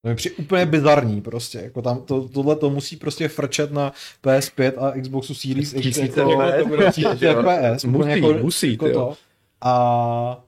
To 0.03 0.09
mi 0.09 0.14
přijde 0.14 0.36
úplně 0.36 0.66
bizarní 0.66 1.20
prostě. 1.20 1.59
Jako 1.59 1.82
tam 1.82 2.03
to, 2.03 2.28
tohle 2.28 2.57
to 2.57 2.70
musí 2.70 2.96
prostě 2.96 3.28
frčet 3.28 3.72
na 3.72 3.92
PS5 4.22 4.72
a 4.78 5.00
Xboxu 5.00 5.34
Series 5.34 5.74
X. 5.74 5.82
Tisíce 5.82 6.20
Jako, 6.20 6.68
prostě, 6.68 7.03
že 7.16 7.26
jo. 7.26 7.42
FPS. 7.42 7.84
Musí, 7.84 8.11
jako, 8.11 8.34
musí, 8.34 8.72
jako 8.72 8.90
to. 8.92 9.16
A 9.61 10.44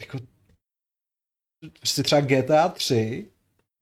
jako 0.00 0.18
prostě 1.70 2.02
třeba 2.02 2.20
GTA 2.20 2.68
3 2.68 3.30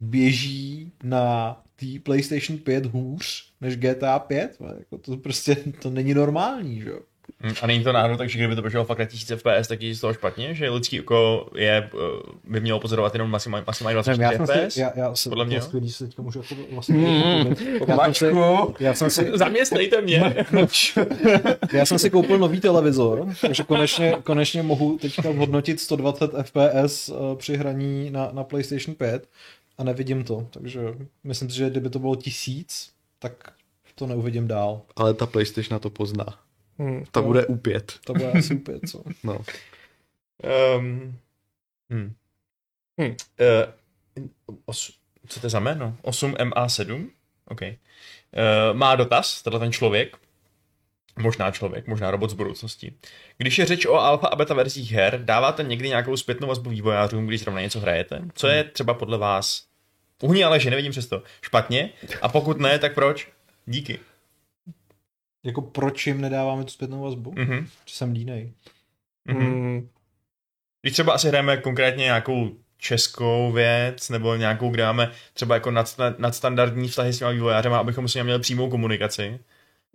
běží 0.01 0.93
na 1.03 1.55
té 1.77 1.87
PlayStation 2.03 2.59
5 2.59 2.87
hůř 2.87 3.53
než 3.61 3.77
GTA 3.77 4.19
5. 4.19 4.59
vole. 4.59 4.77
Jako 4.79 4.99
to 4.99 5.17
prostě 5.17 5.55
to 5.55 5.91
není 5.91 6.15
normální, 6.15 6.81
že 6.81 6.91
jo? 6.91 7.01
Mm, 7.43 7.53
A 7.63 7.67
není 7.67 7.85
to 7.85 7.93
náhodou, 7.93 8.17
takže 8.17 8.39
kdyby 8.39 8.55
to 8.57 8.63
běželo 8.63 8.85
fakt 8.85 8.99
na 8.99 9.05
1000 9.05 9.29
FPS, 9.41 9.69
tak 9.69 9.83
je 9.83 9.95
z 9.95 10.01
toho 10.01 10.15
špatně, 10.15 10.55
že 10.55 10.71
lidský 10.71 11.01
oko 11.01 11.49
je, 11.57 11.71
eh, 11.71 11.89
by 12.45 12.61
mělo 12.61 12.81
pozorovat 12.81 13.15
jenom 13.15 13.31
maximálně, 13.31 13.65
maximálně 13.67 13.97
Nevím, 14.07 14.21
24 14.21 14.23
já 14.23 14.47
jsem 14.47 14.47
FPS. 14.47 14.75
si, 14.75 14.81
já, 14.81 14.93
já 14.97 15.15
se, 15.15 15.29
Podle 15.29 15.45
mě, 15.45 15.63
skvělý, 15.63 15.89
že 15.89 15.95
se 15.95 16.07
teďka 16.07 16.23
můžu 16.23 16.39
jako 16.39 16.55
vlastně 16.73 16.95
Mm. 16.97 17.55
já, 17.89 18.05
jsem 18.05 18.15
si, 18.15 18.27
já, 18.81 18.95
jsem 18.95 19.11
si, 19.11 19.31
Zaměstnejte 19.35 20.01
mě. 20.01 20.35
já 21.73 21.87
jsem 21.87 21.99
si 21.99 22.11
koupil 22.11 22.39
nový 22.39 22.61
televizor, 22.61 23.27
takže 23.41 23.63
konečně, 23.63 24.15
konečně 24.25 24.63
mohu 24.63 24.99
teďka 24.99 25.23
hodnotit 25.37 25.81
120 25.81 26.31
FPS 26.43 27.09
eh, 27.09 27.37
při 27.37 27.57
hraní 27.57 28.11
na, 28.11 28.29
na 28.33 28.45
PlayStation 28.45 28.95
5 28.95 29.29
a 29.79 29.85
nevidím 29.85 30.25
to, 30.25 30.47
takže 30.51 30.81
myslím 31.25 31.51
si, 31.51 31.57
že 31.57 31.71
kdyby 31.71 31.91
to 31.91 31.99
bylo 31.99 32.17
tisíc, 32.17 32.91
tak 33.19 33.33
to 33.95 34.07
neuvidím 34.07 34.49
dál. 34.49 34.81
Ale 34.97 35.15
ta 35.15 35.27
PlayStation 35.27 35.81
to 35.81 35.91
pozná. 35.91 36.27
Hmm. 36.81 37.05
Ta 37.11 37.21
Jo. 37.21 37.27
bude 37.27 37.43
U5. 37.43 37.83
To 38.05 38.13
bude 38.13 38.33
asi 38.33 38.55
úplně 38.55 38.81
co. 38.87 39.03
No. 39.25 39.39
Um, 40.79 41.19
hm. 41.93 42.15
Hm. 43.01 43.17
Uh, 44.17 44.57
os, 44.65 44.93
co 45.29 45.41
to 45.41 45.47
je 45.47 45.51
za 45.51 45.61
jméno? 45.61 45.97
8MA7? 46.03 47.07
OK. 47.49 47.61
Uh, 47.63 47.77
má 48.73 48.97
dotaz, 48.97 49.43
tenhle 49.43 49.61
ten 49.61 49.73
člověk, 49.73 50.17
možná 51.19 51.51
člověk, 51.51 51.87
možná 51.87 52.11
robot 52.11 52.31
z 52.31 52.35
budoucnosti. 52.35 52.93
Když 53.39 53.59
je 53.59 53.67
řeč 53.67 53.87
o 53.87 53.95
alfa 53.95 54.27
a 54.27 54.37
beta 54.37 54.55
verzích 54.55 54.93
her, 54.93 55.25
dáváte 55.25 55.63
někdy 55.63 55.89
nějakou 55.89 56.17
zpětnou 56.17 56.49
vazbu 56.49 56.71
vývojářům, 56.71 57.27
když 57.27 57.41
zrovna 57.41 57.61
něco 57.61 57.81
hrajete? 57.81 58.23
Co 58.35 58.47
je 58.47 58.65
třeba 58.65 58.95
podle 58.95 59.19
vás? 59.19 59.65
Uhni 60.23 60.45
ale, 60.45 60.61
že 60.61 60.71
nevidím 60.71 60.93
přesto. 60.93 61.23
Špatně? 61.43 61.91
A 62.23 62.29
pokud 62.29 62.61
ne, 62.61 62.79
tak 62.79 62.95
proč? 62.95 63.29
Díky. 63.67 63.99
Jako 65.45 65.63
proč 65.63 66.07
jim 66.07 66.21
nedáváme 66.21 66.65
tu 66.65 66.71
zpětnou 66.71 67.03
vazbu? 67.03 67.33
Mhm. 67.37 67.67
Že 67.87 67.95
jsem 67.95 68.13
línej. 68.13 68.53
Mhm. 69.25 69.41
Hmm. 69.41 69.89
Když 70.83 70.93
třeba 70.93 71.13
asi 71.13 71.29
hrajeme 71.29 71.57
konkrétně 71.57 72.05
nějakou 72.05 72.51
českou 72.79 73.53
věc, 73.53 74.09
nebo 74.09 74.37
nějakou, 74.37 74.71
kde 74.71 74.85
máme 74.85 75.13
třeba 75.35 75.55
jako 75.55 75.71
nadsta- 75.71 76.15
nadstandardní 76.19 76.89
vztahy 76.89 77.13
s 77.13 77.19
těma 77.19 77.31
vývojářema, 77.31 77.79
abychom 77.79 78.09
s 78.09 78.15
nimi 78.15 78.25
měli 78.25 78.41
přímou 78.41 78.71
komunikaci. 78.71 79.39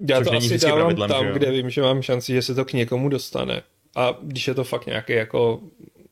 Já 0.09 0.21
to 0.21 0.33
asi 0.33 0.57
dávám 0.57 0.79
pravidlem, 0.79 1.09
tam, 1.09 1.27
kde 1.27 1.51
vím, 1.51 1.69
že 1.69 1.81
mám 1.81 2.01
šanci, 2.01 2.33
že 2.33 2.41
se 2.41 2.55
to 2.55 2.65
k 2.65 2.73
někomu 2.73 3.09
dostane. 3.09 3.63
A 3.95 4.17
když 4.21 4.47
je 4.47 4.53
to 4.53 4.63
fakt 4.63 4.85
nějaký 4.85 5.13
jako 5.13 5.61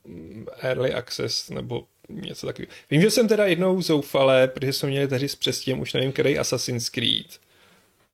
mm, 0.04 0.46
early 0.60 0.94
access 0.94 1.50
nebo 1.50 1.84
něco 2.08 2.46
takového. 2.46 2.72
Vím, 2.90 3.02
že 3.02 3.10
jsem 3.10 3.28
teda 3.28 3.46
jednou 3.46 3.82
zoufale, 3.82 4.48
protože 4.48 4.72
jsme 4.72 4.88
měli 4.88 5.08
tehdy 5.08 5.28
s 5.28 5.34
přestěhem, 5.34 5.80
už 5.80 5.92
nevím, 5.92 6.12
který 6.12 6.38
Assassin's 6.38 6.88
Creed, 6.88 7.40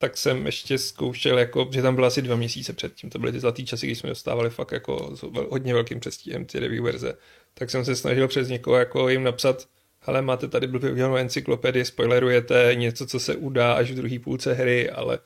tak 0.02 0.16
jsem 0.16 0.46
ještě 0.46 0.78
zkoušel, 0.78 1.38
jako, 1.38 1.68
že 1.72 1.82
tam 1.82 1.94
bylo 1.94 2.06
asi 2.06 2.22
dva 2.22 2.36
měsíce 2.36 2.72
předtím, 2.72 3.10
to 3.10 3.18
byly 3.18 3.32
ty 3.32 3.40
zlatý 3.40 3.66
časy, 3.66 3.86
kdy 3.86 3.96
jsme 3.96 4.08
dostávali 4.08 4.50
fakt 4.50 4.72
jako 4.72 5.16
s 5.16 5.20
hodně 5.50 5.74
velkým 5.74 6.00
přestíhem 6.00 6.44
ty 6.44 6.58
review 6.58 6.84
verze, 6.84 7.14
tak 7.54 7.70
jsem 7.70 7.84
se 7.84 7.96
snažil 7.96 8.28
přes 8.28 8.48
někoho 8.48 8.76
jako 8.76 9.08
jim 9.08 9.22
napsat, 9.22 9.68
hele, 10.00 10.22
máte 10.22 10.48
tady 10.48 10.66
blbě 10.66 10.92
udělanou 10.92 11.16
encyklopedii, 11.16 11.84
spoilerujete 11.84 12.70
něco, 12.74 13.06
co 13.06 13.20
se 13.20 13.36
udá 13.36 13.72
až 13.72 13.90
v 13.90 13.94
druhé 13.94 14.18
půlce 14.18 14.52
hry, 14.52 14.90
ale 14.90 15.18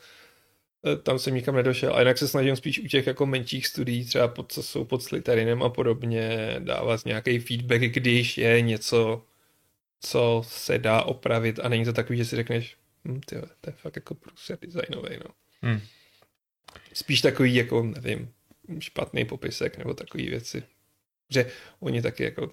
eh, 0.85 0.95
tam 0.95 1.19
jsem 1.19 1.33
nikam 1.35 1.55
nedošel. 1.55 1.95
A 1.95 1.99
jinak 1.99 2.17
se 2.17 2.27
snažím 2.27 2.55
spíš 2.55 2.79
u 2.79 2.87
těch 2.87 3.07
jako 3.07 3.25
menších 3.25 3.67
studií, 3.67 4.05
třeba 4.05 4.27
pod, 4.27 4.51
co 4.51 4.63
jsou 4.63 4.85
pod 4.85 5.03
Slytherinem 5.03 5.63
a 5.63 5.69
podobně, 5.69 6.55
dávat 6.59 7.05
nějaký 7.05 7.39
feedback, 7.39 7.81
když 7.81 8.37
je 8.37 8.61
něco, 8.61 9.21
co 9.99 10.41
se 10.47 10.77
dá 10.77 11.01
opravit 11.01 11.59
a 11.63 11.69
není 11.69 11.85
to 11.85 11.93
takový, 11.93 12.17
že 12.17 12.25
si 12.25 12.35
řekneš, 12.35 12.77
hm, 13.05 13.21
tyjo, 13.25 13.41
to 13.61 13.69
je 13.69 13.73
fakt 13.73 13.95
jako 13.95 14.15
průser 14.15 14.57
designový, 14.61 15.09
no. 15.25 15.31
Hmm. 15.61 15.81
Spíš 16.93 17.21
takový 17.21 17.55
jako, 17.55 17.83
nevím, 17.83 18.29
špatný 18.79 19.25
popisek 19.25 19.77
nebo 19.77 19.93
takový 19.93 20.29
věci. 20.29 20.63
Že 21.29 21.51
oni 21.79 22.01
taky 22.01 22.23
jako 22.23 22.51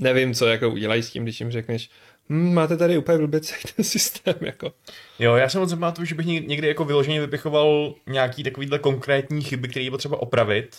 nevím, 0.00 0.34
co 0.34 0.46
jako 0.46 0.70
udělají 0.70 1.02
s 1.02 1.10
tím, 1.10 1.22
když 1.22 1.40
jim 1.40 1.50
řekneš, 1.50 1.90
hm, 2.28 2.54
máte 2.54 2.76
tady 2.76 2.98
úplně 2.98 3.18
blbě 3.18 3.40
celý 3.40 3.60
ten 3.76 3.84
systém, 3.84 4.34
jako. 4.40 4.72
Jo, 5.18 5.34
já 5.34 5.48
jsem 5.48 5.60
moc 5.60 5.70
pamatuju, 5.70 6.04
že 6.06 6.14
bych 6.14 6.26
něk- 6.26 6.46
někdy 6.46 6.68
jako 6.68 6.84
vyloženě 6.84 7.20
vypichoval 7.20 7.94
nějaký 8.06 8.42
takovýhle 8.42 8.78
konkrétní 8.78 9.42
chyby, 9.42 9.68
které 9.68 9.84
je 9.84 9.90
potřeba 9.90 10.22
opravit. 10.22 10.76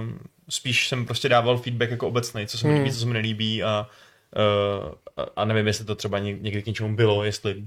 Um, 0.00 0.18
spíš 0.48 0.88
jsem 0.88 1.06
prostě 1.06 1.28
dával 1.28 1.58
feedback 1.58 1.90
jako 1.90 2.08
obecný, 2.08 2.46
co 2.46 2.58
se 2.58 2.66
mi 2.66 2.72
Hmm. 2.72 2.82
líbí, 2.82 2.94
co 2.94 3.00
se 3.00 3.06
mi 3.06 3.12
nelíbí 3.12 3.62
a, 3.62 3.88
uh, 4.86 4.94
a, 5.16 5.22
a 5.36 5.44
nevím, 5.44 5.66
jestli 5.66 5.84
to 5.84 5.94
třeba 5.94 6.18
něk- 6.18 6.40
někdy 6.40 6.62
k 6.62 6.66
něčemu 6.66 6.96
bylo, 6.96 7.24
jestli 7.24 7.64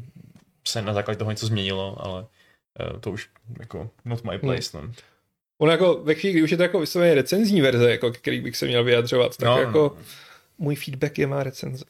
se 0.67 0.81
na 0.81 0.93
základě 0.93 1.17
toho 1.17 1.31
něco 1.31 1.45
změnilo, 1.47 1.95
ale 2.05 2.21
uh, 2.93 2.99
to 2.99 3.11
už 3.11 3.29
jako 3.59 3.89
not 4.05 4.23
my 4.23 4.39
place. 4.39 4.77
No. 4.81 4.91
Ono 5.57 5.71
jako 5.71 5.95
ve 6.03 6.15
chvíli, 6.15 6.33
kdy 6.33 6.43
už 6.43 6.51
je 6.51 6.57
to 6.57 6.63
jako 6.63 6.79
vysloveně 6.79 7.15
recenzní 7.15 7.61
verze, 7.61 7.91
jako 7.91 8.11
který 8.11 8.41
bych 8.41 8.57
se 8.57 8.65
měl 8.65 8.83
vyjadřovat, 8.83 9.37
tak 9.37 9.45
No, 9.45 9.59
jako 9.59 9.95
no. 9.97 10.03
můj 10.57 10.75
feedback 10.75 11.19
je 11.19 11.27
má 11.27 11.43
recenze. 11.43 11.85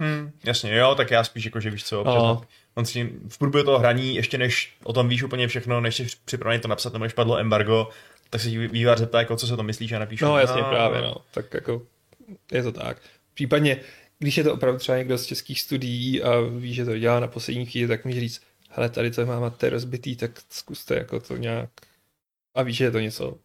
Hmm, 0.00 0.30
jasně, 0.44 0.76
jo, 0.76 0.94
tak 0.94 1.10
já 1.10 1.24
spíš 1.24 1.44
jako, 1.44 1.60
že 1.60 1.70
víš 1.70 1.84
co, 1.84 2.04
No. 2.04 2.42
on 2.74 2.84
si 2.86 3.12
v 3.28 3.38
průběhu 3.38 3.64
toho 3.64 3.78
hraní, 3.78 4.14
ještě 4.14 4.38
než 4.38 4.72
o 4.84 4.92
tom 4.92 5.08
víš 5.08 5.22
úplně 5.22 5.48
všechno, 5.48 5.80
než 5.80 5.96
jsi 5.96 6.06
připravený 6.24 6.60
to 6.62 6.68
napsat, 6.68 6.92
nebo 6.92 7.02
než 7.04 7.12
padlo 7.12 7.38
embargo, 7.38 7.88
tak 8.30 8.40
se 8.40 8.50
ti 8.50 8.68
vývář 8.68 8.98
zeptá, 8.98 9.18
jako, 9.18 9.36
co 9.36 9.46
se 9.46 9.56
to 9.56 9.62
myslíš 9.62 9.92
a 9.92 9.98
napíšu. 9.98 10.24
No 10.24 10.38
jasně, 10.38 10.62
"No, 10.62 10.68
právě, 10.70 11.02
no. 11.02 11.14
Tak 11.30 11.54
jako 11.54 11.82
je 12.52 12.62
to 12.62 12.72
tak. 12.72 12.96
Případně, 13.34 13.76
když 14.18 14.36
je 14.36 14.44
to 14.44 14.54
opravdu 14.54 14.78
třeba 14.78 14.98
někdo 14.98 15.18
z 15.18 15.26
českých 15.26 15.60
studií 15.60 16.22
a 16.22 16.40
ví, 16.40 16.74
že 16.74 16.84
to 16.84 16.98
dělá 16.98 17.20
na 17.20 17.26
poslední 17.26 17.66
chvíli, 17.66 17.88
tak 17.88 18.04
může 18.04 18.20
říct, 18.20 18.42
hele, 18.70 18.88
tady 18.88 19.10
to 19.10 19.26
máte 19.26 19.70
rozbitý, 19.70 20.16
tak 20.16 20.30
zkuste 20.50 20.94
jako 20.94 21.20
to 21.20 21.36
nějak 21.36 21.70
a 22.54 22.62
víš, 22.62 22.76
že 22.76 22.84
je 22.84 22.90
to 22.90 22.98
něco, 23.00 23.38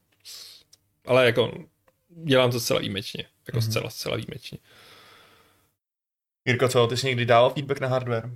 ale 1.05 1.25
jako 1.25 1.65
dělám 2.23 2.51
to 2.51 2.59
zcela 2.59 2.79
výjimečně, 2.79 3.23
jako 3.47 3.57
Mhm. 3.59 3.71
zcela, 3.71 3.89
zcela 3.89 4.15
výjimečně. 4.15 4.57
Jirko, 6.47 6.67
co, 6.69 6.87
ty 6.87 6.97
jsi 6.97 7.07
někdy 7.07 7.25
dával 7.25 7.49
feedback 7.49 7.79
na 7.79 7.87
hardware? 7.87 8.29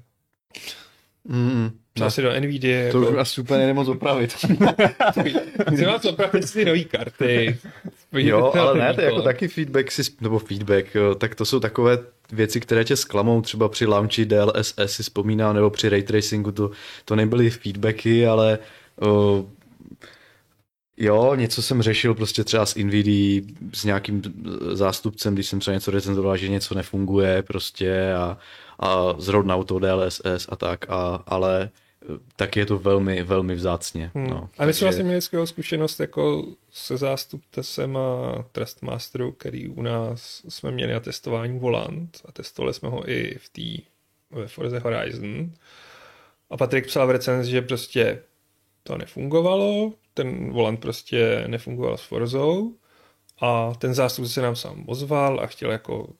Mm, 1.24 1.80
Třeba 1.94 2.10
si 2.10 2.22
do 2.22 2.40
NVIDIA, 2.40 2.92
to 2.92 3.00
už 3.00 3.06
jako, 3.08 3.20
asi 3.20 3.42
úplně 3.42 3.58
nejde 3.58 3.74
moc 3.74 3.88
opravit. 3.88 4.34
chci 5.74 5.86
vás 5.86 6.06
opravit 6.06 6.48
si 6.50 6.66
nový 6.66 6.86
karty. 6.86 7.58
jo, 8.12 8.52
ale 8.60 8.80
ne, 8.80 8.94
to 8.94 9.02
je 9.02 9.06
jako 9.06 9.22
taky 9.22 9.48
feedback, 9.48 9.92
si, 9.92 10.02
nebo 10.22 10.40
feedback, 10.40 10.96
jo, 10.96 11.16
tak 11.16 11.36
to 11.36 11.46
jsou 11.46 11.60
takové 11.60 11.98
věci, 12.32 12.60
které 12.60 12.84
tě 12.84 12.96
zklamou, 12.96 13.42
třeba 13.42 13.70
při 13.70 13.86
launchi 13.86 14.26
DLSS 14.26 14.74
si 14.86 15.04
vzpomínám, 15.04 15.56
nebo 15.56 15.70
při 15.70 15.90
ray 15.90 16.04
tracingu, 16.04 16.52
to, 16.52 16.72
to 17.06 17.16
nebyly 17.16 17.50
feedbacky, 17.50 18.28
ale 18.28 18.60
o, 19.02 19.46
jo, 20.98 21.36
něco 21.36 21.62
jsem 21.62 21.82
řešil 21.82 22.16
prostě 22.16 22.44
třeba 22.44 22.66
s 22.66 22.76
NVIDIA, 22.76 23.42
s 23.74 23.84
nějakým 23.84 24.22
zástupcem, 24.72 25.34
když 25.34 25.48
jsem 25.48 25.60
třeba 25.60 25.76
něco 25.76 25.92
recenzoval, 25.92 26.38
že 26.38 26.50
něco 26.50 26.76
nefunguje 26.76 27.44
prostě 27.44 28.14
a, 28.14 28.38
a 28.80 29.16
zrovna 29.18 29.64
to 29.64 29.80
DLSS 29.80 30.48
a 30.50 30.56
tak, 30.56 30.86
a, 30.90 31.24
ale 31.28 31.70
tak 32.36 32.56
je 32.56 32.66
to 32.66 32.80
velmi, 32.80 33.24
velmi 33.24 33.56
vzácně. 33.56 34.12
Hmm. 34.16 34.28
No, 34.28 34.50
a 34.58 34.66
my 34.66 34.74
jsme 34.74 34.86
vlastně 34.86 35.04
měli 35.04 35.22
skvělou 35.22 35.46
zkušenost 35.46 36.00
jako 36.00 36.46
se 36.78 36.98
zástupcem 36.98 37.98
a 37.98 38.34
Trustmasteru, 38.52 39.32
který 39.32 39.70
u 39.70 39.82
nás 39.82 40.42
jsme 40.50 40.72
měli 40.72 40.94
na 40.94 41.00
testování 41.00 41.60
volant 41.60 42.22
a 42.26 42.32
testovali 42.32 42.74
jsme 42.74 42.90
ho 42.90 43.10
i 43.10 43.38
v 43.38 43.50
té 43.50 43.84
ve 44.32 44.48
Forza 44.48 44.80
Horizon. 44.80 45.52
A 46.50 46.58
Patrik 46.58 46.88
psal 46.88 47.08
v 47.08 47.12
recenzi, 47.12 47.52
že 47.52 47.62
prostě 47.62 48.24
to 48.84 48.98
nefungovalo, 48.98 49.94
ten 50.14 50.52
volant 50.52 50.80
prostě 50.80 51.44
nefungoval 51.48 51.98
s 51.98 52.02
Forzou 52.04 52.76
a 53.42 53.74
ten 53.74 53.94
zástupce 53.94 54.34
se 54.34 54.42
nám 54.42 54.56
sám 54.56 54.84
ozval 54.88 55.40
a 55.40 55.48
chtěl 55.48 55.72
jako 55.72 56.14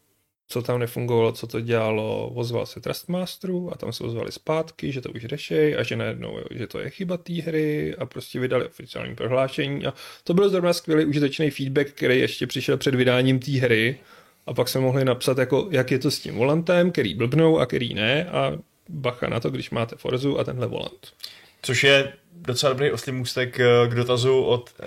co 0.48 0.62
tam 0.62 0.80
nefungovalo, 0.80 1.32
co 1.32 1.48
to 1.48 1.62
dělalo, 1.62 2.30
ozval 2.30 2.66
se 2.66 2.80
Trustmasteru 2.82 3.74
a 3.74 3.78
tam 3.78 3.94
se 3.94 4.04
ozvali 4.04 4.32
zpátky, 4.32 4.92
že 4.92 5.02
to 5.02 5.10
už 5.10 5.26
řešej 5.26 5.76
a 5.80 5.84
že 5.84 5.96
najednou, 5.96 6.40
že 6.52 6.68
to 6.68 6.80
je 6.80 6.90
chyba 6.90 7.18
té 7.18 7.34
hry 7.34 7.96
a 7.96 8.06
prostě 8.06 8.40
vydali 8.40 8.66
oficiální 8.66 9.16
prohlášení 9.16 9.86
a 9.86 9.94
to 10.24 10.34
byl 10.34 10.50
zrovna 10.50 10.74
skvělý 10.74 11.06
užitečný 11.06 11.50
feedback, 11.50 11.88
který 11.88 12.20
ještě 12.20 12.48
přišel 12.48 12.78
před 12.78 12.96
vydáním 12.96 13.40
té 13.40 13.52
hry 13.52 14.00
a 14.46 14.54
pak 14.54 14.70
jsme 14.70 14.82
mohli 14.82 15.06
napsat, 15.06 15.38
jako, 15.38 15.68
jak 15.72 15.92
je 15.92 16.00
to 16.00 16.12
s 16.12 16.20
tím 16.20 16.36
volantem, 16.36 16.92
který 16.92 17.14
blbnou 17.14 17.60
a 17.60 17.66
který 17.66 17.94
ne 17.94 18.26
a 18.26 18.54
bacha 18.90 19.28
na 19.28 19.40
to, 19.40 19.50
když 19.50 19.70
máte 19.70 19.96
Forzu 19.96 20.40
a 20.40 20.44
tenhle 20.44 20.68
volant. 20.68 21.14
Což 21.62 21.84
je 21.84 22.14
docela 22.32 22.74
dobrý 22.74 22.92
oslý 22.92 23.12
můstek 23.12 23.60
eh, 23.60 23.88
k 23.88 23.96
dotazu 23.96 24.44
od, 24.44 24.70
uh, 24.80 24.86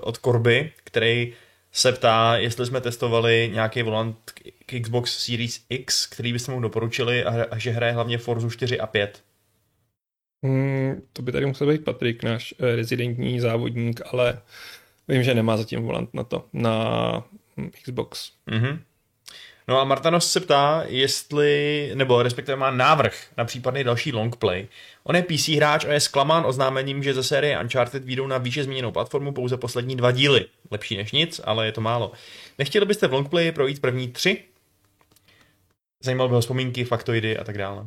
od 0.00 0.18
Korby, 0.18 0.70
který 0.84 1.32
se 1.72 1.92
ptá, 1.92 2.36
jestli 2.36 2.66
jsme 2.66 2.80
testovali 2.80 3.50
nějaký 3.52 3.82
volant 3.82 4.16
k- 4.66 4.80
Xbox 4.82 5.24
Series 5.26 5.64
X, 5.68 6.06
který 6.06 6.32
byste 6.32 6.52
mu 6.52 6.60
doporučili 6.60 7.24
a, 7.24 7.44
a 7.50 7.58
že 7.58 7.70
hraje 7.70 7.92
hlavně 7.92 8.18
Forzu 8.18 8.50
4 8.50 8.80
a 8.80 8.86
5. 8.86 9.22
Hmm, 10.44 11.02
to 11.12 11.22
by 11.22 11.32
tady 11.32 11.46
musel 11.46 11.66
být 11.68 11.84
Patrik, 11.84 12.22
náš 12.22 12.54
eh, 12.58 12.76
rezidentní 12.76 13.40
závodník, 13.40 14.00
ale 14.12 14.40
vím, 15.08 15.22
že 15.22 15.34
nemá 15.34 15.56
zatím 15.56 15.82
volant 15.82 16.14
na 16.14 16.24
to, 16.24 16.48
na 16.52 17.24
hm, 17.56 17.70
Xbox. 17.82 18.32
Mhm. 18.46 18.82
No 19.68 19.80
a 19.80 19.84
Martanos 19.84 20.32
se 20.32 20.40
ptá, 20.40 20.84
jestli, 20.86 21.90
nebo 21.94 22.22
respektive 22.22 22.56
má 22.56 22.70
návrh 22.70 23.26
na 23.36 23.44
případný 23.44 23.84
další 23.84 24.12
longplay. 24.12 24.66
On 25.04 25.16
je 25.16 25.22
PC 25.22 25.48
hráč 25.48 25.84
a 25.84 25.92
je 25.92 26.00
zklamán 26.00 26.46
oznámením, 26.46 27.02
že 27.02 27.14
ze 27.14 27.22
série 27.22 27.60
Uncharted 27.60 28.04
výjdou 28.04 28.26
na 28.26 28.38
výše 28.38 28.64
zmíněnou 28.64 28.92
platformu 28.92 29.32
pouze 29.32 29.56
poslední 29.56 29.96
dva 29.96 30.10
díly. 30.10 30.44
Lepší 30.70 30.96
než 30.96 31.12
nic, 31.12 31.40
ale 31.44 31.66
je 31.66 31.72
to 31.72 31.80
málo. 31.80 32.12
Nechtěli 32.58 32.86
byste 32.86 33.06
v 33.08 33.12
longplayi 33.12 33.52
projít 33.52 33.80
první 33.80 34.08
tři? 34.08 34.44
Zajímalo 36.04 36.28
by 36.28 36.34
ho 36.34 36.40
vzpomínky, 36.40 36.84
faktoidy 36.84 37.38
a 37.38 37.44
tak 37.44 37.58
dále. 37.58 37.86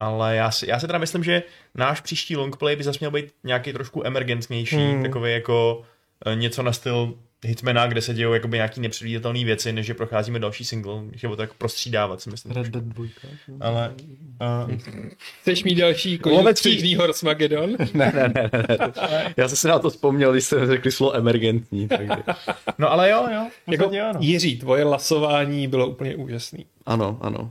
Ale 0.00 0.36
já 0.36 0.50
si, 0.50 0.68
já 0.68 0.80
si 0.80 0.86
teda 0.86 0.98
myslím, 0.98 1.24
že 1.24 1.42
náš 1.74 2.00
příští 2.00 2.36
longplay 2.36 2.76
by 2.76 2.84
zase 2.84 2.98
měl 3.00 3.10
být 3.10 3.32
nějaký 3.44 3.72
trošku 3.72 4.06
emergentnější, 4.06 4.76
Hmm. 4.76 5.02
takový 5.02 5.32
jako 5.32 5.82
eh, 6.26 6.34
něco 6.34 6.62
na 6.62 6.72
styl 6.72 7.14
Hitmana, 7.46 7.86
kde 7.86 8.02
se 8.02 8.14
dějou 8.14 8.32
jakoby 8.32 8.56
nějaký 8.56 8.80
nepředvídatelné 8.80 9.44
věci, 9.44 9.72
než 9.72 9.86
že 9.86 9.94
procházíme 9.94 10.38
další 10.38 10.64
single, 10.64 11.02
že 11.12 11.28
to 11.28 11.42
jako 11.42 11.54
prostřídávat, 11.58 12.20
si 12.20 12.30
myslím. 12.30 12.52
Red 12.52 12.66
Dead 12.66 12.84
2. 12.84 13.06
Ale 13.60 13.94
uh, 14.68 14.76
Chceš 15.40 15.64
mít 15.64 15.74
další 15.74 16.18
Lovecký- 16.18 16.62
konečný 16.62 16.94
Horsemagedon? 16.94 17.76
Ne, 17.94 18.12
ne, 18.14 18.32
ne, 18.34 18.50
ne, 18.52 18.66
ne. 19.10 19.34
Já 19.36 19.48
jsem 19.48 19.56
si 19.56 19.68
na 19.68 19.78
to 19.78 19.90
vzpomněl, 19.90 20.32
když 20.32 20.44
jsem 20.44 20.66
řekli 20.66 20.92
slovo 20.92 21.16
emergentní. 21.16 21.88
Takže. 21.88 22.22
no 22.78 22.92
ale 22.92 23.10
jo, 23.10 23.26
jo. 23.34 23.46
Jako, 23.70 23.90
ano. 23.90 24.20
Jiří, 24.20 24.58
tvoje 24.58 24.84
lasování 24.84 25.68
bylo 25.68 25.86
úplně 25.86 26.16
úžasný. 26.16 26.66
Ano, 26.86 27.18
ano. 27.20 27.50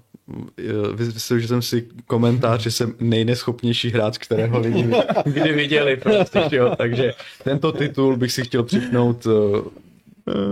Vyslyšel 0.93 1.47
jsem 1.47 1.61
si 1.61 1.87
komentář, 2.05 2.61
že 2.61 2.71
jsem 2.71 2.95
nejneschopnější 2.99 3.89
hráč, 3.89 4.17
kterého 4.17 4.59
lidi 4.59 4.89
kdy 5.25 5.53
viděli. 5.53 5.97
Prostě, 5.97 6.55
jo? 6.55 6.75
Takže 6.77 7.13
tento 7.43 7.71
titul 7.71 8.17
bych 8.17 8.31
si 8.31 8.43
chtěl 8.43 8.63
připnout 8.63 9.25
uh, 9.25 9.61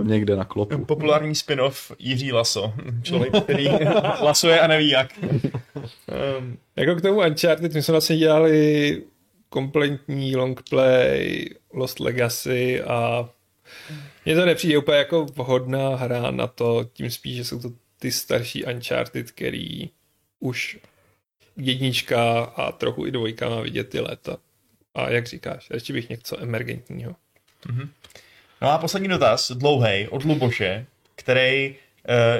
někde 0.02 0.36
na 0.36 0.44
klopu. 0.44 0.84
Populární 0.84 1.34
spin-off 1.34 1.92
Jiří 1.98 2.32
Laso. 2.32 2.72
Člověk, 3.02 3.42
který 3.42 3.68
lasuje 4.20 4.60
a 4.60 4.66
neví 4.66 4.88
jak. 4.88 5.10
Um, 6.38 6.58
Jako 6.76 6.94
k 6.94 7.02
tomu 7.02 7.20
Uncharted, 7.20 7.74
my 7.74 7.82
jsme 7.82 7.92
vlastně 7.92 8.16
dělali 8.16 9.02
kompletní 9.48 10.36
longplay, 10.36 11.44
Lost 11.72 12.00
Legacy 12.00 12.82
a 12.82 13.28
mně 14.24 14.34
to 14.34 14.46
nepřijde 14.46 14.78
úplně 14.78 14.98
jako 14.98 15.24
vhodná 15.24 15.96
hra 15.96 16.30
na 16.30 16.46
to, 16.46 16.86
tím 16.92 17.10
spíš, 17.10 17.36
že 17.36 17.44
jsou 17.44 17.58
to 17.58 17.68
ty 18.00 18.12
starší 18.12 18.64
Uncharted, 18.64 19.30
který 19.30 19.90
už 20.40 20.78
jednička 21.56 22.40
a 22.42 22.72
trochu 22.72 23.06
i 23.06 23.10
dvojka 23.10 23.48
má 23.48 23.60
vidět 23.60 23.88
ty 23.88 24.00
léta. 24.00 24.36
A 24.94 25.10
jak 25.10 25.26
říkáš, 25.26 25.68
ještě 25.72 25.92
bych 25.92 26.08
něco 26.08 26.42
emergentního. 26.42 27.16
No 28.62 28.70
a 28.70 28.78
poslední 28.78 29.08
dotaz, 29.08 29.50
dlouhý, 29.50 30.08
od 30.08 30.24
Luboše, 30.24 30.86
který 31.14 31.70
uh, 31.70 31.76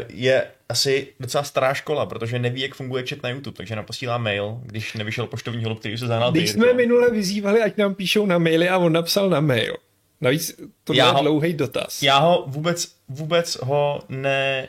je 0.09 0.47
asi 0.69 1.09
docela 1.21 1.45
stará 1.45 1.75
škola, 1.75 2.07
protože 2.07 2.39
neví, 2.39 2.61
jak 2.61 2.75
funguje 2.75 3.07
chat 3.07 3.23
na 3.23 3.29
YouTube, 3.29 3.57
takže 3.57 3.77
nám 3.77 3.85
posílá 3.85 4.19
mail, 4.19 4.61
když 4.63 4.95
nevyšel 4.95 5.27
poštovní 5.27 5.65
holub, 5.65 5.79
který 5.79 5.95
už 5.95 6.01
se 6.01 6.07
zahnal 6.07 6.33
Když 6.33 6.51
jsme 6.51 6.73
minule 6.73 7.11
vyzývali, 7.11 7.63
ať 7.63 7.77
nám 7.77 7.95
píšou 7.95 8.27
na 8.27 8.39
maily 8.39 8.69
a 8.69 8.79
on 8.79 8.93
napsal 8.93 9.31
na 9.31 9.41
mail. 9.41 9.77
Navíc 10.21 10.61
to 10.85 10.93
Já 10.93 11.11
ho- 11.11 11.23
dlouhý 11.23 11.55
dotaz. 11.55 12.03
Já 12.03 12.19
ho 12.19 12.45
vůbec, 12.47 12.95
vůbec 13.09 13.59
ho 13.63 14.03
ne, 14.09 14.69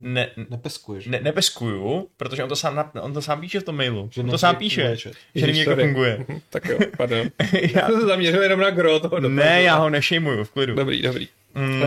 ne, 0.00 0.30
Nepeskuješ. 0.50 1.06
ne, 1.06 1.20
nepeskuju, 1.22 2.08
protože 2.16 2.42
on 2.42 2.48
to 2.48 2.56
sám, 2.56 2.90
on 3.00 3.12
to 3.12 3.22
sám 3.22 3.40
píše 3.40 3.60
v 3.60 3.64
tom 3.64 3.76
mailu. 3.76 4.08
Že 4.12 4.20
on 4.20 4.30
to 4.30 4.38
sám 4.38 4.56
píše, 4.56 4.96
že 4.96 5.10
neví, 5.34 5.58
jak 5.58 5.64
to 5.64 5.70
Sorry. 5.70 5.82
funguje. 5.84 6.24
Mhm, 6.28 6.40
Tak 6.50 6.64
jo, 6.64 6.78
pardon. 6.96 7.26
já, 7.74 7.86
To 7.86 8.00
se 8.00 8.06
zaměřil 8.06 8.42
jenom 8.42 8.60
na 8.60 8.70
gro 8.70 9.00
toho 9.00 9.20
ne, 9.20 9.62
já 9.62 9.76
ho 9.76 9.90
nešejmuju, 9.90 10.44
v 10.44 10.50
klidu. 10.50 10.74
Dobrý, 10.74 11.02
dobrý. 11.02 11.28
Mm. 11.54 11.82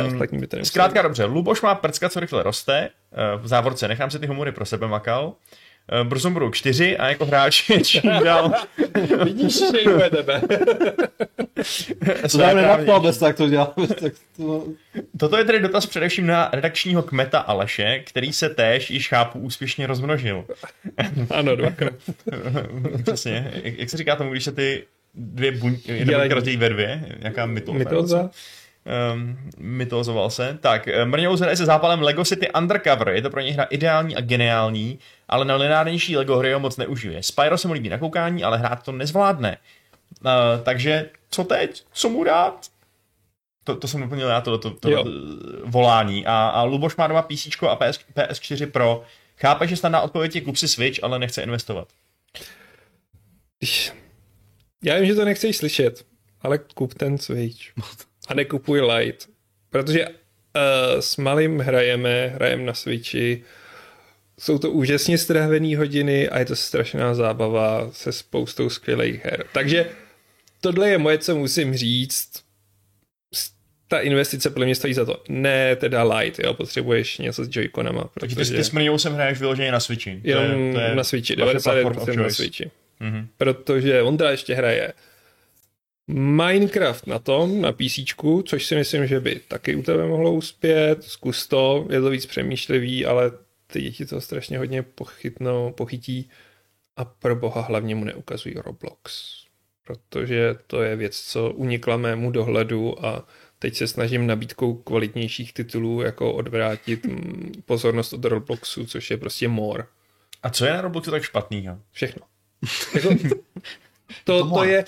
Zkrátka 0.63 1.01
dobře, 1.01 1.25
Luboš 1.25 1.61
má 1.61 1.75
prcka, 1.75 2.09
co 2.09 2.19
rychle 2.19 2.43
roste, 2.43 2.89
eh, 3.13 3.37
v 3.37 3.47
závorce, 3.47 3.87
nechám 3.87 4.11
si 4.11 4.19
ty 4.19 4.27
humory 4.27 4.51
pro 4.51 4.65
sebe 4.65 4.87
makal. 4.87 5.33
Brzo 6.03 6.29
budou 6.29 6.51
čtyři 6.51 6.97
a 6.97 7.07
jako 7.09 7.25
hráč 7.25 7.69
je 7.69 7.81
čím 7.83 8.11
dál 8.23 8.51
Vidíš, 9.23 9.57
že 9.57 9.81
jde 9.81 10.09
tebe. 10.09 10.41
To 12.31 12.37
nám 12.37 12.55
nenapadlo, 12.55 12.99
bez 12.99 13.17
tak 13.17 13.35
to 13.37 13.49
děláme. 13.49 13.87
Tak 13.99 14.13
to... 14.37 14.65
Toto 15.19 15.37
je 15.37 15.45
tedy 15.45 15.59
dotaz 15.59 15.85
především 15.85 16.27
na 16.27 16.49
redakčního 16.53 17.03
kmeta 17.03 17.39
Aleše, 17.39 17.99
který 17.99 18.33
se 18.33 18.49
též 18.49 18.91
již 18.91 19.09
chápu 19.09 19.39
úspěšně 19.39 19.87
rozmnožil. 19.87 20.45
Ano, 21.29 21.55
dvakrát. 21.55 21.93
Přesně. 23.03 23.51
Jak, 23.63 23.77
jak 23.79 23.89
se 23.89 23.97
říká 23.97 24.15
tomu, 24.15 24.31
když 24.31 24.43
se 24.43 24.51
ty 24.51 24.83
dvě 25.13 25.51
buňky, 25.51 25.91
jedna 25.91 26.25
Dělají- 26.27 26.57
ve 26.57 26.69
dvě? 26.69 27.15
Jaká 27.19 27.45
mytoza? 27.45 27.77
Mytoza? 27.77 28.29
Um, 29.13 29.37
mytozoval 29.57 30.29
se. 30.29 30.57
Tak, 30.61 30.87
eh, 30.87 31.05
Mrňou 31.05 31.37
hraje 31.37 31.57
se 31.57 31.65
zápalem 31.65 32.01
Lego 32.01 32.25
City 32.25 32.51
Undercover. 32.51 33.09
Je 33.09 33.21
to 33.21 33.29
pro 33.29 33.41
něj 33.41 33.51
hra 33.51 33.63
ideální 33.63 34.15
a 34.15 34.21
geniální, 34.21 34.99
ale 35.27 35.45
na 35.45 35.55
lineárnější 35.55 36.17
Lego 36.17 36.37
hry 36.37 36.53
ho 36.53 36.59
moc 36.59 36.77
neužije. 36.77 37.23
Spyro 37.23 37.57
se 37.57 37.67
mu 37.67 37.73
líbí 37.73 37.89
na 37.89 37.97
koukání, 37.97 38.43
ale 38.43 38.57
hrát 38.57 38.83
to 38.83 38.91
nezvládne. 38.91 39.57
Uh, 40.21 40.31
takže 40.63 41.09
co 41.29 41.43
teď? 41.43 41.83
Co 41.93 42.09
mu 42.09 42.23
dát? 42.23 42.67
To, 43.63 43.75
to 43.75 43.87
jsem 43.87 44.01
doplnil 44.01 44.27
já, 44.27 44.41
to, 44.41 44.57
to, 44.57 44.69
to, 44.71 44.89
to 44.89 45.05
volání. 45.63 46.25
A, 46.25 46.49
a 46.49 46.63
Luboš 46.63 46.95
má 46.95 47.07
doma 47.07 47.21
PC 47.21 47.47
a 47.69 47.75
PS, 47.75 47.99
PS4 48.15 48.71
Pro. 48.71 49.03
Chápe, 49.37 49.67
že 49.67 49.75
snadná 49.75 50.01
odpověď 50.01 50.35
je 50.35 50.41
kup 50.41 50.57
si 50.57 50.67
Switch, 50.67 51.03
ale 51.03 51.19
nechce 51.19 51.41
investovat. 51.41 51.87
Já 54.83 54.95
vím, 54.95 55.05
že 55.05 55.15
to 55.15 55.25
nechceš 55.25 55.57
slyšet, 55.57 56.05
ale 56.41 56.57
kup 56.57 56.93
ten 56.93 57.17
Switch. 57.17 57.59
A 58.29 58.33
nekupuj 58.33 58.81
Lite. 58.81 59.25
Protože 59.69 60.07
uh, 60.07 60.13
s 60.99 61.17
malým 61.17 61.59
hrajeme, 61.59 62.27
hrajeme 62.27 62.63
na 62.63 62.73
Switchi, 62.73 63.43
jsou 64.39 64.57
to 64.59 64.71
úžasně 64.71 65.17
strávené 65.17 65.77
hodiny 65.77 66.29
a 66.29 66.39
je 66.39 66.45
to 66.45 66.55
strašná 66.55 67.13
zábava 67.13 67.89
se 67.91 68.11
spoustou 68.11 68.69
skvělých 68.69 69.25
her. 69.25 69.45
Takže 69.53 69.85
tohle 70.61 70.89
je 70.89 70.97
moje, 70.97 71.17
co 71.17 71.35
musím 71.35 71.75
říct. 71.77 72.29
Ta 73.87 73.99
investice 73.99 74.49
podle 74.49 74.65
mě 74.65 74.75
stojí 74.75 74.93
za 74.93 75.05
to. 75.05 75.23
Ne 75.29 75.75
teda 75.75 76.03
Lite, 76.03 76.45
jo, 76.45 76.53
potřebuješ 76.53 77.17
něco 77.17 77.43
s 77.45 77.49
Joy-Conama. 77.49 78.09
Takže 78.19 78.35
ty, 78.35 78.45
ty 78.45 78.63
s 78.63 78.71
Mrňou 78.71 78.97
sem 78.97 79.13
hraješ 79.13 79.39
vyloženě 79.39 79.71
na 79.71 79.79
Switchi. 79.79 80.21
To 80.21 80.27
je- 80.27 80.35
Jenom 80.35 80.73
to 80.73 80.79
je 80.79 80.95
na 80.95 81.03
Switchi, 81.03 81.35
vaše 81.35 81.59
platform 81.59 81.97
of 81.97 82.07
99% 82.07 82.23
na. 82.23 82.29
Switchi. 82.29 82.71
Mhm. 82.99 83.27
Protože 83.37 84.01
on 84.01 84.17
teda 84.17 84.31
ještě 84.31 84.53
hraje 84.55 84.93
Minecraft 86.11 87.07
na 87.07 87.19
tom, 87.19 87.61
na 87.61 87.71
PC, 87.71 87.99
což 88.45 88.65
si 88.65 88.75
myslím, 88.75 89.07
že 89.07 89.19
by 89.19 89.35
taky 89.47 89.75
u 89.75 89.81
tebe 89.81 90.07
mohlo 90.07 90.33
uspět. 90.33 91.03
Zkus 91.03 91.47
to, 91.47 91.87
je 91.89 92.01
to 92.01 92.09
víc 92.09 92.25
přemýšlivý, 92.25 93.05
ale 93.05 93.31
ty 93.67 93.81
děti 93.81 94.05
to 94.05 94.21
strašně 94.21 94.57
hodně 94.57 94.83
pochytnou, 94.83 95.71
pochytí 95.71 96.29
a 96.97 97.05
pro 97.05 97.35
boha 97.35 97.61
hlavně 97.61 97.95
mu 97.95 98.05
neukazují 98.05 98.55
Roblox. 98.55 99.33
Protože 99.85 100.55
to 100.67 100.81
je 100.81 100.95
věc, 100.95 101.19
co 101.19 101.51
unikla 101.51 101.97
mému 101.97 102.31
dohledu 102.31 103.05
a 103.05 103.27
teď 103.59 103.75
se 103.75 103.87
snažím 103.87 104.27
nabídkou 104.27 104.73
kvalitnějších 104.73 105.53
titulů 105.53 106.01
jako 106.01 106.33
odvrátit 106.33 107.05
mm, 107.05 107.51
pozornost 107.65 108.13
od 108.13 108.25
Robloxu, 108.25 108.85
což 108.85 109.11
je 109.11 109.17
prostě 109.17 109.47
more. 109.47 109.83
A 110.43 110.49
co 110.49 110.65
je 110.65 110.73
na 110.73 110.81
Robloxu 110.81 111.11
tak 111.11 111.23
špatnýho? 111.23 111.79
Všechno. 111.91 112.21
Jako, 112.95 113.09
to, 114.23 114.49
to 114.49 114.63
je 114.63 114.85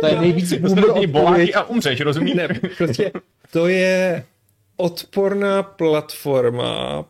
To 0.00 0.06
je 0.06 0.20
nejvíc 0.20 0.52
boomer 0.52 0.90
odpověď. 0.90 1.50
A 1.54 1.64
umřeš, 1.64 2.00
rozumíš? 2.00 2.34
ne, 2.34 2.48
prostě 2.78 3.12
to 3.50 3.68
je 3.68 4.24
odporná 4.76 5.62
platforma 5.62 7.04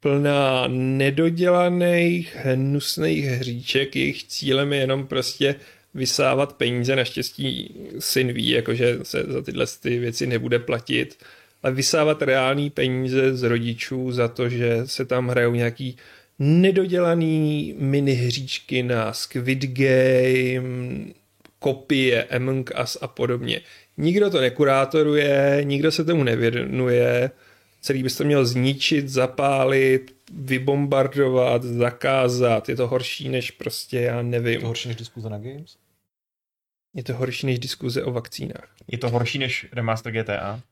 plná 0.00 0.64
nedodělaných, 0.68 2.36
hnusných 2.36 3.24
hříček, 3.24 3.96
jejich 3.96 4.24
cílem 4.24 4.72
je 4.72 4.80
jenom 4.80 5.06
prostě 5.06 5.54
vysávat 5.94 6.52
peníze, 6.52 6.96
naštěstí 6.96 7.74
syn 7.98 8.32
ví, 8.32 8.48
jakože 8.48 8.98
se 9.02 9.24
za 9.28 9.42
tyhle 9.42 9.66
ty 9.82 9.98
věci 9.98 10.26
nebude 10.26 10.58
platit, 10.58 11.24
ale 11.62 11.72
vysávat 11.72 12.22
reální 12.22 12.70
peníze 12.70 13.36
z 13.36 13.42
rodičů 13.42 14.12
za 14.12 14.28
to, 14.28 14.48
že 14.48 14.82
se 14.84 15.04
tam 15.04 15.28
hrajou 15.28 15.54
nějaký 15.54 15.96
nedodělaný 16.38 17.74
minihříčky 17.78 18.82
na 18.82 19.12
Squid 19.12 19.64
Game, 19.64 21.04
kopie 21.58 22.24
Among 22.24 22.70
Us 22.82 22.98
a 23.00 23.08
podobně. 23.08 23.60
Nikdo 23.96 24.30
to 24.30 24.40
nekurátoruje, 24.40 25.60
nikdo 25.62 25.92
se 25.92 26.04
tomu 26.04 26.24
nevěnuje, 26.24 27.30
celý 27.80 28.02
bys 28.02 28.16
to 28.16 28.24
měl 28.24 28.46
zničit, 28.46 29.08
zapálit, 29.08 30.16
vybombardovat, 30.32 31.62
zakázat. 31.62 32.68
Je 32.68 32.76
to 32.76 32.88
horší 32.88 33.28
než 33.28 33.50
prostě, 33.50 34.00
já 34.00 34.22
nevím. 34.22 34.60
To 34.60 34.66
horší 34.66 34.88
než 34.88 34.96
diskuze 34.96 35.30
na 35.30 35.38
Games? 35.38 35.76
Je 36.94 37.02
to 37.02 37.14
horší 37.14 37.46
než 37.46 37.58
diskuze 37.58 38.04
o 38.04 38.12
vakcínách. 38.12 38.74
Je 38.88 38.98
to 38.98 39.10
horší 39.10 39.38
než 39.38 39.66
remaster 39.72 40.12
GTA? 40.12 40.62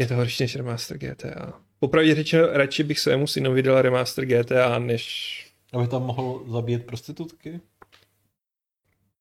Je 0.00 0.06
to 0.06 0.14
horší 0.14 0.42
než 0.42 0.56
remaster 0.56 0.98
GTA. 0.98 1.65
Popravdě 1.80 2.14
řečeno, 2.14 2.46
radši 2.52 2.82
bych 2.82 2.98
svému 2.98 3.26
synovi 3.26 3.62
dal 3.62 3.82
remaster 3.82 4.24
GTA, 4.24 4.78
než... 4.78 5.32
Aby 5.72 5.88
tam 5.88 6.02
mohl 6.02 6.44
zabíjet 6.48 6.86
prostitutky? 6.86 7.60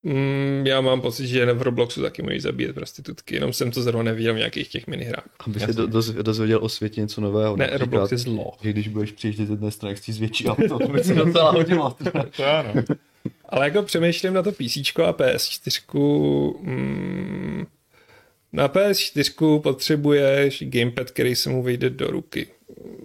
Mm, 0.03 0.64
já 0.68 0.82
mám 0.82 1.02
pocit, 1.02 1.27
že 1.27 1.53
v 1.53 1.61
Robloxu 1.61 2.02
taky 2.02 2.22
můžeš 2.22 2.41
zabíjet 2.41 2.76
prostitutky, 2.76 3.36
jenom 3.36 3.53
jsem 3.53 3.72
to 3.72 3.82
zrovna 3.82 4.03
neviděl 4.03 4.34
v 4.34 4.38
nějakých 4.38 4.68
těch 4.68 4.88
minihrách. 4.88 5.30
Aby 5.40 5.60
se 5.60 5.73
do, 5.73 5.88
doz, 5.88 6.10
dozvěděl 6.10 6.60
o 6.61 6.69
světě 6.69 7.02
něco 7.02 7.22
nového. 7.22 7.56
Ne, 7.57 7.64
například, 7.64 7.86
Roblox 7.86 8.11
je 8.11 8.18
zlo. 8.18 8.53
Že 8.61 8.69
když 8.73 8.88
budeš 8.88 9.11
přijíždět 9.11 9.49
jedné 9.49 9.72
strany, 9.72 9.95
chci 9.95 10.14
zvětší 10.14 10.48
auto, 10.48 10.80
to 10.86 10.88
by 10.88 11.03
se 11.03 11.15
docela 11.15 11.52
hodilo. 11.52 11.95
To 12.38 12.45
ano. 12.45 12.73
Ale 13.49 13.65
jako 13.65 13.84
přemýšlím 13.84 14.34
na 14.34 14.44
to 14.44 14.52
PC 14.52 14.77
a 14.77 15.11
PS4. 15.11 16.53
Mm, 16.61 17.65
na 18.56 18.69
PS4 18.69 19.61
potřebuješ 19.61 20.64
gamepad, 20.65 21.11
který 21.11 21.36
se 21.36 21.49
mu 21.49 21.64
vejde 21.64 21.90
do 21.90 22.07
ruky. 22.07 22.48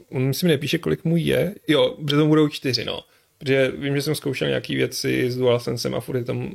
On 0.09 0.23
myslím 0.23 0.49
nepíše, 0.49 0.79
kolik 0.79 1.05
mu 1.05 1.17
je. 1.17 1.55
Jo, 1.69 1.97
protože 2.05 2.17
to 2.17 2.27
budou 2.27 2.49
čtyři, 2.49 2.85
no. 2.85 3.05
Protože 3.39 3.73
vím, 3.77 3.97
že 3.97 4.03
jsem 4.03 4.15
zkoušel 4.15 4.49
nějaký 4.49 4.77
věci 4.77 5.31
s 5.31 5.37
DualSensem 5.37 5.95
a 5.95 6.01
furt 6.01 6.17
je 6.17 6.25
tam 6.25 6.55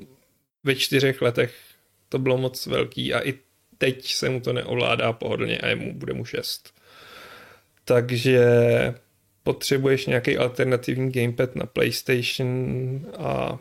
ve 0.64 0.76
čtyřech 0.76 1.22
letech 1.22 1.54
to 2.10 2.20
bylo 2.20 2.38
moc 2.38 2.66
velký 2.66 3.14
a 3.14 3.28
i 3.28 3.34
teď 3.78 4.12
se 4.12 4.30
mu 4.30 4.40
to 4.40 4.54
neovládá 4.54 5.14
pohodlně 5.14 5.58
a 5.58 5.68
je 5.68 5.76
mu, 5.76 5.94
bude 5.94 6.14
mu 6.14 6.26
šest. 6.26 6.74
Takže 7.86 8.46
potřebuješ 9.44 10.06
nějaký 10.06 10.38
alternativní 10.38 11.12
gamepad 11.12 11.56
na 11.56 11.66
PlayStation 11.66 13.02
a 13.18 13.60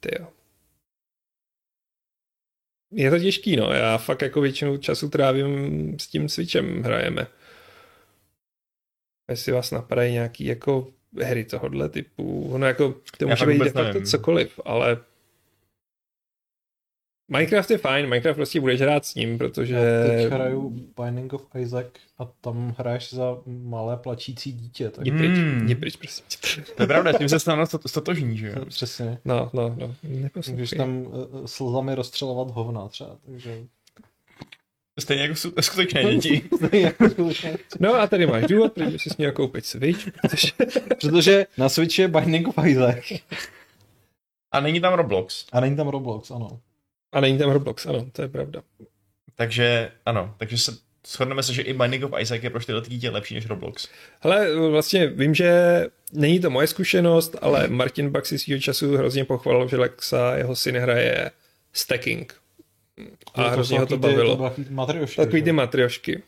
tyjo. 0.00 0.35
Je 2.96 3.10
to 3.10 3.18
těžký, 3.18 3.56
no. 3.56 3.72
Já 3.72 3.98
fakt 3.98 4.22
jako 4.22 4.40
většinu 4.40 4.76
času 4.76 5.08
trávím 5.08 5.96
s 6.00 6.06
tím 6.06 6.28
Switchem, 6.28 6.82
hrajeme. 6.82 7.26
Jestli 9.30 9.52
vás 9.52 9.70
napadají 9.70 10.12
nějaký 10.12 10.44
jako 10.44 10.88
hry 11.22 11.44
tohohle 11.44 11.88
typu, 11.88 12.48
ono 12.52 12.66
jako, 12.66 12.94
to 13.18 13.28
může 13.28 13.46
být 13.46 13.58
de 13.58 13.70
facto 13.70 14.00
cokoliv, 14.00 14.60
ale 14.64 14.98
Minecraft 17.28 17.70
je 17.70 17.78
fajn, 17.78 18.06
Minecraft 18.08 18.36
prostě 18.36 18.60
budeš 18.60 18.80
hrát 18.80 19.04
s 19.06 19.14
ním, 19.14 19.38
protože... 19.38 19.74
Já 19.74 20.06
teď 20.06 20.32
hraju 20.32 20.70
Binding 21.00 21.32
of 21.32 21.46
Isaac 21.58 21.86
a 22.18 22.24
tam 22.24 22.74
hraješ 22.78 23.12
za 23.12 23.38
malé 23.46 23.96
plačící 23.96 24.52
dítě. 24.52 24.90
Tak... 24.90 25.06
Jdi 25.06 25.10
pryč, 25.18 25.30
Hmm. 25.38 25.66
jdi 25.66 25.74
pryč, 25.74 25.96
prosím 25.96 26.24
tě. 26.28 26.62
To 26.76 26.82
je 26.82 26.86
pravda, 26.86 27.12
s 27.12 27.18
tím 27.18 27.28
se 27.28 27.38
snadno 27.40 27.64
sto- 27.64 27.88
stotožní, 27.88 28.36
že 28.38 28.48
jo? 28.48 28.64
Přesně. 28.66 29.18
No, 29.24 29.50
no, 29.54 29.74
no. 29.78 29.94
Můžeš 30.02 30.22
Neposlouchej. 30.22 30.66
tam 30.78 30.98
uh, 30.98 31.46
slzami 31.46 31.94
rozstřelovat 31.94 32.50
hovna 32.50 32.88
třeba, 32.88 33.16
takže... 33.26 33.58
Stejně 35.00 35.22
jako 35.22 35.34
skutečné 35.62 36.04
děti. 36.04 36.42
Jako. 36.72 37.04
No 37.80 37.94
a 37.94 38.06
tady 38.06 38.26
máš 38.26 38.44
důvod, 38.46 38.72
proč 38.72 38.88
by 38.92 38.98
si 38.98 39.08
měl 39.18 39.32
koupit 39.32 39.66
Switch, 39.66 40.08
protože 40.22 40.48
Protože 41.00 41.46
na 41.58 41.68
Switchi 41.68 42.02
je 42.02 42.08
Binding 42.08 42.48
of 42.48 42.66
Isaac 42.66 43.12
A 44.52 44.60
není 44.60 44.80
tam 44.80 44.94
Roblox. 44.94 45.46
a 45.52 45.60
není 45.60 45.76
tam 45.76 45.88
Roblox, 45.88 46.30
ano. 46.30 46.60
A 47.12 47.20
není 47.20 47.38
tam 47.38 47.50
Roblox, 47.50 47.86
ano, 47.86 48.06
to 48.12 48.22
je 48.22 48.28
pravda. 48.28 48.62
Takže 49.34 49.92
ano, 50.06 50.34
takže 50.38 50.58
se 50.58 50.72
shodneme 51.06 51.42
se, 51.42 51.52
že 51.52 51.62
i 51.62 51.72
Binding 51.72 52.04
of 52.04 52.20
Isaac 52.20 52.42
je 52.42 52.50
pro 52.50 52.64
tyhle 52.64 52.82
dítě 52.88 53.10
lepší 53.10 53.34
než 53.34 53.46
Roblox. 53.46 53.88
Hele, 54.20 54.70
vlastně 54.70 55.06
vím, 55.06 55.34
že 55.34 55.82
není 56.12 56.40
to 56.40 56.50
moje 56.50 56.66
zkušenost, 56.66 57.36
ale 57.40 57.68
Martin 57.68 58.10
Bach 58.10 58.26
si 58.26 58.38
svýho 58.38 58.60
času 58.60 58.96
hrozně 58.96 59.24
pochvalil, 59.24 59.68
že 59.68 59.76
Lexa, 59.76 60.36
jeho 60.36 60.56
syn 60.56 60.76
hraje 60.76 61.30
stacking. 61.72 62.34
A 63.34 63.48
hrozně 63.48 63.78
ho 63.78 63.86
to 63.86 63.98
bavilo. 63.98 64.36
Takový 64.36 64.64
ty 64.64 64.72
matriošky, 64.74 65.16
Takový 65.16 65.42
ty 65.42 65.52
matriošky. 65.52 66.22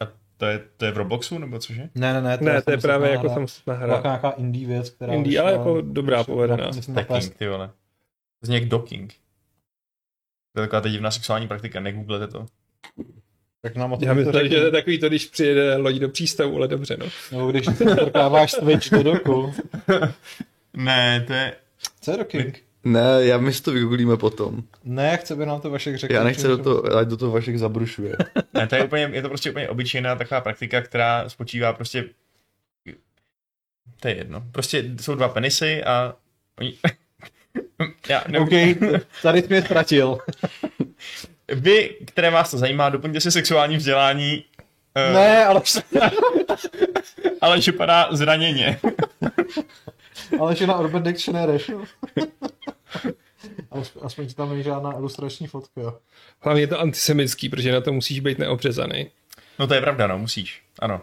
A 0.00 0.12
to 0.36 0.46
je, 0.46 0.60
to 0.76 0.84
je 0.84 0.92
v 0.92 0.96
Robloxu, 0.96 1.38
nebo 1.38 1.58
cože? 1.58 1.88
Ne, 1.94 2.12
ne, 2.12 2.22
ne. 2.22 2.38
Ne, 2.40 2.62
to 2.62 2.70
je 2.70 2.78
právě 2.78 3.10
jako 3.10 3.28
hra. 3.28 3.46
Byla 3.64 3.76
hra. 3.76 4.00
nějaká 4.04 4.30
indie 4.30 4.68
věc, 4.68 4.90
která... 4.90 5.14
Indie, 5.14 5.40
ale 5.40 5.52
jako 5.52 5.80
dobrá, 5.80 6.24
povedená. 6.24 6.72
Stacking, 6.72 7.34
ty 7.36 7.48
vole. 7.48 7.70
Zní 8.42 8.54
jak 8.54 8.64
docking. 8.64 9.14
To 10.58 10.62
je 10.62 10.66
taková 10.66 10.80
ta 10.80 10.88
divná 10.88 11.10
sexuální 11.10 11.48
praktika, 11.48 11.80
negooglete 11.80 12.26
to. 12.26 12.46
Tak 13.62 13.76
nám 13.76 13.92
o 13.92 13.96
tom 13.96 14.08
Já 14.08 14.14
to 14.14 14.20
myslím, 14.20 14.48
že 14.48 14.56
to 14.56 14.64
je 14.64 14.70
takový 14.70 14.98
to, 14.98 15.08
když 15.08 15.26
přijede 15.26 15.76
loď 15.76 15.96
do 15.96 16.08
přístavu, 16.08 16.56
ale 16.56 16.68
dobře, 16.68 16.96
no. 16.96 17.06
Nebo 17.32 17.50
když 17.50 17.66
strkáváš 17.74 18.52
Switch 18.52 18.90
do 18.90 19.02
doku. 19.02 19.54
Ne, 20.74 21.24
to 21.26 21.32
je... 21.32 21.54
Co 22.00 22.10
je 22.10 22.16
doking? 22.16 22.58
Ne, 22.84 23.18
já 23.20 23.38
my 23.38 23.52
si 23.52 23.62
to 23.62 23.72
vygooglíme 23.72 24.16
potom. 24.16 24.62
Ne, 24.84 25.16
chce 25.16 25.36
by 25.36 25.46
nám 25.46 25.60
to 25.60 25.70
Vašek 25.70 25.96
řekl. 25.96 26.14
Já 26.14 26.24
nechci 26.24 26.48
do 26.48 26.58
toho, 26.58 26.96
ať 26.96 27.08
do 27.08 27.16
toho 27.16 27.32
Vašek 27.32 27.58
zabrušuje. 27.58 28.16
Ne, 28.54 28.66
to 28.66 28.76
je, 28.76 28.84
úplně, 28.84 29.10
je 29.12 29.22
to 29.22 29.28
prostě 29.28 29.50
úplně 29.50 29.68
obyčejná 29.68 30.16
taková 30.16 30.40
praktika, 30.40 30.82
která 30.82 31.28
spočívá 31.28 31.72
prostě... 31.72 32.04
To 34.00 34.08
je 34.08 34.16
jedno. 34.16 34.44
Prostě 34.52 34.84
jsou 35.00 35.14
dva 35.14 35.28
penisy 35.28 35.84
a 35.84 36.14
oni... 36.60 36.74
Já 38.08 38.24
ne, 38.28 38.38
OK, 38.40 38.50
tady 39.22 39.42
jsi 39.42 39.46
mě 39.48 39.62
ztratil. 39.62 40.18
Vy, 41.48 41.96
které 42.06 42.30
vás 42.30 42.50
to 42.50 42.58
zajímá, 42.58 42.88
doplňte 42.88 43.20
si 43.20 43.32
sexuální 43.32 43.76
vzdělání, 43.76 44.44
eh, 44.94 45.12
Ne, 45.12 45.44
ale, 45.44 45.62
ale 47.40 47.60
že 47.60 47.72
padá 47.72 48.08
zraněně. 48.12 48.80
ale 50.40 50.56
že 50.56 50.66
na 50.66 50.78
Urban 50.78 51.02
Dictionary. 51.02 51.58
Aspoň, 54.02 54.26
ti 54.26 54.34
tam 54.34 54.50
není 54.50 54.62
žádná 54.62 54.92
ilustrační 54.92 55.46
fotka. 55.46 55.80
jo. 55.80 55.98
Hlavně 56.40 56.62
je 56.62 56.66
to 56.66 56.80
antisemický, 56.80 57.48
protože 57.48 57.72
na 57.72 57.80
to 57.80 57.92
musíš 57.92 58.20
být 58.20 58.38
neobřezaný. 58.38 59.10
No 59.58 59.66
to 59.66 59.74
je 59.74 59.80
pravda, 59.80 60.06
no, 60.06 60.18
musíš. 60.18 60.62
Ano. 60.78 61.00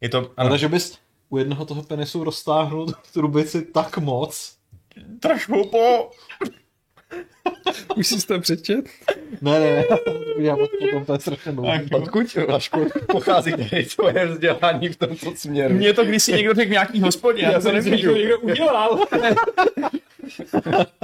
Je 0.00 0.08
to, 0.08 0.18
ano, 0.18 0.48
Ale 0.50 0.58
že 0.58 0.68
bys 0.68 0.98
u 1.28 1.38
jednoho 1.38 1.64
toho 1.64 1.82
penisu 1.82 2.24
roztáhnul 2.24 2.86
tu 2.86 2.92
trubici 3.12 3.62
tak 3.62 3.98
moc. 3.98 4.56
Trošku 5.20 5.68
po... 5.68 6.10
Už 7.96 8.06
jsi 8.06 8.26
to 8.26 8.40
přečet? 8.40 8.84
Ne, 9.42 9.60
ne, 9.60 9.70
ne, 9.76 9.84
já 10.38 10.56
potom 10.56 11.04
to 11.06 11.12
je 11.12 11.18
strašně 11.20 11.52
dlouhý. 11.52 11.90
Odkud, 11.92 12.34
Vašku, 12.48 12.86
pochází 13.06 13.52
tady 13.52 13.84
tvoje 13.84 14.26
vzdělání 14.26 14.88
v 14.88 14.96
tomto 14.96 15.32
směru? 15.36 15.74
Mně 15.74 15.92
to 15.92 16.04
kdysi 16.04 16.32
někdo 16.32 16.54
řekl 16.54 16.72
nějaký 16.72 17.00
hospodě, 17.00 17.42
já, 17.42 17.60
to 17.60 17.72
myslím, 17.72 17.96
že 17.96 18.08
to 18.08 18.14
někdo 18.16 18.38
udělal. 18.38 18.98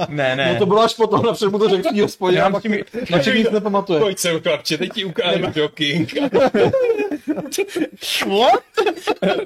Ne, 0.09 0.35
ne. 0.35 0.53
No 0.53 0.59
to 0.59 0.65
bylo 0.65 0.81
až 0.81 0.93
potom, 0.93 1.25
napřed 1.25 1.49
mu 1.51 1.59
to 1.59 1.69
řekl 1.69 1.89
v 1.93 2.01
hospodě, 2.01 2.37
Já 2.37 2.45
a 2.45 2.49
pak 2.49 2.63
tím- 2.63 2.77
na 3.11 3.19
čem 3.19 3.37
nic 3.37 3.51
nepamatuje. 3.51 3.99
Pojď 3.99 4.17
sem, 4.19 4.39
chlapče, 4.41 4.77
teď 4.77 4.93
ti 4.93 5.05
ukážu 5.05 5.45
docking. 5.55 6.13
What? 8.27 8.63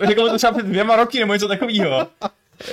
Řekl 0.07 0.23
mi 0.23 0.29
to 0.29 0.37
třeba 0.37 0.53
před 0.53 0.65
dvěma 0.65 0.95
roky 0.95 1.19
nebo 1.19 1.33
něco 1.33 1.47
takového. 1.47 2.07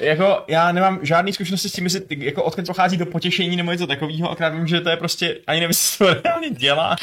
Jako, 0.00 0.44
já 0.48 0.72
nemám 0.72 0.98
žádný 1.02 1.32
zkušenosti 1.32 1.68
s 1.68 1.72
tím, 1.72 1.84
jestli 1.84 2.00
ty- 2.00 2.24
jako 2.24 2.42
odkud 2.44 2.66
pochází 2.66 2.96
do 2.96 3.06
potěšení 3.06 3.56
nebo 3.56 3.72
něco 3.72 3.86
takového, 3.86 4.30
akorát 4.30 4.48
vím, 4.48 4.66
že 4.66 4.80
to 4.80 4.88
je 4.88 4.96
prostě, 4.96 5.38
ani 5.46 5.60
nevím, 5.60 5.70
jestli 5.70 6.06
to 6.06 6.14
reálně 6.24 6.50
dělá. 6.50 6.96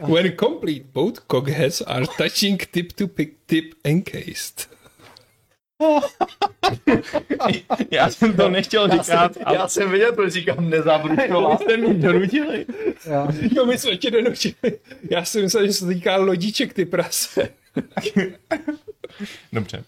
When 0.00 0.32
complete, 0.40 0.84
both 0.92 1.18
cockheads 1.30 1.82
are 1.86 2.04
touching 2.18 2.66
tip 2.66 2.92
to 2.92 3.08
pick 3.08 3.32
tip 3.46 3.74
encased. 3.84 4.68
Já 7.90 8.10
jsem 8.10 8.36
to 8.36 8.48
nechtěl 8.48 8.90
říkat, 8.90 9.32
ale 9.44 9.56
Já 9.56 9.68
jsem 9.68 9.90
viděl, 9.90 10.12
proč 10.12 10.32
říkám 10.32 10.70
nezabrušovat. 10.70 11.60
jste 11.62 11.76
mě 11.76 11.94
donutili. 11.94 12.66
Já, 13.06 13.28
Jo, 13.56 13.66
my 13.66 13.78
jsme 13.78 13.96
tě 13.96 14.10
donutili. 14.10 14.78
Já 15.10 15.24
si 15.24 15.42
myslel, 15.42 15.66
že 15.66 15.72
se 15.72 15.84
to 15.86 15.92
týká 15.92 16.16
lodíček, 16.16 16.72
ty 16.74 16.84
prase. 16.84 17.48
Dobře. 19.52 19.84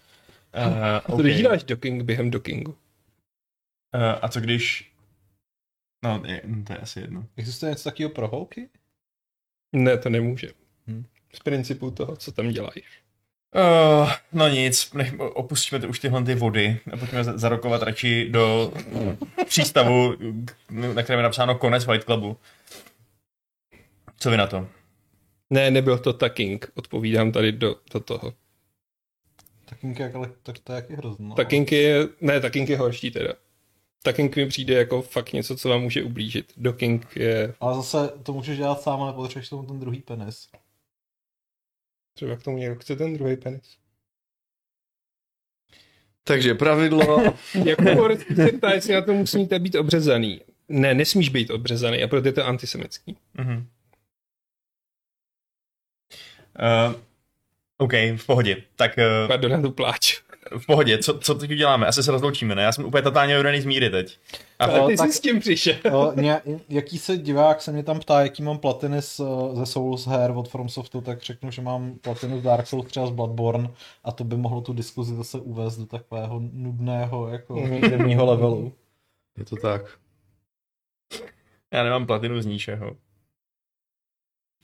Uh, 0.57 1.13
okay. 1.13 1.23
když 1.23 1.37
děláš 1.37 1.63
docking 1.63 2.03
během 2.03 2.31
dockingu? 2.31 2.71
uh, 2.71 2.77
a 4.21 4.29
co 4.29 4.39
když... 4.39 4.91
No, 6.03 6.23
je, 6.25 6.41
to 6.67 6.73
je 6.73 6.79
asi 6.79 6.99
jedno. 6.99 7.25
existuje 7.37 7.69
něco 7.69 7.83
takového 7.83 8.09
pro 8.09 8.27
holky? 8.27 8.69
Ne, 9.75 9.97
to 9.97 10.09
nemůže. 10.09 10.47
Hm. 10.87 11.05
Z 11.33 11.39
principu 11.39 11.91
toho, 11.91 12.15
co 12.15 12.31
tam 12.31 12.49
děláš. 12.49 13.01
Uh, 13.55 14.11
no 14.33 14.47
nic, 14.47 14.93
nech, 14.93 15.19
opustíme 15.19 15.79
ty, 15.79 15.87
už 15.87 15.99
tyhle 15.99 16.23
ty 16.23 16.35
vody 16.35 16.79
a 16.93 16.97
pojďme 16.97 17.23
za- 17.23 17.37
zarokovat 17.37 17.81
radši 17.81 18.29
do 18.29 18.73
přístavu, 19.45 20.13
na 20.69 21.03
kterém 21.03 21.19
je 21.19 21.23
napsáno 21.23 21.55
konec 21.55 21.85
White 21.85 22.03
Clubu. 22.03 22.37
Co 24.17 24.31
vy 24.31 24.37
na 24.37 24.47
to? 24.47 24.67
Ne, 25.49 25.71
nebyl 25.71 25.97
to 25.97 26.13
tucking, 26.13 26.71
odpovídám 26.75 27.31
tady 27.31 27.51
do, 27.51 27.75
do 27.93 27.99
toho. 27.99 28.33
Takinky, 29.65 30.01
jak, 30.01 30.15
ale 30.15 30.31
tak 30.43 30.59
to 30.59 30.71
je 30.71 30.75
jaký 30.75 30.93
hrozno. 30.93 31.27
no. 31.27 31.35
Tucking 31.35 31.71
je, 31.71 32.07
ne, 32.21 32.41
tucking 32.41 32.69
je 32.69 32.77
horší 32.77 33.11
teda. 33.11 33.33
Tucking 34.03 34.35
mi 34.35 34.45
přijde 34.47 34.73
jako 34.73 35.01
fakt 35.01 35.33
něco, 35.33 35.57
co 35.57 35.69
vám 35.69 35.81
může 35.81 36.03
ublížit. 36.03 36.53
Docking 36.57 37.15
je 37.15 37.53
Ale 37.59 37.75
zase 37.75 37.97
to 38.23 38.33
můžeš 38.33 38.57
dělat 38.57 38.81
sám, 38.81 39.01
ale 39.01 39.13
potřebuješ 39.13 39.49
tomu 39.49 39.63
ten 39.67 39.79
druhý 39.79 39.99
penis. 40.01 40.47
třeba 42.13 42.35
k 42.35 42.43
tomu 42.43 42.57
někdo 42.57 42.75
chce 42.75 42.95
ten 42.95 43.13
druhý 43.13 43.37
penis. 43.37 43.77
Takže 46.23 46.53
pravidlo, 46.55 47.23
Jako 47.65 47.83
teoreticky 47.83 48.35
se 48.35 48.51
ptá, 48.51 48.71
jestli 48.73 48.93
na 48.93 49.01
to 49.01 49.13
musíte 49.13 49.59
být 49.59 49.75
obřezaný. 49.75 50.41
Ne, 50.69 50.93
nesmíš 50.93 51.29
být 51.29 51.49
obřezaný 51.49 52.03
a 52.03 52.07
proto 52.07 52.27
je 52.27 52.33
to 52.33 52.45
antisemický. 52.45 53.17
Mhm. 53.33 53.67
Uh, 56.59 56.95
OK, 57.77 57.93
v 57.93 58.25
pohodě. 58.25 58.57
Tak 58.75 58.91
uh, 58.97 59.27
Pardon, 59.27 59.51
na 59.51 59.61
tu 59.61 59.71
pláč. 59.71 60.21
v 60.57 60.65
pohodě, 60.65 60.97
co, 60.97 61.19
co 61.19 61.35
teď 61.35 61.51
uděláme? 61.51 61.87
Asi 61.87 62.03
se 62.03 62.11
rozloučíme, 62.11 62.55
ne? 62.55 62.61
Já 62.63 62.71
jsem 62.71 62.85
úplně 62.85 63.01
totálně 63.01 63.37
vydaný 63.37 63.61
z 63.61 63.65
míry 63.65 63.89
teď. 63.89 64.17
A 64.59 64.65
Ale 64.65 64.87
ty 64.87 64.97
tak- 64.97 65.11
jsi 65.11 65.17
s 65.17 65.19
tím 65.19 65.39
přišel. 65.39 65.75
O, 65.91 66.13
ně, 66.21 66.41
jaký 66.69 66.97
se 66.97 67.17
divák 67.17 67.61
se 67.61 67.71
mě 67.71 67.83
tam 67.83 67.99
ptá, 67.99 68.21
jaký 68.21 68.43
mám 68.43 68.57
platiny 68.57 69.01
z, 69.01 69.21
ze 69.53 69.65
Souls 69.65 70.07
her 70.07 70.31
od 70.35 70.49
FromSoftu, 70.49 71.01
tak 71.01 71.21
řeknu, 71.21 71.51
že 71.51 71.61
mám 71.61 71.95
platinu 72.01 72.39
z 72.39 72.43
Dark 72.43 72.67
Souls 72.67 72.85
třeba 72.87 73.07
z 73.07 73.11
Bloodborne 73.11 73.69
a 74.03 74.11
to 74.11 74.23
by 74.23 74.37
mohlo 74.37 74.61
tu 74.61 74.73
diskuzi 74.73 75.15
zase 75.15 75.39
uvést 75.39 75.77
do 75.77 75.85
takového 75.85 76.41
nudného 76.53 77.27
jako 77.27 77.53
levelu. 78.25 78.73
je 79.37 79.45
to 79.45 79.55
tak. 79.55 79.81
já 81.73 81.83
nemám 81.83 82.05
platinu 82.05 82.41
z 82.41 82.45
ničeho. 82.45 82.95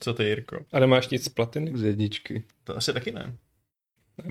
Co 0.04 0.14
ty, 0.14 0.24
Jirko? 0.24 0.66
A 0.72 0.80
nemáš 0.80 1.10
nic 1.10 1.24
z 1.24 1.30
platiny? 1.30 1.72
Z 1.78 1.84
jedničky. 1.84 2.44
To 2.64 2.78
asi 2.78 2.94
taky 2.94 3.12
ne. 3.12 3.38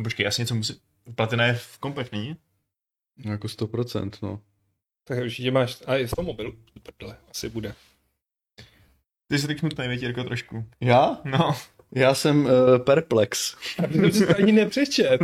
Počkej, 0.05 0.26
asi 0.26 0.42
něco 0.42 0.55
musí... 0.55 0.80
Platina 1.14 1.47
je 1.47 1.55
v 1.55 1.78
kompech, 1.78 2.12
není? 2.12 2.36
No, 3.24 3.32
Jako 3.32 3.47
100%, 3.47 4.10
no. 4.22 4.40
Tak 5.05 5.18
určitě 5.18 5.51
máš, 5.51 5.82
a 5.86 5.94
je 5.94 6.09
to 6.09 6.22
mobil? 6.22 6.52
Prdele, 6.82 7.16
asi 7.30 7.48
bude. 7.48 7.74
Ty 9.28 9.38
jsi 9.38 9.47
tak 9.47 9.59
smutný, 9.59 9.88
věď, 9.88 10.02
Jirko, 10.02 10.24
trošku. 10.24 10.64
Já? 10.80 11.20
No. 11.24 11.56
Já 11.94 12.14
jsem 12.14 12.44
uh, 12.44 12.51
perplex. 12.78 13.56
To 14.02 14.06
jsi 14.06 14.26
to 14.26 14.36
ani 14.36 14.52
nepřečet. 14.52 15.20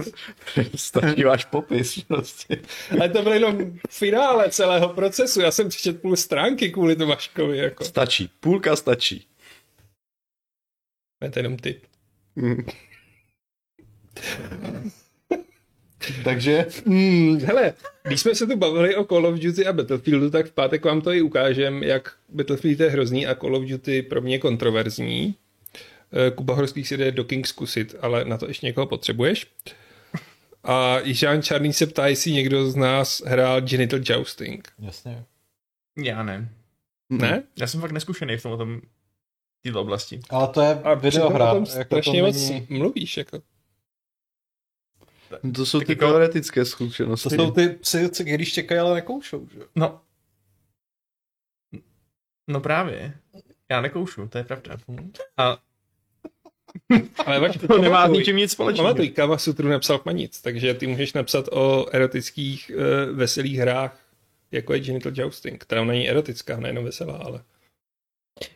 Stačí 0.74 1.24
váš 1.24 1.44
popis 1.44 2.04
prostě. 2.04 2.62
Ale 3.00 3.08
to 3.08 3.22
bylo 3.22 3.34
jenom 3.34 3.78
finále 3.90 4.50
celého 4.50 4.88
procesu. 4.88 5.40
Já 5.40 5.50
jsem 5.50 5.68
přečet 5.68 6.02
půl 6.02 6.16
stránky 6.16 6.70
kvůli 6.70 6.96
Tomáškovi. 6.96 7.58
Jako. 7.58 7.84
Stačí. 7.84 8.30
Půlka 8.40 8.76
stačí. 8.76 9.28
Ne, 11.20 11.30
to 11.30 11.38
je 11.38 11.40
jenom 11.40 11.56
ty. 11.56 11.80
Mm. 12.36 12.56
Takže 16.24 16.66
Hmm, 16.86 17.40
hele, 17.40 17.72
když 18.02 18.20
jsme 18.20 18.34
se 18.34 18.46
tu 18.46 18.56
bavili 18.56 18.96
o 18.96 19.04
Call 19.04 19.26
of 19.26 19.40
Duty 19.40 19.66
a 19.66 19.72
Battlefieldu, 19.72 20.30
tak 20.30 20.46
v 20.46 20.52
pátek 20.52 20.84
vám 20.84 21.00
to 21.00 21.12
i 21.12 21.22
ukážem, 21.22 21.82
jak 21.82 22.12
Battlefield 22.28 22.80
je 22.80 22.90
hrozný 22.90 23.26
a 23.26 23.34
Call 23.34 23.56
of 23.56 23.64
Duty 23.64 24.02
pro 24.02 24.20
mě 24.20 24.38
kontroverzní. 24.38 25.34
Eh, 26.12 26.30
Kuba 26.30 26.54
Horský 26.54 26.84
si 26.84 26.96
jde 26.96 27.12
do 27.12 27.24
King 27.24 27.46
zkusit, 27.46 27.94
ale 28.00 28.24
na 28.24 28.38
to 28.38 28.48
ještě 28.48 28.66
někoho 28.66 28.86
potřebuješ. 28.86 29.46
A 30.64 30.98
Jižán 30.98 31.42
Čarný 31.42 31.72
se 31.72 31.86
ptá, 31.86 32.06
jestli 32.06 32.32
někdo 32.32 32.70
z 32.70 32.76
nás 32.76 33.22
hrál 33.26 33.60
Genital 33.60 34.00
Jousting. 34.02 34.68
Jasně. 34.78 35.24
Já 35.98 36.22
ne. 36.22 36.48
Ne? 37.10 37.42
Já 37.58 37.66
jsem 37.66 37.80
fakt 37.80 37.92
neskušený 37.92 38.36
v 38.36 38.42
tom, 38.42 38.58
tom 38.58 38.80
této 39.66 39.80
oblasti. 39.80 40.20
Ale 40.30 40.48
to 40.48 40.60
je 40.60 40.80
A 40.82 40.94
videohra. 40.94 41.54
tom 41.54 41.64
Jako 41.64 41.74
to 41.78 41.84
strašně 41.84 42.22
moc 42.22 42.48
není... 42.48 42.66
mluvíš. 42.70 43.16
Jako. 43.16 43.42
to 45.54 45.66
jsou 45.66 45.78
Tak 45.78 45.86
ty 45.86 45.92
jako- 45.92 46.06
teoretické 46.08 46.60
To 46.60 46.66
zkušenosti. 46.66 47.36
jsou 47.36 47.50
ty 47.50 47.68
psy, 47.68 48.08
když 48.20 48.52
čekají, 48.52 48.80
ale 48.80 48.94
nekoušou, 48.94 49.48
že? 49.54 49.60
No. 49.74 50.00
No 52.48 52.60
právě. 52.60 53.18
Já 53.70 53.80
nekoušu, 53.80 54.28
to 54.28 54.38
je 54.38 54.44
pravda. 54.44 54.76
A 55.36 55.58
Ale 57.26 57.40
vač, 57.40 57.56
to 57.68 57.78
nemá 57.78 58.08
s 58.08 58.10
ničím 58.12 58.36
nic 58.36 58.52
společného. 58.52 58.84
Pamatuj, 58.88 59.08
Kama 59.10 59.38
Sutru 59.38 59.68
napsal 59.68 59.98
Kmanic, 59.98 60.40
takže 60.40 60.74
ty 60.74 60.86
můžeš 60.86 61.12
napsat 61.12 61.48
o 61.52 61.86
erotických 61.92 62.70
uh, 62.74 63.16
veselých 63.16 63.56
hrách, 63.58 64.00
jako 64.50 64.72
je 64.74 64.80
Genital 64.80 65.12
Jousting, 65.14 65.62
která 65.64 65.84
není 65.84 66.08
erotická, 66.10 66.60
nejenom 66.60 66.84
veselá, 66.84 67.16
ale... 67.16 67.42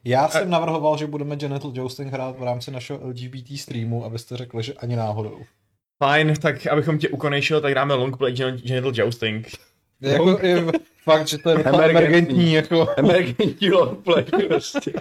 Já 0.04 0.28
jsem 0.28 0.50
navrhoval, 0.50 0.96
že 0.98 1.06
budeme 1.06 1.36
Genital 1.36 1.72
Jousting 1.74 2.12
hrát 2.12 2.38
v 2.38 2.42
rámci 2.42 2.70
našeho 2.70 3.00
LGBT 3.02 3.58
streamu, 3.60 4.04
abyste 4.04 4.36
řekli, 4.36 4.62
že 4.62 4.72
ani 4.74 4.96
náhodou. 4.96 5.38
Fajn, 5.98 6.34
tak 6.42 6.66
abychom 6.66 6.98
tě 6.98 7.08
ukonejšil, 7.08 7.60
tak 7.60 7.74
dáme 7.74 7.94
longplay 7.94 8.32
Gen- 8.32 8.60
Genital 8.62 8.92
Jousting. 8.94 9.48
Jako, 10.00 10.38
je 10.42 10.64
fakt, 11.04 11.28
že 11.28 11.38
to 11.38 11.50
je 11.50 11.54
Emergentní. 11.56 11.90
emergentní, 11.90 12.52
jako... 12.52 12.88
Emergentní 12.96 13.68
roleplay 13.68 14.24
prostě. 14.48 14.92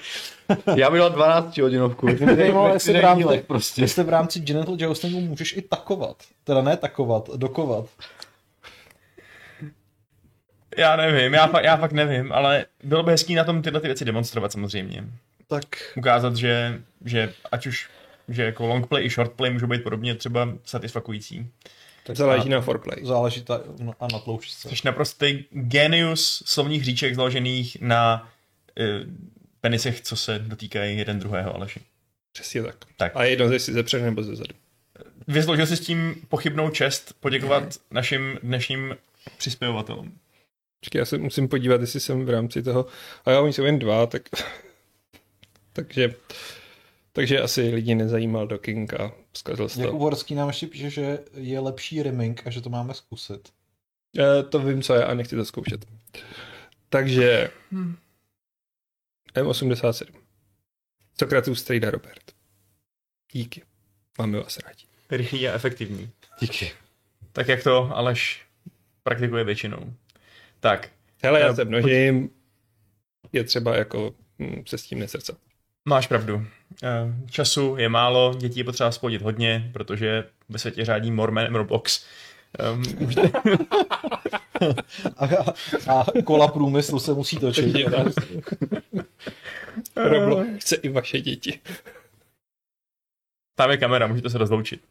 Já 0.76 0.90
bych 0.92 1.00
dal 1.00 1.10
12 1.10 1.58
hodinovku. 1.58 2.08
Jestli 2.08 2.94
v 2.94 3.00
rámci, 3.02 3.44
prostě. 3.48 3.82
jestli 3.82 4.04
v 4.04 4.10
rámci 4.10 4.40
Genital 4.40 4.76
Joustingu 4.80 5.22
můžeš 5.22 5.58
i 5.58 5.62
takovat. 5.62 6.16
Teda 6.44 6.62
ne 6.62 6.78
takovat, 6.78 7.30
dokovat. 7.36 7.86
Já 10.80 10.96
nevím, 10.96 11.34
já, 11.34 11.48
fa- 11.48 11.64
já 11.64 11.78
fakt 11.78 11.92
nevím, 11.92 12.32
ale 12.32 12.66
bylo 12.84 13.04
by 13.04 13.12
hezký 13.12 13.36
na 13.36 13.44
tom 13.44 13.62
tyhle 13.62 13.82
ty 13.82 13.88
věci 13.88 14.06
demonstrovat 14.06 14.52
samozřejmě. 14.52 15.04
Tak 15.48 15.66
Ukázat, 15.96 16.36
že, 16.36 16.82
že 17.06 17.34
ať 17.52 17.68
už 17.68 17.90
že 18.28 18.44
jako 18.44 18.68
long 18.68 18.88
play 18.88 19.06
i 19.06 19.10
short 19.10 19.32
play 19.32 19.54
můžou 19.54 19.68
být 19.68 19.84
podobně 19.84 20.16
třeba 20.16 20.50
satisfakující. 20.64 21.48
Záleží 22.14 22.50
na 22.50 22.62
foreplay. 22.62 22.98
záleží 23.06 23.42
ta, 23.44 23.62
no, 23.80 23.94
a 24.00 24.08
na 24.14 24.20
tloušťce. 24.20 24.70
Což 24.70 24.82
naprostý 24.82 25.46
genius 25.52 26.44
slovních 26.46 26.82
hříček 26.82 27.16
založených 27.16 27.78
na 27.82 28.32
uh, 28.80 28.86
penisech, 29.62 30.02
co 30.02 30.16
se 30.16 30.40
dotýkají 30.40 30.98
jeden 30.98 31.20
druhého, 31.20 31.56
Aleši. 31.56 31.80
Přesně 32.34 32.64
tak. 32.64 32.76
Tak. 32.98 33.12
A 33.16 33.24
jedno 33.24 33.52
jestli 33.52 33.74
ze 33.74 33.84
před 33.84 34.02
nebo 34.02 34.24
ze 34.24 34.36
zadu. 34.36 34.56
Vyzložil 35.28 35.68
si 35.68 35.78
s 35.78 35.80
tím 35.80 36.16
pochybnou 36.28 36.70
čest 36.70 37.14
poděkovat 37.20 37.64
našim 37.92 38.40
dnešním 38.44 38.96
přispěvovatelům. 39.38 40.18
Počkej, 40.80 41.00
já 41.00 41.06
se 41.06 41.18
musím 41.18 41.48
podívat, 41.48 41.82
jestli 41.82 42.00
jsem 42.00 42.26
v 42.26 42.30
rámci 42.30 42.64
toho... 42.64 42.86
A 43.26 43.32
já 43.32 43.42
oni 43.42 43.54
jsou 43.54 43.64
jen 43.64 43.80
dva, 43.80 44.08
tak... 44.08 44.22
takže... 45.74 46.16
Takže 47.12 47.42
asi 47.42 47.62
lidi 47.62 47.96
nezajímal 47.96 48.48
docking 48.48 48.94
a 48.94 49.12
zkazil 49.34 49.70
se 49.70 49.82
Jakub 49.82 50.00
to. 50.00 50.04
Horský 50.04 50.36
nám 50.36 50.48
ještě 50.48 50.68
píše, 50.68 50.90
že 50.90 51.20
je 51.34 51.60
lepší 51.60 52.04
rimming 52.04 52.48
a 52.48 52.50
že 52.50 52.62
to 52.62 52.70
máme 52.70 52.94
zkusit. 52.94 53.50
E, 54.20 54.44
to 54.44 54.60
vím, 54.60 54.82
co 54.82 54.94
je 54.94 55.06
a 55.06 55.14
nechci 55.14 55.36
to 55.36 55.46
zkoušet. 55.46 55.86
Takže... 56.90 57.52
M87. 59.36 60.06
Sokratus 61.20 61.60
Strejda 61.60 61.90
Robert. 61.90 62.32
Díky. 63.32 63.64
Máme 64.18 64.40
vás 64.40 64.58
rádi. 64.58 64.84
Rychlý 65.10 65.48
a 65.48 65.54
efektivní. 65.54 66.12
Díky. 66.40 66.72
Tak 67.32 67.48
jak 67.48 67.64
to 67.64 67.98
Aleš 67.98 68.46
praktikuje 69.04 69.44
většinou. 69.44 69.94
Tak, 70.60 70.90
Hele, 71.24 71.40
já 71.40 71.56
se 71.56 71.66
množím. 71.66 72.30
Je 73.34 73.44
třeba 73.44 73.76
jako 73.76 74.16
hm, 74.40 74.64
se 74.68 74.78
s 74.78 74.84
tím 74.84 75.00
nesrdcat. 75.00 75.38
máš 75.86 76.08
pravdu. 76.08 76.46
Eh, 76.84 77.14
Času 77.30 77.76
je 77.78 77.90
málo, 77.90 78.34
dětí 78.38 78.60
je 78.60 78.64
potřeba 78.64 78.92
splodit 78.92 79.22
hodně, 79.22 79.70
protože 79.74 80.24
ve 80.50 80.60
světě 80.60 80.86
řádí 80.86 81.12
Mormon 81.12 81.56
Roblox. 81.56 82.06
Um, 82.74 82.84
A, 85.18 85.26
a 85.94 86.06
kola 86.26 86.48
průmyslu 86.48 87.00
se 87.00 87.14
musí 87.14 87.38
točit. 87.38 87.76
Roblo 89.96 90.46
chce 90.58 90.76
i 90.76 90.90
vaše 90.90 91.22
děti. 91.22 91.60
tam 93.56 93.72
je 93.72 93.78
kamera, 93.78 94.08
můžete 94.08 94.30
se 94.30 94.38
rozloučit. 94.38 94.84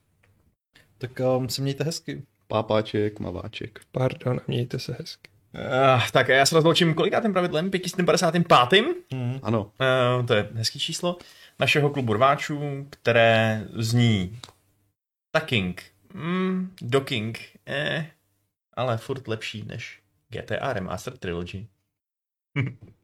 Tak 0.98 1.20
um, 1.36 1.48
se 1.48 1.62
mějte 1.62 1.84
hezky. 1.84 2.22
Pápáček, 2.46 3.20
maváček. 3.20 3.80
Pardon, 3.92 4.40
mějte 4.46 4.78
se 4.78 4.96
hezky. 4.98 5.30
Uh, 5.58 6.02
tak 6.12 6.30
a 6.30 6.34
já 6.34 6.46
se 6.46 6.54
rozloučím 6.54 6.94
kolikátým 6.94 7.32
pravidlem? 7.32 7.70
555. 7.70 8.84
Hmm. 9.12 9.38
Ano. 9.42 9.64
Uh, 9.64 10.26
to 10.26 10.34
je 10.34 10.48
hezký 10.54 10.78
číslo 10.78 11.18
našeho 11.58 11.90
klubu 11.90 12.12
rváčů, 12.12 12.86
které 12.90 13.64
zní 13.74 14.38
Taking, 15.30 15.82
mm, 16.14 16.74
Docking, 16.82 17.38
eh, 17.66 18.10
ale 18.74 18.98
furt 18.98 19.28
lepší 19.28 19.62
než 19.62 20.02
GTA 20.28 20.72
Remastered 20.72 21.20
Trilogy. 21.20 21.66